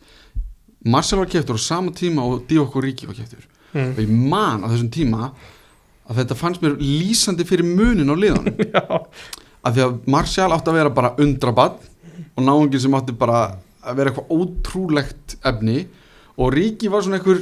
Marcel 0.85 1.19
var 1.19 1.25
keftur 1.33 1.57
á 1.57 1.61
sama 1.65 1.91
tíma 1.91 2.21
og 2.21 2.45
Divock 2.47 2.75
Ríki 2.77 3.07
var 3.07 3.15
keftur 3.17 3.41
mm. 3.73 3.91
og 3.95 3.99
ég 4.03 4.09
man 4.09 4.61
á 4.61 4.67
þessum 4.69 4.91
tíma 4.93 5.31
að 6.05 6.19
þetta 6.21 6.35
fannst 6.37 6.61
mér 6.61 6.77
lýsandi 6.77 7.43
fyrir 7.43 7.65
munin 7.65 8.05
á 8.05 8.13
liðanum 8.13 8.53
að 9.65 9.71
því 9.73 9.81
að 9.87 9.95
Martial 10.05 10.51
átti 10.53 10.69
að 10.69 10.77
vera 10.77 10.89
bara 10.93 11.15
undrabann 11.17 11.79
og 12.37 12.43
náungin 12.45 12.79
sem 12.79 12.93
átti 12.93 13.17
bara 13.17 13.57
að 13.81 13.95
vera 13.97 14.11
eitthvað 14.11 14.29
ótrúlegt 14.29 15.37
efni 15.43 15.87
og 16.37 16.53
Ríki 16.53 16.89
var 16.91 17.01
svona 17.01 17.17
einhver 17.17 17.41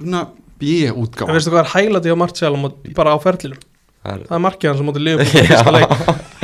svona 0.00 0.24
en 0.24 0.42
B-útgáfa 0.64 1.34
veistu 1.36 1.52
hvað 1.54 1.64
er 1.64 1.72
hælandi 1.74 2.12
á 2.14 2.16
Martial 2.18 2.54
á 2.54 2.58
bara 2.96 3.14
á 3.14 3.18
ferlinum? 3.22 3.60
Það 4.04 4.12
er- 4.14 4.26
það 4.28 4.36
er 4.36 4.42
markið 4.44 4.68
hans 4.70 4.82
á 4.82 4.86
móti 4.88 5.00
liðum 5.02 5.30
fyrsta 5.32 5.72
leik. 5.74 5.94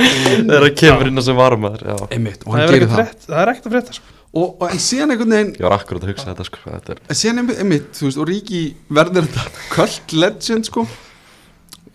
Þegar 0.01 0.65
það 0.65 0.75
kemur 0.81 1.11
inn 1.11 1.21
að 1.21 1.27
sem 1.29 1.37
varumæður 1.41 1.83
Já, 1.91 1.97
einmitt, 2.17 2.41
og 2.47 2.55
það 2.55 2.57
hann 2.57 2.63
er 2.65 2.73
gerir 2.75 2.87
ekkert 2.87 2.97
það. 2.97 3.27
það 3.29 3.43
er 3.43 3.51
að 3.69 3.75
frétta 3.75 3.97
sko. 3.99 4.15
og, 4.31 4.49
og, 4.63 4.65
en 4.71 4.81
síðan 4.87 5.13
einhvern 5.15 5.35
veginn 5.37 5.53
ég 5.59 5.65
var 5.67 5.75
akkurat 5.77 6.07
að 6.07 6.13
hugsa 6.15 6.29
þetta 6.31 6.47
sko 6.49 6.63
Þetta 6.71 6.95
er. 6.95 7.03
En 7.13 7.19
síðan 7.21 7.43
einmitt, 7.43 7.59
einmitt, 7.65 7.89
þú 7.99 8.07
veist, 8.09 8.21
og 8.23 8.29
Ríki 8.31 8.61
verður 9.01 9.29
þetta 9.29 9.65
kvöld 9.75 10.15
legend 10.25 10.71
sko 10.71 10.87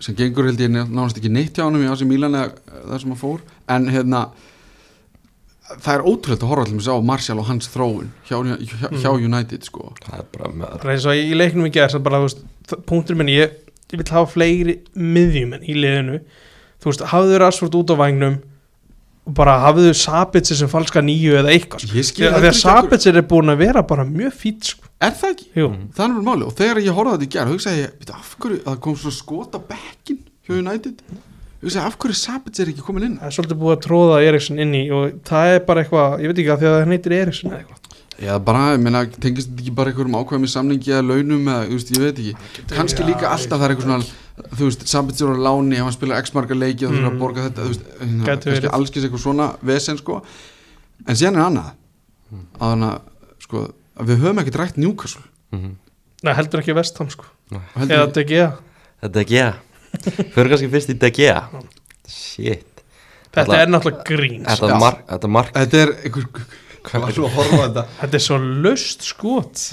sem 0.05 0.17
gengur 0.19 0.45
held 0.49 0.59
ég 0.61 0.69
nánast 0.75 1.17
ekki 1.17 1.31
neitt 1.33 1.55
hjá 1.57 1.63
hann 1.65 1.79
í 1.81 1.87
Asi 1.89 2.05
Milan 2.05 2.35
eða 2.35 2.51
það 2.91 2.99
sem 3.01 3.13
hann 3.15 3.21
fór. 3.21 3.39
En 3.71 3.87
hérna 3.89 4.25
það 5.81 5.91
er 5.95 6.03
ótrúlega 6.05 6.43
að 6.45 6.49
horfa 6.51 6.65
til 6.69 6.77
að 6.77 6.85
sjá 6.87 6.95
Martial 7.09 7.37
og 7.41 7.47
hans 7.49 7.69
þróun 7.73 8.09
hjá, 8.29 8.37
hjá, 8.69 8.89
hjá 9.01 9.11
United 9.17 9.65
sko. 9.67 9.91
Það 10.05 10.17
er 10.21 10.25
bara 10.35 10.49
með 10.53 10.73
bara 10.83 10.95
eins 10.95 11.05
og 11.09 11.21
í 11.21 11.37
leiknum 11.37 11.67
í 11.69 11.71
gerð 11.75 12.01
bara, 12.05 12.19
þú 12.21 12.27
veist, 12.29 12.43
punkturinn 12.89 13.21
minn, 13.23 13.31
ég, 13.33 13.55
ég 13.93 14.01
vil 14.01 14.09
hafa 14.13 14.31
fleiri 14.35 14.79
miðjumenn 14.95 15.65
í 15.65 15.77
liðinu. 15.79 16.19
Þú 16.83 16.91
veist, 16.91 17.05
hafðu 17.13 17.39
Rashford 17.41 17.79
út 17.81 17.93
á 17.93 18.01
vagnum 18.03 18.37
og 19.25 19.33
bara 19.39 19.55
hafðu 19.63 19.89
Sabitzer 19.97 20.59
sem 20.59 20.69
falska 20.69 21.01
nýju 21.01 21.39
eða 21.41 21.49
eitthvað 21.55 21.81
sko. 21.81 21.95
Að 21.95 22.01
ekki 22.03 22.27
okkur- 22.29 22.59
Sabitzer 22.61 23.17
er 23.17 23.25
búin 23.25 23.49
að 23.49 23.63
vera 23.65 23.81
bara 23.81 24.05
mjög 24.05 24.35
fít 24.37 24.67
sko. 24.69 24.85
Er 25.01 25.15
það 25.17 25.31
ekki? 25.33 25.47
Jú, 25.57 25.69
Það 25.97 26.03
er 26.05 26.11
náttúrulega 26.11 26.27
máli 26.29 26.45
og 26.45 26.53
þegar 26.59 26.81
ég 26.85 26.93
horfði 26.99 27.09
á 27.09 27.15
þetta 27.15 27.25
í 27.25 27.33
gerð 27.33 27.53
hugsaði 27.55 27.79
ég, 27.81 28.11
af 28.13 28.35
hverju, 28.39 28.59
að 28.61 28.69
það 28.69 28.79
kom 28.85 28.95
svona 29.01 29.17
skot 29.17 29.57
á 29.57 29.59
bekkin 29.73 30.19
hjá 30.45 30.53
United 30.61 31.01
hugsaði, 31.65 31.85
af 31.89 31.97
hverju 32.01 32.17
Sabitz 32.19 32.59
er 32.63 32.69
ekki 32.71 32.83
komin 32.85 33.03
inn? 33.09 33.17
Það 33.19 33.27
er 33.31 33.35
svolítið 33.37 33.59
búið 33.61 33.73
að 33.75 33.83
tróða 33.85 34.19
Eriksson 34.25 34.59
inn 34.63 34.73
í 34.77 34.83
og 34.95 35.17
það 35.27 35.53
er 35.55 35.59
bara 35.67 35.83
eitthvað, 35.83 36.15
ég 36.23 36.31
veit 36.31 36.39
ekki 36.43 36.53
að 36.55 36.61
því 36.63 36.69
að 36.69 36.75
það 36.79 36.93
heitir 36.95 37.15
Eriksson 37.19 37.51
eða 37.51 37.59
eitthvað. 37.63 37.81
Já, 38.15 38.31
bara, 38.47 38.59
ég 38.71 38.79
meina, 38.85 39.01
tengist 39.19 39.49
þetta 39.51 39.63
ekki 39.65 39.73
bara 39.75 39.91
einhverjum 39.91 40.13
ákvæðum 40.15 40.45
í 40.47 40.51
samningi 40.53 40.91
eða 40.95 41.03
launum 41.09 41.49
eða, 41.51 41.65
þú 41.67 41.75
veist, 41.75 41.89
ég 41.91 42.03
veit 42.05 42.19
ekki. 42.23 42.35
Kannski 42.71 43.01
Já, 43.03 43.07
líka 43.09 43.31
alltaf 43.33 43.59
það 43.59 43.65
er 43.65 43.73
eitthvað 43.73 43.89
svona 43.89 44.55
þú 44.55 44.69
veist, 44.69 44.85
Sabitz 44.87 45.21
er 45.25 45.33
á 45.35 45.37
láni, 45.47 45.75
ef 45.75 45.83
hann 45.83 45.95
spila 45.97 46.19
x 46.23 46.31
marga 46.35 46.55
leiki 46.55 46.85
og 46.87 46.93
þú 46.93 47.01
þurfa 47.01 47.09
Mm. 47.09 47.15
að 47.15 47.19
borga 47.19 47.43
þetta, 47.49 47.65
þú 47.65 47.73
veist 47.73 47.83
hérna, 47.99 48.25
kannski 48.29 48.53
verið. 48.55 48.69
allskis 48.77 49.03
eitthvað 49.09 49.23
svona 49.25 49.47
vesen, 49.67 49.97
sko. 49.99 50.21
En 51.07 51.15
síðan 51.19 51.35
er 51.35 51.43
annað. 51.49 51.69
Að 52.61 52.69
hann 52.71 52.83
að, 52.87 52.99
sko, 53.43 53.65
að 53.99 54.05
við 54.13 54.17
höfum 54.23 54.39
ekki 54.45 54.55
drætt 54.55 54.77
Newcastle. 54.77 55.23
Mhm. 55.51 55.75
Nei, 56.23 56.33
heldur 56.33 56.59
ekki 56.63 56.73
Vestham 56.75 57.09
sko. 57.11 57.25
Og 57.51 57.61
eða 57.75 57.89
heldur, 58.07 58.13
DG 58.15 58.53
Þetta 59.03 59.19
er 59.19 59.25
Gea 59.29 59.53
Fyrir 60.35 60.49
kannski 60.51 60.69
fyrst 60.73 60.91
í 60.93 61.11
Gea. 61.15 61.39
Shit. 62.07 62.83
Þetta 63.35 63.45
Alla- 63.51 63.61
er 63.61 63.67
náttúrulega 63.73 64.05
grín 64.07 64.43
Þetta 64.45 64.69
Já. 64.71 64.77
mark 64.79 65.01
Þetta 65.09 65.29
mark 65.35 65.53
þetta 65.55 65.81
er 65.81 65.89
einhver 66.05 66.27
hvað 66.85 67.01
var 67.01 67.15
svo 67.17 67.25
að 67.27 67.33
horfa 67.39 67.55
á 67.57 67.63
þetta? 67.65 67.83
Þetta 68.01 68.15
er 68.19 68.23
svo 68.27 68.37
löst 68.65 69.01
skot. 69.07 69.63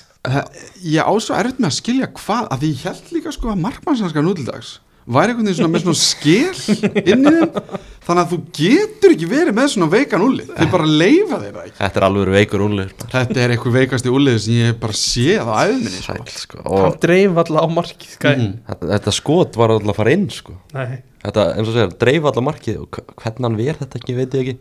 Ég 0.82 1.02
á 1.04 1.12
svo 1.20 1.36
erfitt 1.36 1.58
með 1.60 1.68
að 1.68 1.76
skilja 1.78 2.08
hvað 2.16 2.48
að 2.54 2.62
því 2.62 2.70
ég 2.72 2.86
held 2.88 3.12
líka 3.12 3.32
sko 3.36 3.52
að 3.52 3.60
markmannshanskar 3.66 4.24
nútildags 4.26 4.72
væri 5.06 5.32
einhvern 5.32 5.48
veginn 5.48 5.58
svona 5.58 5.72
með 5.72 5.82
svona 5.82 5.98
skil 5.98 7.02
inn 7.12 7.26
í 7.26 7.32
þeim. 7.32 7.80
Þannig 8.02 8.20
að 8.24 8.30
þú 8.32 8.36
getur 8.58 9.12
ekki 9.14 9.26
verið 9.30 9.54
með 9.54 9.66
svona 9.72 9.88
veikan 9.92 10.22
úlið 10.26 10.48
þau 10.56 10.68
bara 10.72 10.86
leifa 10.90 11.36
þeir 11.42 11.52
það 11.54 11.66
ekki. 11.68 11.76
Þetta 11.78 12.00
er 12.00 12.06
alveg 12.08 12.32
veikur 12.34 12.64
úrlegur 12.66 13.10
Þetta 13.12 13.42
er 13.44 13.54
eitthvað 13.54 13.76
veikasti 13.78 14.10
úlið 14.14 14.38
sem 14.42 14.56
ég 14.58 14.78
bara 14.82 14.98
séð 14.98 15.46
á 15.46 15.54
æðminni 15.62 16.00
sko. 16.02 16.16
Sæl 16.18 16.32
sko. 16.42 16.62
Hann 16.66 16.86
Og 16.88 16.96
dreif 17.04 17.38
alltaf 17.42 17.62
á 17.62 17.68
markið. 17.76 18.16
Mhm. 18.22 18.48
þetta, 18.70 18.90
þetta 18.94 19.14
skot 19.18 19.58
var 19.60 19.74
alltaf 19.76 19.92
að 19.94 20.00
fara 20.02 20.14
inn 20.18 20.28
sko. 20.34 20.56
Nei, 20.74 20.88
Þetta 21.22 21.42
eins 21.54 21.68
og 21.70 21.76
segir 21.76 21.92
Dreif 22.02 22.24
alltaf 22.26 22.42
markið. 22.48 22.80
Og 22.82 22.88
hv- 22.98 23.14
hvernig 23.22 23.46
hann 23.46 23.56
ver 23.62 23.74
þetta 23.84 23.98
ekki 24.02 24.16
Veit 24.18 24.34
ég 24.34 24.42
ekki. 24.42 24.58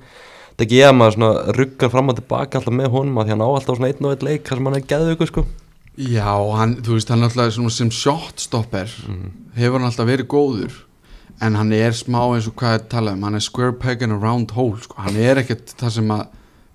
Þetta 0.52 0.70
Gea 0.70 0.92
maður 0.94 1.16
svona 1.18 1.56
Ruggar 1.58 1.90
fram 1.90 2.10
og 2.14 2.20
tilbaka 2.20 2.60
alltaf 2.60 2.76
með 2.78 2.92
honum 2.94 3.18
að 3.18 3.26
Því 3.26 3.34
hann 3.34 3.42
á 3.42 3.50
alltaf 3.50 3.78
svona 3.80 3.90
einn 3.90 4.06
og 4.06 4.14
einn 4.14 4.28
leik 4.30 4.44
þar 4.46 4.60
sem 4.62 4.66
hann 4.70 4.78
er 4.78 4.86
geðveikur 4.92 5.32
sko 5.32 5.46
Já, 6.00 6.32
hann, 6.56 6.78
þú 6.86 6.96
veist, 6.96 7.10
hann 7.12 7.26
er 7.26 7.28
alltaf 7.28 7.74
sem 7.76 7.90
shotstopper. 7.92 8.92
Hefur 9.58 9.80
hann 9.80 9.90
alltaf 9.90 10.08
verið 10.08 10.30
góður. 10.32 10.78
En 11.42 11.58
hann 11.58 11.74
er 11.74 11.96
smá 11.98 12.22
eins 12.30 12.48
og 12.48 12.56
hvað 12.60 12.78
er 12.78 12.86
talað 12.92 13.18
um 13.18 13.26
hann 13.28 13.36
er 13.36 13.44
square 13.44 13.74
peg 13.82 14.04
in 14.06 14.14
a 14.14 14.20
round 14.20 14.54
hole 14.56 14.78
sko. 14.80 14.96
hann 15.02 15.18
er 15.18 15.42
ekkert 15.42 15.74
það 15.80 15.96
sem 15.98 16.14
að 16.14 16.28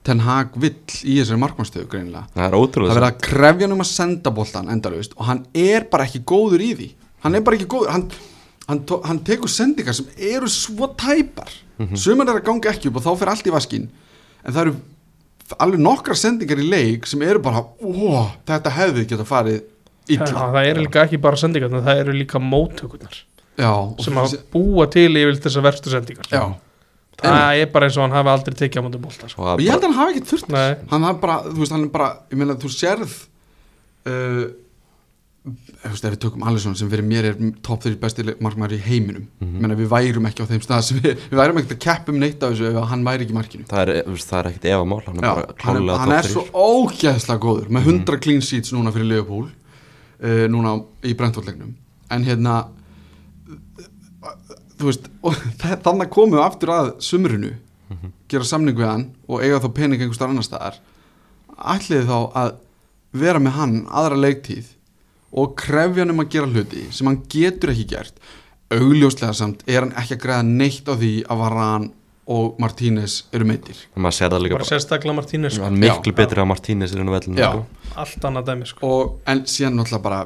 Ten 0.07 0.21
Hag 0.23 0.55
vill 0.63 0.77
í 1.03 1.17
þessari 1.19 1.41
markmannstöðu 1.43 1.89
greinilega. 1.91 2.29
Það 2.35 2.45
er 2.47 2.55
ótrúlega 2.55 2.93
það 2.93 2.99
verður 3.01 3.09
að 3.09 3.23
krefja 3.27 3.67
hann 3.67 3.75
um 3.75 3.83
að 3.83 3.89
senda 3.91 4.33
boltan 4.35 4.69
endalaust 4.71 5.17
og 5.17 5.27
hann 5.27 5.41
er 5.55 5.87
bara 5.91 6.07
ekki 6.07 6.21
góður 6.23 6.63
í 6.63 6.69
því. 6.79 6.89
Hann 7.25 7.35
er 7.35 7.43
bara 7.47 7.59
ekki 7.59 7.67
góður 7.73 7.91
hann, 7.95 8.05
hann, 8.69 8.83
hann 9.09 9.23
tekur 9.27 9.51
sendingar 9.51 9.97
sem 9.99 10.07
eru 10.17 10.51
svo 10.53 10.93
tæpar. 10.95 11.51
Sumar 11.99 12.31
er 12.31 12.39
að 12.39 12.47
ganga 12.47 12.71
ekki 12.71 12.91
upp 12.93 13.01
og 13.01 13.07
þá 13.07 13.11
fer 13.23 13.33
allt 13.33 13.51
í 13.51 13.55
vaskin 13.55 13.89
en 14.47 14.53
það 14.55 14.63
eru 14.63 14.77
alveg 15.63 15.83
nokkra 15.83 16.17
sendingar 16.19 16.61
í 16.63 16.67
leik 16.67 17.07
sem 17.07 17.23
eru 17.27 17.43
bara 17.45 17.63
ó, 17.63 18.27
þetta 18.49 18.73
hefði 18.81 19.07
geta 19.13 19.27
farið 19.29 19.63
illa. 20.13 20.29
Það 20.29 20.69
eru 20.71 20.85
líka 20.85 21.07
ekki 21.07 21.21
bara 21.23 21.41
sendingarnar, 21.41 21.85
það 21.87 22.03
eru 22.03 22.15
líka 22.17 22.43
móttökurnar 22.43 23.19
já, 23.57 23.73
sem 24.05 24.21
að 24.23 24.37
búa 24.53 24.87
til 24.93 25.11
yfir 25.13 25.41
þessar 25.47 25.67
verstu 25.67 25.93
sendingar. 25.93 26.31
Já. 26.31 26.45
Það 27.17 27.63
er 27.63 27.71
bara 27.73 27.89
eins 27.89 27.97
og 27.97 28.05
hann 28.05 28.13
hafi 28.19 28.29
aldrei 28.29 28.59
tekið 28.59 28.83
á 28.83 28.85
mútið 28.85 29.05
bólta 29.07 29.31
sko. 29.33 29.47
og 29.55 29.63
ég 29.65 29.73
held 29.73 29.87
að 29.87 29.89
hann 29.89 29.99
hafi 30.03 30.17
ekki 30.19 30.31
þurft. 30.33 30.57
Hann 30.91 31.07
hafi 31.09 31.23
bara, 31.23 31.37
þú 31.47 31.63
veist, 31.63 31.73
hann 31.73 31.87
er 31.87 31.93
bara 31.95 32.09
ég 32.29 32.41
meina, 32.43 32.57
þú 32.61 32.73
sérð 32.75 33.15
uh, 34.11 34.43
ef 35.47 36.01
við 36.03 36.17
tökum 36.23 36.45
Alisson 36.47 36.75
sem 36.79 36.89
fyrir 36.91 37.07
mér 37.07 37.29
er 37.29 37.37
topp 37.65 37.85
þeirri 37.85 37.99
besti 38.03 38.25
markmaður 38.43 38.77
í 38.77 38.81
heiminum. 38.83 39.27
Mm 39.39 39.61
menna 39.63 39.77
við 39.79 39.91
værum 39.93 40.27
ekki 40.27 40.43
á 40.43 40.51
þeim 40.51 40.63
stað 40.65 40.91
við, 40.97 41.21
við 41.31 41.39
værum 41.39 41.61
ekkert 41.61 41.75
að 41.77 41.83
keppum 41.85 42.19
neitt 42.21 42.43
af 42.43 42.55
þessu 42.55 42.67
ef 42.71 42.89
hann 42.91 43.05
væri 43.07 43.27
ekki 43.27 43.37
markinu. 43.37 43.67
Það 43.71 43.93
er, 43.95 44.11
er 44.41 44.49
ekkit 44.51 44.67
efa 44.73 44.85
mál 44.85 45.01
Hann 45.07 45.23
er 45.23 45.29
hann, 45.63 45.79
er, 45.81 46.01
hann 46.03 46.15
er 46.17 46.31
svo 46.31 46.45
ógeðslega 46.51 47.43
góður 47.43 47.71
með 47.71 47.91
100 47.93 48.21
clean 48.27 48.43
sheets 48.43 48.75
núna 48.75 48.93
fyrir 48.95 49.11
Liverpool 49.13 49.47
uh, 49.47 50.45
núna 50.51 50.75
í 51.07 51.15
Brentford-leiknum. 51.15 51.77
En 52.11 52.27
hérna 52.27 52.59
veist 54.83 55.07
þannig 55.87 56.11
komum 56.13 56.37
við 56.37 56.45
aftur 56.45 56.75
að 56.75 56.93
sumrunu 57.07 57.55
gera 58.27 58.47
samning 58.47 58.77
við 58.77 58.91
hann 58.91 59.11
og 59.31 59.43
eiga 59.45 59.63
þá 59.63 59.71
pening 59.75 60.01
einhver 60.03 60.19
starf 60.19 60.35
annar 60.35 60.47
staðar. 60.47 60.81
Ætliði 61.57 62.09
þá 62.11 62.19
að 62.43 62.57
vera 63.17 63.41
með 63.41 63.61
hann 63.61 63.77
aðra 63.89 64.19
leiktíð 64.19 64.76
og 65.37 65.55
krefja 65.61 66.05
hann 66.05 66.15
um 66.15 66.25
að 66.25 66.33
gera 66.35 66.51
hluti 66.51 66.87
sem 66.95 67.09
hann 67.11 67.23
getur 67.33 67.73
ekki 67.75 67.87
gert 67.93 68.21
augljóslega 68.73 69.35
samt 69.37 69.63
er 69.69 69.85
hann 69.85 69.95
ekki 70.01 70.17
að 70.17 70.23
greiða 70.25 70.47
neitt 70.49 70.89
á 70.91 70.95
því 70.97 71.13
að 71.27 71.43
Varan 71.43 71.91
og 72.27 72.57
Martínez 72.63 73.21
eru 73.37 73.47
meittir 73.47 73.79
maður 73.95 74.17
sér 74.19 74.33
það 74.33 74.43
líka 74.43 74.57
bara 74.57 74.65
bara 74.65 74.73
sérstaklega 74.73 75.19
Martínez 75.21 75.55
sko. 75.55 75.69
er 75.69 75.77
miklu 75.77 76.13
Já. 76.13 76.17
betri 76.19 76.43
á 76.43 76.47
Martínez 76.51 76.95
en 76.95 77.07
á 77.07 77.15
vellinu 77.15 77.39
Já. 77.39 77.51
sko. 77.53 77.93
allt 78.03 78.27
annað 78.31 78.49
dæmi 78.51 78.67
sko. 78.67 78.91
og, 78.91 79.21
en 79.31 79.45
síðan 79.47 79.79
náttúrulega 79.79 80.03
bara 80.03 80.21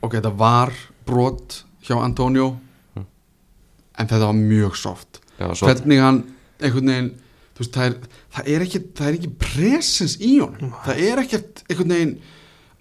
ok, 0.00 0.12
þetta 0.12 0.34
var 0.38 0.72
brot 1.06 1.64
hjá 1.84 1.98
Antonio 1.98 2.54
en 2.94 4.06
þetta 4.06 4.26
var 4.26 4.38
mjög 4.38 4.78
soft 4.78 5.20
Já, 5.38 5.50
hvernig 5.50 6.00
hann 6.00 6.22
einhvern 6.62 6.92
veginn 6.92 7.10
þú 7.54 7.62
veist, 7.64 7.74
það, 7.74 7.86
er, 7.86 8.22
það 8.36 8.52
er 8.54 8.64
ekki 8.68 8.80
það 8.94 9.08
er 9.08 9.18
ekki 9.18 9.32
presens 9.42 10.16
í 10.22 10.32
honum 10.38 10.74
það 10.84 11.02
er 11.08 11.22
ekkert 11.24 11.64
einhvern 11.66 11.94
veginn 11.96 12.16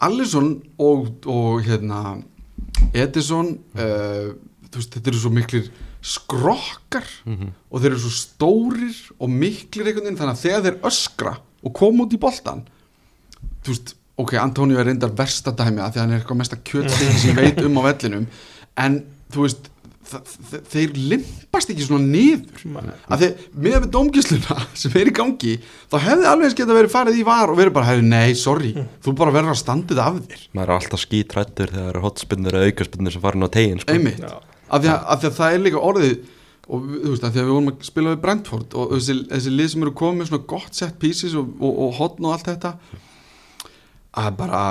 Allison 0.04 0.54
og, 0.82 1.10
og 1.30 1.64
hérna 1.66 2.02
Edison 2.94 3.54
uh, 3.78 4.34
veist, 4.74 4.94
þetta 4.98 5.12
eru 5.14 5.20
svo 5.24 5.32
miklir 5.34 5.68
skrokkar 6.04 7.06
Mhm. 7.26 7.52
og 7.72 7.80
þeir 7.82 7.94
eru 7.94 8.02
svo 8.04 8.12
stórir 8.12 8.98
og 9.20 9.30
miklir 9.32 9.88
einhvern 9.88 10.04
veginn 10.10 10.20
þannig 10.20 10.36
að 10.36 10.42
þegar 10.44 10.64
þeir 10.66 10.80
öskra 10.90 11.34
og 11.64 11.74
koma 11.78 12.04
út 12.04 12.16
í 12.16 12.20
boltan 12.20 12.66
þú 13.64 13.72
veist, 13.72 13.94
ok, 14.20 14.34
Antonio 14.42 14.80
er 14.82 14.90
reyndar 14.90 15.14
versta 15.16 15.54
dæmi 15.56 15.80
að 15.82 15.94
því 15.96 16.00
að 16.00 16.04
hann 16.04 16.12
er 16.12 16.20
eitthvað 16.20 16.42
mesta 16.42 16.60
kjötstein 16.60 17.16
sem 17.22 17.32
ég 17.32 17.40
veit 17.40 17.64
um 17.64 17.80
á 17.80 17.84
vellinum 17.88 18.28
en 18.84 19.00
þú 19.34 19.46
veist 19.48 19.70
þeir 20.72 20.94
limpast 20.98 21.72
ekki 21.74 21.86
svona 21.88 22.06
niður. 22.06 22.66
Að 23.08 23.24
þeir, 23.24 23.46
með 23.56 23.78
við 23.78 23.90
dómgisluna 23.96 24.58
sem 24.82 24.98
er 25.00 25.12
í 25.12 25.16
gangi, 25.16 25.56
þá 25.92 25.98
hefði 26.08 26.30
alveg 26.32 26.50
eins 26.50 26.58
geta 26.60 26.78
verið 26.78 26.94
farið 26.94 27.20
í 27.22 27.26
var 27.28 27.54
og 27.54 27.60
verið 27.60 27.76
bara, 27.78 27.90
hefði, 27.92 28.08
nei, 28.12 28.36
sorry 28.40 28.74
þú 29.04 29.16
bara 29.20 29.36
verður 29.36 29.56
að 29.56 29.62
þetta 29.64 30.08
af 30.08 30.22
þér. 30.22 30.46
Maður 30.54 30.70
er 30.70 30.76
alltaf 30.78 31.04
skítrættur 31.04 31.74
þegar 31.74 31.84
það 31.84 31.92
eru 31.94 32.06
hotspinnur 32.08 32.60
eða 32.60 32.72
aukaspinnur 32.72 33.16
sem 33.16 33.26
farin 33.26 33.48
á 33.48 33.50
tegin 33.54 33.84
sko. 33.84 33.98
einmitt, 33.98 34.24
Já. 34.24 34.40
af 34.70 34.84
því, 34.84 34.94
að, 34.94 35.04
af 35.16 35.24
því 35.24 35.30
að 35.32 35.38
það 35.40 35.58
er 35.58 35.64
líka 35.68 35.84
orðið 35.92 36.16
og 36.64 36.84
þú 36.88 37.10
veist, 37.12 37.24
af 37.28 37.34
því 37.34 37.42
að 37.42 37.48
við 37.48 37.54
vorum 37.54 37.72
að 37.74 37.88
spila 37.88 38.12
við 38.14 38.22
Brentford 38.24 38.76
og 38.80 38.94
þessi, 38.96 39.16
þessi 39.34 39.52
lið 39.52 39.72
sem 39.74 39.84
eru 39.84 39.96
komið 40.00 40.22
með 40.22 40.30
svona 40.30 40.46
gott 40.54 40.78
set 40.78 41.00
pieces 41.02 41.34
og, 41.36 41.50
og, 41.60 41.74
og 41.88 41.98
hotn 41.98 42.28
og 42.30 42.36
allt 42.38 42.48
þetta 42.48 42.72
að 44.24 44.38
bara 44.40 44.62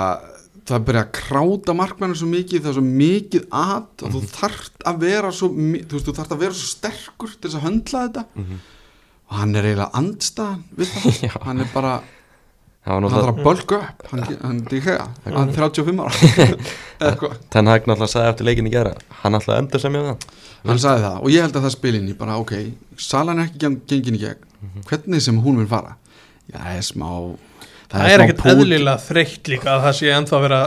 það 0.63 0.75
er 0.79 0.85
bara 0.87 1.01
að 1.03 1.11
kráta 1.17 1.73
markmennir 1.75 2.19
svo 2.19 2.27
mikið 2.31 2.61
það 2.63 2.71
er 2.71 2.77
svo 2.77 2.85
mikið 2.87 3.45
að 3.51 4.03
og 4.07 4.13
þú 4.15 4.21
þarft 4.31 4.85
að 4.89 4.99
vera 5.03 5.31
svo 5.35 5.49
þú 5.51 5.93
veist, 5.97 6.07
þú 6.07 6.15
þarft 6.19 6.35
að 6.37 6.43
vera 6.45 6.57
svo 6.59 6.69
sterkur 6.71 7.33
til 7.35 7.49
þess 7.49 7.59
að 7.59 7.65
höndla 7.67 8.03
þetta. 8.07 8.25
Mhm. 8.39 8.59
og 9.33 9.37
hann 9.39 9.55
er 9.55 9.63
eiginlega 9.69 9.97
andstaðan 9.99 10.63
við 10.77 10.91
það, 10.93 11.37
hann 11.47 11.63
er 11.63 11.69
bara 11.73 11.93
hann 12.83 13.05
þarf 13.07 13.29
að 13.31 13.43
bölga 13.45 13.77
upp. 13.79 14.01
Hann, 14.11 14.23
hann 14.43 14.57
díkega, 14.67 15.05
hann 15.23 15.49
er 15.49 15.55
35 15.55 16.01
ára. 16.03 16.57
Ten 17.53 17.67
Hag 17.71 17.85
náttúrulega 17.87 18.11
sagði 18.11 18.31
eftir 18.33 18.47
leikin 18.49 18.67
í 18.67 18.73
gera 18.73 18.91
hann 19.23 19.37
að 19.39 19.47
endur 19.57 19.79
sem 19.83 19.95
ég 19.95 20.09
það. 20.09 20.27
Hann 20.67 20.79
sagði 20.83 21.05
það 21.07 21.17
og 21.23 21.31
ég 21.33 21.45
held 21.47 21.57
að 21.59 21.65
það 21.67 21.75
spil 21.77 21.95
inn 21.99 22.09
í 22.11 22.15
bara 22.19 22.35
ok, 22.43 22.53
salan 22.99 23.39
er 23.39 23.47
ekki 23.49 23.61
gen- 23.63 23.81
gengin 23.87 24.19
í 24.19 24.21
gegn. 24.25 24.43
Mhm. 24.63 24.83
hvernig 24.91 25.21
sem 25.23 25.39
hún 25.43 25.57
vil 25.63 25.67
fara. 25.71 25.95
Já, 26.51 26.57
það 26.59 26.77
er 26.77 26.85
smá 26.91 27.09
það 27.93 28.09
er 28.09 28.15
smá 28.15 28.25
ekkert 28.25 28.45
eðlilega 28.53 29.01
þreytt 29.07 29.51
líka 29.53 29.73
að 29.75 29.83
það 29.87 29.97
sé 29.99 30.13
ennþá 30.17 30.37
að 30.37 30.45
vera 30.47 30.61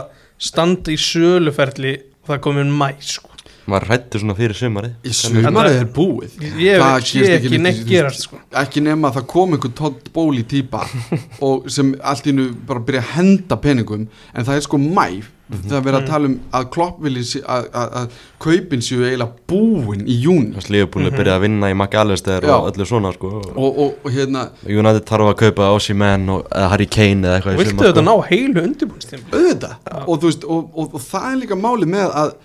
standa 0.49 0.93
í 0.93 0.99
söluferli 1.01 1.95
og 1.97 2.29
það 2.29 2.37
er 2.37 2.43
komin 2.47 2.75
mæ 2.79 2.89
sko. 3.03 3.36
Maður 3.67 3.87
rættur 3.91 4.23
svona 4.23 4.35
fyrir 4.37 4.55
sumari 4.57 4.91
í 5.03 5.13
sumarið 5.15 5.79
er 5.81 5.87
búið. 5.97 6.35
Ég 6.61 6.81
Það 6.81 6.99
gerist 7.11 7.47
ekki 7.71 7.85
í- 7.85 7.87
gerast 7.91 8.27
sko. 8.27 8.41
ekki 8.63 8.83
nema 8.85 9.09
að 9.11 9.19
það 9.21 9.25
kom 9.35 9.55
einhver 9.57 9.73
Todd 9.77 10.11
Bowley 10.15 10.43
típa 10.47 10.85
og 11.47 11.67
sem 11.71 11.95
allt 12.01 12.27
í 12.31 12.35
nú 12.37 12.49
bara 12.67 12.79
byrja 12.87 13.03
að 13.05 13.11
henda 13.17 13.57
peningum 13.63 14.07
en 14.33 14.45
það 14.47 14.55
er 14.61 14.67
sko 14.69 14.79
mæ 14.81 15.09
það 15.47 15.77
er 15.77 15.83
verið 15.85 15.97
að 16.01 16.07
tala 16.09 16.27
um 16.27 16.33
að 16.59 16.65
klopp 16.75 16.97
vilji 17.05 17.21
sé- 17.23 17.41
að, 17.47 17.67
að, 17.71 17.93
að 18.01 18.15
kaupin 18.43 18.81
séu 18.83 19.05
eiginlega 19.07 19.45
búin 19.47 20.01
í 20.03 20.17
júni 20.25 20.51
Þess 20.57 20.71
Liverpool 20.75 21.07
er 21.07 21.15
byrjað 21.15 21.37
að 21.37 21.45
vinna 21.45 21.69
í 21.71 21.75
McAllister 21.77 22.43
Já. 22.49 22.51
og 22.57 22.67
öllu 22.73 22.87
svona 22.89 23.13
sko. 23.15 23.31
Og, 23.53 23.69
og, 23.85 23.93
og 24.03 24.11
hérna 24.11 24.41
United 24.67 25.05
þarf 25.07 25.29
að 25.31 25.37
kaupa 25.45 25.69
Osimhen 25.77 26.27
og 26.35 26.49
eða 26.51 26.67
Harry 26.73 26.89
Kane 26.91 27.23
eða 27.29 27.37
eitthvað 27.39 27.55
í 27.55 27.61
viltu 27.63 27.79
þetta 27.79 28.03
sko. 28.03 28.05
ná 28.09 28.27
heilu 28.27 28.65
undirbúinstíma 28.67 29.31
auðvitað. 29.31 29.79
Og, 30.03 30.13
þú 30.19 30.27
veist, 30.33 30.43
og, 30.51 30.67
og, 30.83 30.91
og 30.99 31.05
það 31.07 31.29
er 31.31 31.39
líka 31.45 31.59
málið 31.63 31.93
með 31.95 32.17
að 32.25 32.35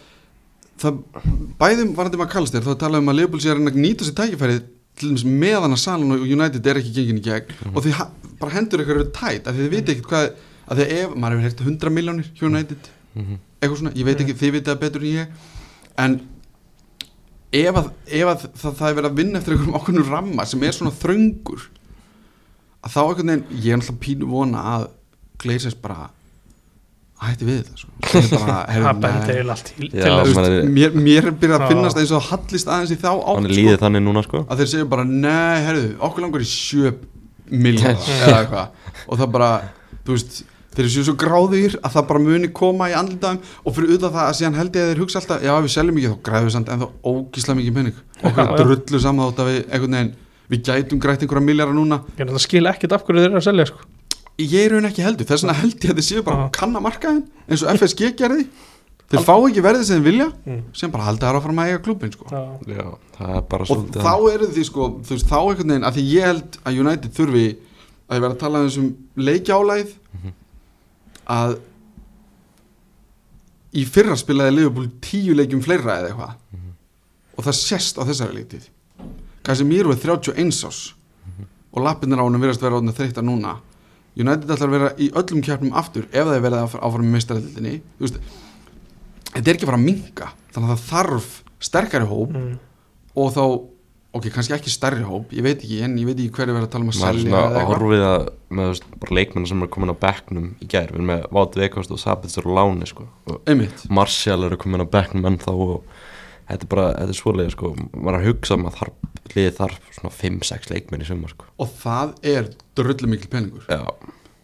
það 0.82 1.00
bæðum 1.62 1.92
varandi 1.96 2.18
maður 2.20 2.32
kallast 2.36 2.54
þér 2.56 2.66
þá 2.68 2.72
talaðum 2.82 3.10
að 3.12 3.18
Liverpool 3.20 3.42
sé 3.44 3.50
að 3.52 3.58
reyna 3.60 3.72
að 3.74 3.80
nýta 3.84 4.06
sér 4.08 4.16
tækifærið 4.20 4.62
til 5.00 5.08
dæmis 5.08 5.24
meðan 5.24 5.72
að 5.76 5.80
Salan 5.82 6.14
og 6.16 6.24
United 6.26 6.66
er 6.72 6.80
ekki 6.82 6.92
gengin 6.98 7.20
í 7.20 7.24
gegn 7.24 7.70
og 7.72 7.78
því 7.86 7.94
ha- 7.98 8.10
bara 8.42 8.54
hendur 8.56 8.82
ykkur 8.82 8.98
eru 9.00 9.10
tætt 9.14 9.46
af 9.48 9.54
því 9.54 9.62
þið 9.66 9.72
viti 9.76 9.94
ekkert 9.94 10.10
hvað 10.10 10.26
að 10.72 10.78
því 10.78 10.84
að 10.84 10.92
ef, 10.98 11.14
maður 11.16 11.36
hefur 11.38 11.46
heyrt 11.48 11.62
100 11.66 11.94
miljónir 11.96 12.28
hjá 12.36 12.44
United 12.50 12.90
Mhm. 13.12 13.34
eitthvað 13.60 13.78
svona, 13.78 13.90
ég 13.92 14.04
veit 14.08 14.20
ekki, 14.24 14.34
þið 14.40 14.52
vitið 14.54 14.68
það 14.72 14.78
betur 14.80 15.02
en 15.02 15.10
ég 15.12 15.26
en 16.00 16.14
ef 17.52 17.76
að, 17.76 17.88
ef 18.08 18.30
að 18.32 18.44
það, 18.56 18.76
það 18.78 18.86
er 18.88 18.96
verið 18.96 19.10
að 19.10 19.18
vinna 19.20 19.38
eftir 19.40 19.52
einhverjum 19.56 19.76
ákveðnum 19.76 20.10
ramma 20.12 20.46
sem 20.48 20.62
er 20.64 20.72
svona 20.76 20.94
þröngur 20.96 21.66
að 22.82 22.94
þá 22.94 23.00
einhvern 23.02 23.32
veginn, 23.32 23.60
ég 23.60 23.68
er 23.74 23.76
alltaf 23.82 23.98
pínu 24.02 24.28
vona 24.30 24.62
að 24.76 24.86
Gleisers 25.42 25.76
bara 25.76 26.08
hætti 27.22 27.48
við 27.48 27.58
þetta 27.62 27.74
sko. 27.80 27.90
Er- 30.42 30.68
mér, 30.68 30.94
mér 30.96 31.28
er 31.30 31.36
byrjað 31.38 31.58
að 31.58 31.72
finnast 31.72 32.00
eins 32.02 32.14
og 32.16 32.24
hallist 32.28 32.70
aðeins 32.70 32.94
í 32.94 32.98
þá 33.00 33.10
átt 33.12 33.28
hann 33.28 33.48
er 33.48 33.52
sko, 33.52 33.58
líðið 33.60 33.82
þannig 33.84 34.04
núna 34.06 34.22
sko. 34.26 34.44
Að 34.46 34.62
þeir 34.62 34.70
segja 34.72 34.88
bara, 34.94 35.04
nei, 35.08 35.58
herðu, 35.66 35.90
okkur 36.08 36.26
langar 36.26 36.44
í 36.44 36.48
sjö 36.50 36.94
miljón 37.52 38.00
eða 38.00 38.40
eitthvað. 38.40 38.96
Og 39.06 39.20
það 39.20 39.30
bara, 39.36 39.50
þú 40.02 40.16
veist 40.16 40.42
þeir 40.72 40.88
séu 40.88 41.06
svo 41.06 41.14
gráðir 41.20 41.76
að 41.84 41.94
það 41.98 42.06
bara 42.10 42.24
muni 42.26 42.50
koma 42.56 42.88
í 42.88 42.96
andlitaðum 42.96 43.40
og 43.62 43.76
fyrir 43.76 43.92
auðvitað 43.92 44.14
það 44.16 44.26
að 44.26 44.36
síðan 44.38 44.58
held 44.58 44.76
ég 44.78 44.86
að 44.86 44.92
þeir 44.92 45.02
hugsa 45.04 45.20
alltaf, 45.20 45.42
já 45.44 45.52
við 45.58 45.74
seljum 45.74 45.98
ekki 46.00 46.12
þá 46.12 46.20
græðum 46.28 46.48
við 46.48 46.54
samt 46.56 46.70
en 46.72 46.82
þá 46.82 46.86
ógísla 47.12 47.56
mikið 47.58 47.76
pening. 47.78 47.98
Okkur 48.22 48.52
drullu 48.62 49.02
saman 49.02 49.28
þótt 49.28 49.42
að 49.44 49.50
við 49.52 50.12
við 50.52 50.62
gætum 50.68 51.00
grætt 51.00 51.22
einhverja 51.24 51.44
miljara 51.46 51.74
núna. 51.74 52.02
Ég 52.18 52.32
skil 52.42 52.66
ekkert 52.68 52.92
af 52.96 53.06
hverju 53.06 53.22
þeir 53.22 53.30
eru 53.30 53.40
að 53.40 53.46
selja 53.46 53.68
sko. 53.70 53.86
Ég 54.38 54.54
er 54.64 54.70
raun 54.72 54.84
ekki 54.88 55.02
heldur, 55.04 55.26
þess 55.28 55.44
vegna 55.44 55.58
held 55.60 55.74
ég 55.84 55.90
að 55.92 55.98
þeir 56.00 56.06
séu 56.08 56.22
bara 56.26 56.36
Já. 56.36 56.44
að 56.48 56.52
kanna 56.58 56.80
markaðin 56.80 57.24
eins 57.48 57.62
og 57.62 57.72
FSG 57.76 58.12
gerði. 58.16 58.46
Þeir 59.12 59.24
fá 59.28 59.34
ekki 59.44 59.60
verðið 59.66 59.84
sem 59.84 59.98
þeir 60.00 60.06
vilja 60.08 60.28
Mm. 60.46 60.60
sem 60.72 60.90
bara 60.90 61.04
halda 61.04 61.26
þær 61.28 61.36
áfram 61.42 61.58
að 61.60 61.68
eiga 61.68 61.82
klubin 61.84 62.12
sko. 62.12 62.24
Já. 62.32 62.42
Já, 62.72 62.86
það 63.18 63.34
er 63.36 63.42
bara 63.52 63.62
og 63.62 63.68
svolítið 63.68 64.06
þá 64.06 64.14
eru 64.34 64.46
því 64.56 64.64
sko 64.64 64.86
þú 65.04 65.10
veist, 65.12 65.26
þá 65.28 65.36
einhvern 65.42 65.68
veginn, 65.68 65.84
að 65.84 65.94
því 65.98 66.04
ég 66.12 66.24
held 66.30 66.56
að 66.64 66.78
United 66.80 67.12
þurfi 67.18 67.44
að 68.08 68.16
ég 68.16 68.22
verð 68.24 68.32
að 68.34 68.40
tala 68.40 68.58
um 68.62 68.68
þessum 68.68 68.88
leikjálæð 69.16 69.92
að 71.32 71.58
í 73.72 73.84
fyrra 73.88 74.16
spilaði 74.20 74.54
Liverpool 74.56 74.88
tíu 75.04 75.34
leikjum 75.36 75.62
fleira 75.64 75.98
eða 76.00 76.10
eitthvað. 76.12 76.34
Og 77.36 77.44
það 77.46 77.56
sést 77.60 77.96
á 78.00 78.02
þessari 78.04 78.34
leiktið 78.36 78.66
Casemiro 79.42 79.92
er 79.92 79.96
31 79.98 80.52
ás 80.68 80.80
og 81.72 81.80
lappinir 81.82 82.20
á 82.20 82.24
honum 82.24 82.40
verðast 82.44 82.60
vera 82.62 82.78
átna 82.80 82.92
þreytta 82.94 83.24
núna 83.24 83.54
United 84.18 84.50
ætlar 84.52 84.68
að 84.68 84.74
vera 84.76 84.92
í 85.00 85.10
öllum 85.16 85.42
kjarnum 85.46 85.72
aftur 85.78 86.04
ef 86.12 86.26
það 86.26 86.34
er 86.36 86.42
verið 86.44 86.58
að 86.60 86.78
áfram 86.84 87.06
með 87.08 87.20
veist 88.02 88.18
þetta 89.32 89.46
er 89.48 89.54
ekki 89.56 89.64
að 89.64 89.70
fara 89.70 89.80
að 89.80 89.86
minka 89.86 90.32
þannig 90.52 90.72
að 90.72 90.72
það 90.72 90.88
þarf 90.92 91.28
sterkari 91.62 92.08
hóp 92.10 92.34
Mm. 92.36 92.58
og 93.16 93.30
þá, 93.32 93.42
ok, 94.18 94.26
kannski 94.34 94.54
ekki 94.56 94.72
stærri 94.72 95.04
hóp 95.08 95.32
ég 95.32 95.44
veit 95.46 95.60
ekki, 95.62 95.78
en 95.84 95.96
ég 96.00 96.06
veit 96.08 96.18
ekki 96.20 96.32
hverju 96.36 96.54
verið 96.56 96.66
að 96.68 96.72
tala 96.74 96.84
um 96.84 96.90
að 96.92 97.00
maður 97.00 97.08
er 97.08 97.16
selja 97.16 97.30
svona 97.30 97.40
eða 97.40 97.48
að 97.48 97.58
eitthvað. 97.60 97.72
horfið 97.72 98.04
að 98.08 98.22
með 98.58 98.80
bara 99.02 99.16
leikmenn 99.18 99.46
sem 99.48 99.62
er 99.62 99.70
komin 99.72 99.92
á 99.92 100.02
bekknum 100.04 100.46
í 100.60 100.68
gær 100.68 100.88
við 100.92 100.96
erum 100.98 101.10
með 101.12 101.26
Vátt 101.38 101.56
Veikost 101.60 101.92
og 101.96 102.00
Sabitzer 102.02 102.48
og 102.48 102.56
Láni 102.58 102.88
sko. 102.88 103.06
og 103.28 103.40
einmitt, 103.48 103.84
Martial 103.88 104.44
eru 104.44 104.56
komin 104.60 104.84
á 104.84 104.86
bekknum 104.92 105.28
ennþá 105.32 105.54
og 105.56 105.84
þetta 106.52 106.66
er 106.68 106.70
bara, 106.74 106.86
þetta 106.98 107.14
er 107.14 107.18
svoleið 107.20 107.50
sko. 107.54 107.72
maður 107.96 108.18
að 108.20 108.26
hugsa 108.30 108.54
um 108.58 108.66
að 108.70 108.76
þarf, 108.80 108.94
liðið 109.34 109.56
þarf 109.58 109.78
svona 109.98 110.12
5-6 110.20 110.70
leikmenn 110.72 111.02
í 111.04 111.08
sumar 111.08 111.30
sko. 111.34 111.44
og 111.58 111.68
það 111.82 112.14
er 112.34 112.50
drullu 112.78 113.08
mikil 113.12 113.30
peningur 113.32 113.66
já, 113.68 113.82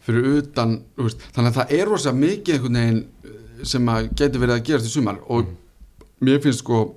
fyrir 0.08 0.28
utan, 0.42 0.76
veist, 0.96 1.24
þannig 1.36 1.50
að 1.52 1.58
það 1.62 1.74
er 1.78 1.88
rosa 1.92 2.12
mikið 2.12 2.54
einhvern 2.58 2.78
veginn 2.80 3.02
eh, 3.24 3.64
sem 3.64 3.88
að 3.92 4.10
getur 4.16 4.40
verið 4.44 4.56
að 4.58 4.64
gerast 4.70 4.86
í 4.88 4.94
sumar 4.94 5.18
og 5.28 5.50
mér 6.24 6.40
finnst 6.42 6.64
sko 6.64 6.94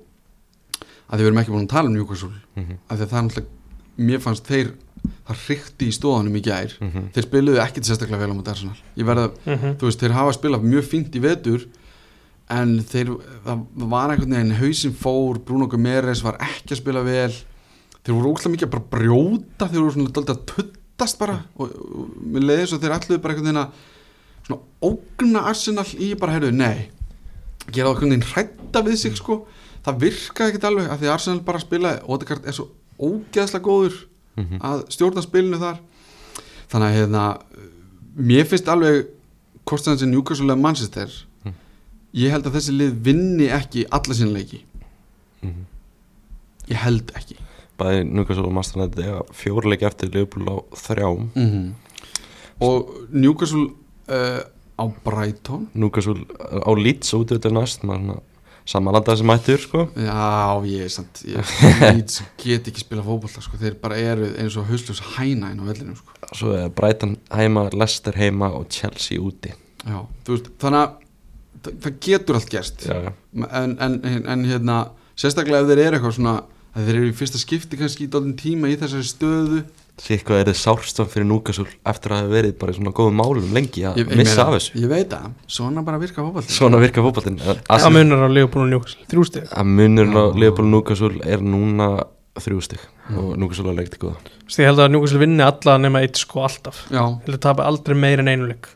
að 1.12 1.18
þið 1.20 1.26
verum 1.26 1.42
ekki 1.42 1.52
búin 1.52 1.66
að 1.66 1.74
tala 1.74 1.90
um 1.90 1.94
Newcastle 1.96 2.32
Mhm. 2.56 2.78
af 2.88 2.98
því 2.98 3.02
að 3.04 3.10
það 3.12 3.18
er 3.18 3.26
náttúrulega 3.26 4.06
mér 4.08 4.20
fannst 4.24 4.46
þeir, 4.48 4.68
það 5.28 5.40
hrykti 5.46 5.86
í 5.88 5.92
stóðanum 5.96 6.36
í 6.38 6.42
gær 6.42 6.72
Mhm. 6.80 7.04
þeir 7.12 7.26
spiluðu 7.26 7.60
ekkit 7.62 7.84
sérstaklega 7.88 8.18
vel 8.22 8.32
á 8.32 8.36
móti 8.38 8.50
Arsenal 8.52 8.76
ég 8.96 9.04
verða, 9.04 9.30
Mhm. 9.46 9.76
þú 9.78 9.84
veist, 9.88 10.00
þeir 10.00 10.12
hafa 10.16 10.32
spilað 10.32 10.62
mjög 10.64 10.84
fínt 10.88 11.12
í 11.16 11.20
vetur 11.20 11.66
en 12.50 12.78
þeir, 12.84 13.12
það 13.44 13.62
var 13.92 14.10
einhvern 14.12 14.34
veginn 14.36 14.56
hausinn 14.58 14.94
fór, 14.98 15.38
Bruno 15.46 15.66
Gomeres 15.70 16.22
var 16.24 16.36
ekki 16.42 16.74
að 16.74 16.80
spila 16.82 17.02
vel. 17.06 17.32
Þeir 18.02 18.14
voru 18.18 18.32
óslega 18.34 18.52
mikið 18.56 18.66
að 18.68 18.72
bara 18.74 18.90
brjóta 18.96 19.68
þeir 19.70 19.80
voru 19.84 19.92
svona 19.94 20.10
daldið 20.16 20.34
að 20.34 20.44
tuttast 20.50 21.18
bara. 21.18 21.38
Og, 21.56 21.70
og 21.70 22.16
mér 22.34 22.46
leiði 22.48 22.66
svo 22.68 22.76
að 22.78 22.82
þeir 22.86 22.96
allir 22.98 23.22
bara 23.22 23.34
einhvern 23.34 23.48
veginn 23.48 23.62
að 23.62 23.72
svona 24.42 24.60
ógna 24.90 25.44
Arsenal 25.52 25.86
í 26.02 26.12
bara, 26.18 26.32
heyrðu, 26.36 26.52
nei. 26.58 26.90
Gera 27.70 27.88
það 27.88 27.94
einhvern 27.94 28.10
veginn 28.10 28.28
hrætta 28.32 28.82
við 28.88 28.96
sig 29.04 29.16
sko. 29.20 29.38
Það 29.86 30.00
virkaði 30.02 30.52
ekkert 30.52 30.64
alveg 30.68 30.90
af 30.90 31.00
því 31.00 31.08
að 31.08 31.14
Arsenal 31.16 31.40
bara 31.46 31.62
spilaði 31.62 32.02
Odegaard 32.14 32.44
er 32.46 32.56
svo 32.58 32.68
ógeðslega 33.02 33.64
góður 33.66 34.00
Mhm. 34.36 34.60
að 34.64 34.82
stjórna 34.94 35.20
spilinu 35.22 35.58
þar. 35.60 35.78
Þannig 36.72 36.86
að 36.88 36.94
hérna 36.96 37.22
mér 38.16 38.46
finnst 38.48 38.68
alveg 38.72 39.06
kostan 39.68 39.98
sem 39.98 40.08
Newcastle 40.10 40.46
eða 40.48 40.60
Manchester 40.60 41.10
Mm. 41.44 41.52
Ég 42.14 42.30
held 42.34 42.46
að 42.46 42.58
þessi 42.58 42.74
lið 42.76 42.96
vinni 43.06 43.48
ekki 43.52 43.86
alla 43.90 44.14
sína 44.16 44.36
leiki 44.38 44.62
Mhm. 45.42 45.64
ég 46.70 46.76
held 46.78 47.12
ekki 47.18 47.36
bæði 47.78 48.02
Newcastle 48.06 48.46
og 48.46 48.52
Master 48.54 48.80
United 48.80 49.32
fjórleiki 49.34 49.86
eftir 49.88 50.12
Liverpool 50.12 50.46
á 50.46 50.56
þrjám 50.76 51.30
-hmm. 51.34 51.72
og 52.60 52.92
Newcastle 53.10 53.70
uh, 54.08 54.42
á 54.78 54.84
Brighton 55.04 55.68
Newcastle 55.74 56.24
á 56.62 56.70
Leeds 56.78 57.14
út 57.14 57.32
til 57.40 57.52
næst 57.52 57.82
maður 57.82 57.98
svona 58.04 58.20
samanlanda 58.64 59.16
sem 59.16 59.26
mættur 59.26 59.58
sko 59.58 59.88
já 59.96 60.62
ég 60.64 60.84
er 60.84 60.88
samt 60.88 61.24
ég, 61.26 61.42
Leeds 61.94 62.22
get 62.38 62.68
ekki 62.68 62.80
spila 62.80 63.02
fótbolta 63.02 63.42
sko. 63.42 63.56
þeir 63.56 63.74
bara 63.74 63.96
eru 63.96 64.28
eins 64.38 64.56
og 64.56 64.66
hausljós 64.70 65.00
hæna 65.16 65.50
inn 65.50 65.60
á 65.60 65.64
vellinu 65.66 65.96
sko. 65.96 66.68
Brighton 66.76 67.16
heima, 67.32 67.68
Leicester 67.72 68.12
heima 68.16 68.52
og 68.52 68.66
Chelsea 68.70 69.18
úti 69.18 69.52
já, 69.84 70.06
veist, 70.28 70.50
þannig 70.58 70.78
að 70.78 71.01
það, 71.64 71.76
það 71.84 72.00
getur 72.06 72.38
allt 72.38 72.50
gerst. 72.52 72.88
En, 72.88 73.46
en, 73.52 73.76
en, 73.82 74.24
en 74.34 74.48
hérna 74.48 74.80
sérstaklega 75.18 75.62
ef 75.62 75.70
þeir 75.70 75.84
eru 75.86 75.98
eitthvað 75.98 76.18
svona 76.18 76.40
að 76.72 76.88
þeir 76.88 76.98
eru 76.98 77.10
í 77.10 77.14
fyrsta 77.16 77.40
skipti 77.40 77.78
kannski 77.80 78.06
í 78.06 78.10
dálítinn 78.12 78.38
tíma 78.40 78.70
í 78.72 78.76
þessari 78.80 79.08
stöðu. 79.08 79.62
Hvað 80.02 80.38
er 80.38 80.48
þið 80.48 80.56
sárstofn 80.56 81.10
fyrir 81.12 81.26
Newcastle 81.28 81.66
eftir 81.86 82.14
að 82.14 82.22
hafa 82.22 82.30
verið 82.32 82.54
bara 82.62 82.72
í 82.72 82.76
svona 82.78 82.94
góðum 82.96 83.18
málum 83.20 83.50
lengi 83.54 83.84
að 83.86 84.00
ég, 84.00 84.14
missa 84.18 84.46
af 84.46 84.54
þessu? 84.56 84.80
ég 84.80 84.88
veit 84.90 85.12
það, 85.12 85.26
svona 85.52 85.84
bara 85.86 86.00
virka 86.00 86.24
fótbolti 86.24 86.56
Svona 86.56 86.80
virka 86.80 87.04
fótballin 87.04 87.36
það 87.42 87.86
munar 87.92 88.24
á 88.24 88.28
Leopold 88.32 88.64
og 88.64 88.70
Newcastle 88.72 89.06
þrjú 89.12 89.26
stig. 89.28 89.46
Að 89.52 89.70
munurinn 89.76 90.16
á. 90.16 90.24
Leopold 90.42 90.72
Newcastle 90.72 91.28
er 91.28 91.44
núna 91.44 91.90
þrjú 92.40 92.64
stig 92.64 92.88
og 93.12 93.34
Newcastle 93.36 93.68
er 93.68 93.78
leikt 93.82 93.98
í 94.00 94.02
góða. 94.02 94.16
Ég 94.48 94.72
held 94.72 94.80
að 94.80 94.94
Newcastle 94.96 95.22
vinni 95.22 95.44
alla 95.44 95.76
nema 95.84 96.02
eitt 96.02 96.18
sko 96.24 96.46
alltaf. 96.48 96.86
Já, 96.88 97.02
ég 97.04 97.28
held 97.28 97.36
að 97.36 97.44
tapa 97.50 97.68
aldrei 97.68 97.98
meir 98.08 98.24
en 98.24 98.32
einu 98.32 98.48
leik 98.48 98.72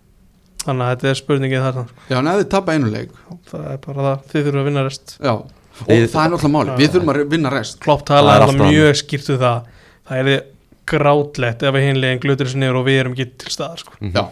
þannig 0.66 0.86
að 0.86 0.90
þetta 0.96 1.10
er 1.12 1.18
spurningið 1.20 1.64
þarna 1.66 1.84
já, 2.10 2.16
en 2.18 2.30
ef 2.32 2.40
þið 2.40 2.48
tapa 2.56 2.74
einu 2.76 2.90
leik. 2.92 3.14
Það 3.50 3.66
er 3.72 3.78
bara 3.86 4.06
það, 4.06 4.26
þið 4.32 4.46
þurfum 4.48 4.60
að 4.62 4.68
vinna 4.70 4.84
rest. 4.86 5.16
Já, 5.22 5.32
og 5.36 5.86
Við- 5.92 6.08
það 6.12 6.24
er 6.24 6.32
náttúrulega 6.34 6.54
máli 6.56 6.76
við 6.80 6.92
þurfum 6.96 7.12
að 7.14 7.22
vinna 7.36 7.52
rest. 7.54 7.78
Klopp 7.84 8.02
er 8.02 8.08
talaði 8.10 8.40
alltaf 8.40 8.54
alltaf 8.56 8.72
mjög 8.72 8.98
skýrt 9.02 9.30
um 9.34 9.38
það. 9.44 9.70
Það 10.06 10.32
er 10.34 10.42
grátlegt 10.86 11.62
ef 11.66 11.74
að 11.78 11.86
hinlegin 11.86 12.20
glutur 12.22 12.46
þessu 12.50 12.60
niður 12.62 12.80
og 12.80 12.84
við 12.86 12.98
erum 13.02 13.14
ekki 13.16 13.30
til 13.42 13.52
staðar 13.54 13.80
sko. 13.82 13.94
Mhm. 14.00 14.12
já, 14.14 14.24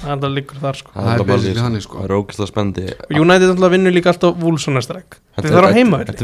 það 0.00 0.12
er 0.14 0.22
það 0.24 0.36
líkur 0.38 0.60
þar 0.62 0.78
sko. 0.80 0.92
Það 0.94 1.10
er 1.10 1.80
sko. 1.84 1.98
Það 1.98 2.04
er 2.08 2.14
ógæslega 2.18 2.50
spendi 2.52 2.86
United 3.20 3.48
alltaf 3.54 3.74
vinnur 3.74 3.92
líka 3.94 4.12
alltaf 4.14 4.38
Wolfsonastræk 4.40 5.18
Þetta 5.36 5.48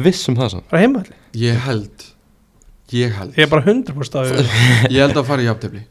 er- 0.00 0.02
viss 0.06 0.28
um 0.28 0.36
það 0.36 0.50
sann 0.54 0.64
það 0.70 0.78
er 0.78 0.84
heima 0.86 1.04
ég 1.34 1.60
held. 1.66 2.06
Ég 2.90 3.12
held. 3.14 3.34
Ég 3.36 3.44
er 3.44 3.50
bara 3.52 3.62
100% 3.62 4.16
að 4.18 4.30
ég 4.90 4.98
held 4.98 5.16
að 5.20 5.26
fara 5.28 5.42
í 5.42 5.46
jafntefli 5.46 5.84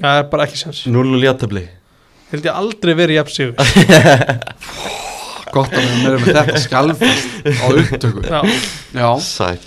held 2.32 2.50
ég 2.50 2.60
aldrei 2.64 2.94
verið 2.98 3.20
jafn 3.20 3.36
sigur. 3.36 3.56
Gott 5.50 5.74
að 5.74 5.82
við 5.82 6.06
erum 6.06 6.24
með 6.24 6.36
þetta 6.38 6.60
skjálfast 6.62 7.48
á 7.50 7.66
upptöku. 7.74 8.22
Já, 8.22 8.40
já, 8.94 9.08
Sæl 9.26 9.58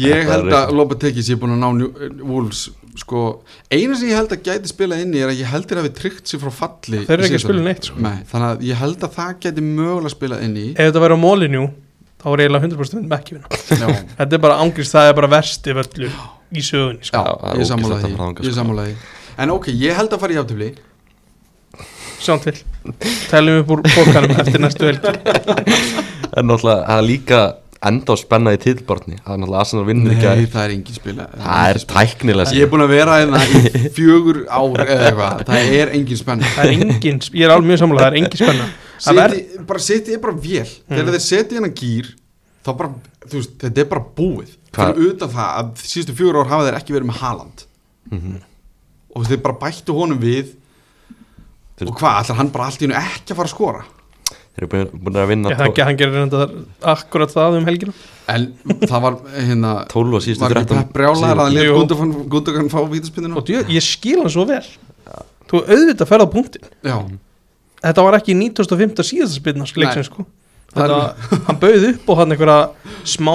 ég 0.00 0.30
held 0.30 0.54
að 0.56 0.72
Lopetegis 0.78 1.28
ég 1.28 1.36
er 1.36 1.42
búin 1.42 1.56
að 1.56 1.60
ná 1.60 2.22
Wolves 2.24 2.62
sko, 2.96 3.22
eina 3.68 3.96
sem 3.98 4.08
ég 4.08 4.16
held 4.16 4.32
að 4.32 4.46
gæti 4.46 4.70
spilað 4.70 5.02
inn 5.04 5.12
í 5.12 5.20
er 5.20 5.32
að 5.32 5.42
ég 5.42 5.50
heldur 5.52 5.82
að 5.82 5.88
við 5.90 5.98
tryggt 5.98 6.30
sér 6.30 6.40
frá 6.40 6.52
falli 6.62 7.02
Þeir 7.04 7.16
eru 7.18 7.26
ekki 7.26 7.38
að 7.38 7.42
spila 7.44 7.64
neitt, 7.66 7.90
sko. 7.90 8.00
Nei, 8.06 8.14
þannig 8.30 8.48
að 8.48 8.64
ég 8.70 8.80
held 8.80 9.04
að 9.04 9.18
það 9.18 9.34
gæti 9.44 9.66
mögulega 9.66 10.14
spilað 10.14 10.46
inn 10.46 10.56
í. 10.56 10.64
Ef 10.72 10.88
þetta 10.88 11.02
verið 11.04 11.20
á 11.20 11.24
mólinjú 11.26 11.66
þá 12.22 12.26
er 12.32 12.44
eiginlega 12.46 12.70
100% 12.70 12.98
myndum 12.98 13.16
ekki 13.18 13.36
vinna. 13.36 13.60
Já, 13.68 13.86
Þetta 14.22 14.38
er 14.38 14.42
bara 14.46 14.58
ángrist, 14.64 14.96
það 14.96 15.10
er 15.10 15.16
bara 15.20 15.32
versti 15.36 15.76
völlur 15.76 16.16
í 16.56 16.64
sögunni 16.64 17.04
sko. 17.10 17.20
já, 17.20 17.36
er 17.36 17.52
að 17.52 17.60
ég 17.60 17.68
sko. 17.68 18.56
sammála 18.56 18.88
því. 18.88 18.96
En 19.44 19.52
ok, 19.52 19.68
ég 19.76 19.98
held 20.00 20.16
að 20.16 20.22
fara 20.24 20.36
í 20.36 20.40
aftöfli 20.40 20.72
Sjáum 22.22 22.40
til. 22.44 22.56
Teljum 23.30 23.60
upp 23.62 23.70
úr 23.76 23.82
bókanum 23.86 24.34
eftir 24.40 24.60
næstu 24.62 24.88
helgi. 24.88 25.12
En 26.36 26.48
náttúrulega, 26.48 26.82
það 26.86 26.98
er 26.98 27.06
líka 27.06 27.40
enda 27.86 28.14
á 28.14 28.16
spenna 28.18 28.52
í 28.56 28.58
tilbarni 28.60 29.18
Það 29.20 29.32
er 29.34 29.40
náttúrulega 29.42 29.60
Arsenal 29.62 29.84
vinnur 29.86 30.14
ekki 30.14 30.26
nei, 30.26 30.32
að 30.46 30.50
það 30.54 30.64
er 30.64 30.74
engin 30.76 30.96
spila. 30.96 31.26
Það 31.36 31.70
er 31.70 31.80
tæknilega 31.92 32.56
ég 32.56 32.66
er 32.66 32.72
búin 32.72 32.84
að 32.86 32.92
vera 32.94 33.18
hérna 33.20 33.42
í 33.46 33.62
fjögur 33.98 34.40
ár 34.48 34.82
eða 34.86 35.08
eitthvað, 35.10 35.44
það 35.50 35.76
er 35.80 35.92
engin 35.98 36.20
spenna. 36.22 36.52
Það 36.56 36.72
er 36.72 36.74
engin, 36.88 37.20
ég 37.32 37.46
er 37.46 37.54
alveg 37.54 37.70
mjög 37.70 37.82
sammála 37.82 38.04
Það 38.04 38.10
er 38.10 38.18
engin 38.22 38.42
spenna. 38.42 38.68
Það 39.06 39.22
er, 39.26 39.36
bara 39.68 39.84
City 39.86 40.16
er 40.16 40.22
bara 40.24 40.36
vél. 40.46 40.74
Þegar 40.88 41.12
þeir 41.14 41.24
setja 41.26 41.58
hérna 41.58 41.72
gýr 41.76 42.12
þá 42.66 42.70
bara, 42.80 42.92
þú 43.26 43.40
veist, 43.40 43.56
þetta 43.62 43.82
er 43.84 43.88
bara 43.92 44.04
búið. 44.16 44.52
Fyrir 44.76 45.10
utan 45.12 45.32
það 45.36 45.50
að 45.60 45.84
síðustu 45.86 46.16
fjögur 46.16 46.40
ár 46.42 46.52
hafa 46.52 46.68
þeir 46.68 46.78
ekki 46.80 46.96
verið 46.96 47.10
með 47.12 47.20
Haaland. 47.22 47.66
Mhm. 48.12 48.36
og 49.16 49.24
þeir 49.26 49.40
bara 49.42 49.56
bættu 49.58 49.94
honum 49.96 50.18
við 50.20 50.50
og 51.82 51.92
hvað, 52.00 52.18
ætlar 52.22 52.36
hann 52.40 52.50
bara 52.54 52.64
allt 52.70 52.80
í 52.82 52.86
hennu 52.86 52.96
ekki 53.00 53.32
að 53.34 53.38
fara 53.40 53.48
að 53.50 53.54
skora? 53.54 53.84
Þeir 54.56 54.64
eru 54.64 54.68
búin- 54.96 55.16
að 55.20 55.28
vinna 55.28 55.50
ég, 55.52 55.58
það, 55.60 55.80
hann 55.84 55.96
gerir 56.00 56.14
reynda 56.16 56.46
akkurat 56.94 57.32
það 57.34 57.58
um 57.58 57.66
helgina. 57.68 57.92
En 58.32 58.46
það 58.88 59.02
var 59.04 59.16
hérna 59.36 59.72
12 59.92 60.14
og 60.16 60.22
síðustu 60.24 60.40
var 60.46 60.54
ekki 60.56 60.70
13 60.70 60.78
pepp 60.80 60.94
brjálæðar 60.96 61.36
að 61.36 61.44
hann 61.44 61.58
Jú. 61.60 61.74
let 61.76 62.30
Gundogan 62.32 62.70
fá 62.72 62.80
vítaspinninu 62.88 63.36
og 63.36 63.44
djö, 63.46 63.60
ég 63.68 63.84
skil 63.84 64.22
hann 64.22 64.32
svo 64.32 64.46
vel. 64.48 64.64
Þú 65.46 65.60
auðvitað 65.68 66.08
ferð 66.10 66.24
á 66.24 66.28
punktin 66.32 66.64
já, 66.82 66.96
Þetta 67.86 68.02
var 68.02 68.16
ekki 68.18 68.34
1905. 68.34 69.04
síðasta 69.04 69.36
spilna 69.36 69.66
leiksins 69.76 70.08
sko. 70.08 70.24
Þetta, 70.74 70.96
hann 71.46 71.60
bauð 71.60 71.84
upp 71.92 72.08
og 72.10 72.18
hann 72.18 72.32
einhverja 72.32 72.70
smá 73.04 73.32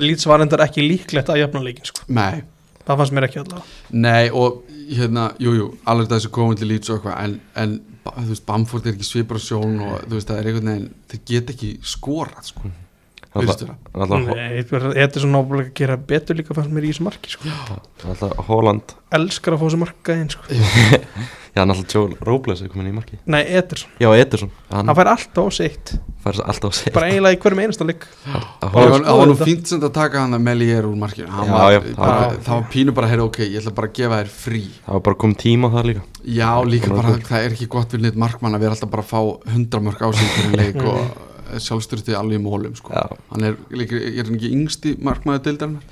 lýtsvarendar 0.00 0.62
ekki 0.64 0.86
líklegt 0.86 1.28
að 1.28 1.42
jafna 1.42 1.60
leikin 1.66 1.84
sko. 1.90 2.06
nei 2.08 2.42
það 2.86 3.00
fannst 3.02 3.16
mér 3.16 3.28
ekki 3.28 3.40
allavega. 3.42 3.78
Nei 4.06 4.30
og 4.42 4.60
hérna, 4.90 5.30
jú, 5.42 5.54
jú, 5.58 5.70
alveg 5.90 6.12
þessu 6.14 6.32
komið 6.34 6.62
til 6.62 6.70
eitthvað 6.76 7.16
en, 7.24 7.40
en 7.62 7.76
þú 8.10 8.28
veist, 8.32 8.46
Bamford 8.48 8.86
er 8.86 8.96
ekki 8.96 9.06
svipar 9.06 9.38
á 9.38 9.42
sjón 9.44 9.80
og 9.86 9.98
þú 10.06 10.16
veist, 10.16 10.30
það 10.30 10.38
er 10.40 10.50
einhvern 10.50 10.70
veginn 10.72 10.94
þeir 11.12 11.26
get 11.30 11.52
ekki 11.54 11.72
skorað, 11.86 12.46
sko 12.50 12.72
Þetta 13.30 15.04
er 15.06 15.22
svona 15.22 15.38
náttúrulega 15.38 15.68
að 15.68 15.74
gera 15.78 15.96
betur 16.10 16.38
líka 16.40 16.54
fannst 16.56 16.72
mér 16.74 16.86
í 16.88 16.90
þessu 16.90 17.04
marki 17.06 17.30
sko. 17.30 17.50
náttúrulega 18.02 18.46
Holland. 18.48 18.94
Elskar 19.14 19.54
að 19.54 19.60
fá 19.60 19.66
þessu 19.68 19.78
markaðinn 19.84 20.32
sko. 20.34 20.42
Já, 21.54 21.64
náttúrulega 21.66 21.94
Joel 21.94 22.16
Robles 22.26 22.60
er 22.62 22.70
komin 22.70 22.88
í 22.90 22.94
marki 22.94 23.16
Nei, 23.30 23.40
Ederson, 23.58 23.90
Já, 24.02 24.06
Ederson. 24.14 24.50
Hann 24.70 24.86
hann 24.90 24.98
fær 24.98 25.08
alltaf 25.10 25.46
á 25.46 25.50
sitt. 25.54 25.92
fær 26.22 26.36
alltaf 26.44 26.68
að 26.70 26.76
segja 26.78 26.92
bara 26.94 27.08
eiginlega 27.10 27.38
í 27.38 27.40
hverjum 27.42 27.62
einasta 27.64 27.86
leik. 27.88 28.04
Að 28.30 28.44
Það 28.60 28.76
var, 28.76 29.06
það 29.08 29.22
nú 29.30 29.36
fínt 29.40 29.70
sem 29.72 29.82
að 29.82 29.94
taka 29.96 30.22
hann 30.22 30.36
að 30.38 30.44
Melier 30.46 30.86
úr 30.90 30.98
markinu. 31.00 31.30
Hann 31.34 31.50
Já, 31.50 31.54
var, 31.56 31.72
já, 31.74 31.80
það 31.86 31.96
bara, 32.02 32.20
var- 32.20 32.36
það 32.46 32.54
var 32.60 32.68
pínu 32.74 32.94
bara, 33.00 33.10
heyra, 33.10 33.26
ok, 33.30 33.40
ég 33.46 33.58
ætla 33.62 33.74
bara 33.80 33.90
að 33.90 33.96
gefa 33.98 34.20
þér 34.20 34.30
frí. 34.36 34.62
Það 34.86 34.94
var 34.98 35.02
bara 35.10 35.20
komið 35.24 35.40
tíma 35.42 35.70
á 35.70 35.74
það 35.78 35.88
líka. 35.90 36.04
Já, 36.38 36.50
líka 36.70 36.92
bara, 36.94 37.16
það 37.30 37.46
er 37.48 37.56
ekki 37.58 37.70
gott 37.74 37.96
við 37.98 38.06
neitt 38.06 38.20
markmann 38.26 38.54
að 38.58 38.66
vera 38.66 38.76
alltaf 38.78 38.94
bara 38.94 39.06
að 39.06 39.10
fá 39.10 39.20
100 39.56 39.84
mörg 39.88 40.06
ásýndur 40.06 40.54
sjálfstyrsti 41.58 42.14
alveg 42.14 42.38
í 42.38 42.42
mólum, 42.44 42.74
sko 42.76 42.92
Hann 43.30 43.44
er, 43.44 43.56
líka, 43.70 43.96
er 43.96 44.24
hann 44.24 44.36
ekki 44.38 44.52
yngsti 44.54 44.96
markmaður 45.02 45.42
deildarinnar? 45.48 45.82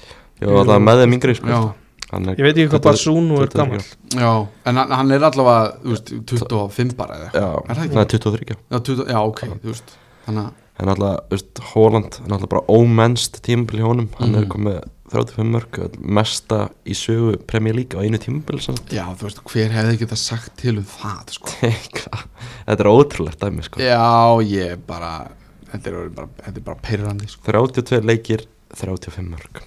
já 0.41 0.47
það 0.47 0.67
var 0.67 0.81
með 0.81 1.03
þeim 1.03 1.15
yngri 1.19 1.35
sko. 1.35 1.47
Já, 1.49 1.75
Hann 2.13 2.29
er- 2.29 2.37
ég 2.39 2.45
veit 2.47 2.57
ekki 2.57 2.69
hvað 2.73 2.85
Basúnu 2.87 3.37
er 3.37 3.43
er 3.43 3.49
gammal 3.59 3.83
já, 4.15 4.49
en 4.65 4.77
hann, 4.77 4.91
hann 4.91 5.11
er 5.13 5.21
allavega, 5.29 5.79
veist, 5.85 6.13
25 6.31 6.95
bara 6.97 7.15
eða 7.19 7.33
Já, 7.35 7.49
Er 7.69 7.75
það 7.75 7.99
er 8.01 8.07
23 8.07 8.47
já. 8.49 8.57
Já, 8.71 8.79
20, 8.81 9.05
já, 9.13 9.19
ok, 9.27 9.41
þú 9.65 9.73
veist 9.75 9.97
Þannig 10.29 11.03
að, 11.03 11.19
veist, 11.31 11.59
Holland 11.75 12.21
er 12.23 12.29
náttúrulega 12.31 12.49
bara 12.55 12.67
ómennst 12.71 13.41
tímabil 13.43 13.81
hjá 13.83 13.89
honum 13.91 14.09
Hann 14.21 14.35
er 14.35 14.45
Mhm. 14.47 14.49
komið 14.55 14.79
35 15.09 15.49
mörg 15.53 15.99
mesta 16.05 16.69
í 16.87 16.93
sögu 16.93 17.39
Premier 17.47 17.75
League 17.75 17.97
á 17.97 18.05
einu 18.05 18.19
tímabil 18.21 18.61
sem 18.61 18.75
já, 18.93 19.05
þú 19.17 19.25
veist, 19.25 19.41
hver 19.45 19.71
hefði 19.73 19.99
getað 20.05 20.17
sagt 20.21 20.57
til 20.57 20.77
um 20.79 20.85
það, 20.85 21.31
sko? 21.33 21.49
Þetta 22.69 22.81
er 22.85 22.91
ótrúlegt 22.93 23.41
dæmi 23.41 23.65
sko. 23.65 23.81
Já, 23.81 24.41
ég 24.45 24.77
bara, 24.87 25.29
þetta 25.73 25.93
er, 25.93 26.12
bara, 26.16 26.31
þetta 26.45 26.57
er 26.57 26.66
bara 26.71 26.83
peirandi, 26.89 27.31
sko. 27.33 27.45
32 27.51 28.03
leikir, 28.09 28.47
35 28.79 29.29
mörg 29.29 29.62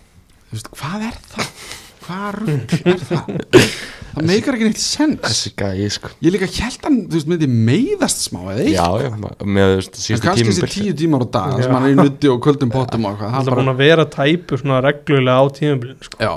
Þú 0.52 0.58
veist, 0.58 0.72
hvað 0.76 1.08
er 1.08 1.20
það? 1.32 1.52
Hvað 2.02 2.38
rugg 2.42 2.78
er 2.82 3.04
það? 3.08 3.34
Það 4.12 4.26
meikar 4.28 4.56
ekki 4.58 4.68
neitt 4.68 4.82
sens 4.84 5.22
Þessi 5.24 5.52
gæi 5.56 5.86
sko. 5.96 6.10
Ég 6.26 6.34
líka 6.36 6.48
held 6.52 6.86
hann, 6.88 6.98
þú 7.08 7.16
veist, 7.16 7.28
myndi 7.32 7.48
meiðast 7.52 8.24
smá 8.26 8.42
eða 8.52 8.66
eitt 8.66 8.74
Já, 8.74 8.88
já, 9.06 9.12
með 9.16 9.70
þú 9.70 9.78
veist, 9.78 10.00
síðustu 10.02 10.28
kannski 10.28 10.48
þessi 10.50 10.62
tímabil 10.66 10.74
tíu 10.76 10.96
tímar 11.00 11.24
á 11.24 11.28
dag 11.38 11.54
Já. 11.54 11.64
sem 11.64 11.76
hann 11.78 11.88
er 11.88 11.94
í 11.94 12.00
nutti 12.02 12.32
og 12.32 12.42
köldum 12.44 12.74
pottum 12.74 13.08
og 13.08 13.14
eitthvað 13.14 13.32
hann 13.32 13.38
það 13.38 13.52
er 13.52 13.54
bara, 13.54 13.62
búin 13.62 13.72
að 13.72 13.80
vera 13.86 14.08
tæpur 14.18 14.64
svona 14.64 14.82
reglulega 14.84 15.38
á 15.40 15.46
tímabilinu 15.62 16.10
sko. 16.10 16.20
Já, 16.28 16.34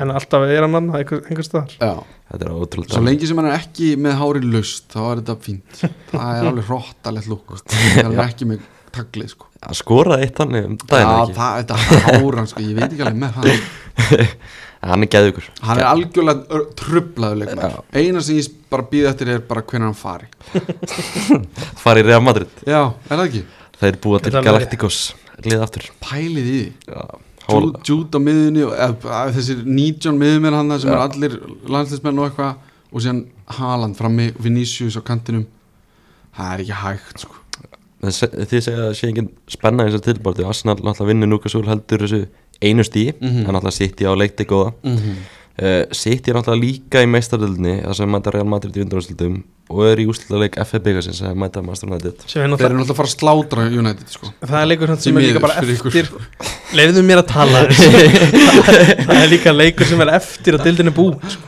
en 0.00 0.14
alltaf 0.16 0.46
er 0.48 0.64
hann 0.64 0.80
annað 0.80 1.02
einhver, 1.02 1.44
staðar. 1.50 1.76
Já. 1.76 1.92
Þetta 2.28 2.44
er 2.48 2.56
ótrúlegt. 2.56 2.92
Svo 2.96 3.04
lengi 3.04 3.28
sem 3.28 3.38
hann 3.40 3.50
er 3.50 3.58
ekki 3.58 3.92
með 4.04 4.18
hári 4.22 4.42
laust 4.44 4.88
þá 4.92 4.98
er 5.04 5.20
þetta 5.22 5.36
fínt. 5.44 5.78
Það 6.12 6.32
er 6.32 6.48
alveg 6.50 6.66
hróttalegt 6.68 7.28
lúk 7.28 7.54
Það 7.68 8.10
er 8.10 8.24
ekki 8.26 8.48
með 8.50 8.66
taglið 8.98 9.32
sko. 9.34 9.48
Hann 9.64 9.78
skoraði 9.78 10.28
eitt 10.28 10.38
þannig 10.38 10.68
um 10.68 10.78
daginn 10.84 11.34
það, 11.38 11.58
þetta 11.62 11.78
háran 12.06 12.50
sko, 12.50 12.64
ég 12.64 12.78
veit 12.78 12.88
ekki 12.88 13.04
alveg 13.06 13.20
með 13.24 13.38
það. 13.38 14.32
Hann 14.78 15.02
er 15.02 15.10
geðugur 15.10 15.46
Hann 15.66 15.80
er 15.80 15.88
algjörlega 15.88 17.30
leikmaður. 17.40 17.80
Eina 17.98 18.20
sem 18.22 18.36
ég 18.38 18.50
bara 18.70 18.84
býð 18.86 19.08
eftir 19.10 19.32
er 19.34 19.40
bara 19.48 19.64
hvernig 19.66 19.88
hann 19.88 19.96
fari. 19.98 20.28
Farið 21.82 22.04
í 22.04 22.06
Real 22.12 22.22
Madrid. 22.22 22.52
Já, 22.62 22.84
er 23.08 23.16
það 23.16 23.24
ekki? 23.24 23.42
Til 23.78 23.88
Þetta 23.88 24.28
er 24.30 24.36
alveg- 24.38 24.46
Galacticos 24.52 25.00
Lið 25.46 25.64
aftur. 25.64 25.88
Pælið 26.02 26.48
í 26.50 26.60
Jude 27.48 28.18
á 28.18 28.20
miðunni 28.20 28.64
og 28.66 28.74
eða, 28.76 29.10
að, 29.22 29.30
þessir 29.38 29.60
19 29.64 30.18
miðumenn 30.20 30.56
hann 30.58 30.74
sem 30.76 30.90
Já. 30.90 30.94
er 30.98 31.04
allir 31.06 31.36
landslismenn 31.70 32.18
og 32.20 32.28
eitthvað 32.28 32.58
og 32.88 33.04
síðan 33.04 33.22
Haaland 33.58 33.96
frammi 33.96 34.28
Vinicius 34.36 34.98
á 34.98 35.02
kantinum. 35.06 35.46
Það 36.36 36.52
er 36.54 36.64
ekki 36.64 36.80
hægt 36.82 37.24
sko. 37.24 37.37
Þið 37.98 38.60
segja 38.62 38.84
að 38.88 38.92
sé 38.94 39.08
engin 39.10 39.32
spenna 39.50 39.84
eins 39.88 39.96
og 39.98 40.04
tilbárti 40.06 40.44
Arsenal 40.46 40.76
náttúrulega 40.78 41.08
vinnur 41.10 41.32
Núkasúl 41.32 41.66
heldur 41.66 42.04
þessu 42.04 42.20
einu 42.62 42.84
stí 42.86 43.08
Mhm. 43.20 43.46
en 43.46 43.54
náttúrulega 43.54 43.74
sitt 43.74 44.00
í 44.00 44.06
á 44.06 44.14
leikti 44.14 44.44
góða 44.46 44.72
mm 44.82 44.96
-hmm. 44.96 45.16
uh, 45.62 45.84
sitt 45.92 46.28
í 46.28 46.32
náttúrulega 46.32 46.62
líka 46.62 47.02
í 47.02 47.08
meistardöldinni 47.10 47.82
þar 47.82 47.94
sem 47.94 48.10
mæta 48.10 48.30
Real 48.34 48.46
Madrid 48.46 48.76
í 48.76 48.82
undanúrslutum 48.84 49.42
og 49.68 49.84
er 49.84 50.00
í 50.00 50.06
úrslutaleik 50.08 50.56
FF 50.64 50.80
byggasins 50.84 51.18
sem 51.18 51.36
mæta 51.38 51.62
Master 51.62 51.88
United 51.90 52.14
sem 52.26 52.42
er 52.42 52.46
þeir 52.46 52.52
náttúrulega 52.54 52.70
eru 52.70 52.78
náttúrulega 52.78 52.94
að 52.94 53.00
fara 53.00 53.08
að 53.08 53.16
slátra 53.18 53.66
United 53.78 54.08
sko. 54.08 54.26
það 54.42 54.60
er 54.62 54.66
leikur 54.70 54.96
sem 54.96 55.16
er 55.16 55.22
líka 55.22 55.40
bara 55.40 55.58
eftir 55.60 56.08
leiðum 56.78 57.06
mér 57.06 57.18
að 57.22 57.28
tala 57.34 57.58
það 59.08 59.22
er 59.22 59.28
líka 59.32 59.52
leikur 59.52 59.86
sem 59.86 60.00
er 60.00 60.14
eftir 60.16 60.58
að 60.58 60.64
dildin 60.68 60.90
er 60.90 60.96
búin 60.96 61.18
sko. 61.28 61.42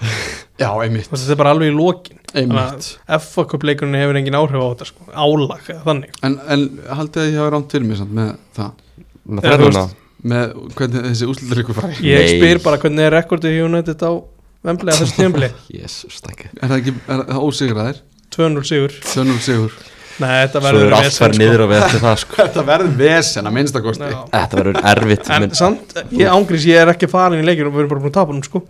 já, 0.61 0.71
einmitt, 0.85 1.09
þetta 1.11 1.33
er 1.33 1.41
bara 1.41 1.55
alveg 1.55 1.73
í 1.73 1.77
lokin 1.77 2.20
einmitt. 2.35 2.91
FA 3.27 3.45
Cup 3.51 3.65
leikurinn 3.67 3.97
hefur 3.99 4.19
engin 4.21 4.37
áhrif 4.39 4.61
á 4.61 4.67
þetta 4.73 4.89
sko. 4.91 5.09
álag 5.15 5.71
eða 5.75 5.85
þannig. 5.87 6.19
En, 6.27 6.37
en 6.57 6.67
haldið 7.01 7.23
að 7.25 7.31
ég 7.33 7.41
hafa 7.43 7.55
rámt 7.57 7.75
fyrir 7.75 7.89
mig 7.91 8.01
samt, 8.01 8.13
með 8.17 8.35
það. 8.59 8.85
Með 9.31 9.45
Eða 9.49 9.57
þú 9.57 9.71
þrettuna 9.71 9.87
með 10.21 10.51
hvernig 10.77 11.07
þessi 11.09 11.29
úsluleikur 11.33 11.79
fari. 11.81 11.95
Ég 12.05 12.27
Nei. 12.27 12.33
spyr 12.37 12.59
bara 12.65 12.81
hvernig 12.83 13.07
er 13.07 13.15
rekordið 13.17 13.55
hjá 13.57 13.65
United 13.71 14.03
á 14.05 14.13
Vembli 14.61 14.93
að 14.93 14.99
þessu 15.01 15.15
tíðanbili 15.17 15.49
Jésús, 15.73 16.19
takk 16.27 16.43
er 16.51 16.67
það 16.69 16.75
ekki, 16.83 16.93
er 17.09 17.23
það 17.31 17.47
ósigraðir? 17.47 18.01
200 18.37 18.69
sigur. 18.69 18.97
200 19.09 19.41
sigur. 19.47 19.79
Nei, 20.21 20.29
þetta 20.43 20.61
Svo 20.61 20.65
verður 20.67 20.85
er 20.85 20.97
allt 20.99 21.07
vesen, 21.09 21.23
verið 21.25 21.41
niður 21.41 21.63
á 21.65 21.67
við 21.71 21.79
eftir 21.81 22.03
það 22.05 22.19
sko. 22.21 22.37
Þetta 22.43 22.65
verður 22.69 22.91
vesen 23.01 23.49
að 23.49 23.55
minnstakosti 23.57 24.11
Já. 24.11 24.19
Þetta 24.35 24.59
verður 24.61 24.81
erfitt 24.93 25.31
En 25.33 25.45
menn- 25.47 25.57
samt, 25.57 25.95
ég 26.21 26.29
ángrís, 26.35 26.67
ég 26.69 26.83
er 26.85 26.93
ekki 26.93 27.09
farin 27.09 27.41
í 27.41 27.47
leikir 27.49 27.71
og 27.71 27.73
við 27.79 27.87
erum 27.87 27.93
bara 27.95 28.03
búin 28.05 28.13
að 28.13 28.19
tapa 28.19 28.35
hún 28.37 28.45
sko 28.45 28.61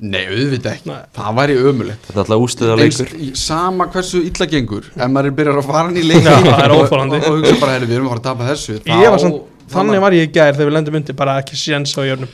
nei, 0.00 0.24
auðvitað 0.30 0.72
ekki, 0.76 0.86
Nei. 0.92 0.98
það 1.16 1.36
væri 1.38 1.54
ömulegt 1.70 2.02
Þetta 2.06 2.18
er 2.18 2.22
alltaf 2.24 2.42
ústuða 2.46 2.76
leikur. 2.78 3.12
í- 3.18 3.30
sama 3.36 3.86
hversu 3.92 4.20
illa 4.24 4.46
gengur 4.46 4.84
ef 4.94 5.08
maður 5.10 5.26
er 5.26 5.36
byrjar 5.40 5.58
að 5.62 5.66
fara 5.72 5.88
inn 5.90 5.96
í 5.96 6.04
leikin 6.06 6.28
Já, 6.28 6.36
það 6.44 6.64
er 6.64 6.70
og, 6.74 6.82
óþolandi. 6.84 7.16
og, 7.18 7.38
hugsa 7.38 7.60
bara, 7.60 7.72
herri, 7.72 7.86
við 7.86 7.96
erum 7.98 8.06
að 8.06 8.12
fara 8.14 8.20
að 8.20 8.28
tapa 8.28 8.48
þessu. 8.52 8.76
Ég 8.86 9.10
var 9.10 9.18
samt, 9.18 9.40
þannig 9.74 10.00
var 10.00 10.12
ég 10.18 10.28
í 10.28 10.32
gær 10.32 10.52
þegar 10.54 10.68
við 10.70 10.76
lendum 10.78 10.94
undir 11.00 11.14
bara 11.18 11.38
ekki 11.42 11.56
séns 11.58 11.96
á 11.98 12.02
jörnum 12.06 12.28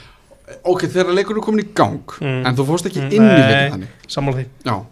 ok, 0.65 0.81
þegar 0.93 1.15
leikurinn 1.17 1.41
er 1.41 1.47
komin 1.47 1.65
í 1.65 1.69
gang 1.75 2.05
Mm. 2.21 2.47
en 2.47 2.55
þú 2.57 2.67
fórst 2.69 2.87
ekki 2.91 3.01
Mm, 3.01 3.13
inn 3.17 3.25
í 3.25 3.41
leikin 3.41 3.73
þannig. 3.73 3.89
Sammála 4.09 4.37
því, 4.37 4.47
það 4.65 4.85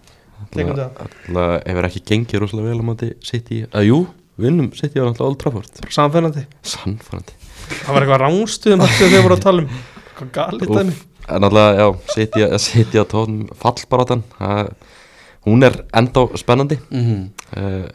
Alltaf 0.53 1.67
hefur 1.69 1.87
ekki 1.89 2.01
gengið 2.09 2.41
rosalega 2.43 2.69
vel 2.73 2.81
á 2.83 2.85
móti 2.89 3.09
City 3.25 3.63
að 3.73 3.87
jú, 3.89 3.99
vinnum. 4.41 4.73
City 4.75 4.99
á 5.01 5.05
náttúrulega 5.07 5.29
Old 5.29 5.39
Trafford. 5.39 5.71
Samfennandi, 5.93 6.47
Sannfærandi. 6.65 7.33
Það 7.85 7.95
var 7.95 8.03
eitthvað 8.03 8.23
ránstuðum 8.25 8.83
þegar 8.85 9.13
þeir 9.13 9.23
voru 9.23 9.37
að 9.37 9.45
tala 9.47 9.63
um. 9.63 9.69
Hvað 10.19 10.31
galið 10.37 10.67
Úff. 10.67 10.77
dæmi 10.77 10.95
En 11.29 11.45
alltaf, 11.47 11.77
já, 11.79 11.87
City, 12.15 12.47
City 12.59 12.99
á 12.99 13.05
tónum 13.07 13.47
fallbarátan 13.59 14.25
það 14.39 14.73
hún 15.47 15.67
er 15.67 15.83
enda 15.95 16.27
spennandi. 16.39 16.79
Mm 16.91 17.29
uh, 17.57 17.91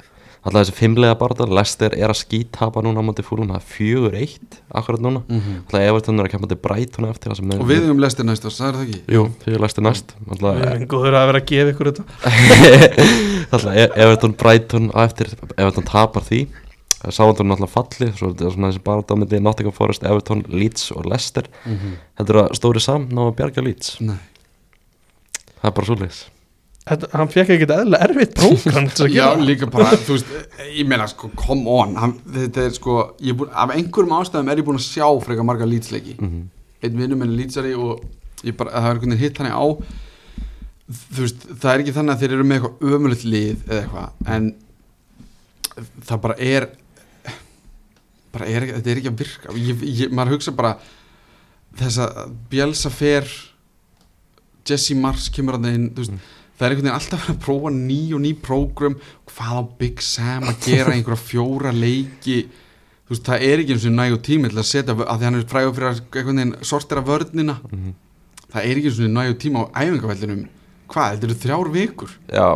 alltaf 0.47 0.61
þessi 0.63 0.75
fimmlega 0.77 1.15
barða 1.19 1.43
Lester 1.51 1.91
er 1.97 2.07
að 2.07 2.21
skítapa 2.21 2.79
núna 2.79 3.01
á 3.03 3.07
móti 3.07 3.23
fúlum 3.25 3.49
það 3.51 3.57
er 3.57 3.65
fjögur 3.67 4.13
eitt 4.15 4.59
akkurat 4.71 5.01
núna. 5.03 5.19
Alltaf 5.27 5.81
Everton 5.81 6.21
er 6.21 6.29
að 6.29 6.31
kempa 6.31 6.47
til 6.47 6.59
Brighton 6.63 7.07
eftir 7.09 7.33
Og 7.35 7.65
við 7.67 7.81
höfum 7.83 7.99
lestir 7.99 8.23
næst 8.29 8.45
það 8.47 8.61
er 8.69 8.77
það 8.77 8.85
ekki? 8.85 9.01
Jú, 9.11 9.23
fyrir 9.43 9.59
Lester 9.65 9.83
næst 9.83 10.13
alltaf, 10.23 10.55
Við 10.61 10.69
erum 10.69 10.87
góður 10.93 11.17
að 11.19 11.27
vera 11.33 11.41
að 11.41 11.49
gefa 11.51 11.73
ykkur 11.73 11.89
þetta. 11.91 12.05
Alltaf 13.57 13.75
E- 13.75 13.91
Everton 14.05 14.37
Brighton 14.39 14.87
eftir 15.03 15.33
Everton 15.57 15.89
tapar 15.91 16.23
því 16.29 16.45
Sáandun 16.97 17.51
alltaf 17.53 17.75
falli 17.75 18.07
svo 18.17 18.31
er 18.31 18.33
þetta 18.33 18.53
svona 18.55 18.71
þessi 18.73 19.17
myndi 19.21 19.39
Nottingham 19.45 19.75
Forest, 19.75 20.03
Everton, 20.03 20.41
Leeds 20.49 20.87
og 20.95 21.05
Lester 21.05 21.45
heldur 22.17 22.39
að 22.45 22.55
stóri 22.57 22.81
sam 22.81 23.05
ná 23.13 23.27
að 23.27 23.35
bjarga 23.37 23.61
Leeds? 23.67 23.99
Nei. 24.01 24.17
Það 25.61 25.69
er 25.69 25.75
bara 25.77 25.85
svoleiðis. 25.91 26.23
Þetta- 26.87 27.09
Hann 27.13 27.27
fekk 27.27 27.49
ekkert 27.57 27.71
eðla 27.75 27.97
erfitt 28.05 28.33
prógram 28.39 28.85
Já, 29.11 29.27
líka 29.43 29.67
bara, 29.69 29.91
þú 29.99 30.15
veist, 30.15 30.29
ég 30.71 30.87
meina 30.87 31.07
sko, 31.11 31.29
come 31.35 31.67
on, 31.67 31.95
hann, 31.99 32.13
þetta 32.31 32.65
er 32.65 32.69
sko, 32.77 32.97
ég 33.19 33.33
er 33.33 33.39
búin, 33.41 33.49
af 33.53 33.73
einhverjum 33.75 34.13
ástæðum 34.21 34.51
er 34.53 34.61
ég 34.61 34.65
búin 34.69 34.79
að 34.79 34.85
sjá 34.87 35.07
frekar 35.25 35.43
marga 35.45 35.67
lýtsleiki. 35.67 36.15
Mhm. 36.17 36.45
Einn 36.83 36.97
vinnum 37.01 37.21
er 37.25 37.27
lýtsari 37.33 37.73
og 37.77 38.05
ég 38.45 38.55
bara, 38.57 38.71
það 38.71 38.87
er 38.87 38.93
einhvern 38.95 39.11
veginn 39.11 39.19
hitt 39.25 39.37
hann 39.37 39.51
á, 39.51 39.65
þú 40.87 41.19
veist, 41.25 41.47
það 41.59 41.73
er 41.73 41.83
ekki 41.83 41.95
þannig 41.97 42.15
að 42.15 42.21
þeir 42.23 42.33
eru 42.37 42.43
með 42.47 42.57
eitthvað 42.61 42.95
ömulegt 42.97 43.25
lið 43.27 43.57
eða 43.67 43.81
eitthvað, 43.83 44.09
en 44.37 44.55
það 46.07 46.21
bara 46.23 46.35
er, 46.39 46.69
bara 48.33 48.45
er, 48.51 48.65
þetta 48.77 48.91
er 48.91 48.97
ekki 49.01 49.11
að 49.13 49.19
virka. 49.23 49.53
Ég, 49.57 49.83
ég, 50.01 50.11
maður 50.15 50.35
hugsa 50.37 50.51
bara, 50.57 50.73
þess 51.79 51.97
að 52.03 52.33
Bielsa 52.51 52.89
fer, 52.93 53.27
Jesse 54.67 54.95
Mars 54.99 55.29
kemur 55.31 55.57
að 55.57 55.67
þeim, 55.69 55.85
veist, 55.95 56.15
það 56.57 56.65
er 56.67 56.73
einhvern 56.73 56.87
veginn 56.89 56.97
alltaf 56.97 57.27
að 57.31 57.37
prófa 57.45 57.71
ný 57.73 57.99
og 58.17 58.23
ný 58.25 58.31
prógram 58.43 58.97
hvað 59.31 59.53
á 59.55 59.61
Big 59.79 60.01
Sam 60.03 60.47
að 60.49 60.57
gera 60.65 60.95
einhverja 60.95 61.21
fjóra 61.21 61.71
leiki 61.75 62.39
þú 63.07 63.13
veist, 63.13 63.23
það 63.29 63.45
er 63.47 63.63
ekki 63.63 63.75
eins 63.77 63.85
og 63.87 63.95
nægu 63.95 64.17
tími 64.27 64.49
til 64.51 64.59
að 64.59 64.67
setja, 64.67 64.95
að 64.97 65.21
því 65.21 65.27
hann 65.29 65.39
er 65.39 65.47
frægur 65.47 65.77
fyrir 65.77 65.93
að 65.93 66.57
sortera 66.67 67.05
vörnina 67.07 67.55
Mhm. 67.71 67.93
það 68.51 68.61
er 68.65 68.75
ekki 68.81 68.89
eins 68.91 68.99
og 68.99 69.13
nægu 69.15 69.37
tíma 69.45 69.63
á 69.63 69.65
æfingavellinum 69.85 70.41
hvað, 70.87 71.15
þetta 71.17 71.27
eru 71.27 71.37
þrjár 71.43 71.71
vikur? 71.73 72.11
Já, 72.31 72.47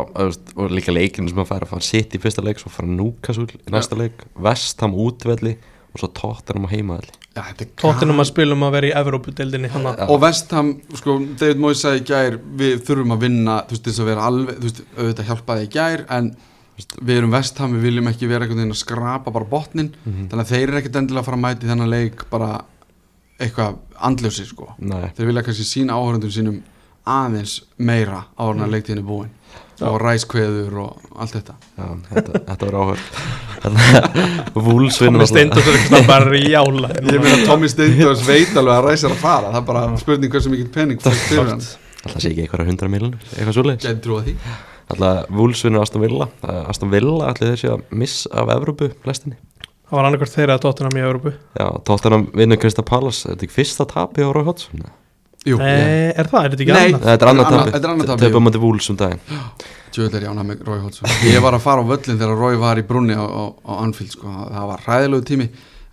og 0.56 0.70
líka 0.72 0.92
leikinu 0.94 1.28
sem 1.32 1.42
að 1.42 1.50
fara 1.52 1.66
að 1.68 1.74
fara 1.74 1.86
sitt 1.86 2.14
í 2.16 2.20
fyrsta 2.22 2.44
leik, 2.44 2.58
svo 2.62 2.70
fara 2.72 2.88
Núkasúl 2.88 3.48
í 3.52 3.60
næsta 3.72 3.98
leik, 3.98 4.24
Vestham 4.36 4.94
útvelli 4.94 5.56
og 5.92 6.00
svo 6.00 6.08
Tottenham 6.16 6.64
á 6.64 6.72
heimavelli. 6.72 7.12
Já, 7.32 7.42
þetta 7.48 7.64
er 7.64 7.68
Tóttinum 7.80 8.20
að 8.20 8.28
spilum 8.28 8.62
að 8.64 8.72
vera 8.76 8.88
í 8.88 8.94
Evrópudeldinni 9.00 9.68
hann 9.72 9.86
að 9.88 10.00
og 10.12 10.18
Vestham, 10.20 10.70
sko, 10.96 11.18
David 11.40 11.60
Moyes 11.60 11.80
sagði 11.84 12.00
í 12.02 12.06
gær 12.10 12.38
við 12.60 12.80
þurfum 12.86 13.14
að 13.16 13.22
vinna, 13.26 13.58
þú 13.68 13.76
veist, 13.76 13.84
þess 13.88 14.02
að 14.04 14.10
vera 14.12 14.26
alveg, 14.28 14.56
þú 14.60 14.68
veist, 14.68 14.82
auðvitað 14.98 15.28
hjálpaði 15.30 15.64
í 15.68 15.70
gær 15.76 16.04
en 16.16 16.32
við 17.04 17.16
erum 17.20 17.32
Vestham, 17.36 17.72
við 17.76 17.86
viljum 17.88 18.08
ekki 18.12 18.28
vera 18.28 18.44
einhvern 18.46 18.62
veginn 18.62 18.74
að 18.76 18.80
skrapa 18.82 19.32
bara 19.32 19.48
botnin 19.48 19.92
Mhm. 20.04 20.28
þannig 20.32 20.44
að 20.44 20.52
þeir 20.52 20.68
eru 20.68 20.78
ekkert 20.80 20.96
endilega 21.00 21.20
að 21.22 21.28
fara 21.28 21.36
að 21.36 21.44
mæti 21.46 21.68
þennan 21.72 21.90
leik 21.92 22.24
bara 22.30 22.50
eitthvað 23.40 23.76
andljósi, 24.08 24.46
sko. 24.48 24.72
Nei, 24.78 25.08
þeir 25.16 25.26
vilja 25.28 25.42
kannski 25.46 25.64
sína 25.68 25.96
áhörundum 25.96 26.32
sínum 26.32 26.62
aðeins 27.08 27.60
meira 27.78 28.24
áður 28.38 28.56
en 28.58 28.66
að 28.66 28.74
leiktíðin 28.76 29.02
er 29.02 29.08
búin. 29.08 29.30
Og 29.82 29.96
ræskveður 29.98 30.76
og 30.78 31.14
allt 31.18 31.32
þetta. 31.34 31.54
Já, 31.74 31.86
þetta, 32.12 32.42
þetta 32.46 32.66
var 32.68 32.76
áhör 32.78 33.00
Vúls 34.54 34.98
vinnur 35.02 35.22
Tommy 35.22 35.28
Steindors 35.30 35.68
er 35.70 35.78
ekki 35.78 36.02
bara 36.06 36.30
rjála. 36.34 36.90
Ég 37.02 37.22
meina 37.22 37.46
Tommy 37.46 37.70
Steindors 37.70 38.22
veit 38.26 38.52
alveg 38.58 38.74
að 38.76 38.86
ræsir 38.88 39.10
að 39.14 39.22
fara. 39.22 39.50
Það 39.52 39.60
er 39.60 39.66
bara 39.70 39.84
spurning 40.02 40.34
hversu 40.34 40.52
mikið 40.52 40.70
penning 40.74 41.02
Alltaf 42.02 42.18
sé 42.18 42.32
ekki 42.32 42.42
eitthvað 42.42 42.66
hundra 42.66 42.88
miljonur, 42.90 43.26
eitthvað 43.36 43.54
svoleiðis. 43.58 44.38
Alltaf 44.90 45.28
Vúls 45.38 45.62
vinnur 45.66 45.84
Aston 45.84 46.02
Villa. 46.02 46.26
Uh, 46.42 46.64
Aston 46.70 46.90
Villa 46.90 47.28
allir 47.30 47.52
þessi 47.52 47.70
að 47.70 47.84
miss 47.94 48.24
af 48.30 48.50
Evrópu 48.54 48.90
flestinni? 49.04 49.38
Það 49.86 49.98
var 49.98 50.08
annarkvært 50.08 50.34
þeirra 50.34 50.56
að 50.56 50.64
Tóttinam 50.64 50.98
í 50.98 51.04
Evrópu. 51.04 51.34
Já, 51.58 51.66
Tottenham 51.86 52.26
vinnur 52.34 52.58
Krista 52.58 52.82
Palace. 52.86 53.28
Þetta 53.28 53.38
er 53.38 53.46
ekki 53.46 53.58
fyrsta 53.60 53.86
tapi 53.90 54.26
á 54.26 54.30
Rói 54.34 54.46
Hodgson 54.48 54.82
Jú, 55.42 55.56
Nei, 55.58 56.12
er 56.14 56.28
það? 56.30 56.44
Er 56.46 56.52
þetta 56.52 56.62
ekki 56.62 56.74
Nei. 56.76 56.82
annað? 56.92 57.02
Þetta 57.02 57.12
er 57.12 57.18
tapi 57.18 57.72
þetta 57.72 57.82
er 57.88 57.92
annað 57.92 58.06
tapi, 58.12 58.22
Töpa 58.22 58.38
jú. 58.38 58.42
mæti 58.46 58.60
Vúls 58.62 58.90
um 58.92 58.96
daginn 59.00 59.20
Tjóðlega 59.92 60.16
er 60.20 60.24
ég 60.24 60.30
ánað 60.32 60.46
með 60.52 60.60
Rói 60.68 60.78
Hodgson 60.84 61.14
Ég 61.26 61.42
var 61.44 61.56
að 61.58 61.64
fara 61.64 61.82
á 61.82 61.84
völlin 61.90 62.18
þegar 62.20 62.38
Rói 62.38 62.56
var 62.62 62.78
í 62.78 62.84
brunni 62.86 63.16
á, 63.18 63.24
á, 63.26 63.44
á 63.66 63.72
Anfield 63.82 64.12
sko. 64.14 64.30
Það 64.52 64.68
var 64.70 64.84
ræðilegu 64.86 65.26
tími 65.32 65.48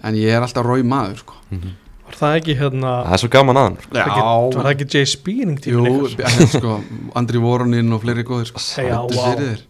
En 0.06 0.16
ég 0.22 0.30
er 0.38 0.46
alltaf 0.46 0.64
Rói 0.70 0.84
maður 0.88 1.18
sko. 1.24 1.40
Var 1.50 2.16
það 2.22 2.38
ekki 2.40 2.56
hérna 2.62 2.94
Það 3.08 3.16
er 3.18 3.22
svo 3.24 3.32
gaman 3.34 3.60
að 3.60 3.66
hann 3.68 3.76
var 3.90 4.00
ekki, 4.06 4.22
Var 4.56 4.64
það 4.64 4.72
ekki 4.76 4.88
Jay 4.96 5.10
Speening 5.16 5.60
Jú, 5.60 5.82
tímin 5.82 5.98
ykkar? 6.14 6.30
eh, 6.30 6.54
sko, 6.54 6.78
Andri 7.20 7.42
Voronin 7.44 7.92
og 7.98 8.02
fleiri 8.06 8.24
góðir 8.30 8.48
sko. 8.54 8.64
Já, 8.64 8.94
Heldur 8.94 9.18
vá. 9.18 9.26
fyrir 9.34 9.50
þér. 9.50 9.66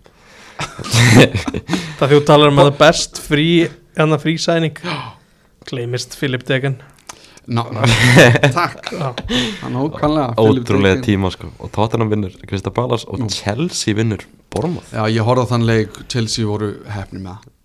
Það 2.00 2.14
þú 2.14 2.20
talar 2.28 2.52
um 2.54 2.62
að 2.62 2.70
það 2.72 2.78
best 2.84 3.20
frí 3.24 3.48
Hérna 3.98 4.20
frí 4.22 4.36
sæning 4.40 4.80
Gleimist 5.70 6.16
Philip 6.20 6.44
Degan 6.48 6.78
Takk. 8.60 8.92
Já. 8.94 9.10
Nákvæmlega. 9.70 10.34
Philip 10.38 10.66
Ótrúlega 10.66 11.02
tíma 11.06 11.32
sko. 11.34 11.52
Og 11.60 11.72
Tottenham 11.76 12.12
vinnur 12.12 12.36
Krista 12.48 12.72
Palace 12.74 13.08
og 13.08 13.24
Jú. 13.24 13.30
Chelsea 13.34 13.96
vinnur 13.98 14.26
Bormoth 14.54 14.94
Já, 14.94 15.06
ég 15.10 15.26
horfði 15.26 15.46
á 15.46 15.52
þann 15.54 15.66
leik 15.70 15.98
Chelsea 16.12 16.46
voru 16.48 16.74
hefni 16.90 17.24
með 17.24 17.38
það. 17.40 17.56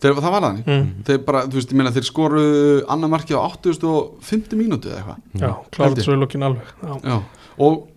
Þeir, 0.00 0.16
Það 0.20 0.32
var 0.34 0.44
þannig 0.46 0.68
mm. 0.70 0.90
Þeir 1.08 1.22
bara, 1.26 1.44
þú 1.50 1.58
veist, 1.58 1.72
ég 1.72 1.80
meina 1.80 1.92
þeir 1.94 2.06
skoru 2.06 2.42
annar 2.94 3.10
markið 3.12 3.40
á 3.40 3.42
8050 3.48 4.60
mínútu 4.60 4.90
eða 4.92 5.00
eitthvað. 5.00 5.24
Já, 5.40 5.88
ég. 5.90 6.04
svo 6.04 6.14
í 6.14 6.20
lokin 6.20 6.46
alveg 6.46 6.70
Já, 6.80 6.92
Já, 7.10 7.16
og 7.66 7.88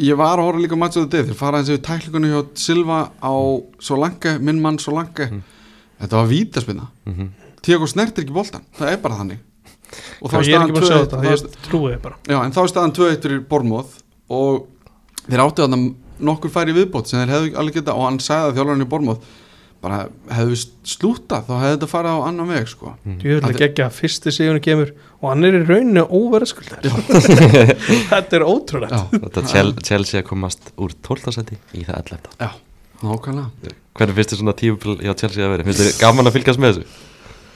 ég 0.00 0.18
var 0.18 0.38
að 0.38 0.48
horfa 0.48 0.62
líka 0.64 0.78
match 0.80 1.00
of 1.00 1.08
the 1.08 1.16
day, 1.16 1.26
þeir 1.28 1.38
fara 1.38 1.60
eins 1.60 1.72
og 1.72 1.80
tæklingunni 1.84 2.30
hjá 2.32 2.42
Silva 2.60 3.00
á 3.20 3.34
Solanke, 3.82 4.36
minn 4.40 4.60
mann 4.62 4.78
Solanke. 4.82 5.30
Mhm. 5.30 5.42
þetta 6.00 6.16
var 6.16 6.28
vítaspinna 6.28 6.86
mm 7.06 7.14
-hmm. 7.14 7.28
Tiago 7.62 7.86
snertir 7.86 8.24
ekki 8.24 8.32
boltan, 8.32 8.62
það 8.76 8.92
er 8.92 8.96
bara 9.00 9.14
þannig 9.14 9.38
og 10.20 10.30
þá 10.30 10.36
er 10.38 10.42
ekki 10.44 10.80
að 10.80 10.88
sjá 10.88 10.96
2-1 10.96 11.04
þetta 11.04 11.20
þá 11.20 11.28
er- 11.30 11.44
Ég 11.44 11.60
trúi 11.68 11.92
þið 11.94 12.00
bara 12.06 12.16
já, 12.28 12.38
en 12.44 12.52
þá 12.56 12.60
er 12.64 12.72
staðan 12.74 12.96
2-1 13.00 13.22
fyrir 13.28 13.44
Bormóð 13.50 13.94
og 14.34 14.66
þeir 15.28 15.44
áttu 15.46 15.64
þarna 15.64 15.80
nokkur 16.24 16.52
færi 16.54 16.74
viðbót 16.76 17.10
sem 17.10 17.20
þeir 17.24 17.32
hefðu 17.34 17.56
alveg 17.60 17.74
geta 17.80 17.94
og 17.98 18.04
hann 18.08 18.20
sagði 18.22 18.52
að 18.52 18.58
þjálfarinn 18.60 18.84
í 18.86 18.90
Bormóð 18.94 19.32
bara 19.84 19.98
hefðu 20.32 20.56
slúta 20.88 21.42
þá 21.44 21.50
hefðu 21.60 21.72
þetta 21.74 21.88
farið 21.90 22.14
á 22.16 22.18
annan 22.24 22.48
veg 22.48 22.68
sko. 22.70 22.94
Djúðurlega 23.04 23.50
Þetta- 23.50 23.60
geggja 23.60 23.86
að 23.90 23.96
fyrsti 23.98 24.32
sigurinn 24.32 24.62
kemur 24.64 24.92
og 25.20 25.26
hann 25.28 25.44
er 25.44 25.58
í 25.58 25.64
rauninu 25.68 26.04
óverðskuldar 26.08 26.80
Þetta 28.14 28.38
er 28.40 29.48
Chel 29.50 29.72
Chelsea 29.84 30.22
að 30.22 30.28
komast 30.30 30.70
úr 30.80 30.94
12. 31.04 31.34
seti 31.36 31.58
í 31.76 31.84
það 31.84 32.00
11. 32.14 32.38
já, 32.40 32.50
nákvæmlega 33.04 33.74
Hvernig 33.94 34.16
þið 34.18 34.38
svona 34.40 34.54
tíupil 34.58 34.96
hjá 35.04 35.12
Chelsea 35.20 35.44
að 35.46 35.52
vera? 35.54 35.66
Þið 35.68 35.90
gaman 36.00 36.26
að 36.30 36.34
fylgjast 36.38 36.62
með 36.64 36.72
þessu? 36.72 37.02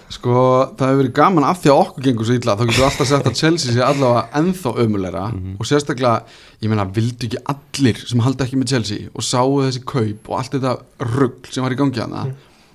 Sko, 0.09 0.32
það 0.78 0.89
hefur 0.89 0.98
verið 1.02 1.14
gaman 1.18 1.44
af 1.44 1.59
því 1.60 1.68
að 1.68 1.78
okkur 1.82 2.05
gengur 2.06 2.24
svo 2.28 2.36
illa 2.39 2.55
þá 2.56 2.62
getur 2.70 2.85
alltaf 2.86 3.09
sett 3.10 3.26
að 3.28 3.35
Chelsea 3.36 3.74
sé 3.74 3.82
allavega 3.85 4.22
ennþá 4.40 4.70
ömulegra 4.85 5.24
og 5.60 5.68
sérstaklega 5.68 6.22
ég 6.64 6.70
meina, 6.72 6.86
vildu 6.97 7.28
ekki 7.28 7.40
allir 7.52 8.01
sem 8.09 8.22
halda 8.24 8.47
ekki 8.47 8.56
með 8.56 8.72
Chelsea 8.72 9.10
og 9.12 9.26
sáu 9.26 9.59
þessi 9.66 9.82
kaup 9.85 10.30
og 10.32 10.39
allt 10.39 10.56
þetta 10.56 10.72
rugg 11.12 11.51
sem 11.52 11.66
var 11.66 11.76
í 11.76 11.80
gangi 11.82 12.01
hana 12.01 12.24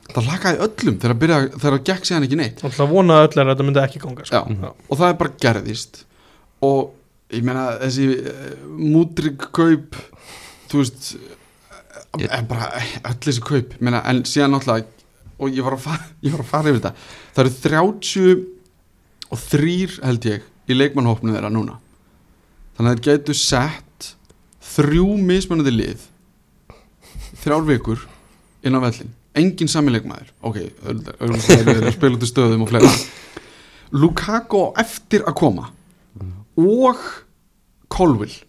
Mm. 0.04 0.14
það 0.14 0.26
lakaði 0.30 0.58
öllum 0.68 0.96
þegar 1.00 1.14
að 1.16 1.20
byrja 1.24 1.36
þegar 1.58 1.76
að 1.78 1.84
gekk 1.90 2.06
síðan 2.06 2.26
ekki 2.28 2.38
neitt. 2.38 2.60
Það 2.78 2.90
vonaði 2.92 3.24
öll 3.28 3.38
er 3.40 3.48
að 3.48 3.52
þetta 3.54 3.66
myndi 3.70 3.82
ekki 3.82 4.02
ganga 4.04 4.26
sko. 4.28 4.42
Já, 4.44 4.72
og 4.90 4.98
það 5.00 5.08
er 5.08 5.16
bara 5.22 5.32
gerðist. 5.46 6.02
Og 6.68 6.82
ég 7.34 7.46
meina 7.48 7.64
þessi 7.82 8.08
uh, 8.20 8.50
mútrig 8.78 9.46
kaup 9.56 9.96
þú 10.70 10.82
veist 10.84 11.14
eh, 12.20 12.44
bara 12.52 12.68
eh, 12.78 12.92
öll 13.10 13.18
þessi 13.26 13.46
kaup 13.48 13.74
meina, 13.80 14.04
en 14.12 14.22
síðan 14.28 14.54
náttúrulega 14.54 14.86
og 15.44 15.54
ég 15.54 15.66
var 15.66 15.78
að 15.78 15.86
fara, 15.86 16.10
ég 16.26 16.36
var 16.36 16.44
að 16.46 16.52
fara 16.52 16.72
yfir 16.72 16.82
þetta. 16.82 16.94
Það 17.36 17.46
eru 17.46 17.56
30 17.68 18.46
og 19.34 19.44
þrýr 19.44 19.98
held 20.04 20.30
ég 20.30 20.48
í 20.70 20.78
leikmannhópnu 20.78 21.36
þeirra 21.36 21.52
núna. 21.54 21.80
Þannig 22.78 22.90
að 22.90 22.96
þeir 22.96 23.08
getur 23.10 23.38
sett 23.38 24.14
þrjú 24.74 25.10
mismunandi 25.22 25.74
lið 25.76 26.08
þrjár 27.44 27.68
vikur 27.68 28.08
inn 28.64 28.80
á 28.80 28.82
vellin 28.82 29.12
engin 29.38 29.70
sami 29.72 29.94
leikmaður. 29.94 30.30
Ok, 30.46 30.60
spila 31.96 32.18
út 32.18 32.26
í 32.26 32.30
stöðum 32.30 32.66
og 32.66 32.72
fleira. 32.72 32.92
Lukaku 33.94 34.68
eftir 34.82 35.26
að 35.30 35.38
koma 35.38 35.70
og 36.58 37.02
Colville 37.94 38.46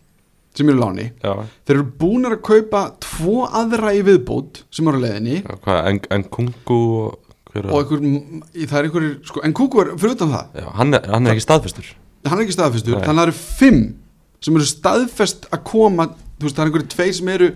sem 0.55 0.69
eru 0.71 0.79
láni. 0.81 1.09
Já, 1.23 1.33
þeir 1.67 1.77
eru 1.81 1.87
búin 1.99 2.29
að 2.29 2.37
kaupa 2.47 2.85
tvo 3.03 3.45
aðra 3.51 3.93
í 3.97 4.03
viðbót 4.07 4.63
sem 4.71 4.89
eru 4.89 5.01
á 5.01 5.05
leiðinni. 5.05 5.41
Já, 5.43 5.55
hvað, 5.65 5.81
en, 5.91 6.01
en 6.15 6.25
Kungu 6.31 6.81
hver 7.55 7.69
og 7.71 7.81
einhver, 7.83 8.01
það 8.67 8.79
er 8.81 8.89
einhverjir 8.89 9.15
sko, 9.29 9.43
en 9.47 9.53
Kuku 9.55 9.81
er 9.85 9.93
fyrir 9.99 10.17
utan 10.17 10.33
það. 10.35 10.47
Já, 10.63 10.69
hann 10.79 10.95
er, 10.99 11.09
hann 11.11 11.27
er 11.27 11.35
ekki 11.37 11.45
staðfestur. 11.47 11.93
Hann 12.25 12.39
er 12.39 12.45
ekki 12.47 12.57
staðfestur, 12.57 12.97
Nei. 12.99 13.05
þannig 13.07 13.21
að 13.21 13.25
það 13.25 13.31
eru 13.31 13.39
fimm 13.61 13.83
sem 14.45 14.57
eru 14.59 14.67
staðfest 14.69 15.47
að 15.55 15.65
koma 15.71 16.07
þú 16.15 16.45
veist, 16.49 16.57
það 16.57 16.63
er 16.65 16.71
einhverjir 16.71 16.93
tvei 16.95 17.13
sem 17.19 17.29
eru 17.35 17.51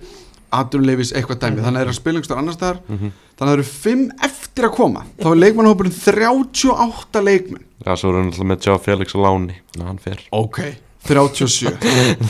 aturleifis 0.59 1.11
eitthvað 1.13 1.41
dæmi, 1.43 1.61
þannig 1.61 1.69
að 1.69 1.75
það 1.77 1.83
eru 1.85 1.93
að 1.93 1.99
spila 1.99 2.19
einhverjum 2.21 2.39
annars 2.43 2.57
staðar, 2.57 2.79
Mhm. 2.89 3.11
þannig 3.37 3.39
að 3.39 3.49
það 3.49 3.57
eru 3.59 3.67
fimm 3.69 4.05
eftir 4.29 4.65
að 4.69 4.75
koma, 4.79 5.03
þá 5.21 5.27
er 5.33 5.41
leikmannhópurinn 5.43 5.97
38 5.99 7.23
leikmenn. 7.27 7.65
Já, 7.85 7.93
svo 7.97 8.09
er 8.11 8.17
hann 8.19 8.31
alltaf 8.33 8.47
með 8.49 8.65
Joe 8.67 8.79
Felix 8.79 9.15
og 9.15 9.23
Láni. 9.27 9.57
Ná, 9.77 9.85
hann 9.87 9.99
fer. 9.99 10.19
Ok, 10.33 10.59
37 11.07 11.79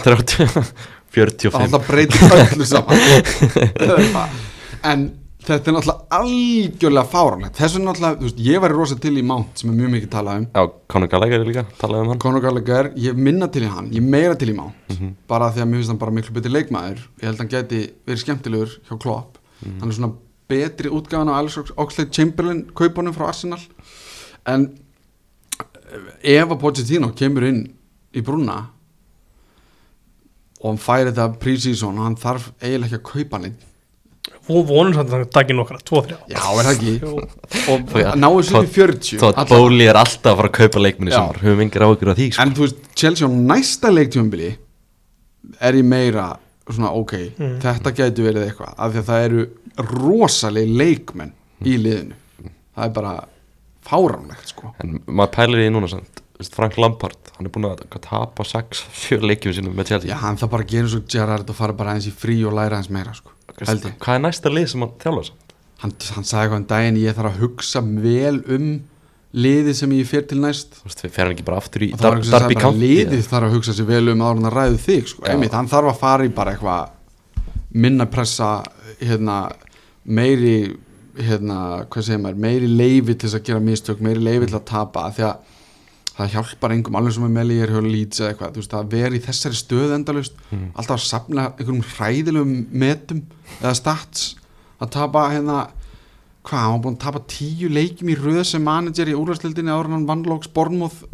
30 0.05 0.49
45 1.15 1.55
það 1.55 1.62
alltaf 1.65 1.89
breytir 1.89 2.36
öllu 2.36 2.66
saman. 2.69 4.28
En 4.89 5.01
þetta 5.43 5.70
er 5.70 5.74
náttúrulega 5.74 6.19
algjörlega 6.19 7.09
fáranlegt 7.11 7.57
þess 7.59 7.74
vegna 7.78 7.90
náttúrulega, 7.90 8.19
þú 8.20 8.27
veist, 8.28 8.43
ég 8.47 8.61
væri 8.62 8.77
rosa 8.77 8.99
til 9.03 9.15
í 9.19 9.24
Mount 9.27 9.59
sem 9.59 9.70
er 9.73 9.78
mjög 9.78 9.90
mikið 9.95 10.11
talað 10.12 10.43
um. 10.43 10.47
Já, 10.55 10.62
Conor 10.93 11.11
Gallagher 11.11 11.47
líka, 11.49 11.65
talaði 11.81 12.05
um 12.05 12.12
hann. 12.12 12.20
Conor 12.23 12.45
Gallagher, 12.45 12.90
ég 13.01 13.19
minna 13.19 13.49
til 13.51 13.65
í 13.66 13.70
hann 13.73 13.89
ég 13.95 14.05
meira 14.05 14.36
til 14.39 14.53
í 14.53 14.57
Mount. 14.59 14.77
Mhm. 14.93 15.15
bara 15.31 15.49
því 15.55 15.65
að 15.65 15.70
mér 15.70 15.81
finnst 15.81 15.93
hann 15.95 16.03
bara 16.05 16.15
miklu 16.15 16.36
betri 16.36 16.53
leikmaður. 16.53 17.01
Ég 17.19 17.27
held 17.27 17.35
að 17.39 17.43
hann 17.43 17.53
geti 17.57 17.81
verið 18.07 18.23
skemmtilegur 18.23 18.77
hjá 18.89 19.01
Klopp. 19.03 19.39
Mhm. 19.65 19.81
hann 19.81 19.89
er 19.89 19.97
svona 19.99 20.12
betri 20.49 20.89
útgáðan 20.95 21.32
á 21.32 21.39
Alex 21.40 21.59
Oxlade 21.77 22.12
Chamberlain 22.12 22.62
kaupunum 22.74 23.15
frá 23.16 23.28
Arsenal. 23.32 23.61
En 24.47 24.69
ef 26.23 26.49
að 26.49 26.61
Pochettino 26.61 27.11
kemur 27.16 27.49
inn 27.49 27.65
í 28.17 28.23
brúna 28.25 28.59
og 30.59 30.67
hann 30.73 30.81
færi 30.83 31.11
þetta 31.13 31.27
pre-season 31.43 31.99
og 32.01 32.07
hann 32.09 32.17
þarf 32.19 32.49
eiginlega 32.63 32.89
ekki 32.89 33.01
að 33.03 33.11
kaupa 33.13 33.39
hann 33.43 33.57
og 34.49 34.65
vonum 34.69 34.95
samt 34.97 35.11
að 35.13 35.23
það 35.23 35.31
takir 35.33 35.57
nokkra, 35.57 35.79
tvo, 35.85 36.01
þrjá. 36.05 36.17
Já, 36.33 36.41
er 36.61 36.67
það 36.67 36.75
ekki? 36.75 36.93
Og 37.73 37.95
náðu 38.21 38.43
sér 38.49 38.65
í 38.67 38.71
40 38.73 39.21
Þó 39.21 39.27
að. 39.31 39.53
Bóli 39.53 39.87
er 39.89 39.99
alltaf 40.01 40.33
að 40.33 40.39
fara 40.41 40.49
að 40.51 40.57
kaupa 40.59 40.83
leikminni 40.83 41.13
sem 41.15 41.39
höfum 41.43 41.63
yngur 41.65 41.85
áhugur 41.87 42.11
af 42.13 42.19
því 42.19 42.27
sko. 42.33 42.43
en 42.45 42.55
þú 42.57 42.65
veist, 42.65 42.79
Chelsea 42.97 43.29
á 43.29 43.31
næsta 43.53 43.91
leiktífambili 43.93 44.51
er 45.61 45.79
ég 45.79 45.85
meira 45.89 46.27
svona 46.69 46.91
ok, 46.97 47.13
Mm. 47.39 47.59
þetta 47.65 47.93
gæti 47.97 48.25
verið 48.27 48.47
eitthvað 48.49 48.75
af 48.77 48.93
því 48.93 48.99
að 49.03 49.09
það 49.09 49.25
eru 49.29 49.47
rosaleg 49.95 50.69
leikmenn 50.77 51.33
í 51.65 51.77
liðinu. 51.81 52.15
Það 52.77 52.85
er 52.85 52.91
bara 52.99 53.15
fáránlegt 53.89 54.49
sko. 54.53 54.75
En 54.85 54.99
maður 55.07 55.33
pælir 55.39 55.63
í 55.63 55.69
því 55.69 55.73
núna 55.77 55.89
samt 55.89 56.21
Frank 56.55 56.78
Lampard, 56.78 57.32
hann 57.35 57.48
er 57.48 57.52
búin 57.55 57.66
að 57.66 57.82
hvað, 57.89 58.05
tapa 58.05 58.47
6-7 58.47 59.19
leikjum 59.27 59.56
sínum 59.56 59.74
með 59.74 59.93
Chelsea 59.93 60.12
já, 60.12 60.19
hann 60.23 60.39
það 60.39 60.52
bara 60.52 60.69
gerir 60.70 60.93
svo 60.93 61.02
Gerrard 61.10 61.51
og 61.51 61.59
fara 61.59 61.74
bara 61.74 61.97
aðeins 61.97 62.12
í 62.12 62.15
frí 62.15 62.39
og 62.47 62.55
læra 62.55 62.78
aðeins 62.78 62.93
meira 62.94 63.16
sko. 63.16 63.35
Hvað 63.59 64.15
er 64.15 64.23
næsta 64.23 64.52
lið 64.52 64.69
sem 64.70 64.85
hann 64.85 64.94
þjálfa 65.02 65.24
samt? 65.32 65.48
hann, 65.82 65.94
hann 66.15 66.27
sagði 66.27 66.44
eitthvað 66.44 66.60
um 66.60 66.69
daginn 66.73 67.01
ég 67.01 67.19
þarf 67.19 67.32
að 67.32 67.43
hugsa 67.44 67.82
vel 67.82 68.39
um 68.55 68.69
liðið 69.39 69.77
sem 69.77 69.94
ég 69.98 70.09
fer 70.09 70.24
til 70.27 70.40
næst 70.43 70.78
Þú 70.78 70.89
veist, 70.89 71.02
við 71.05 71.15
fer 71.15 71.27
hann 71.28 71.35
ekki 71.36 71.47
bara 71.47 71.60
aftur 71.60 71.85
í 71.85 71.90
Dar 71.93 72.19
bara 72.19 72.51
County 72.56 72.82
liðið 72.82 73.27
þarf 73.28 73.48
að 73.48 73.56
hugsa 73.59 73.77
sér 73.77 73.89
vel 73.90 74.15
um 74.15 74.24
en 74.24 74.48
að 74.48 74.56
ræðu 74.56 74.81
þig 74.86 75.10
sko. 75.12 75.27
Einmitt, 75.28 75.55
hann 75.55 75.70
þarf 75.70 75.93
að 75.93 76.01
fara 76.01 76.27
í 76.27 76.32
bara 76.35 76.55
eitthvað 76.55 76.94
minna 77.78 78.09
pressa 78.09 78.51
hérna, 78.98 79.43
meiri 80.09 80.56
hérna, 81.19 81.85
hvað 81.90 82.06
segir 82.06 82.23
maður, 82.24 82.43
meiri 82.47 82.70
leifi 82.70 83.15
til 83.15 83.28
þess 83.28 83.39
að 83.39 83.47
gera 83.51 83.62
mistök, 83.62 84.02
meiri 84.02 84.23
leifi 84.23 84.48
til 84.48 84.59
að 84.59 84.66
tapa 84.70 85.05
því 85.15 85.27
að 85.28 85.55
það 86.19 86.32
hjálpar 86.35 86.73
engum 86.74 86.97
alveg 86.99 87.15
sem 87.15 87.24
er 87.28 87.31
með 87.36 87.47
líður 87.49 87.73
hjá 87.74 87.82
Leeds 87.86 88.20
eða 88.20 88.31
eitthvað 88.32 88.53
þú 88.57 88.62
veist, 88.62 88.73
að 88.74 88.89
vera 88.90 89.15
í 89.15 89.20
þessari 89.23 89.59
stöð 89.59 89.95
endalust 89.95 90.35
Mhm. 90.51 90.70
alltaf 90.74 90.97
að 90.99 91.07
safna 91.07 91.45
einhverjum 91.53 91.85
hræðilegum 91.95 92.66
metum 92.73 93.23
eða 93.62 93.74
stats 93.78 94.35
að 94.81 94.90
tapa 94.90 95.28
hérna 95.31 95.59
hvað, 96.45 96.59
hann 96.65 96.73
var 96.73 96.82
búin 96.82 96.97
að 96.97 97.05
tapa 97.05 97.20
tíu 97.28 97.69
leikjum 97.69 98.09
í 98.11 98.16
röð 98.16 98.45
sem 98.47 98.65
manager 98.65 99.07
í 99.07 99.15
úrvæðslildinni 99.15 99.70
áður 99.70 99.85
en 99.86 99.93
hann 99.99 100.07
vannlóks 100.09 100.49
Bornmoth 100.55 101.05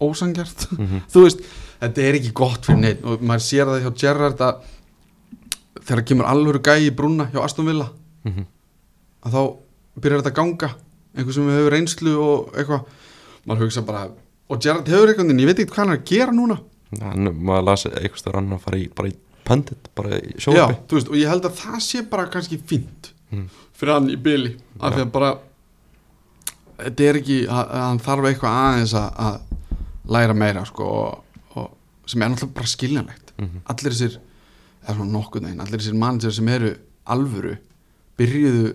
ósangjart 0.00 0.68
Mhm. 0.78 1.02
þú 1.12 1.22
veist, 1.26 1.40
þetta 1.80 1.98
er 2.08 2.14
ekki 2.20 2.32
gott 2.32 2.64
fyrir 2.64 2.80
neitt 2.80 3.04
og 3.04 3.20
maður 3.20 3.44
sér 3.44 3.66
það 3.66 3.82
hjá 3.84 3.90
Gerrard 4.00 4.38
að 4.40 4.62
þegar 5.84 6.04
kemur 6.06 6.26
alvöru 6.30 6.60
gæi 6.62 6.86
í 6.88 6.94
brúna 6.94 7.28
hjá 7.32 7.42
Aston 7.44 7.66
Villa 7.66 7.90
Mhm. 8.24 8.46
að 9.24 9.32
þá 9.32 9.56
byrjar 10.00 10.22
þetta 10.22 10.30
að 10.32 10.38
ganga 10.40 10.70
einhver 11.16 11.34
sem 11.34 11.48
hefur 11.48 11.70
reynslu 11.74 12.16
og 12.20 12.52
eitthvað 12.54 12.84
maður 13.46 13.64
hugsa 13.64 13.82
bara, 13.84 14.08
og 14.50 14.60
Gerrard 14.62 14.88
hefur 14.90 15.08
eitthvað 15.12 15.30
en 15.32 15.42
ég 15.42 15.46
veit 15.50 15.58
ekki 15.62 15.72
hvað 15.74 15.84
hann 15.84 15.94
er 15.94 16.00
að 16.00 16.08
gera 16.10 16.32
núna 16.36 16.58
Hann, 17.00 17.28
maður 17.38 17.66
las 17.68 17.84
eitthvað 17.86 18.18
stöður 18.18 18.38
hann 18.40 18.52
að 18.56 18.64
fara 18.64 18.78
í, 18.80 18.88
bara 18.98 19.08
í 19.12 19.14
pundit, 19.46 19.88
bara 19.94 20.16
í 20.18 20.32
veist, 20.34 21.08
og 21.10 21.14
ég 21.18 21.28
held 21.30 21.44
að 21.46 21.54
það 21.60 21.76
sé 21.86 22.02
bara 22.10 22.26
kannski 22.32 22.58
fínt 22.58 23.12
Mm. 23.30 23.44
fyrir 23.78 23.92
hann 23.94 24.08
í 24.10 24.16
byli 24.18 24.56
af 24.82 24.96
því 24.96 25.02
að 25.04 25.10
bara 25.14 25.28
þetta 26.80 27.04
er 27.06 27.18
ekki, 27.20 27.36
hann 27.46 28.00
þarf 28.02 28.26
eitthvað 28.26 28.56
aðeins 28.64 28.94
að, 28.98 29.36
læra 30.10 30.34
meira 30.34 30.64
sko, 30.66 30.86
og, 30.90 31.40
og 31.54 32.10
sem 32.10 32.22
er 32.26 32.32
náttúrulega 32.32 32.56
bara 32.58 32.66
skiljanlegt 32.72 33.30
Mhm. 33.40 33.60
allir 33.70 33.92
þessir, 33.94 34.16
eða 34.84 34.96
svona 34.96 35.12
nokkuð 35.14 35.42
neginn 35.46 35.60
allir 35.62 35.78
þessir 35.80 35.94
manager 36.02 36.30
sem 36.32 36.48
eru 36.48 36.72
alvöru 37.06 37.54
byrjuðu 38.18 38.74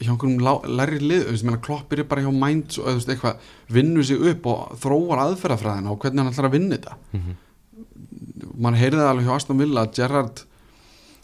hjá 0.00 0.10
einhverjum 0.12 0.40
læri 0.76 0.98
lið, 1.00 1.22
þú 1.26 1.34
veist, 1.34 1.46
menna 1.48 1.60
klopp 1.64 1.88
byrjuð 1.92 2.08
bara 2.10 2.24
hjá 2.24 2.30
og 2.78 2.90
eitthvað 3.14 3.36
vinnu 3.76 4.04
sig 4.04 4.20
upp 4.32 4.46
og 4.52 4.74
þróar 4.82 5.22
aðferðafræðina 5.26 5.92
og 5.94 5.98
hvernig 6.02 6.22
hann 6.24 6.32
ætlar 6.32 6.48
að 6.50 6.56
vinna 6.58 6.76
þetta 6.76 6.96
Mhm. 7.12 7.36
mann 8.60 8.74
heyrði 8.76 9.00
alveg 9.06 9.26
hjá 9.26 9.34
Aston 9.36 9.58
Villa 9.58 9.86
að 9.86 9.94
Gerrard 9.96 10.42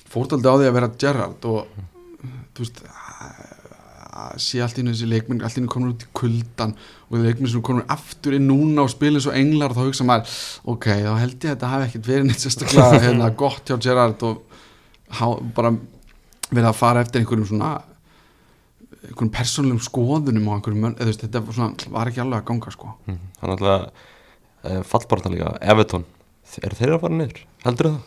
fórtaldi 0.09 0.49
á 0.49 0.55
því 0.57 0.69
að 0.70 0.77
vera 0.78 0.91
Gerrard 0.99 1.45
og 1.45 1.66
þú 2.55 2.65
veist 2.65 2.83
sé 4.41 4.61
allt 4.65 4.78
í 4.78 4.83
einu 4.83 4.93
þessi 4.95 5.09
leikminn 5.11 5.43
allt 5.45 5.59
í 5.59 5.61
einu 5.61 5.69
komur 5.70 5.93
út 5.93 6.05
í 6.07 6.09
kuldan 6.16 6.73
og 7.11 7.19
leikminn 7.20 7.51
sem 7.53 7.62
komur 7.65 7.85
aftur 7.93 8.37
inn 8.37 8.47
núna 8.49 8.85
og 8.87 8.91
spila 8.93 9.19
eins 9.20 9.27
og 9.28 9.37
englar 9.37 9.74
þá 9.77 9.83
hugsa 9.85 10.07
maður, 10.09 10.31
ok, 10.73 10.87
þá 11.05 11.12
held 11.20 11.37
ég 11.37 11.51
að 11.51 11.53
þetta 11.53 11.70
hafi 11.73 11.89
ekkert 11.91 12.09
verið 12.11 12.27
neitt 12.31 12.45
sérstaklega 12.45 13.01
hérna, 13.05 13.28
gott 13.37 13.69
hjá 13.69 13.77
Gerrard 13.85 14.24
og 14.27 14.41
há, 15.20 15.27
bara 15.57 15.74
verið 16.51 16.70
að 16.70 16.78
fara 16.81 17.05
eftir 17.05 17.20
einhverjum 17.23 17.51
svona 17.53 17.74
einhverjum 19.07 19.31
persónulegum 19.37 19.83
skoðunum 19.87 20.49
og 20.49 20.57
einhverjum, 20.59 20.83
mönn- 20.85 20.99
veist, 21.07 21.23
þetta 21.24 21.43
var, 21.47 21.55
svona, 21.55 21.91
var 21.95 22.11
ekki 22.11 22.20
alveg 22.24 22.43
að 22.43 22.47
ganga 22.51 22.70
sko 22.74 22.93
Mhm. 23.07 23.19
Hann 23.41 23.51
er 23.51 23.57
alltaf 23.57 23.91
uh, 24.65 24.83
fallbartan 24.83 25.33
líka, 25.37 25.57
Everton 25.62 26.05
Er 26.62 26.70
þeir 26.78 26.93
að 26.95 27.01
fara 27.01 27.15
niður? 27.15 27.41
Heldur 27.65 27.87
það? 27.91 27.99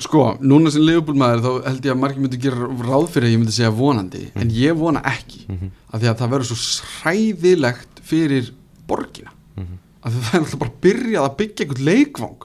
Sko, 0.00 0.22
núna 0.44 0.70
sem 0.72 0.82
Liverpool 0.84 1.16
maður 1.16 1.40
þá 1.44 1.66
held 1.70 1.84
ég 1.88 1.92
að 1.94 1.98
margir 2.02 2.20
myndi 2.20 2.38
gera 2.40 2.66
ráð 2.68 3.06
fyrir 3.14 3.28
að 3.28 3.32
ég 3.32 3.38
myndi 3.40 3.52
segja 3.56 3.70
vonandi, 3.72 4.22
en 4.36 4.50
ég 4.50 4.76
vona 4.76 5.00
ekki 5.08 5.46
Mhm. 5.48 5.70
af 5.92 6.00
því 6.00 6.08
að 6.10 6.18
það 6.20 6.30
verður 6.34 6.48
svo 6.50 6.84
hræðilegt 7.00 8.00
fyrir 8.10 8.50
borgina 8.88 9.30
Mhm. 9.56 9.78
af 10.04 10.12
því 10.12 10.18
að 10.18 10.24
það 10.24 10.34
er 10.34 10.40
alltaf 10.44 10.58
bara 10.58 10.76
byrjað 10.84 11.24
að 11.28 11.36
byggja 11.36 11.64
einhvern 11.66 11.84
leikvang 11.84 12.36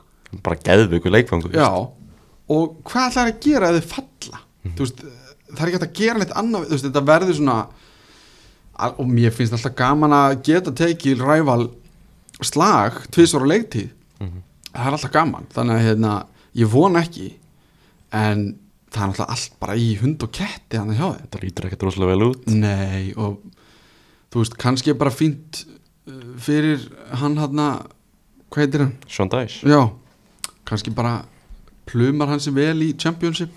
Bara 0.44 0.56
geðveiku 0.56 1.12
leikfangu 1.12 1.52
Já, 1.54 1.70
og 2.50 2.84
hvað 2.84 3.10
ætlar 3.12 3.30
að 3.32 3.40
gera 3.46 3.70
ef 3.70 3.76
þið 3.84 3.90
falla 3.96 4.40
þú 4.76 4.80
veist, 4.84 5.04
það 5.52 5.62
er 5.62 5.70
ekki 5.70 5.78
hægt 5.78 5.88
að 5.88 6.00
gera 6.00 6.22
neitt 6.22 6.36
annað 6.36 6.70
veist, 6.72 6.86
þetta 6.88 7.06
verður 7.06 7.38
svona 7.40 7.58
og 9.00 9.08
mér 9.08 9.32
finnst 9.36 9.56
alltaf 9.56 9.76
gaman 9.80 10.16
að 10.16 10.36
geta 10.50 10.74
tekið 10.76 11.24
ræval 11.24 11.70
slag 12.44 13.06
tvisvar 13.16 13.46
á 13.48 13.52
leiktíð. 13.54 13.90
Mhm. 14.20 14.44
það 14.74 14.88
er 14.88 14.98
alltaf 14.98 15.12
gaman 15.12 15.48
þannig 15.54 15.76
að 15.76 15.86
hérna, 15.88 16.14
ég 16.56 16.72
von 16.72 16.96
ekki 17.00 17.34
en 18.12 18.58
það 18.92 19.02
er 19.02 19.08
alltaf 19.08 19.30
allt 19.30 19.60
bara 19.60 19.76
í 19.76 19.96
hund 20.00 20.24
og 20.24 20.32
ketti 20.32 20.78
hann 20.78 20.96
hjá 20.96 21.16
þeim. 21.16 21.30
Það 21.32 21.44
lítur 21.44 21.66
ekkert 21.68 21.84
rosalega 21.84 22.12
vel 22.12 22.28
út. 22.30 22.48
Nei 22.48 23.14
og 23.16 23.40
þú 24.32 24.44
veist 24.44 24.58
kannski 24.60 24.92
er 24.92 25.00
bara 25.00 25.12
fínt 25.12 25.66
uh, 26.08 26.36
fyrir 26.40 26.84
hann 27.22 27.38
hann 27.38 27.60
hvað 28.50 28.62
heitir 28.64 28.84
hann? 28.86 28.94
Sean 29.08 29.32
Dice, 29.32 29.64
já, 29.68 29.90
kannski 30.68 30.92
bara 30.96 31.26
plumar 31.86 32.28
hann 32.32 32.40
sem 32.44 32.56
vel 32.56 32.82
í 32.84 32.94
championship 32.98 33.52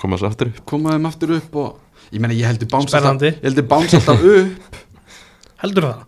koma 0.00 0.16
þessu 0.18 0.28
aftur 0.30 0.50
upp 0.52 0.60
koma 0.72 0.94
þeim 0.96 1.08
aftur 1.10 1.34
upp 1.38 1.58
og 1.62 2.14
ég 2.14 2.22
meina 2.24 2.36
ég 2.38 2.48
heldur 2.50 2.70
báns 2.72 2.88
alltaf, 2.88 3.00
Spennandi. 3.00 3.32
ég 3.36 3.48
heldur 3.48 3.68
báns 3.70 3.96
alltaf 3.98 4.24
upp 4.34 4.80
heldur 5.64 5.88
það? 5.90 6.06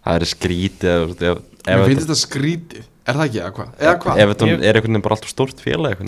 Það 0.00 0.16
er 0.20 0.28
skrítið 0.30 0.90
ef, 0.90 1.10
ef, 1.10 1.20
mér 1.20 1.74
Everton, 1.74 1.88
finnst 1.92 2.06
þetta 2.06 2.18
skrítið, 2.24 2.84
er 3.04 3.18
það 3.20 3.26
ekki 3.28 3.40
eða 3.42 3.52
hvað? 3.58 3.72
eða 3.84 3.96
hvað? 4.04 4.20
Everton 4.24 4.50
Ég- 4.50 4.62
er 4.64 4.78
einhvern 4.78 4.94
veginn 4.96 5.04
bara 5.06 5.18
alltaf 5.18 5.32
stórt 5.34 5.60
félag 5.64 6.04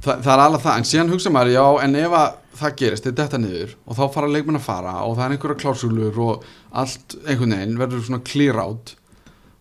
Þa, 0.00 0.14
það 0.24 0.30
er 0.32 0.40
alveg 0.46 0.62
það, 0.64 0.76
en 0.80 0.86
síðan 0.88 1.10
hugsa 1.12 1.30
maður 1.34 1.50
já, 1.52 1.64
en 1.84 1.96
ef 2.00 2.14
að 2.16 2.28
það 2.60 2.76
gerist, 2.80 3.04
þetta 3.04 3.20
er 3.20 3.26
þetta 3.28 3.40
niður 3.42 3.72
og 3.84 3.96
þá 3.98 4.02
fara 4.14 4.30
leikmenn 4.32 4.56
að 4.56 4.62
fara 4.64 4.94
og 5.04 5.12
það 5.18 5.24
er 5.26 5.34
einhverja 5.34 5.58
klásúlur 5.60 6.20
og 6.24 6.46
allt 6.80 7.16
einhvern 7.26 7.52
veginn 7.56 7.74
verður 7.80 8.04
svona 8.06 8.22
clear 8.30 8.60
out 8.62 8.94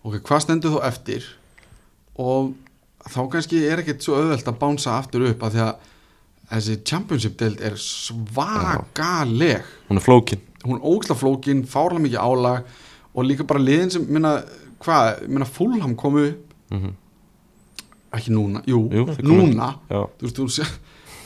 ok, 0.08 0.16
hvað 0.30 0.44
stendur 0.46 0.78
þá 0.78 0.80
eftir 0.94 1.28
og 2.20 2.54
þá 3.10 3.20
kannski 3.36 3.60
er 3.68 3.84
ekkert 3.84 4.04
svo 4.08 4.16
auðvelt 4.20 4.48
að 4.52 4.60
bánsa 4.64 4.96
aftur 4.96 5.28
upp 5.28 5.44
af 5.48 5.54
því 5.58 5.64
að 5.66 5.89
þessi 6.50 6.78
championship 6.86 7.38
deild 7.40 7.62
er 7.62 7.76
svagaleg 7.80 9.66
Hún 9.90 9.98
er 10.00 10.06
flókin. 10.06 10.42
Hún 10.66 10.80
er 10.80 10.88
ógslag 10.92 11.18
flókin, 11.20 11.64
fárlega 11.70 12.04
mikið 12.06 12.24
álag 12.24 12.64
og 13.16 13.26
líka 13.26 13.46
bara 13.48 13.62
liðin 13.64 13.92
sem 13.94 14.06
minna, 14.10 14.38
hvað, 14.84 15.24
minna 15.28 15.46
Fulham 15.50 15.96
komu 15.96 16.26
upp. 16.32 16.58
Mm 16.74 16.96
ekki 18.16 18.32
núna, 18.34 18.64
jú, 18.66 18.88
Jú, 18.90 19.04
núna. 19.22 19.76
þú 19.90 20.24
veist, 20.26 20.40
þú 20.40 20.46
sé, 20.50 20.66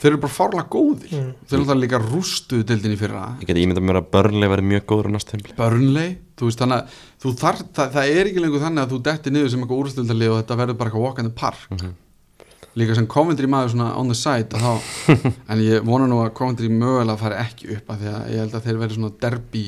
þeir 0.02 0.10
eru 0.12 0.18
bara 0.26 0.34
fárlega 0.36 0.66
góðir. 0.68 1.14
Mm. 1.16 1.30
þeir 1.48 1.56
eru 1.56 1.64
alltaf 1.64 1.80
líka 1.80 2.00
rústuðu 2.04 2.66
deildin 2.68 2.96
í 2.96 3.00
fyrra. 3.00 3.22
Ég 3.40 3.48
geti 3.48 3.64
ímyndað 3.64 3.86
mér 3.88 4.00
að 4.02 4.10
Burnley 4.12 4.52
verði 4.52 4.68
mjög 4.68 4.86
góður 4.92 5.08
á 5.08 5.12
næst 5.16 5.32
tímpli 5.32 5.56
Burnley, 5.56 6.18
þú 6.36 6.50
veist 6.50 6.60
þannig 6.64 6.82
að 6.82 6.98
þú 7.24 7.34
þar, 7.40 7.62
það, 7.80 7.94
það 7.96 8.12
er 8.20 8.32
ekki 8.34 8.44
lengur 8.44 8.66
þannig 8.66 8.84
að 8.84 8.92
þú 8.96 9.00
detti 9.08 9.34
niður 9.34 9.54
sem 9.54 9.64
eitthvað 9.64 9.84
úrstöldalið 9.86 10.34
og 10.34 10.40
þetta 10.42 10.60
verður 10.60 10.80
bara 10.82 10.92
eitthvað 10.92 11.06
walk 11.08 11.20
in 11.24 11.30
the 11.30 11.36
park. 11.40 11.64
Mhm. 11.72 11.94
Líka 12.80 12.96
sem 12.98 13.08
Coventry 13.10 13.50
maður 13.50 13.74
svona 13.76 13.92
on 14.00 14.10
the 14.10 14.18
side 14.18 14.60
þá, 14.60 14.74
en 15.52 15.64
ég 15.64 15.86
vona 15.86 16.10
nú 16.10 16.20
að 16.24 16.34
Coventry 16.40 16.70
mögulega 16.72 17.20
fari 17.22 17.40
ekki 17.44 17.72
upp 17.78 17.94
að 17.94 18.04
því 18.04 18.14
að 18.14 18.30
ég 18.34 18.44
held 18.44 18.58
að 18.58 18.68
þeir 18.68 18.80
verður 18.82 19.00
svona 19.00 19.18
derby 19.24 19.64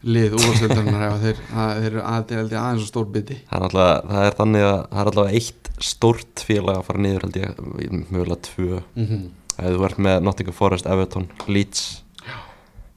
lið 0.00 0.36
úrvalstildarinnar 0.38 1.06
ef 1.10 1.24
þeir, 1.24 1.40
að, 1.52 1.72
þeir 1.76 1.90
eru 1.90 2.04
að, 2.08 2.30
held 2.38 2.54
ég, 2.54 2.60
aðeins 2.60 2.84
og 2.86 2.88
stór 2.88 3.10
biti 3.12 3.36
Það 3.50 3.56
er 3.58 3.66
alltaf, 3.66 4.06
það 4.12 4.28
er 4.28 4.38
þannig 4.38 4.68
að 4.68 4.78
það 4.78 5.02
er 5.02 5.10
alltaf 5.10 5.34
eitt 5.34 5.72
stórt 5.90 6.44
félag 6.46 6.78
að 6.78 6.86
fara 6.88 7.02
niður 7.04 7.26
held 7.26 7.40
ég, 7.40 7.60
mögulega 8.08 8.40
tvö 8.48 8.70
mm 8.80 9.10
-hmm. 9.10 9.26
ef 9.56 9.74
þú 9.74 9.84
ert 9.90 10.00
með 10.08 10.22
Nottingham 10.24 10.56
Forest, 10.56 10.88
Everton, 10.88 11.28
Leeds 11.48 11.84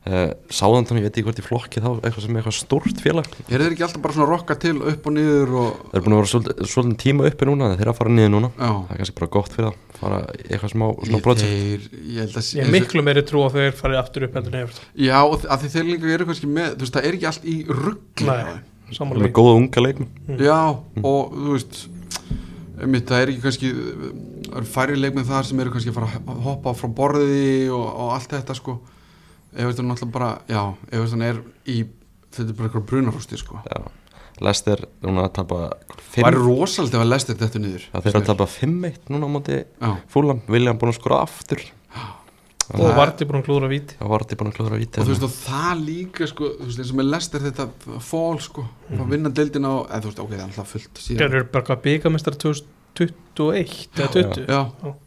uh, 0.09 0.33
Sáðantón, 0.53 0.99
ég 0.99 1.07
veit 1.07 1.15
ekki 1.15 1.25
hvort 1.27 1.41
í 1.41 1.45
flokki 1.45 1.83
þá 1.83 1.89
eitthvað 1.95 2.25
sem 2.25 2.35
er 2.35 2.41
eitthvað 2.41 2.57
stórt 2.57 3.01
félag. 3.03 3.29
Er 3.47 3.63
þeir 3.63 3.75
ekki 3.75 3.85
alltaf 3.87 4.03
bara 4.03 4.17
svona 4.17 4.29
rokka 4.31 4.57
til 4.61 4.75
upp 4.81 5.09
og 5.09 5.15
niður 5.17 5.55
og 5.61 5.71
þeir 5.79 5.99
eru 5.99 6.05
búin 6.05 6.17
að 6.17 6.21
vera 6.21 6.31
svolítið, 6.33 6.67
svolítið 6.73 6.99
tíma 7.05 7.29
uppi 7.29 7.49
núna 7.49 7.69
en 7.69 7.77
þeir 7.77 7.85
eru 7.87 7.93
að 7.93 7.99
fara 8.01 8.13
niður 8.17 8.35
núna. 8.35 8.51
Já, 8.57 8.71
það 8.73 8.93
er 8.95 9.01
kannski 9.03 9.17
bara 9.21 9.33
gott 9.37 9.55
fyrir 9.55 9.69
það 9.69 9.81
fara 10.03 10.19
eitthvað 10.35 10.73
smá 10.73 10.85
svona 10.89 11.17
ég, 11.17 11.23
project 11.23 11.47
þeir, 11.47 11.87
ég 12.03 12.19
held 12.23 12.37
að 12.39 12.51
Ég 12.53 12.65
er 12.65 12.73
miklu 12.73 13.03
meiri 13.05 13.23
trú 13.27 13.43
að 13.45 13.57
þeir 13.59 13.75
farið 13.79 13.99
aftur 14.01 14.27
upp 14.27 14.37
heldur 14.39 14.55
nefnir 14.57 15.07
Já, 15.07 15.17
að 15.23 15.63
því 15.63 15.71
þeir 15.75 15.89
líka 15.89 16.13
eru 16.17 16.27
kannski 16.29 16.49
með 16.51 16.73
Þú 16.73 16.85
veist, 16.85 16.95
það 16.97 17.07
er 17.07 17.17
ekki 17.17 17.29
allt 17.29 17.47
í 17.47 17.57
ruggli. 17.69 18.27
Nei. 18.27 18.37
eru 18.43 18.55
með 18.93 18.97
samanlega 18.97 19.35
góða 19.37 19.53
unga 19.59 19.83
leikmenn. 19.85 20.41
Já, 20.43 20.59
og 21.03 21.35
þú 21.37 21.55
veist 21.55 21.79
einmitt, 22.83 23.07
það 23.09 23.21
er 23.21 23.31
ekki 23.31 23.43
kannski 23.43 23.71
það 23.73 24.57
eru 24.59 24.69
færri 24.69 24.97
leikmið 24.99 25.29
þar 25.29 25.47
sem 25.49 25.61
eru 25.63 25.73
kannski 25.73 25.93
að 25.93 25.99
fara 25.99 26.09
að 26.19 26.41
hoppa 26.47 26.73
frá 26.77 26.89
borði 26.97 27.69
og, 27.73 27.85
og 27.87 28.13
allt 28.17 28.35
þetta 28.35 28.57
sko 28.57 28.77
Everton 29.55 29.89
náttúrulega 29.91 30.13
bara, 30.13 30.31
já, 30.49 30.61
Everton 30.91 31.25
er 31.25 31.43
í, 31.69 31.83
þetta 32.33 32.49
er 32.49 32.57
bara 32.57 32.69
eitthvað 32.69 32.87
brunarústi 32.89 33.39
sko. 33.39 33.61
Já, 33.67 33.85
Lester 34.43 34.83
núna 35.03 35.27
að 35.27 35.35
tapa 35.37 35.61
5 35.93 36.17
Það 36.17 36.27
er 36.31 36.39
rosalega 36.39 37.03
að 37.03 37.11
Lester 37.11 37.39
þetta 37.39 37.61
niður. 37.61 37.87
Það 37.93 38.07
þeirra 38.07 38.21
að 38.23 38.27
tapa 38.31 38.49
5-1 38.55 39.13
núna 39.13 39.29
á 39.29 39.35
móti 39.35 39.61
fúlam, 40.11 40.43
William 40.49 40.81
búin 40.81 40.93
að 40.93 40.99
skora 40.99 41.21
aftur. 41.27 41.63
Já. 41.93 42.03
og 42.73 42.93
Varti 42.97 43.27
búin 43.29 43.41
að 43.41 43.47
klúðra 43.49 43.69
víti. 43.69 43.97
Og 44.01 44.13
Varti 44.13 44.39
búin 44.39 44.49
að 44.49 44.59
klúðra 44.59 44.79
víti 44.81 45.01
og 45.01 45.07
þú 45.07 45.13
veist 45.13 45.27
og 45.27 45.33
það 45.35 45.83
líka 45.87 46.29
sko, 46.31 46.53
þú 46.59 46.69
veist 46.69 46.83
eins 46.83 46.93
og 46.93 46.99
með 46.99 47.09
Lester 47.11 47.43
þetta 47.43 47.67
fól 48.01 48.39
sko, 48.41 48.63
mm 48.63 48.69
-hmm. 48.87 49.01
að 49.03 49.11
vinna 49.15 49.29
deildina 49.29 49.73
og, 49.77 49.83
eða 49.89 50.01
þú 50.01 50.09
veist, 50.09 50.19
ok, 50.19 50.31
það 50.31 50.39
er 50.39 50.47
alltaf 50.47 50.71
fullt 50.71 51.03
Gerður 51.19 51.51
bara 51.51 51.75
byggamestrar 51.75 52.35
2000 52.35 52.82
21 52.99 53.97
eða 53.97 54.09
20 54.13 54.45
já, 54.45 54.59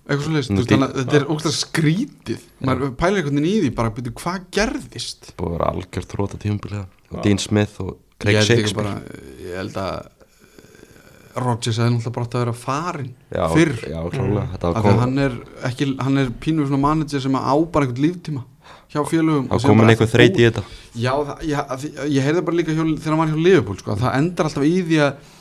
eitthvað 0.06 0.24
svo 0.24 0.34
leiðist 0.34 0.52
þannig 0.52 0.84
að 0.86 0.96
þetta 1.00 1.18
er 1.18 1.28
ógæðslega 1.30 1.58
skrítið 1.60 2.40
já. 2.40 2.50
maður 2.66 2.92
pælir 2.98 3.20
einhvern 3.20 3.38
veginn 3.38 3.48
í 3.50 3.54
því 3.62 3.70
bara 3.78 3.94
byrju 3.94 4.14
hvað 4.22 4.48
gerðist? 4.56 5.30
Búið 5.38 5.48
að 5.48 5.54
vera 5.56 5.70
algjörð 5.72 6.10
þróta 6.12 6.40
tímabiliða 6.42 6.82
hérna. 6.82 7.22
Dean 7.26 7.42
Smith 7.42 7.80
og 7.84 7.94
Craig 8.22 8.38
ég 8.38 8.48
Shakespeare. 8.48 8.96
bara, 8.96 9.22
ég 9.44 9.60
held 9.60 9.78
að 9.82 9.94
eh, 10.00 11.38
Rodgers 11.44 11.78
hefði 11.78 11.94
náttúrulega 11.94 12.16
bara 12.16 12.26
átt 12.26 12.36
að 12.36 12.44
vera 12.44 12.56
farin 12.64 13.14
já, 13.30 13.44
fyrr. 13.54 13.78
já, 13.84 14.00
klálega, 14.16 14.46
mm. 14.50 14.82
að 14.82 15.00
hann 15.04 15.24
er, 15.28 15.38
ekki, 15.70 15.90
hann 16.02 16.22
er 16.24 16.34
pínu 16.42 16.66
svona 16.66 16.82
manager 16.82 17.22
sem 17.22 17.38
að 17.38 17.48
ábar 17.54 17.86
einhvern 17.86 18.06
líftíma 18.08 18.44
hjá 18.90 19.02
félögum 19.06 19.48
þá 19.50 19.66
komin 19.68 19.92
einhver 19.92 20.10
þreyt 20.10 20.38
í 20.38 20.46
þetta. 20.46 20.62
Já, 20.96 21.12
það, 21.28 21.46
ég, 21.50 21.86
ég 22.16 22.26
heyrði 22.26 22.44
bara 22.46 22.58
líka 22.58 22.74
hjá, 22.74 22.82
þegar 22.82 23.12
hann 23.12 23.20
var 23.20 23.32
hjá 23.32 23.40
Liverpool 23.46 23.80
sko, 23.80 23.96
það 24.00 24.18
endar 24.20 24.48
alltaf 24.48 24.66
í 24.66 24.76
því 24.86 25.00
að 25.04 25.32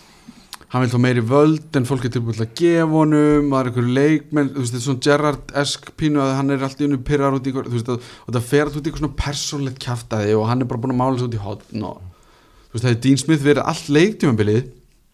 hann 0.76 0.84
vil 0.84 0.92
þá 0.92 0.98
meiri 1.06 1.22
völd 1.24 1.78
en 1.80 1.86
fólk 1.88 2.06
er 2.06 2.12
tilbúið 2.12 2.40
til 2.42 2.46
að 2.46 2.56
gefa 2.60 2.92
honum 2.92 3.54
það 3.54 3.62
er 3.62 3.70
einhverju 3.70 3.94
leikmenn, 3.96 4.50
þú 4.52 4.60
veist, 4.60 4.74
þetta 4.74 4.82
er 4.82 4.86
svona 4.86 5.06
Gerrard-esk 5.08 5.88
pínu 5.96 6.20
að 6.20 6.34
hann 6.36 6.52
er 6.52 6.66
alltaf 6.68 6.84
innu 6.84 7.00
pyrrar 7.08 7.38
út 7.38 7.48
í 7.48 7.54
þú 7.56 7.64
veist, 7.72 7.94
og, 7.94 8.10
og 8.26 8.36
það 8.36 8.50
fer 8.50 8.72
út 8.72 8.76
í 8.76 8.82
eitthvað 8.82 9.04
svona 9.06 9.20
persónlegt 9.22 9.80
kjaftaði 9.86 10.36
og 10.36 10.46
hann 10.50 10.66
er 10.66 10.70
bara 10.70 10.84
búin 10.84 10.96
að 10.98 11.00
mála 11.00 11.22
sig 11.22 11.30
út 11.30 11.40
í 11.40 11.42
hotn 11.46 11.88
og 11.88 12.04
þú 12.04 12.76
veist, 12.76 12.84
það 12.84 12.92
er 12.92 13.02
Dean 13.08 13.24
Smith 13.24 13.48
verið 13.48 13.72
allt 13.72 13.90
leiktímabilið 13.96 14.62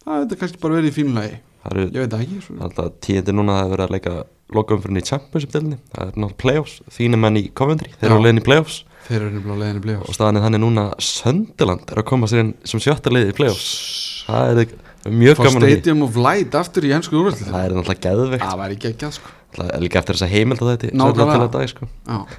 það 0.08 0.26
er 0.26 0.42
kannski 0.42 0.64
bara 0.66 0.80
verið 0.80 0.90
í 0.90 0.98
fínulegi 0.98 1.40
það 1.62 1.82
ég 1.84 1.98
veit 2.00 2.16
það 2.16 2.26
ekki 2.26 2.62
alltaf 2.66 2.94
tíðindi 3.06 3.38
núna 3.38 3.54
að 3.54 3.62
það 3.62 3.68
er 3.68 3.76
verið 3.76 3.86
að 3.86 3.96
leika 4.00 4.16
lokaumfyrin 4.52 5.00
í 5.00 5.06
Championship 5.08 5.54
delinni 5.54 5.78
það 5.92 6.08
er 6.08 6.16
náttúrulega 6.16 6.40
playoffs, 6.42 6.80
þínir 6.92 7.22
menn 7.22 7.40
í 7.40 7.44
Coventry 7.56 7.94
þeir 8.00 8.10
eru 8.10 8.18
á 8.18 8.24
leiðin 8.26 8.42
í 8.42 8.46
playoffs. 8.48 8.80
Þeir 9.06 9.18
eru 9.18 9.30
nefnilega 9.36 9.56
á 9.56 9.62
leiðinni 9.62 9.84
blíð 9.86 10.02
og 10.06 10.18
staðan 10.18 10.40
er 10.40 10.46
þannig 10.46 10.62
núna 10.66 10.84
að 10.92 11.06
Sönderland 11.08 11.94
er 11.94 12.02
að 12.02 12.08
koma 12.12 12.30
sér 12.30 12.44
inn 12.44 12.52
sem 12.68 12.84
sjötta 12.84 13.14
leiði 13.14 13.32
í 13.32 13.38
playoffs. 13.38 13.70
Það 14.28 14.64
er 14.64 14.74
mjög 15.10 15.40
Fá 15.40 15.46
gaman 15.48 15.66
Stadium 15.66 16.02
of 16.06 16.18
Light 16.20 16.58
aftur 16.58 16.86
í 16.86 16.96
ennsku 16.96 17.18
úrvæslu 17.18 17.48
það 17.50 17.64
er 17.64 17.78
náttúrulega 17.78 18.04
geðveikt. 18.08 18.44
Það 18.46 18.60
væri 18.64 18.78
ekki 18.78 18.92
ekki 18.94 19.08
að 19.08 19.16
sko 19.20 19.38
er 19.60 19.84
líka 19.84 20.00
eftir 20.00 20.16
þess 20.16 20.26
að 20.26 20.34
heimild 20.36 20.64
að 20.64 20.72
þetta 20.72 20.90
Nákvæmlega. 20.96 21.32
til 21.34 21.44
að 21.44 21.54
dag 21.56 21.70
sko. 21.72 21.88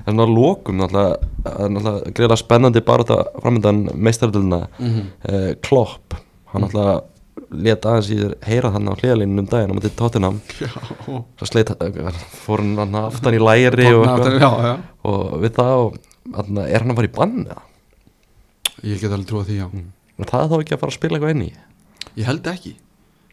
En 0.09 0.21
er 0.23 0.33
lokum 0.33 0.79
náttúrulega, 0.81 1.17
er 1.53 2.13
greiðlega 2.17 2.41
spennandi 2.41 2.83
bara 2.87 3.07
þetta 3.07 3.43
framöndan 3.43 3.81
meistarölduna 3.95 4.61
mhm. 4.79 5.09
Uh, 5.29 5.49
Klopp 5.65 6.17
hann 6.53 6.65
náttúrulega 6.65 7.01
leta 7.53 7.93
aðeins 7.93 8.11
í 8.13 8.17
þér 8.17 8.33
heyra 8.49 8.71
þannig 8.73 8.95
á 8.97 9.01
hliðalínu 9.01 9.43
um 9.43 9.49
daginn 9.51 9.73
á 9.73 9.77
mútið 9.77 9.97
Tottenham. 9.99 10.39
Já, 10.61 10.71
svo 11.41 11.49
sleit 11.49 11.73
fór 12.47 12.63
hann 12.63 12.79
hann 12.81 12.97
aftan 13.03 13.37
í 13.37 13.43
læri 13.43 13.91
og, 13.93 14.07
eitthvað, 14.07 14.39
já, 14.41 14.51
já. 14.69 14.73
og 15.11 15.35
við 15.43 15.53
það 15.59 15.75
og 15.83 15.99
er 16.65 16.87
hann 16.87 16.95
að 16.95 17.01
fara 17.01 17.11
í 17.11 17.13
bann? 17.19 17.37
Ég 18.83 19.03
get 19.03 19.13
alveg 19.13 19.29
trúið 19.29 19.51
því, 19.51 19.59
já. 19.61 19.69
Er 20.23 20.33
það 20.33 20.49
þá 20.53 20.57
ekki 20.61 20.77
að 20.77 20.83
fara 20.85 20.95
að 20.95 20.99
spila 20.99 21.19
eitthvað 21.19 21.35
inn 21.37 21.45
í 21.45 21.53
Ég 22.19 22.27
held 22.29 22.47
ekki. 22.53 22.75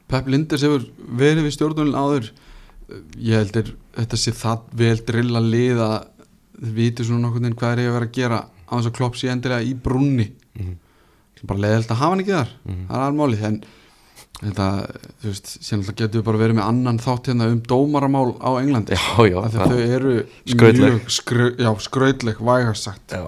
Pep 0.09 0.27
Linders 0.31 0.63
hefur 0.65 0.85
verið 1.19 1.45
við 1.47 1.55
stjórnulinn 1.57 1.97
áður. 1.99 2.29
Ég 3.21 3.35
heldur 3.43 3.73
þetta 3.97 4.17
sé 4.17 4.31
það 4.33 4.63
vel 4.81 4.95
drilla 5.05 5.41
lið 5.43 5.81
að 5.85 5.97
þið 6.59 6.71
viti 6.79 7.05
svona 7.05 7.25
nokkurn 7.27 7.45
veginn 7.45 7.59
hvað 7.59 7.73
er 7.75 7.81
ég 7.83 7.89
að 7.91 7.97
vera 7.99 8.07
að 8.09 8.15
gera 8.17 8.39
á 8.49 8.71
þess 8.75 8.89
að 8.89 8.95
klopp 8.97 9.19
sé 9.19 9.29
endilega 9.33 9.65
í 9.67 9.73
brúnni. 9.75 10.31
Mhm. 10.59 10.77
bara 11.47 11.59
leðilt 11.63 11.87
að 11.93 11.99
hafa 12.01 12.09
hann 12.11 12.19
ekki 12.19 12.33
þar. 12.35 12.49
Mhm. 12.67 12.79
það 12.89 12.97
er 12.97 13.03
almáli 13.05 13.37
en 13.47 13.59
þetta, 14.39 14.65
þú 15.21 15.29
veist, 15.29 15.51
síðan 15.63 15.79
alltaf 15.83 15.95
getur 15.95 16.19
við 16.19 16.25
bara 16.27 16.41
verið 16.41 16.57
með 16.57 16.67
annan 16.67 16.99
þátt 16.99 17.29
hérna 17.31 17.47
um 17.53 17.61
dómaramál 17.61 18.33
á 18.43 18.49
Englandi. 18.59 18.95
Já, 18.95 19.23
já, 19.29 19.39
það, 19.47 19.59
að 19.63 19.71
þau 19.71 19.95
eru 19.95 20.13
Skrautleg. 20.51 21.09
skrau, 21.09 21.49
já, 21.55 21.69
skrautleg, 21.79 22.41
vægast 22.49 22.83
sagt. 22.89 23.15
Já, 23.15 23.23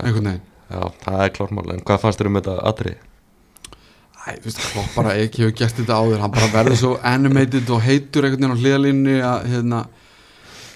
einhvern 0.00 0.28
veginn. 0.30 0.44
Já, 0.68 0.80
það 1.06 1.20
er 1.24 1.32
klármál. 1.38 1.66
En 1.72 1.80
hvað 1.86 2.00
fannst 2.04 2.20
þér 2.20 2.30
um 2.30 2.38
þetta 2.40 2.56
atrið? 2.72 2.96
Æ, 4.26 4.40
þú 4.40 4.48
veist, 4.48 4.64
Klopp 4.72 4.96
bara 4.96 5.14
ekki 5.22 5.44
hefur 5.44 5.54
gert 5.60 5.78
þetta 5.78 6.00
áður. 6.00 6.22
Hann 6.24 6.34
bara 6.34 6.50
verður 6.54 6.80
svo 6.80 6.94
animated 7.06 7.70
og 7.70 7.84
heitur 7.84 8.26
einhvern 8.26 8.42
veginn 8.42 8.56
á 8.58 8.62
hliðalínu 8.62 9.16
hérna 9.52 9.84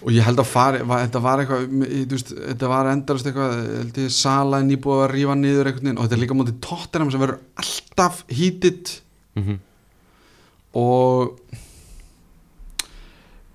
og 0.00 0.12
ég 0.16 0.24
held 0.24 0.40
að 0.40 0.48
fari, 0.48 0.78
var, 0.88 1.02
þetta 1.04 1.20
var 1.20 1.42
eitthvað 1.42 1.64
veist, 2.08 2.30
þetta 2.32 2.68
var 2.70 2.88
endarast 2.88 3.26
eitthvað 3.28 3.98
sala 4.14 4.62
en 4.62 4.70
nýbúið 4.70 5.02
að 5.04 5.10
rífa 5.12 5.34
niður 5.36 5.68
einhvern 5.68 5.90
veginn 5.90 5.98
og 5.98 6.06
þetta 6.06 6.16
er 6.16 6.22
líka 6.22 6.36
mótið 6.38 6.60
Tottenham 6.64 7.10
sem 7.12 7.20
verður 7.20 7.42
alltaf 7.60 8.22
hítið 8.32 8.94
Mm 9.38 9.58
og 10.76 11.38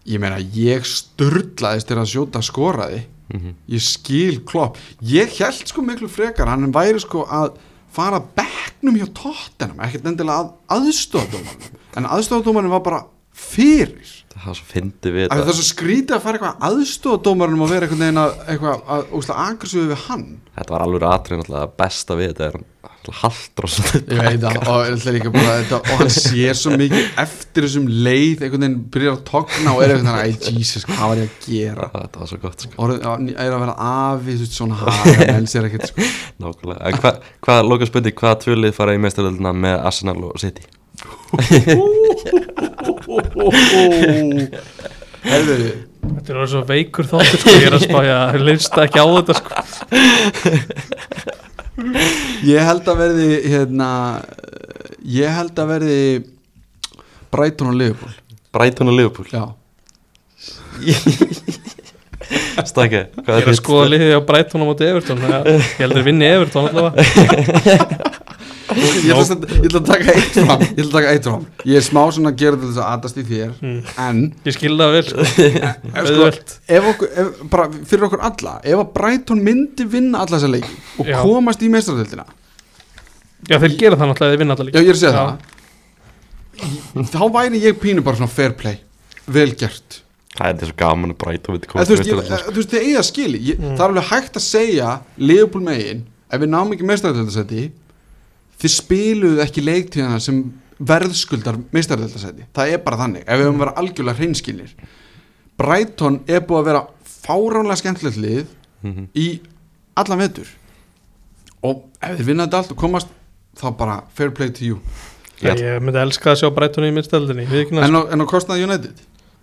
ég 0.06 0.20
meina 0.22 0.40
ég 0.40 0.86
sturlaðist 0.88 1.88
til 1.90 2.00
að 2.00 2.10
sjóta 2.12 2.42
skoraði. 2.44 3.06
-hmm. 3.32 3.54
ég 3.68 3.82
skil 3.82 4.44
klopp. 4.46 4.78
Ég 5.02 5.32
held 5.40 5.68
sko 5.68 5.82
miklu 5.82 6.08
frekar 6.08 6.48
hann 6.48 6.74
væri 6.74 7.00
sko 7.00 7.26
að 7.26 7.58
fara 7.96 8.22
bekknum 8.38 9.00
hjá 9.00 9.08
tóttenum 9.18 9.82
ekkert 9.86 10.10
endilega 10.12 10.44
að 10.44 10.54
aðstofadómanum 10.78 11.82
en 11.96 12.10
aðstofadómanum 12.18 12.76
var 12.76 12.86
bara 12.86 13.02
fyrir. 13.36 14.12
Það 14.36 15.42
er 15.42 15.56
svo 15.56 15.66
skrítið 15.66 16.18
að 16.18 16.24
fara 16.24 16.40
eitthvað 16.40 16.66
aðstofadómanum 16.70 17.64
og 17.66 17.72
vera 17.72 17.88
einhvern 17.88 18.04
veginn 18.04 18.22
að 18.22 18.34
eitthvað 18.52 18.84
að 18.96 19.14
úsla 19.20 19.38
agressíðu 19.46 19.90
við 19.92 20.04
hann. 20.10 20.26
Þetta 20.58 20.76
var 20.76 20.86
alveg 20.86 21.06
náttúrulega 21.06 21.72
besta 21.80 22.18
við 22.20 22.34
þetta 22.34 22.50
er 22.52 22.60
hann 23.06 23.18
haldur 23.22 23.68
og 23.68 23.72
svona 23.72 24.02
ég 24.02 24.22
veit 24.26 24.42
það 24.44 24.56
og, 24.62 25.32
bara, 25.36 25.54
þetta, 25.60 25.80
og 25.80 26.02
hann 26.02 26.12
sér 26.16 26.58
svo 26.60 26.74
mikið 26.80 27.20
eftir 27.26 27.68
þessum 27.68 27.88
leið 27.90 28.44
einhvern 28.46 28.66
veginn 28.66 28.78
byrjar 28.96 29.16
að 29.18 29.24
togna 29.30 29.76
og 29.76 29.84
er 29.86 29.94
einhvern 29.96 30.20
veginn 30.20 30.42
æ 30.42 30.60
Jesus 30.60 30.88
hvað 30.90 31.12
var 31.12 31.22
ég 31.22 31.30
að 31.30 31.48
gera 31.50 31.90
þetta 31.96 32.22
var 32.22 32.32
svo 32.32 32.40
gott 32.44 32.66
sko 32.66 32.86
Orðið, 32.86 33.34
er 33.36 33.56
að 33.56 33.64
vera 33.66 33.76
afi 33.90 34.36
þú 34.36 34.46
veist, 34.46 34.58
svona 34.60 34.80
haga 34.82 35.30
menn 35.32 35.50
sér 35.50 35.70
ekkert 35.70 35.90
sko. 35.92 36.10
Nákvæmlega, 36.44 36.82
en 36.90 37.00
hvað, 37.04 37.16
hva, 37.48 37.58
loka 37.66 37.90
spurning, 37.90 38.18
hvaða 38.20 38.42
tvölið 38.44 38.76
fara 38.78 38.96
í 38.96 39.02
meistaröldina 39.06 39.56
með 39.56 39.76
Arsenal 39.90 40.20
og 40.30 40.40
City? 40.42 40.66
Herðu, 45.26 45.58
Þetta 46.06 46.32
er 46.32 46.38
orðið 46.38 46.52
svo 46.52 46.62
veikur 46.70 47.08
þáttur 47.10 47.42
sko, 47.42 47.56
ég 47.58 47.66
er 47.70 47.76
að 47.80 47.86
spája 47.88 48.18
að 48.28 48.44
leynst 48.46 48.78
ekki 48.84 49.02
á 49.02 49.06
þetta 49.16 49.34
sko. 49.40 49.52
ég 52.54 52.62
held 52.70 52.88
að 52.88 53.02
verði 53.04 53.30
hérna 53.52 53.90
ég 55.06 55.36
held 55.36 55.60
að 55.60 55.72
verði 55.74 56.00
Brighton 57.36 57.72
og 57.74 57.78
Liverpool. 57.80 58.14
Brighton 58.56 58.92
og 58.92 58.96
Liverpool? 58.96 59.28
Já, 59.34 59.46
Stakki, 62.66 63.02
Ég 63.06 63.30
er 63.38 63.50
að 63.52 63.58
skoða 63.60 63.90
liðið 63.94 64.16
á 64.18 64.22
Brighton 64.26 64.64
á 64.64 64.68
móti 64.68 64.88
Everton 64.88 65.20
ég 65.22 65.68
heldur 65.78 66.02
að 66.02 66.08
vinni 66.08 66.28
Everton 66.30 66.70
allavega 66.72 68.14
ég 68.66 69.12
ætla, 69.14 69.36
að, 69.36 69.66
að 69.70 69.86
taka 69.86 70.14
eitt 70.16 70.38
fram 70.40 70.62
ég 70.66 70.80
ætla 70.82 70.88
að 70.88 70.96
taka 70.96 71.12
eitt 71.14 71.28
fram 71.30 71.44
ég 71.70 71.76
er 71.80 71.84
smá 71.86 72.00
svona 72.16 72.32
að 72.32 72.40
gera 72.42 72.58
til 72.62 72.70
þess 72.72 72.80
að 72.82 72.88
aðast 72.96 73.20
í 73.22 73.26
þér 73.30 73.52
Mm. 73.62 73.82
en 74.06 74.22
Ég 74.48 74.56
skilði 74.56 74.80
það 74.82 74.96
vel 74.96 75.04
sko. 75.10 75.26
ef, 75.26 75.68
sko, 75.76 76.02
Auðvelt. 76.02 76.56
ef 76.80 76.88
okkur, 76.92 77.12
ef, 77.24 77.28
bara 77.54 77.68
fyrir 77.92 78.08
okkur 78.08 78.24
alla 78.30 78.56
ef 78.64 78.80
að 78.82 78.90
Brighton 78.96 79.44
myndi 79.46 79.86
vinna 79.96 80.24
alla 80.26 80.38
þessa 80.40 80.50
leiki 80.56 80.74
og 81.00 81.12
Já. 81.12 81.20
komast 81.22 81.62
í 81.62 81.70
meistradöldina 81.76 82.26
Já 83.46 83.60
þeir 83.62 83.78
gera 83.78 84.00
það 84.02 84.10
náttúrulega 84.12 84.26
að 84.26 84.34
þeir 84.34 84.42
vinna 84.44 84.58
alltaf 84.58 84.74
já 84.74 84.82
ég 84.82 84.90
er 84.90 84.98
að 84.98 85.04
segja 85.04 85.14
Já. 85.14 85.26
það 86.96 87.12
þá 87.14 87.22
væri 87.36 87.62
ég 87.68 87.80
pínu 87.84 88.04
bara 88.06 88.18
svona 88.20 88.32
fair 88.34 88.56
play 88.58 88.80
vel 89.28 89.52
gert 89.60 90.02
Það 90.36 90.50
er 90.50 90.56
þetta 90.58 90.68
svo 90.68 90.76
gaman 90.82 91.12
að 91.14 91.18
komast 91.24 91.46
þú 91.46 91.96
í 91.96 92.16
veist, 92.18 92.50
veist, 92.58 92.72
þið 92.74 92.82
eiga 92.90 93.04
skili 93.08 93.40
ég, 93.54 93.60
Mm. 93.62 93.76
það 93.78 93.84
er 93.86 93.90
alveg 93.94 94.08
hægt 94.10 94.36
að 94.36 94.44
segja 94.44 94.90
Leopold 95.18 95.64
megin 95.64 96.02
ef 96.28 96.42
við 96.42 96.50
náum 96.52 96.74
ekki 96.76 96.88
meistaröldasæti 96.90 97.62
þið 98.62 98.74
spiluðu 98.76 99.42
ekki 99.46 99.64
leiktíðana 99.66 100.20
sem 100.24 100.44
verðskuldar 100.80 101.58
meistaröldasæti 101.72 102.46
það 102.56 102.74
er 102.76 102.82
bara 102.84 102.98
þannig, 103.00 103.24
ef 103.28 103.40
við 103.40 103.46
höfum 103.48 103.62
vera 103.64 103.76
algjörlega 103.80 104.20
hreinskilir 104.20 104.74
Brighton 105.58 106.20
er 106.28 106.42
búið 106.44 106.60
að 106.62 106.66
vera 106.70 106.82
fáránlega 107.26 107.80
skemmtilegt 107.80 108.18
lið 108.20 108.46
Mhm. 108.86 109.06
í 109.18 109.40
allan 109.98 110.20
vetur. 110.20 110.46
Og 111.64 111.86
ef 112.04 112.20
þið 112.20 112.26
vinna 112.28 112.46
þetta 112.46 112.58
allt 112.60 112.72
og 112.76 112.78
komast 112.78 113.08
þá 113.58 113.72
bara 113.78 114.04
fair 114.14 114.30
play 114.36 114.50
to 114.52 114.66
you. 114.66 114.80
Ég 115.42 115.58
Ég 115.58 115.80
myndi 115.82 115.98
elska 115.98 116.32
að 116.36 116.44
sjá 116.44 116.50
Brighton 116.54 116.84
í 116.86 116.92
minnstældinni 116.94 117.48
en 117.48 117.96
á, 117.96 118.02
en 118.12 118.22
á 118.22 118.26
kostnaði 118.30 118.64
United? 118.68 118.94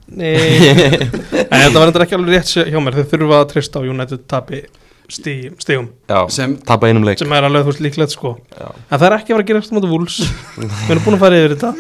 Nei. 0.06 0.36
En 1.52 1.58
þetta 1.58 1.78
var 1.80 1.90
þetta 1.90 2.04
ekki 2.04 2.14
alveg 2.20 2.34
rétt 2.36 2.52
hjá 2.70 2.78
mér. 2.84 2.94
Þeir 3.00 3.10
þurfa 3.10 3.40
að 3.40 3.50
trista 3.52 3.80
á 3.80 3.82
United 3.82 4.22
tapi 4.28 4.62
Já, 6.08 6.20
Sem- 6.32 6.56
tapa 6.68 6.88
einum 6.90 7.04
leik. 7.06 7.18
Sem 7.20 7.32
er 7.36 7.46
alveg 7.48 7.66
þú 7.66 7.72
veist 7.72 7.82
líklegt 7.84 8.14
sko. 8.16 8.34
Já. 8.56 8.68
En 8.90 8.98
það 8.98 9.06
er 9.08 9.16
ekki 9.18 9.32
að 9.32 9.36
vera 9.36 9.42
að 9.44 9.50
gera 9.52 9.62
eftir 9.62 9.76
móti 9.78 9.90
vúls 9.92 10.16
Við 10.56 10.92
erum 10.94 11.04
búin 11.06 11.16
að 11.18 11.22
fara 11.26 11.40
yfir 11.42 11.54
þetta. 11.56 11.72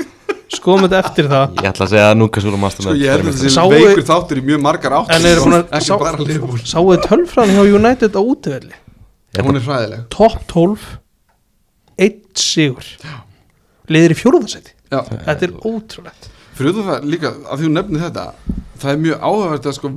Skoðum 0.52 0.82
þetta 0.84 0.98
eftir 1.00 1.28
það. 1.32 1.54
Ég 1.62 1.68
ætla 1.70 1.86
að 1.86 1.92
segja 1.94 2.08
að 2.12 2.16
Núka 2.20 2.42
Súla 2.44 2.58
Master 2.60 2.84
sko 2.84 2.92
ég 3.00 3.08
held 3.14 3.24
að 3.24 3.36
þessi 3.38 3.52
Sáu- 3.54 3.70
veikur 3.72 4.04
þáttur 4.10 4.40
í 4.40 4.44
mjög 4.50 4.60
margar 4.66 4.96
átt 4.98 5.14
En 5.16 5.24
eru 5.30 5.44
búin 5.46 5.56
að 5.56 5.62
ekki 5.78 5.86
sá, 5.86 5.94
bara 6.02 6.18
Liverpool. 6.28 6.60
Sáuðu 6.68 6.98
tölfræðan 7.06 7.54
hjá 7.56 7.62
United 7.78 8.12
á 8.12 8.20
útivelli? 8.20 8.76
Hún 9.40 9.56
er 9.56 9.64
hræðileg. 9.64 10.02
Top 10.12 10.36
12 10.52 10.84
Eitt 12.02 12.36
sigur. 12.38 12.84
Liðir 13.88 14.12
í 14.12 14.18
fjórðarsæti 14.20 14.72
Já. 14.92 15.00
Þetta 15.08 15.46
er 15.48 15.52
ótrúlegt. 15.64 16.28
Fyrir 16.58 16.74
þú 16.76 16.82
það 16.84 17.04
líka 17.08 17.30
að 17.48 17.56
því 17.62 17.64
hún 17.70 17.76
nefni 17.78 18.00
þetta 18.02 18.24
það 18.82 18.90
er 18.92 19.00
mjög 19.06 19.22
áhugavert 19.24 19.68
að 19.70 19.76
sko 19.78 19.90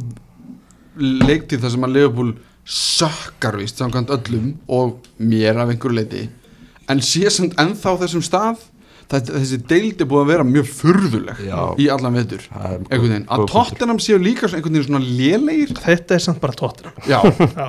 leiktið 1.28 1.66
þar 1.66 1.74
sem 1.76 1.84
að 1.88 1.96
Liverpool 1.98 2.30
sökkar 2.66 3.60
vist 3.62 3.78
samkvæmt 3.82 4.10
öllum 4.16 4.54
og 4.68 4.98
mér 5.22 5.62
af 5.62 5.70
einhverju 5.70 6.00
leiti 6.00 6.24
en 6.90 7.02
sé 7.06 7.30
samt 7.34 7.54
ennþá 7.62 7.96
þessum 8.02 8.24
stað 8.26 8.64
það, 9.12 9.32
þessi 9.38 9.62
deild 9.70 10.02
er 10.02 10.10
búið 10.10 10.24
að 10.24 10.32
vera 10.34 10.46
mjög 10.50 10.70
furðuleg 10.80 11.42
Já. 11.46 11.58
í 11.82 11.88
allan 11.94 12.20
vetur. 12.20 12.46
Það 12.50 12.76
einhvern 12.76 13.08
veginn, 13.08 13.26
að. 13.30 13.48
Tottenham 13.54 14.02
séu 14.04 14.20
líka 14.22 14.50
svona 14.50 14.62
einhvern 14.62 14.78
veginn 14.78 14.88
svona 14.90 15.18
lélegir. 15.22 15.74
Þetta 15.86 16.18
er 16.18 16.24
samt 16.26 16.42
bara 16.44 16.58
tóttina 16.58 16.94
já, 17.06 17.20
Já, 17.60 17.68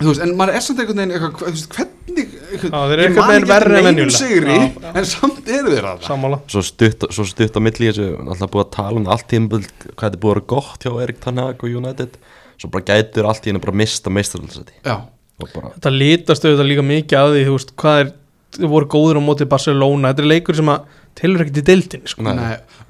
þú 0.00 0.08
veist, 0.12 0.22
en 0.24 0.34
maður 0.38 0.54
er 0.56 0.64
samt 0.64 0.82
einhvern 0.84 1.02
veginn 1.02 1.14
eitthvað, 1.18 1.62
hvernig 1.76 2.34
einhvern, 2.48 2.72
Já, 2.72 3.04
ég 3.04 3.18
man 3.18 3.36
ekki 3.36 3.68
en 3.68 3.88
neinum 3.90 4.14
sigri, 4.14 4.56
Já, 4.56 4.92
en 4.94 5.08
samt 5.12 5.52
eru 5.58 5.74
þeir 5.76 5.90
að 5.92 6.08
sammála. 6.08 6.40
Svo 6.48 6.64
stutt, 6.64 7.08
svo 7.14 7.28
stutt 7.28 7.58
á 7.58 7.60
milli 7.64 7.92
Alltaf 7.92 8.52
búið 8.54 8.64
að 8.64 8.74
tala 8.78 9.02
um 9.02 9.12
allt 9.12 9.28
tíma 9.30 9.60
Hvað 9.60 9.68
þetta 9.92 10.12
er 10.14 10.22
búið 10.24 10.32
að 10.32 10.36
vera 10.38 10.48
gott 10.56 10.86
hjá 10.86 10.92
Erik 11.04 11.20
Tanhag 11.24 11.64
og 11.64 11.80
United 11.82 12.16
Svo 12.58 12.70
bara 12.74 12.86
gætur 12.90 13.28
allt 13.30 13.46
í 13.46 13.52
henni 13.52 13.62
bara 13.62 13.76
mista 13.78 14.10
meistaröldsæti 14.10 14.80
já, 14.82 14.96
Og 15.38 15.52
bara 15.54 15.74
Þetta 15.76 15.92
lítast 15.94 16.46
auðvitað 16.46 16.70
líka 16.72 16.86
mikið 16.86 17.20
að 17.20 17.34
því 17.36 17.44
Þú 17.48 17.58
veist, 17.58 17.76
hvað 17.78 18.00
er 18.04 18.14
Þau 18.58 18.68
voru 18.72 18.86
góður 18.88 19.18
á 19.20 19.22
móti 19.22 19.44
Barcelona. 19.44 20.08
Þetta 20.08 20.22
er 20.24 20.28
leikur 20.32 20.56
sem 20.56 20.70
að 20.72 20.86
Tilur 21.18 21.42
ekkert 21.42 21.58
í 21.58 21.64
deildinni 21.66 22.10
sko. 22.10 22.34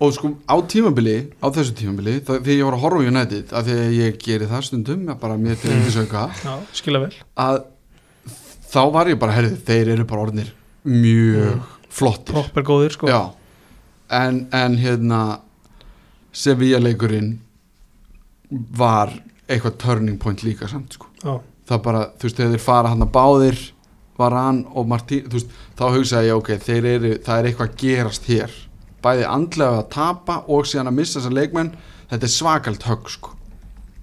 Og 0.05 0.13
sko 0.15 0.31
á 0.45 0.57
tímabili 0.69 1.17
á 1.41 1.47
þessu 1.55 1.73
tímabili, 1.79 2.19
þegar 2.27 2.51
ég 2.53 2.67
var 2.67 2.77
að 2.77 2.83
horfa 2.85 3.01
á 3.01 3.09
United 3.09 3.55
af 3.57 3.65
því 3.65 3.77
að 3.79 3.95
ég 3.97 4.19
geri 4.23 4.49
það 4.51 4.65
stundum 4.67 5.07
bara 5.23 5.39
mér 5.41 5.57
til 5.63 5.73
þess 5.87 5.97
auka 6.03 6.27
Já, 6.43 6.53
skilja 6.77 7.01
vel. 7.07 7.11
að 7.41 7.61
þá 8.69 8.81
var 8.95 9.11
ég 9.11 9.21
bara, 9.23 9.37
herrið, 9.39 9.57
þeir 9.65 9.93
eru 9.95 10.07
bara 10.11 10.27
orðnir 10.27 10.53
mjög 10.85 11.73
flottir. 11.89 12.37
Proper 12.37 12.67
góður 12.69 12.97
sko. 12.99 13.09
já, 13.09 13.23
en, 14.21 14.43
en 14.53 14.77
hérna 14.79 15.23
Sevilla 16.37 16.83
leikurinn 16.85 17.39
var 18.51 19.15
eitthvað 19.49 19.77
turning 19.83 20.19
point 20.21 20.43
líka 20.45 20.69
samt 20.69 20.93
sko. 20.99 21.07
Já. 21.25 21.39
það 21.69 21.83
bara, 21.85 22.03
þú 22.19 22.29
veist, 22.29 22.37
þegar 22.39 22.55
þeir 22.55 22.65
fara 22.65 22.89
hann 22.95 23.03
að 23.05 23.13
báðir 23.17 23.59
Varan 24.19 24.65
og 24.75 24.87
Martín, 24.91 25.29
þú 25.31 25.37
veist, 25.39 25.51
þá 25.79 25.85
hugsaði 25.95 26.27
ég, 26.31 26.39
ok, 26.41 26.49
þeir 26.65 26.87
eru, 26.91 27.11
það 27.23 27.39
er 27.39 27.49
eitthvað 27.51 27.69
að 27.69 27.77
gerast 27.83 28.25
hér, 28.27 28.55
bæði 29.05 29.27
andlega 29.31 29.79
að 29.83 29.89
tapa 29.95 30.39
og 30.51 30.67
síðan 30.67 30.91
að 30.91 30.97
missa 30.99 31.21
þessa 31.21 31.35
leikmenn 31.37 31.71
þetta 32.11 32.27
er 32.27 32.33
svakalt 32.35 32.83
högg, 32.89 33.11
sko. 33.15 33.35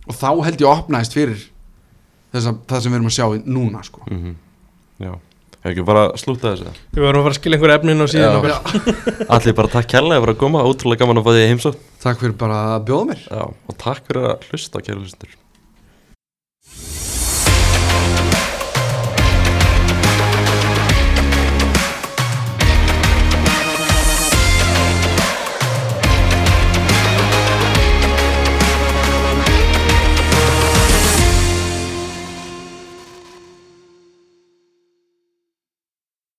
Og 0.07 0.15
þá 0.15 0.29
held 0.45 0.61
ég 0.61 0.69
að 0.69 0.79
opnaðist 0.85 1.17
fyrir 1.17 1.41
þessa, 2.31 2.53
það 2.69 2.81
sem 2.85 2.91
við 2.93 2.99
erum 3.01 3.09
að 3.11 3.17
sjá 3.17 3.25
í- 3.35 3.43
núna, 3.45 3.83
sko. 3.83 4.05
Mm 4.11 4.35
Já 5.03 5.11
Hefur 5.65 5.73
ekki 5.73 5.85
bara 5.87 6.01
að 6.11 6.19
slúta 6.21 6.51
þessu? 6.51 6.71
Við 6.93 7.01
vorum 7.07 7.23
að 7.23 7.25
fara 7.25 7.33
að 7.33 7.39
skilja 7.39 7.57
einhver 7.57 7.71
efnin 7.73 8.05
og 8.05 8.09
síðan 8.11 9.31
Allir 9.33 9.55
bara 9.57 9.71
takk 9.73 9.87
kærlega 9.95 10.21
fyrir 10.21 10.33
að 10.35 10.41
koma 10.43 10.61
Ótrúlega 10.61 11.01
gaman 11.01 11.21
að 11.21 11.25
fá 11.25 11.31
því 11.33 11.47
heimsótt 11.49 11.79
Takk 12.03 12.21
fyrir 12.21 12.35
bara 12.37 12.59
að 12.75 12.85
bjóða 12.91 13.07
mér. 13.09 13.23
Já 13.25 13.41
Og 13.49 13.79
takk 13.81 14.05
fyrir 14.05 14.27
að 14.29 14.45
hlusta 14.51 14.83
kæra 14.85 15.01
hlustur 15.01 15.33